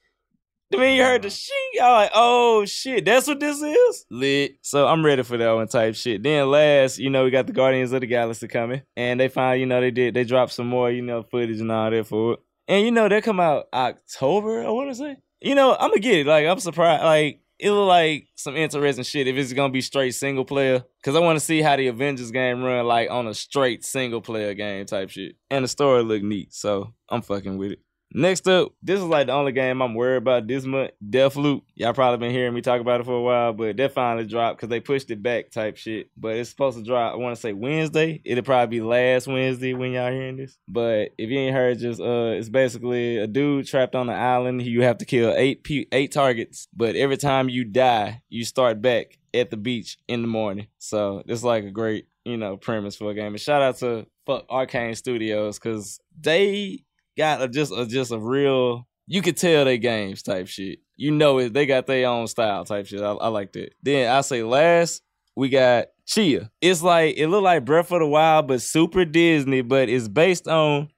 the 0.71 0.77
minute 0.77 0.95
you 0.95 1.03
heard 1.03 1.21
the 1.21 1.29
shing, 1.29 1.69
y'all 1.73 1.91
like, 1.91 2.11
oh 2.15 2.63
shit, 2.63 3.03
that's 3.03 3.27
what 3.27 3.41
this 3.41 3.61
is? 3.61 4.05
Lit. 4.09 4.55
So 4.61 4.87
I'm 4.87 5.05
ready 5.05 5.23
for 5.23 5.37
that 5.37 5.51
one 5.51 5.67
type 5.67 5.93
shit. 5.93 6.23
Then 6.23 6.49
last, 6.49 6.97
you 6.97 7.09
know, 7.09 7.25
we 7.25 7.31
got 7.31 7.47
the 7.47 7.53
Guardians 7.53 7.91
of 7.91 7.99
the 7.99 8.07
Galaxy 8.07 8.47
coming. 8.47 8.81
And 8.95 9.19
they 9.19 9.27
find, 9.27 9.59
you 9.59 9.65
know, 9.65 9.81
they 9.81 9.91
did 9.91 10.13
they 10.13 10.23
dropped 10.23 10.53
some 10.53 10.67
more, 10.67 10.89
you 10.89 11.01
know, 11.01 11.21
footage 11.21 11.59
and 11.59 11.71
all 11.71 11.91
that 11.91 12.07
for 12.07 12.33
it. 12.33 12.39
And 12.69 12.85
you 12.85 12.91
know, 12.91 13.09
they 13.09 13.19
come 13.19 13.41
out 13.41 13.65
October, 13.73 14.63
I 14.63 14.69
wanna 14.69 14.95
say. 14.95 15.17
You 15.41 15.55
know, 15.55 15.75
I'm 15.77 15.89
gonna 15.89 15.99
get 15.99 16.19
it. 16.19 16.25
Like, 16.25 16.47
I'm 16.47 16.59
surprised. 16.59 17.03
Like, 17.03 17.41
it 17.59 17.71
look 17.71 17.87
like 17.87 18.27
some 18.35 18.55
interesting 18.55 19.03
shit 19.03 19.27
if 19.27 19.35
it's 19.35 19.53
gonna 19.53 19.71
be 19.71 19.81
straight 19.81 20.15
single 20.15 20.45
player. 20.45 20.83
Cause 21.03 21.15
I 21.15 21.19
wanna 21.19 21.39
see 21.39 21.61
how 21.61 21.75
the 21.75 21.87
Avengers 21.87 22.31
game 22.31 22.63
run 22.63 22.85
like 22.85 23.09
on 23.09 23.27
a 23.27 23.33
straight 23.33 23.83
single 23.83 24.21
player 24.21 24.53
game 24.53 24.85
type 24.85 25.09
shit. 25.09 25.35
And 25.49 25.63
the 25.63 25.67
story 25.67 26.03
look 26.03 26.23
neat. 26.23 26.53
So 26.53 26.93
I'm 27.09 27.21
fucking 27.21 27.57
with 27.57 27.73
it. 27.73 27.79
Next 28.13 28.47
up, 28.47 28.73
this 28.83 28.99
is 28.99 29.05
like 29.05 29.27
the 29.27 29.33
only 29.33 29.51
game 29.51 29.81
I'm 29.81 29.95
worried 29.95 30.17
about 30.17 30.47
this 30.47 30.65
month. 30.65 30.91
Deathloop. 31.03 31.63
Y'all 31.75 31.93
probably 31.93 32.25
been 32.25 32.35
hearing 32.35 32.53
me 32.53 32.61
talk 32.61 32.79
about 32.79 33.01
it 33.01 33.05
for 33.05 33.15
a 33.15 33.21
while, 33.21 33.53
but 33.53 33.75
that 33.77 33.93
finally 33.93 34.27
dropped 34.27 34.57
because 34.57 34.69
they 34.69 34.79
pushed 34.79 35.09
it 35.09 35.23
back 35.23 35.49
type 35.49 35.77
shit. 35.77 36.09
But 36.15 36.35
it's 36.35 36.51
supposed 36.51 36.77
to 36.77 36.83
drop, 36.83 37.13
I 37.13 37.17
want 37.17 37.35
to 37.35 37.41
say 37.41 37.53
Wednesday. 37.53 38.21
It'll 38.23 38.43
probably 38.43 38.79
be 38.79 38.83
last 38.83 39.27
Wednesday 39.27 39.73
when 39.73 39.93
y'all 39.93 40.11
hearing 40.11 40.37
this. 40.37 40.57
But 40.67 41.09
if 41.17 41.29
you 41.29 41.39
ain't 41.39 41.55
heard, 41.55 41.79
just 41.79 41.99
uh, 41.99 42.33
it's 42.35 42.49
basically 42.49 43.17
a 43.17 43.25
dude 43.25 43.65
trapped 43.65 43.95
on 43.95 44.09
an 44.09 44.19
island. 44.19 44.61
You 44.61 44.83
have 44.83 44.99
to 44.99 45.05
kill 45.05 45.33
eight 45.35 45.63
pe- 45.63 45.87
eight 45.91 46.11
targets, 46.11 46.67
but 46.73 46.95
every 46.95 47.17
time 47.17 47.49
you 47.49 47.63
die, 47.63 48.21
you 48.29 48.45
start 48.45 48.81
back 48.81 49.17
at 49.33 49.49
the 49.49 49.57
beach 49.57 49.97
in 50.07 50.21
the 50.21 50.27
morning. 50.27 50.67
So 50.77 51.23
it's 51.27 51.43
like 51.43 51.63
a 51.63 51.71
great, 51.71 52.07
you 52.25 52.37
know, 52.37 52.57
premise 52.57 52.95
for 52.95 53.09
a 53.09 53.15
game. 53.15 53.33
And 53.33 53.41
shout 53.41 53.63
out 53.63 53.77
to 53.77 54.05
fuck 54.27 54.47
Arkane 54.47 54.95
Studios 54.95 55.57
because 55.57 55.99
they 56.19 56.83
got 57.17 57.41
a, 57.41 57.47
just 57.47 57.71
a, 57.71 57.85
just 57.85 58.11
a 58.11 58.19
real. 58.19 58.87
You 59.07 59.21
could 59.21 59.37
tell 59.37 59.65
they 59.65 59.77
games 59.77 60.23
type 60.23 60.47
shit. 60.47 60.79
You 60.95 61.11
know 61.11 61.39
it. 61.39 61.53
They 61.53 61.65
got 61.65 61.87
their 61.87 62.07
own 62.07 62.27
style 62.27 62.65
type 62.65 62.85
shit. 62.85 63.01
I, 63.01 63.11
I 63.11 63.27
like 63.27 63.51
that. 63.53 63.73
Then 63.81 64.09
I 64.09 64.21
say 64.21 64.43
last 64.43 65.01
we 65.35 65.49
got 65.49 65.87
Tchia. 66.07 66.49
It's 66.61 66.81
like 66.81 67.15
it 67.17 67.27
looked 67.27 67.43
like 67.43 67.65
Breath 67.65 67.91
of 67.91 67.99
the 67.99 68.07
Wild, 68.07 68.47
but 68.47 68.61
super 68.61 69.05
Disney. 69.05 69.61
But 69.61 69.89
it's 69.89 70.07
based 70.07 70.47
on. 70.47 70.89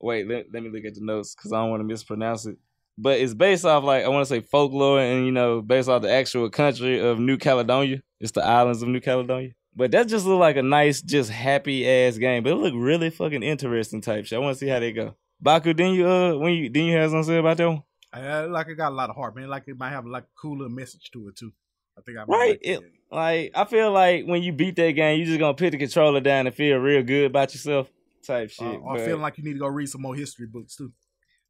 Wait, 0.00 0.26
let, 0.26 0.46
let 0.52 0.62
me 0.62 0.70
look 0.70 0.84
at 0.84 0.94
the 0.94 1.00
notes 1.00 1.34
because 1.34 1.52
I 1.52 1.58
don't 1.58 1.70
want 1.70 1.80
to 1.80 1.84
mispronounce 1.84 2.46
it. 2.46 2.56
But 2.98 3.20
it's 3.20 3.34
based 3.34 3.64
off 3.64 3.84
like 3.84 4.04
I 4.04 4.08
want 4.08 4.26
to 4.26 4.34
say 4.34 4.40
folklore 4.40 5.00
and 5.00 5.24
you 5.24 5.32
know 5.32 5.62
based 5.62 5.88
off 5.88 6.02
the 6.02 6.10
actual 6.10 6.50
country 6.50 7.00
of 7.00 7.18
New 7.18 7.38
Caledonia. 7.38 8.02
It's 8.20 8.32
the 8.32 8.44
islands 8.44 8.82
of 8.82 8.88
New 8.88 9.00
Caledonia. 9.00 9.52
But 9.74 9.90
that 9.92 10.08
just 10.08 10.26
look 10.26 10.38
like 10.38 10.56
a 10.56 10.62
nice, 10.62 11.00
just 11.00 11.30
happy 11.30 11.88
ass 11.88 12.18
game. 12.18 12.42
But 12.42 12.52
it 12.52 12.56
look 12.56 12.74
really 12.76 13.08
fucking 13.08 13.42
interesting 13.42 14.02
type 14.02 14.26
shit. 14.26 14.36
I 14.36 14.40
want 14.40 14.54
to 14.56 14.58
see 14.58 14.68
how 14.68 14.80
they 14.80 14.92
go. 14.92 15.16
Baku, 15.42 15.72
didn't 15.74 15.94
you 15.94 16.06
uh 16.08 16.34
when 16.36 16.52
you 16.54 16.68
didn't 16.68 16.88
you 16.88 16.96
have 16.96 17.10
something 17.10 17.22
to 17.22 17.26
say 17.26 17.36
about 17.38 17.56
that 17.56 17.68
one? 17.68 17.82
I, 18.12 18.42
like 18.44 18.68
it 18.68 18.74
got 18.76 18.92
a 18.92 18.94
lot 18.94 19.10
of 19.10 19.16
heart, 19.16 19.34
man. 19.34 19.48
Like 19.48 19.64
it 19.66 19.76
might 19.78 19.90
have 19.90 20.06
like 20.06 20.24
a 20.24 20.40
cooler 20.40 20.68
message 20.68 21.10
to 21.12 21.28
it 21.28 21.36
too. 21.36 21.52
I 21.98 22.02
think 22.02 22.18
I 22.18 22.24
might 22.24 22.28
Right. 22.36 22.50
like 22.50 22.60
It, 22.62 22.80
like 23.10 23.52
I 23.54 23.64
feel 23.64 23.90
like 23.90 24.24
when 24.26 24.42
you 24.42 24.52
beat 24.52 24.76
that 24.76 24.92
game, 24.92 25.18
you 25.18 25.26
just 25.26 25.38
gonna 25.40 25.54
put 25.54 25.70
the 25.72 25.78
controller 25.78 26.20
down 26.20 26.46
and 26.46 26.54
feel 26.54 26.76
real 26.78 27.02
good 27.02 27.26
about 27.26 27.52
yourself. 27.52 27.90
Type 28.26 28.50
shit. 28.50 28.66
Uh, 28.66 28.78
or 28.78 28.96
but- 28.96 29.04
feeling 29.04 29.22
like 29.22 29.36
you 29.38 29.44
need 29.44 29.54
to 29.54 29.58
go 29.58 29.66
read 29.66 29.88
some 29.88 30.02
more 30.02 30.14
history 30.14 30.46
books 30.46 30.76
too. 30.76 30.92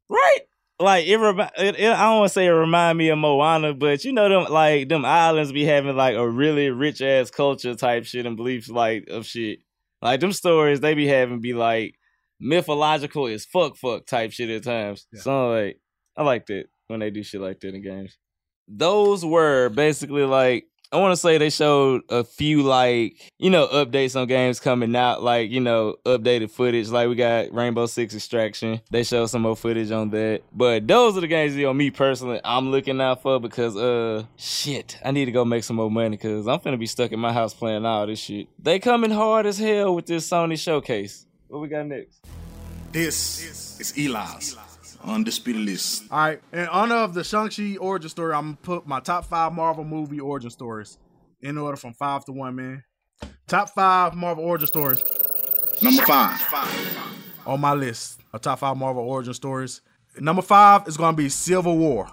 Right. 0.09 0.39
Like 0.79 1.05
it, 1.05 1.17
remi- 1.17 1.43
it, 1.59 1.75
it 1.79 1.91
I 1.91 2.03
don't 2.09 2.19
want 2.19 2.29
to 2.29 2.33
say 2.33 2.47
it 2.47 2.49
remind 2.49 2.97
me 2.97 3.09
of 3.09 3.19
Moana, 3.19 3.73
but 3.75 4.03
you 4.03 4.11
know 4.11 4.27
them 4.27 4.51
like 4.51 4.89
them 4.89 5.05
islands 5.05 5.51
be 5.51 5.65
having 5.65 5.95
like 5.95 6.15
a 6.15 6.27
really 6.27 6.71
rich 6.71 6.99
ass 7.01 7.29
culture 7.29 7.75
type 7.75 8.05
shit 8.05 8.25
and 8.25 8.35
beliefs 8.35 8.69
like 8.69 9.07
of 9.09 9.25
shit. 9.27 9.59
Like 10.01 10.19
them 10.19 10.33
stories 10.33 10.79
they 10.79 10.95
be 10.95 11.07
having 11.07 11.41
be 11.41 11.53
like 11.53 11.95
mythological 12.43 13.27
as 13.27 13.45
fuck 13.45 13.75
fuck 13.77 14.05
type 14.05 14.31
shit 14.31 14.49
at 14.49 14.63
times. 14.63 15.07
So 15.15 15.51
like 15.51 15.79
I 16.15 16.23
liked 16.23 16.49
it 16.49 16.69
when 16.87 16.99
they 16.99 17.09
do 17.09 17.23
shit 17.23 17.41
like 17.41 17.59
that 17.61 17.73
in 17.73 17.81
games. 17.81 18.17
Those 18.67 19.25
were 19.25 19.69
basically 19.69 20.23
like 20.23 20.67
I 20.93 20.97
want 20.97 21.11
to 21.13 21.17
say 21.17 21.39
they 21.39 21.49
showed 21.49 22.01
a 22.09 22.23
few 22.23 22.61
like 22.61 23.31
you 23.39 23.49
know 23.49 23.67
updates 23.67 24.19
on 24.19 24.27
games 24.27 24.59
coming 24.59 24.95
out, 24.95 25.23
like 25.23 25.49
you 25.49 25.59
know 25.59 25.95
updated 26.05 26.51
footage. 26.51 26.89
Like 26.89 27.09
we 27.09 27.15
got 27.15 27.51
Rainbow 27.51 27.87
Six 27.87 28.13
Extraction. 28.13 28.79
They 28.91 29.03
showed 29.03 29.25
some 29.27 29.41
more 29.41 29.55
footage 29.55 29.89
on 29.89 30.11
that. 30.11 30.43
But 30.53 30.87
those 30.87 31.17
are 31.17 31.21
the 31.21 31.27
games 31.27 31.55
you 31.55 31.63
know 31.63 31.73
me 31.73 31.89
personally 31.89 32.39
I'm 32.43 32.69
looking 32.69 33.01
out 33.01 33.23
for 33.23 33.39
because 33.39 33.75
uh 33.75 34.25
shit 34.37 34.99
I 35.03 35.09
need 35.09 35.25
to 35.25 35.31
go 35.31 35.43
make 35.43 35.63
some 35.63 35.77
more 35.77 35.89
money 35.89 36.11
because 36.11 36.47
I'm 36.47 36.59
finna 36.59 36.77
be 36.77 36.85
stuck 36.85 37.11
in 37.11 37.19
my 37.19 37.33
house 37.33 37.55
playing 37.55 37.87
all 37.87 38.05
this 38.05 38.19
shit. 38.19 38.47
They 38.59 38.77
coming 38.77 39.11
hard 39.11 39.47
as 39.47 39.57
hell 39.57 39.95
with 39.95 40.05
this 40.05 40.29
Sony 40.29 40.59
showcase. 40.59 41.25
What 41.53 41.61
we 41.61 41.67
got 41.67 41.85
next? 41.85 42.19
This 42.91 43.79
is 43.79 43.93
Eli's 43.95 44.57
undisputed 45.03 45.61
list. 45.61 46.05
All 46.09 46.17
right, 46.17 46.41
in 46.51 46.65
honor 46.67 46.95
of 46.95 47.13
the 47.13 47.23
Shang-Chi 47.23 47.77
origin 47.79 48.09
story, 48.09 48.33
I'm 48.33 48.45
gonna 48.45 48.57
put 48.63 48.87
my 48.87 48.99
top 48.99 49.25
five 49.25 49.53
Marvel 49.53 49.83
movie 49.83 50.19
origin 50.19 50.49
stories 50.49 50.97
in 51.41 51.59
order 51.59 51.77
from 51.77 51.93
five 51.93 52.25
to 52.25 52.31
one, 52.31 52.55
man. 52.55 52.83
Top 53.45 53.69
five 53.69 54.15
Marvel 54.15 54.43
origin 54.43 54.65
stories. 54.67 54.99
Number 55.83 56.01
five. 56.01 56.41
On 57.45 57.61
my 57.61 57.73
list 57.75 58.19
of 58.33 58.41
top 58.41 58.57
five 58.57 58.75
Marvel 58.75 59.03
origin 59.07 59.35
stories. 59.35 59.81
Number 60.19 60.41
five 60.41 60.87
is 60.87 60.97
gonna 60.97 61.15
be 61.15 61.29
Civil 61.29 61.77
War. 61.77 62.07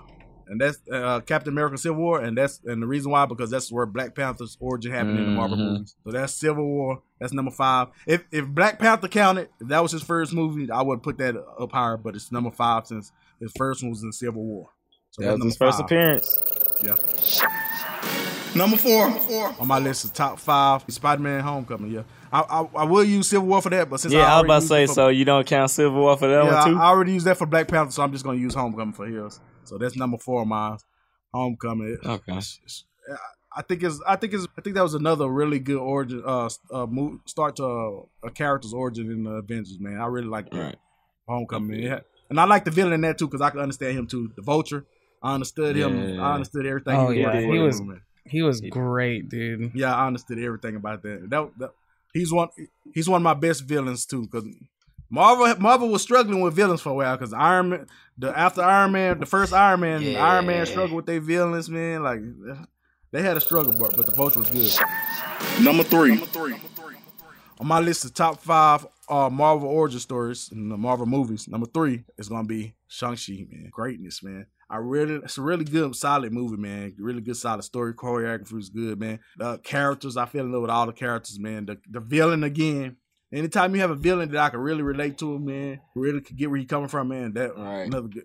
And 0.48 0.60
that's 0.60 0.78
uh, 0.92 1.20
Captain 1.20 1.50
America 1.54 1.78
Civil 1.78 2.02
War, 2.02 2.20
and 2.20 2.36
that's 2.36 2.60
and 2.66 2.82
the 2.82 2.86
reason 2.86 3.10
why 3.10 3.24
because 3.24 3.48
that's 3.50 3.72
where 3.72 3.86
Black 3.86 4.14
Panther's 4.14 4.58
origin 4.60 4.92
happened 4.92 5.18
in 5.18 5.24
the 5.24 5.30
Marvel 5.30 5.56
Mhm. 5.56 5.72
movies. 5.72 5.96
So 6.04 6.10
that's 6.10 6.34
Civil 6.34 6.66
War. 6.66 7.02
That's 7.20 7.32
number 7.32 7.50
five. 7.50 7.88
If 8.06 8.24
if 8.32 8.46
Black 8.46 8.78
Panther 8.78 9.06
counted, 9.08 9.48
if 9.60 9.68
that 9.68 9.80
was 9.82 9.92
his 9.92 10.02
first 10.02 10.32
movie, 10.32 10.70
I 10.70 10.82
would 10.82 11.02
put 11.02 11.18
that 11.18 11.36
up 11.36 11.70
higher. 11.72 11.96
But 11.96 12.16
it's 12.16 12.32
number 12.32 12.50
five 12.50 12.86
since 12.86 13.12
his 13.38 13.52
first 13.56 13.82
one 13.82 13.90
was 13.90 14.02
in 14.02 14.12
Civil 14.12 14.42
War. 14.42 14.70
So 15.10 15.22
That 15.22 15.28
that's 15.30 15.38
was 15.44 15.52
his 15.52 15.56
first 15.58 15.78
five. 15.78 15.84
appearance. 15.86 16.38
Yeah. 16.82 16.96
Number 18.54 18.76
four. 18.76 19.08
Number 19.08 19.20
four. 19.20 19.54
On 19.60 19.68
my 19.68 19.78
list 19.78 20.04
is 20.04 20.10
top 20.10 20.38
five 20.40 20.84
Spider-Man: 20.88 21.40
Homecoming. 21.40 21.92
Yeah, 21.92 22.02
I, 22.32 22.40
I 22.40 22.80
I 22.80 22.84
will 22.84 23.04
use 23.04 23.28
Civil 23.28 23.46
War 23.46 23.62
for 23.62 23.70
that, 23.70 23.88
but 23.88 24.00
since 24.00 24.12
yeah, 24.14 24.22
I, 24.34 24.36
was 24.40 24.44
about 24.46 24.60
to 24.62 24.66
say 24.66 24.86
for- 24.86 24.92
so 24.94 25.08
you 25.08 25.24
don't 25.24 25.46
count 25.46 25.70
Civil 25.70 26.00
War 26.00 26.16
for 26.16 26.26
that 26.26 26.44
yeah, 26.44 26.54
one 26.64 26.68
too. 26.72 26.78
I, 26.78 26.82
I 26.82 26.86
already 26.86 27.12
used 27.12 27.26
that 27.26 27.36
for 27.36 27.46
Black 27.46 27.68
Panther, 27.68 27.92
so 27.92 28.02
I'm 28.02 28.10
just 28.12 28.24
gonna 28.24 28.38
use 28.38 28.54
Homecoming 28.54 28.92
for 28.94 29.06
his. 29.06 29.38
So 29.64 29.78
that's 29.78 29.94
number 29.96 30.18
four 30.18 30.42
of 30.42 30.48
mine. 30.48 30.78
Homecoming. 31.32 31.96
Okay. 32.04 32.40
I 33.54 33.62
think 33.62 33.82
it's 33.82 34.00
I 34.06 34.16
think 34.16 34.32
it's 34.32 34.46
I 34.56 34.60
think 34.60 34.76
that 34.76 34.82
was 34.82 34.94
another 34.94 35.28
really 35.28 35.58
good 35.58 35.78
origin 35.78 36.22
uh 36.24 36.48
uh 36.72 36.86
move, 36.86 37.20
start 37.26 37.56
to 37.56 37.64
a, 37.64 38.02
a 38.26 38.30
character's 38.30 38.72
origin 38.72 39.10
in 39.10 39.24
the 39.24 39.32
Avengers 39.32 39.78
man. 39.80 39.98
I 39.98 40.06
really 40.06 40.28
like 40.28 40.50
that. 40.50 40.58
Right. 40.58 40.76
Homecoming. 41.26 41.80
Yeah. 41.82 42.00
And 42.28 42.38
I 42.38 42.44
like 42.44 42.64
the 42.64 42.70
villain 42.70 42.92
in 42.92 43.00
that 43.02 43.18
too 43.18 43.26
because 43.26 43.40
I 43.40 43.50
can 43.50 43.60
understand 43.60 43.98
him 43.98 44.06
too. 44.06 44.30
The 44.36 44.42
Vulture. 44.42 44.86
I 45.22 45.34
understood 45.34 45.76
him. 45.76 46.20
I 46.20 46.34
understood 46.34 46.64
everything. 46.64 46.96
Oh 46.96 47.10
he, 47.10 47.20
yeah, 47.20 47.34
was 47.34 47.36
he 47.36 47.50
doing, 47.50 47.62
was 47.62 47.82
man. 47.82 48.00
he 48.24 48.42
was 48.42 48.60
great, 48.60 49.28
dude. 49.28 49.72
Yeah, 49.74 49.94
I 49.94 50.06
understood 50.06 50.38
everything 50.38 50.76
about 50.76 51.02
that. 51.02 51.28
That, 51.28 51.50
that 51.58 51.70
he's 52.12 52.32
one 52.32 52.48
he's 52.94 53.08
one 53.08 53.20
of 53.20 53.24
my 53.24 53.34
best 53.34 53.64
villains 53.64 54.06
too 54.06 54.22
because 54.22 54.44
Marvel 55.10 55.54
Marvel 55.60 55.88
was 55.88 56.02
struggling 56.02 56.40
with 56.40 56.54
villains 56.54 56.80
for 56.80 56.90
a 56.90 56.94
while 56.94 57.16
because 57.16 57.32
Iron 57.32 57.70
Man, 57.70 57.86
the 58.16 58.36
after 58.36 58.62
Iron 58.62 58.92
Man, 58.92 59.18
the 59.18 59.26
first 59.26 59.52
Iron 59.52 59.80
Man, 59.80 60.16
Iron 60.16 60.46
Man 60.46 60.64
struggled 60.66 60.96
with 60.96 61.06
their 61.06 61.20
villains, 61.20 61.68
man. 61.68 62.02
Like 62.02 62.20
they 63.12 63.22
had 63.22 63.36
a 63.36 63.40
struggle, 63.40 63.74
but 63.78 63.96
but 63.96 64.06
the 64.06 64.12
Vulture 64.12 64.40
was 64.40 64.50
good. 64.50 64.72
Number 65.62 65.82
three. 65.82 66.20
On 67.58 67.66
my 67.66 67.78
list 67.80 68.04
of 68.04 68.14
top 68.14 68.40
five 68.40 68.86
uh, 69.08 69.28
Marvel 69.28 69.68
origin 69.68 70.00
stories 70.00 70.48
in 70.50 70.70
the 70.70 70.78
Marvel 70.78 71.04
movies, 71.06 71.46
number 71.46 71.66
three 71.66 72.04
is 72.16 72.28
gonna 72.28 72.46
be 72.46 72.74
Shang-Chi, 72.88 73.46
man. 73.50 73.68
Greatness, 73.70 74.22
man. 74.22 74.46
I 74.70 74.76
really, 74.76 75.16
it's 75.16 75.36
a 75.36 75.42
really 75.42 75.64
good, 75.64 75.94
solid 75.96 76.32
movie, 76.32 76.56
man. 76.56 76.94
Really 76.96 77.20
good, 77.20 77.36
solid 77.36 77.62
story. 77.62 77.92
Choreography 77.92 78.52
was 78.52 78.70
good, 78.70 79.00
man. 79.00 79.18
The 79.36 79.58
characters, 79.58 80.16
I 80.16 80.26
fell 80.26 80.44
in 80.44 80.52
love 80.52 80.62
with 80.62 80.70
all 80.70 80.86
the 80.86 80.92
characters, 80.92 81.40
man. 81.40 81.66
The, 81.66 81.78
the 81.90 82.00
villain 82.00 82.44
again. 82.44 82.96
Anytime 83.32 83.74
you 83.74 83.80
have 83.80 83.90
a 83.90 83.96
villain 83.96 84.30
that 84.30 84.40
I 84.40 84.48
can 84.48 84.60
really 84.60 84.82
relate 84.82 85.18
to, 85.18 85.38
man, 85.38 85.80
really 85.94 86.20
could 86.20 86.36
get 86.36 86.50
where 86.50 86.58
he 86.58 86.66
coming 86.66 86.88
from, 86.88 87.08
man. 87.08 87.32
That 87.34 87.56
another 87.56 88.08
good, 88.08 88.24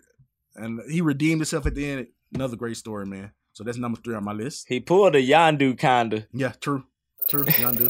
and 0.56 0.80
he 0.90 1.02
redeemed 1.02 1.42
himself 1.42 1.66
at 1.66 1.76
the 1.76 1.86
end. 1.86 2.08
Another 2.34 2.56
great 2.56 2.78
story, 2.78 3.06
man. 3.06 3.32
So 3.56 3.64
that's 3.64 3.78
number 3.78 3.98
three 4.02 4.16
on 4.16 4.26
my 4.26 4.34
list. 4.34 4.66
He 4.68 4.82
pulled 4.82 5.16
a 5.16 5.22
Yondu 5.24 5.78
kinda. 5.80 6.28
Yeah, 6.34 6.52
true, 6.60 6.84
true. 7.30 7.46
Yondu. 7.46 7.88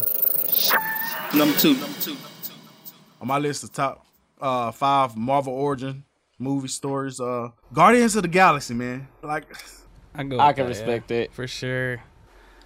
Number 1.36 1.58
two. 1.58 1.74
Number 1.74 2.00
two. 2.00 2.16
on 3.20 3.28
my 3.28 3.40
list 3.40 3.64
the 3.64 3.68
top 3.70 4.06
uh 4.40 4.70
five 4.72 5.18
Marvel 5.18 5.54
origin 5.54 6.04
movie 6.38 6.68
stories. 6.68 7.20
Uh 7.20 7.50
Guardians 7.74 8.16
of 8.16 8.22
the 8.22 8.28
Galaxy, 8.28 8.76
man. 8.76 9.08
Like 9.24 9.46
I 10.14 10.24
go. 10.24 10.40
I 10.40 10.54
can 10.54 10.66
that, 10.66 10.70
respect 10.70 11.10
yeah. 11.10 11.22
that. 11.22 11.34
for 11.34 11.48
sure. 11.48 12.00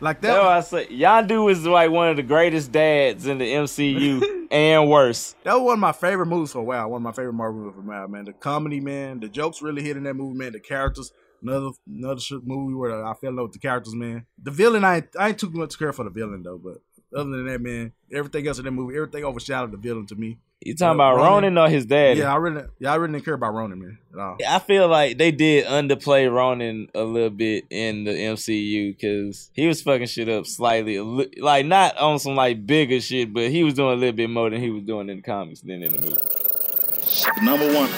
like 0.01 0.19
That's 0.19 0.35
that. 0.35 0.43
why 0.43 0.57
I 0.57 0.59
say 0.59 0.87
Yondu 0.93 1.49
is 1.49 1.65
like 1.65 1.89
one 1.91 2.09
of 2.09 2.17
the 2.17 2.23
greatest 2.23 2.73
dads 2.73 3.27
in 3.27 3.37
the 3.37 3.45
MCU 3.49 4.47
and 4.51 4.89
worse. 4.89 5.35
That 5.45 5.53
was 5.53 5.63
one 5.63 5.73
of 5.75 5.79
my 5.79 5.93
favorite 5.93 6.25
movies 6.25 6.51
for 6.51 6.59
a 6.59 6.63
while. 6.65 6.89
One 6.89 6.99
of 6.99 7.03
my 7.03 7.13
favorite 7.13 7.31
Marvel 7.31 7.61
movies 7.61 7.75
for 7.75 7.81
a 7.81 7.97
while, 7.97 8.07
man. 8.09 8.25
The 8.25 8.33
comedy, 8.33 8.81
man. 8.81 9.21
The 9.21 9.29
jokes 9.29 9.61
really 9.61 9.83
hit 9.83 9.95
in 9.95 10.03
that 10.03 10.15
movie, 10.15 10.37
man. 10.37 10.51
The 10.51 10.59
characters. 10.59 11.13
Another 11.41 11.69
another 11.87 12.19
sh- 12.19 12.33
movie 12.43 12.73
where 12.73 13.05
I 13.05 13.13
fell 13.13 13.29
in 13.29 13.35
love 13.37 13.43
with 13.45 13.53
the 13.53 13.59
characters, 13.59 13.95
man. 13.95 14.25
The 14.41 14.51
villain, 14.51 14.83
I 14.83 14.97
ain't, 14.97 15.07
I 15.17 15.29
ain't 15.29 15.39
too 15.39 15.49
much 15.51 15.77
care 15.79 15.93
for 15.93 16.03
the 16.03 16.09
villain 16.09 16.43
though, 16.43 16.57
but 16.57 16.77
other 17.17 17.29
than 17.29 17.45
that, 17.47 17.61
man, 17.61 17.91
everything 18.11 18.47
else 18.47 18.59
in 18.59 18.65
that 18.65 18.71
movie, 18.71 18.95
everything 18.95 19.23
overshadowed 19.23 19.71
the 19.71 19.77
villain 19.77 20.05
to 20.07 20.15
me. 20.15 20.37
You 20.61 20.75
talking 20.75 20.89
Uh, 20.99 21.03
about 21.05 21.15
Ronan 21.15 21.57
or 21.57 21.69
his 21.69 21.85
dad? 21.85 22.17
Yeah, 22.17 22.33
I 22.33 22.35
really, 22.35 22.63
yeah, 22.79 22.91
I 22.91 22.95
really 22.97 23.13
didn't 23.13 23.23
care 23.25 23.33
about 23.33 23.53
Ronan, 23.53 23.79
man, 23.79 23.97
at 24.13 24.19
all. 24.19 24.37
I 24.45 24.59
feel 24.59 24.89
like 24.89 25.17
they 25.17 25.31
did 25.31 25.65
underplay 25.65 26.29
Ronan 26.29 26.89
a 26.93 27.03
little 27.03 27.29
bit 27.29 27.63
in 27.69 28.03
the 28.03 28.11
MCU 28.11 28.93
because 28.97 29.49
he 29.53 29.67
was 29.67 29.81
fucking 29.81 30.07
shit 30.07 30.27
up 30.27 30.45
slightly, 30.45 30.99
like 30.99 31.65
not 31.65 31.97
on 31.97 32.19
some 32.19 32.35
like 32.35 32.65
bigger 32.67 32.99
shit, 32.99 33.33
but 33.33 33.49
he 33.49 33.63
was 33.63 33.75
doing 33.75 33.93
a 33.93 33.95
little 33.95 34.11
bit 34.15 34.29
more 34.29 34.49
than 34.49 34.59
he 34.61 34.69
was 34.69 34.83
doing 34.83 35.07
in 35.09 35.15
the 35.17 35.23
comics 35.23 35.61
than 35.61 35.81
in 35.81 35.93
the 35.93 36.01
movie. 36.01 37.41
Number 37.41 37.73
one. 37.73 37.89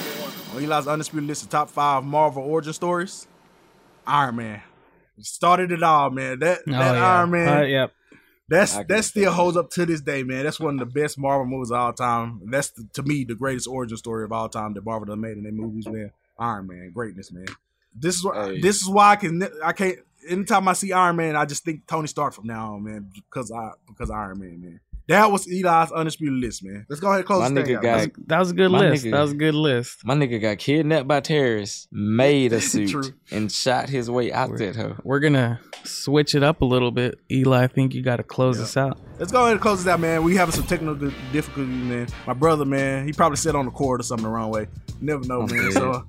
On 0.56 0.62
Eli's 0.64 0.86
undisputed 0.88 1.28
list 1.28 1.44
of 1.44 1.50
top 1.50 1.70
five 1.70 2.04
Marvel 2.04 2.44
origin 2.44 2.74
stories, 2.74 3.26
Iron 4.08 4.36
Man 4.38 4.62
started 5.20 5.72
it 5.72 5.84
all, 5.84 6.10
man. 6.10 6.40
That 6.40 6.60
Oh, 6.68 6.72
that 6.72 6.96
yeah. 6.96 7.18
Iron 7.18 7.32
Man, 7.32 7.58
Uh, 7.58 7.62
yep. 7.66 7.92
that's 8.50 8.76
I 8.76 8.84
can 8.84 8.96
that 8.96 9.04
still 9.04 9.32
holds 9.32 9.56
up 9.58 9.70
to 9.72 9.86
this 9.86 10.02
day, 10.02 10.24
man. 10.24 10.44
That's 10.44 10.60
one 10.60 10.80
of 10.80 10.88
the 10.94 11.00
best 11.02 11.18
Marvel 11.20 11.46
movies 11.46 11.72
of 11.72 11.78
all 11.78 11.94
time. 11.94 12.42
That's 12.50 12.70
the, 12.72 12.88
to 12.94 13.04
me 13.04 13.24
the 13.24 13.36
greatest 13.36 13.68
origin 13.68 13.98
story 13.98 14.24
of 14.24 14.32
all 14.32 14.50
time 14.50 14.74
that 14.74 14.84
Marvel 14.86 15.06
done 15.06 15.22
made 15.22 15.38
in 15.38 15.44
their 15.44 15.52
movies, 15.52 15.88
man. 15.88 16.12
Iron 16.40 16.68
Man, 16.68 16.92
greatness, 16.94 17.32
man. 17.32 17.46
This 17.94 18.16
is 18.16 18.24
why 18.24 18.48
Hey. 18.48 18.62
this 18.62 18.82
is 18.82 18.90
why 18.90 19.12
I 19.12 19.16
can 19.18 19.44
I 19.64 19.74
can't. 19.74 19.98
Anytime 20.28 20.68
I 20.68 20.74
see 20.74 20.92
Iron 20.92 21.16
Man, 21.16 21.36
I 21.36 21.46
just 21.46 21.64
think 21.66 21.88
Tony 21.88 22.08
Stark 22.08 22.34
from 22.34 22.46
now 22.48 22.76
on, 22.76 22.84
man, 22.84 23.12
because 23.14 23.52
I 23.52 23.72
because 23.88 24.10
Iron 24.10 24.40
Man, 24.40 24.62
man. 24.62 24.80
That 25.08 25.32
was 25.32 25.46
Eli's 25.48 25.92
undisputed 25.92 26.40
list, 26.40 26.64
man. 26.64 26.86
Let's 26.90 27.00
go 27.00 27.08
ahead 27.08 27.20
and 27.20 27.28
close 27.28 27.42
My 27.42 27.50
this 27.56 27.68
thing 27.68 27.78
nigga 27.78 27.82
got- 27.82 27.98
Let's- 28.00 28.12
That 28.28 28.40
was 28.40 28.52
a 28.52 28.54
good 28.54 28.72
list. 28.72 29.06
nigga- 29.06 29.12
That 29.12 29.22
was 29.22 29.32
a 29.32 29.36
good 29.36 29.56
list. 29.56 30.06
My 30.06 30.14
nigga 30.16 30.42
got 30.42 30.58
kidnapped 30.60 31.08
by 31.08 31.20
terrorists, 31.20 31.88
made 31.92 32.54
a 32.54 32.62
suit, 32.62 33.14
and 33.32 33.52
shot 33.52 33.90
his 33.90 34.10
way 34.10 34.32
out 34.32 34.58
that 34.58 34.76
hoe. 34.76 34.96
We're 35.04 35.20
gonna 35.20 35.60
switch 35.84 36.36
it 36.36 36.44
up 36.44 36.62
a 36.62 36.66
little 36.66 36.92
bit. 36.92 37.20
Eli, 37.32 37.64
I 37.64 37.68
think 37.68 37.94
you 37.94 38.02
got 38.04 38.18
to 38.18 38.24
close 38.24 38.58
this 38.60 38.78
out. 38.78 38.98
Let's 39.22 39.32
go 39.32 39.42
ahead 39.42 39.52
and 39.52 39.62
close 39.62 39.84
this 39.84 39.94
out, 39.94 40.00
man. 40.00 40.24
We 40.24 40.36
having 40.36 40.52
some 40.52 40.66
technical 40.66 40.96
difficulties, 41.32 41.68
man. 41.68 42.08
My 42.26 42.34
brother, 42.34 42.66
man, 42.66 43.06
he 43.06 43.14
probably 43.14 43.36
sat 43.36 43.56
on 43.56 43.66
the 43.66 43.72
cord 43.72 44.00
or 44.00 44.04
something 44.04 44.24
the 44.24 44.32
wrong 44.32 44.50
way. 44.50 44.66
Never 45.00 45.24
know, 45.28 45.46
man. 45.46 45.60
Okay. 45.60 45.70
So 45.70 45.92
uh, 45.92 46.02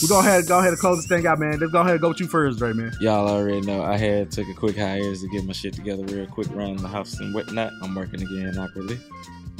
we 0.00 0.06
go 0.06 0.20
ahead, 0.20 0.46
go 0.46 0.60
ahead 0.60 0.70
and 0.70 0.78
close 0.78 0.98
this 0.98 1.08
thing 1.08 1.26
out, 1.26 1.40
man. 1.40 1.58
Let's 1.58 1.72
go 1.72 1.80
ahead 1.80 1.94
and 1.94 2.00
go 2.00 2.10
with 2.10 2.20
you 2.20 2.28
first, 2.28 2.60
Dre, 2.60 2.72
man. 2.72 2.92
Y'all 3.00 3.28
already 3.28 3.60
know 3.62 3.82
I 3.82 3.96
had 3.96 4.30
took 4.30 4.46
a 4.46 4.54
quick 4.54 4.76
hiatus 4.76 5.20
to 5.22 5.28
get 5.30 5.44
my 5.44 5.52
shit 5.52 5.74
together 5.74 6.04
real 6.04 6.28
quick 6.28 6.48
around 6.52 6.78
the 6.78 6.86
house 6.86 7.18
and 7.18 7.34
whatnot. 7.34 7.72
I'm 7.82 7.92
working 7.96 8.22
again 8.22 8.56
awkwardly. 8.56 9.00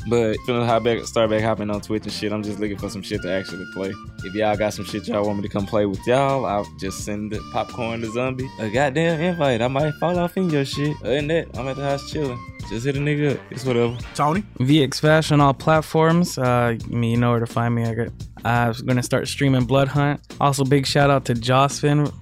But 0.09 0.37
feeling 0.47 0.67
hop 0.67 0.85
back, 0.85 1.05
start 1.05 1.31
back 1.31 1.43
hopping 1.43 1.71
on 1.71 1.81
Twitch 1.81 2.05
and 2.05 2.13
shit. 2.13 2.33
I'm 2.33 2.43
just 2.43 2.59
looking 2.59 2.79
for 2.79 2.89
some 2.89 3.03
shit 3.03 3.23
to 3.23 3.31
actually 3.31 3.67
play. 3.73 3.93
If 4.25 4.35
y'all 4.35 4.57
got 4.57 4.75
some 4.75 4.85
shit 4.85 5.09
y'all 5.09 5.25
want 5.25 5.39
me 5.39 5.43
to 5.43 5.49
come 5.49 5.67
play 5.67 5.87
with 5.87 6.05
y'all, 6.07 6.45
I'll 6.47 6.67
just 6.79 7.05
send 7.05 7.33
the 7.33 7.41
popcorn 7.53 8.01
to 8.03 8.11
zombie. 8.13 8.49
A 8.59 8.71
goddamn 8.71 9.21
invite. 9.21 9.63
I 9.63 9.69
might 9.69 9.93
fall 9.95 10.19
off 10.19 10.37
in 10.37 10.51
your 10.51 10.65
shit. 10.65 10.97
Other 11.03 11.17
than 11.17 11.29
that, 11.29 11.59
I'm 11.59 11.69
at 11.69 11.77
the 11.77 11.83
house 11.83 12.11
chilling. 12.11 12.39
Just 12.69 12.87
hit 12.87 12.97
a 12.97 13.01
nigga 13.01 13.35
up. 13.35 13.41
It's 13.51 13.65
whatever. 13.65 13.97
Tony, 14.15 14.43
VX 14.59 15.01
Fashion 15.01 15.41
on 15.41 15.47
all 15.47 15.55
platforms. 15.55 16.39
Uh, 16.39 16.77
I 16.81 16.87
mean, 16.89 17.11
you 17.11 17.17
know 17.17 17.31
where 17.31 17.41
to 17.41 17.47
find 17.47 17.75
me. 17.75 17.85
I 17.85 17.95
got. 17.95 18.09
I'm 18.45 18.73
gonna 18.87 19.03
start 19.03 19.29
streaming 19.29 19.67
Bloodhunt. 19.67 20.21
Also, 20.41 20.65
big 20.65 20.87
shout 20.87 21.11
out 21.11 21.27
to 21.27 21.35
Jossfin, 21.35 22.13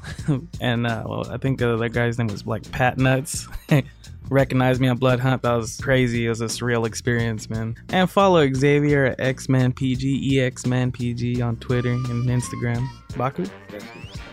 and 0.61 0.87
uh, 0.87 1.05
well, 1.07 1.31
I 1.31 1.37
think 1.37 1.59
the 1.59 1.73
other 1.75 1.89
guy's 1.89 2.19
name 2.19 2.29
was 2.29 2.47
like 2.47 2.69
Pat 2.73 2.99
Nuts. 2.99 3.47
Recognized 4.31 4.81
me 4.81 4.89
on 4.89 4.99
Bloodhunt. 4.99 5.43
That 5.43 5.55
was 5.55 5.79
crazy. 5.79 6.27
It 6.27 6.29
was 6.29 6.41
a 6.41 6.47
surreal 6.47 6.87
experience, 6.87 7.49
man. 7.49 7.77
And 7.91 8.11
follow 8.11 8.47
Xavier 8.53 9.07
at 9.07 9.19
Xman 9.19 9.75
PG, 9.75 10.37
EXman 10.37 10.93
PG 10.93 11.41
on 11.41 11.57
Twitter 11.57 11.93
and 11.93 12.29
Instagram. 12.29 12.87
Baku. 13.17 13.47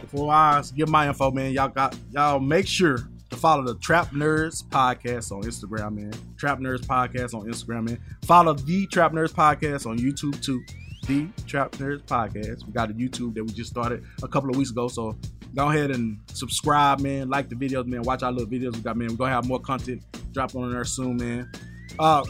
before 0.02 0.32
I 0.32 0.62
give 0.76 0.90
my 0.90 1.08
info, 1.08 1.32
man, 1.32 1.52
y'all 1.54 1.70
got 1.70 1.96
y'all 2.12 2.40
make 2.40 2.68
sure 2.68 3.00
to 3.30 3.36
follow 3.38 3.64
the 3.64 3.76
Trap 3.76 4.12
Nerds 4.12 4.64
podcast 4.64 5.32
on 5.32 5.44
Instagram, 5.44 5.96
man. 5.96 6.14
Trap 6.38 6.60
Nerds 6.60 6.86
podcast 6.86 7.34
on 7.34 7.48
Instagram, 7.48 7.90
man. 7.90 8.00
Follow 8.26 8.54
the 8.54 8.88
Trap 8.88 9.14
Nerds 9.14 9.34
podcast 9.34 9.86
on 9.86 9.98
YouTube 9.98 10.42
too. 10.44 10.64
The 11.08 11.28
Trap 11.46 11.74
Nerds 11.74 12.02
podcast. 12.04 12.66
We 12.66 12.74
got 12.74 12.90
a 12.90 12.94
YouTube 12.94 13.36
that 13.36 13.44
we 13.44 13.54
just 13.54 13.70
started 13.70 14.04
a 14.24 14.28
couple 14.28 14.50
of 14.50 14.56
weeks 14.56 14.72
ago, 14.72 14.88
so 14.88 15.16
go 15.56 15.70
ahead 15.70 15.92
and 15.92 16.20
subscribe, 16.28 17.00
man. 17.00 17.30
Like 17.30 17.50
the 17.50 17.56
videos, 17.56 17.86
man. 17.86 18.04
Watch 18.04 18.24
our 18.24 18.32
little 18.32 18.48
videos 18.48 18.76
we 18.76 18.82
got, 18.82 18.98
man. 18.98 19.10
We're 19.10 19.16
gonna 19.16 19.32
have 19.32 19.48
more 19.48 19.60
content 19.60 20.04
dropping 20.34 20.64
on 20.64 20.72
there 20.72 20.86
soon, 20.86 21.18
man. 21.18 21.52
Uh, 21.98 22.24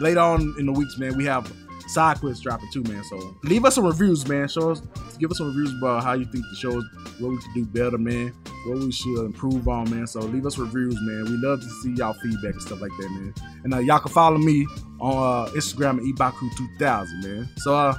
later 0.00 0.20
on 0.20 0.54
in 0.58 0.66
the 0.66 0.72
weeks, 0.72 0.98
man, 0.98 1.16
we 1.16 1.24
have 1.24 1.50
side 1.88 2.18
quests 2.18 2.42
dropping 2.42 2.68
too, 2.72 2.82
man. 2.84 3.02
So 3.04 3.36
leave 3.44 3.64
us 3.64 3.76
some 3.76 3.86
reviews, 3.86 4.26
man. 4.28 4.48
Show 4.48 4.72
us, 4.72 4.82
give 5.18 5.30
us 5.30 5.38
some 5.38 5.48
reviews 5.48 5.72
about 5.78 6.02
how 6.02 6.14
you 6.14 6.24
think 6.24 6.44
the 6.50 6.56
show 6.56 6.78
is, 6.78 6.84
what 7.18 7.30
we 7.30 7.36
could 7.38 7.54
do 7.54 7.64
better, 7.66 7.98
man. 7.98 8.34
What 8.66 8.78
we 8.78 8.90
should 8.90 9.24
improve 9.24 9.68
on, 9.68 9.88
man. 9.90 10.06
So 10.06 10.20
leave 10.20 10.44
us 10.44 10.58
reviews, 10.58 10.96
man. 11.02 11.24
We 11.24 11.36
love 11.36 11.60
to 11.60 11.68
see 11.82 11.92
y'all 11.92 12.14
feedback 12.14 12.54
and 12.54 12.62
stuff 12.62 12.80
like 12.80 12.90
that, 12.98 13.10
man. 13.10 13.34
And 13.64 13.74
uh, 13.74 13.78
y'all 13.78 14.00
can 14.00 14.10
follow 14.10 14.38
me 14.38 14.66
on 15.00 15.12
uh, 15.48 15.50
Instagram 15.52 15.98
at 15.98 16.16
Ibaku2000, 16.16 17.22
man. 17.22 17.48
So 17.58 17.76
uh, 17.76 17.96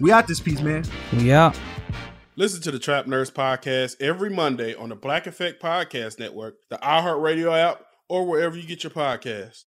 we 0.00 0.10
out 0.10 0.26
this 0.26 0.40
piece, 0.40 0.60
man. 0.60 0.84
Yeah. 1.12 1.52
Listen 2.38 2.62
to 2.62 2.70
the 2.70 2.78
Trap 2.78 3.06
Nerds 3.06 3.32
podcast 3.32 4.00
every 4.00 4.30
Monday 4.30 4.72
on 4.72 4.90
the 4.90 4.94
Black 4.94 5.26
Effect 5.26 5.60
Podcast 5.60 6.20
Network, 6.20 6.54
the 6.70 6.76
iHeartRadio 6.76 7.52
app, 7.52 7.84
or 8.08 8.24
wherever 8.26 8.56
you 8.56 8.64
get 8.64 8.84
your 8.84 8.92
podcasts. 8.92 9.64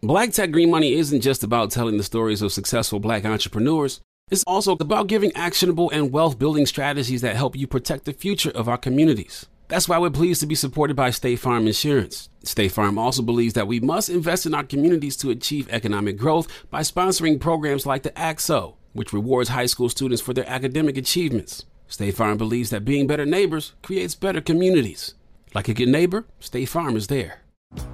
Black 0.00 0.32
Tech 0.32 0.50
Green 0.50 0.70
Money 0.70 0.94
isn't 0.94 1.20
just 1.20 1.44
about 1.44 1.70
telling 1.70 1.98
the 1.98 2.02
stories 2.02 2.40
of 2.40 2.50
successful 2.50 2.98
black 2.98 3.26
entrepreneurs. 3.26 4.00
It's 4.30 4.42
also 4.46 4.72
about 4.72 5.06
giving 5.06 5.32
actionable 5.34 5.90
and 5.90 6.12
wealth 6.12 6.38
building 6.38 6.64
strategies 6.64 7.20
that 7.20 7.36
help 7.36 7.56
you 7.56 7.66
protect 7.66 8.06
the 8.06 8.14
future 8.14 8.52
of 8.52 8.70
our 8.70 8.78
communities. 8.78 9.44
That's 9.68 9.86
why 9.86 9.98
we're 9.98 10.08
pleased 10.08 10.40
to 10.40 10.46
be 10.46 10.54
supported 10.54 10.96
by 10.96 11.10
State 11.10 11.40
Farm 11.40 11.66
Insurance. 11.66 12.30
State 12.42 12.72
Farm 12.72 12.96
also 12.96 13.20
believes 13.20 13.52
that 13.52 13.68
we 13.68 13.80
must 13.80 14.08
invest 14.08 14.46
in 14.46 14.54
our 14.54 14.64
communities 14.64 15.18
to 15.18 15.28
achieve 15.28 15.68
economic 15.68 16.16
growth 16.16 16.48
by 16.70 16.80
sponsoring 16.80 17.38
programs 17.38 17.84
like 17.84 18.02
the 18.02 18.18
ACT-SO, 18.18 18.78
which 18.94 19.12
rewards 19.12 19.50
high 19.50 19.66
school 19.66 19.90
students 19.90 20.22
for 20.22 20.32
their 20.32 20.48
academic 20.48 20.96
achievements. 20.96 21.66
State 21.94 22.16
Farm 22.16 22.36
believes 22.36 22.70
that 22.70 22.84
being 22.84 23.06
better 23.06 23.24
neighbors 23.24 23.72
creates 23.80 24.16
better 24.16 24.40
communities. 24.40 25.14
Like 25.54 25.68
a 25.68 25.74
good 25.74 25.88
neighbor, 25.88 26.24
State 26.40 26.68
Farm 26.68 26.96
is 26.96 27.06
there. 27.06 27.42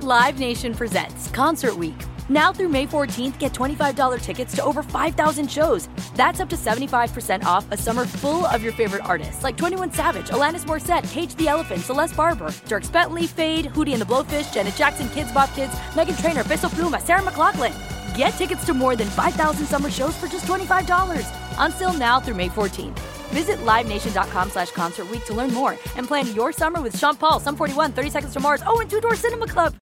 Live 0.00 0.38
Nation 0.38 0.74
presents 0.74 1.28
Concert 1.28 1.76
Week. 1.76 2.00
Now 2.30 2.50
through 2.50 2.70
May 2.70 2.86
14th, 2.86 3.38
get 3.38 3.52
$25 3.52 4.22
tickets 4.22 4.56
to 4.56 4.64
over 4.64 4.82
5,000 4.82 5.50
shows. 5.50 5.90
That's 6.14 6.40
up 6.40 6.48
to 6.48 6.56
75% 6.56 7.44
off 7.44 7.70
a 7.70 7.76
summer 7.76 8.06
full 8.06 8.46
of 8.46 8.62
your 8.62 8.72
favorite 8.72 9.04
artists 9.04 9.42
like 9.42 9.58
21 9.58 9.92
Savage, 9.92 10.28
Alanis 10.28 10.64
Morissette, 10.64 11.10
Cage 11.12 11.34
the 11.34 11.48
Elephant, 11.48 11.82
Celeste 11.82 12.16
Barber, 12.16 12.46
Dierks 12.68 12.90
Bentley, 12.90 13.26
Feid, 13.26 13.66
Hootie 13.66 13.92
and 13.92 14.00
the 14.00 14.06
Blowfish, 14.06 14.50
Janet 14.54 14.76
Jackson, 14.76 15.08
Kidz 15.08 15.34
Bop 15.34 15.54
Kids, 15.54 15.74
Meghan 15.92 16.18
Trainor, 16.18 16.44
Peso 16.44 16.68
Pluma, 16.68 17.02
Sarah 17.02 17.20
McLachlan. 17.20 17.74
Get 18.14 18.30
tickets 18.30 18.64
to 18.66 18.74
more 18.74 18.96
than 18.96 19.08
5,000 19.08 19.66
summer 19.66 19.90
shows 19.90 20.16
for 20.16 20.28
just 20.28 20.46
$25. 20.46 21.26
On 21.58 21.70
sale 21.70 21.92
now 21.92 22.20
through 22.20 22.36
May 22.36 22.48
14th. 22.48 22.98
Visit 23.30 23.58
LiveNation.com 23.58 24.50
slash 24.50 24.70
Concert 24.70 25.06
to 25.26 25.34
learn 25.34 25.52
more 25.52 25.72
and 25.96 26.06
plan 26.06 26.34
your 26.34 26.52
summer 26.52 26.80
with 26.80 26.98
Sean 26.98 27.16
Paul, 27.16 27.40
Sum 27.40 27.56
41, 27.56 27.92
30 27.92 28.10
Seconds 28.10 28.32
to 28.34 28.40
Mars, 28.40 28.62
oh, 28.66 28.80
and 28.80 28.90
Two 28.90 29.00
Door 29.00 29.16
Cinema 29.16 29.46
Club. 29.46 29.74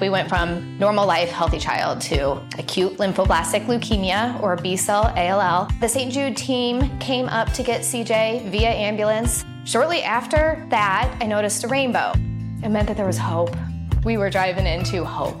We 0.00 0.08
went 0.08 0.28
from 0.28 0.78
normal 0.78 1.06
life, 1.06 1.30
healthy 1.30 1.58
child 1.58 2.00
to 2.02 2.32
acute 2.58 2.98
lymphoblastic 2.98 3.66
leukemia 3.66 4.40
or 4.42 4.56
B 4.56 4.76
cell 4.76 5.12
ALL. 5.16 5.68
The 5.80 5.88
St. 5.88 6.12
Jude 6.12 6.36
team 6.36 6.98
came 6.98 7.26
up 7.26 7.52
to 7.52 7.62
get 7.62 7.82
CJ 7.82 8.50
via 8.50 8.70
ambulance. 8.70 9.44
Shortly 9.64 10.02
after 10.02 10.66
that, 10.70 11.16
I 11.20 11.26
noticed 11.26 11.62
a 11.62 11.68
rainbow. 11.68 12.12
It 12.64 12.70
meant 12.70 12.88
that 12.88 12.96
there 12.96 13.06
was 13.06 13.18
hope. 13.18 13.54
We 14.04 14.16
were 14.16 14.30
driving 14.30 14.66
into 14.66 15.04
hope. 15.04 15.40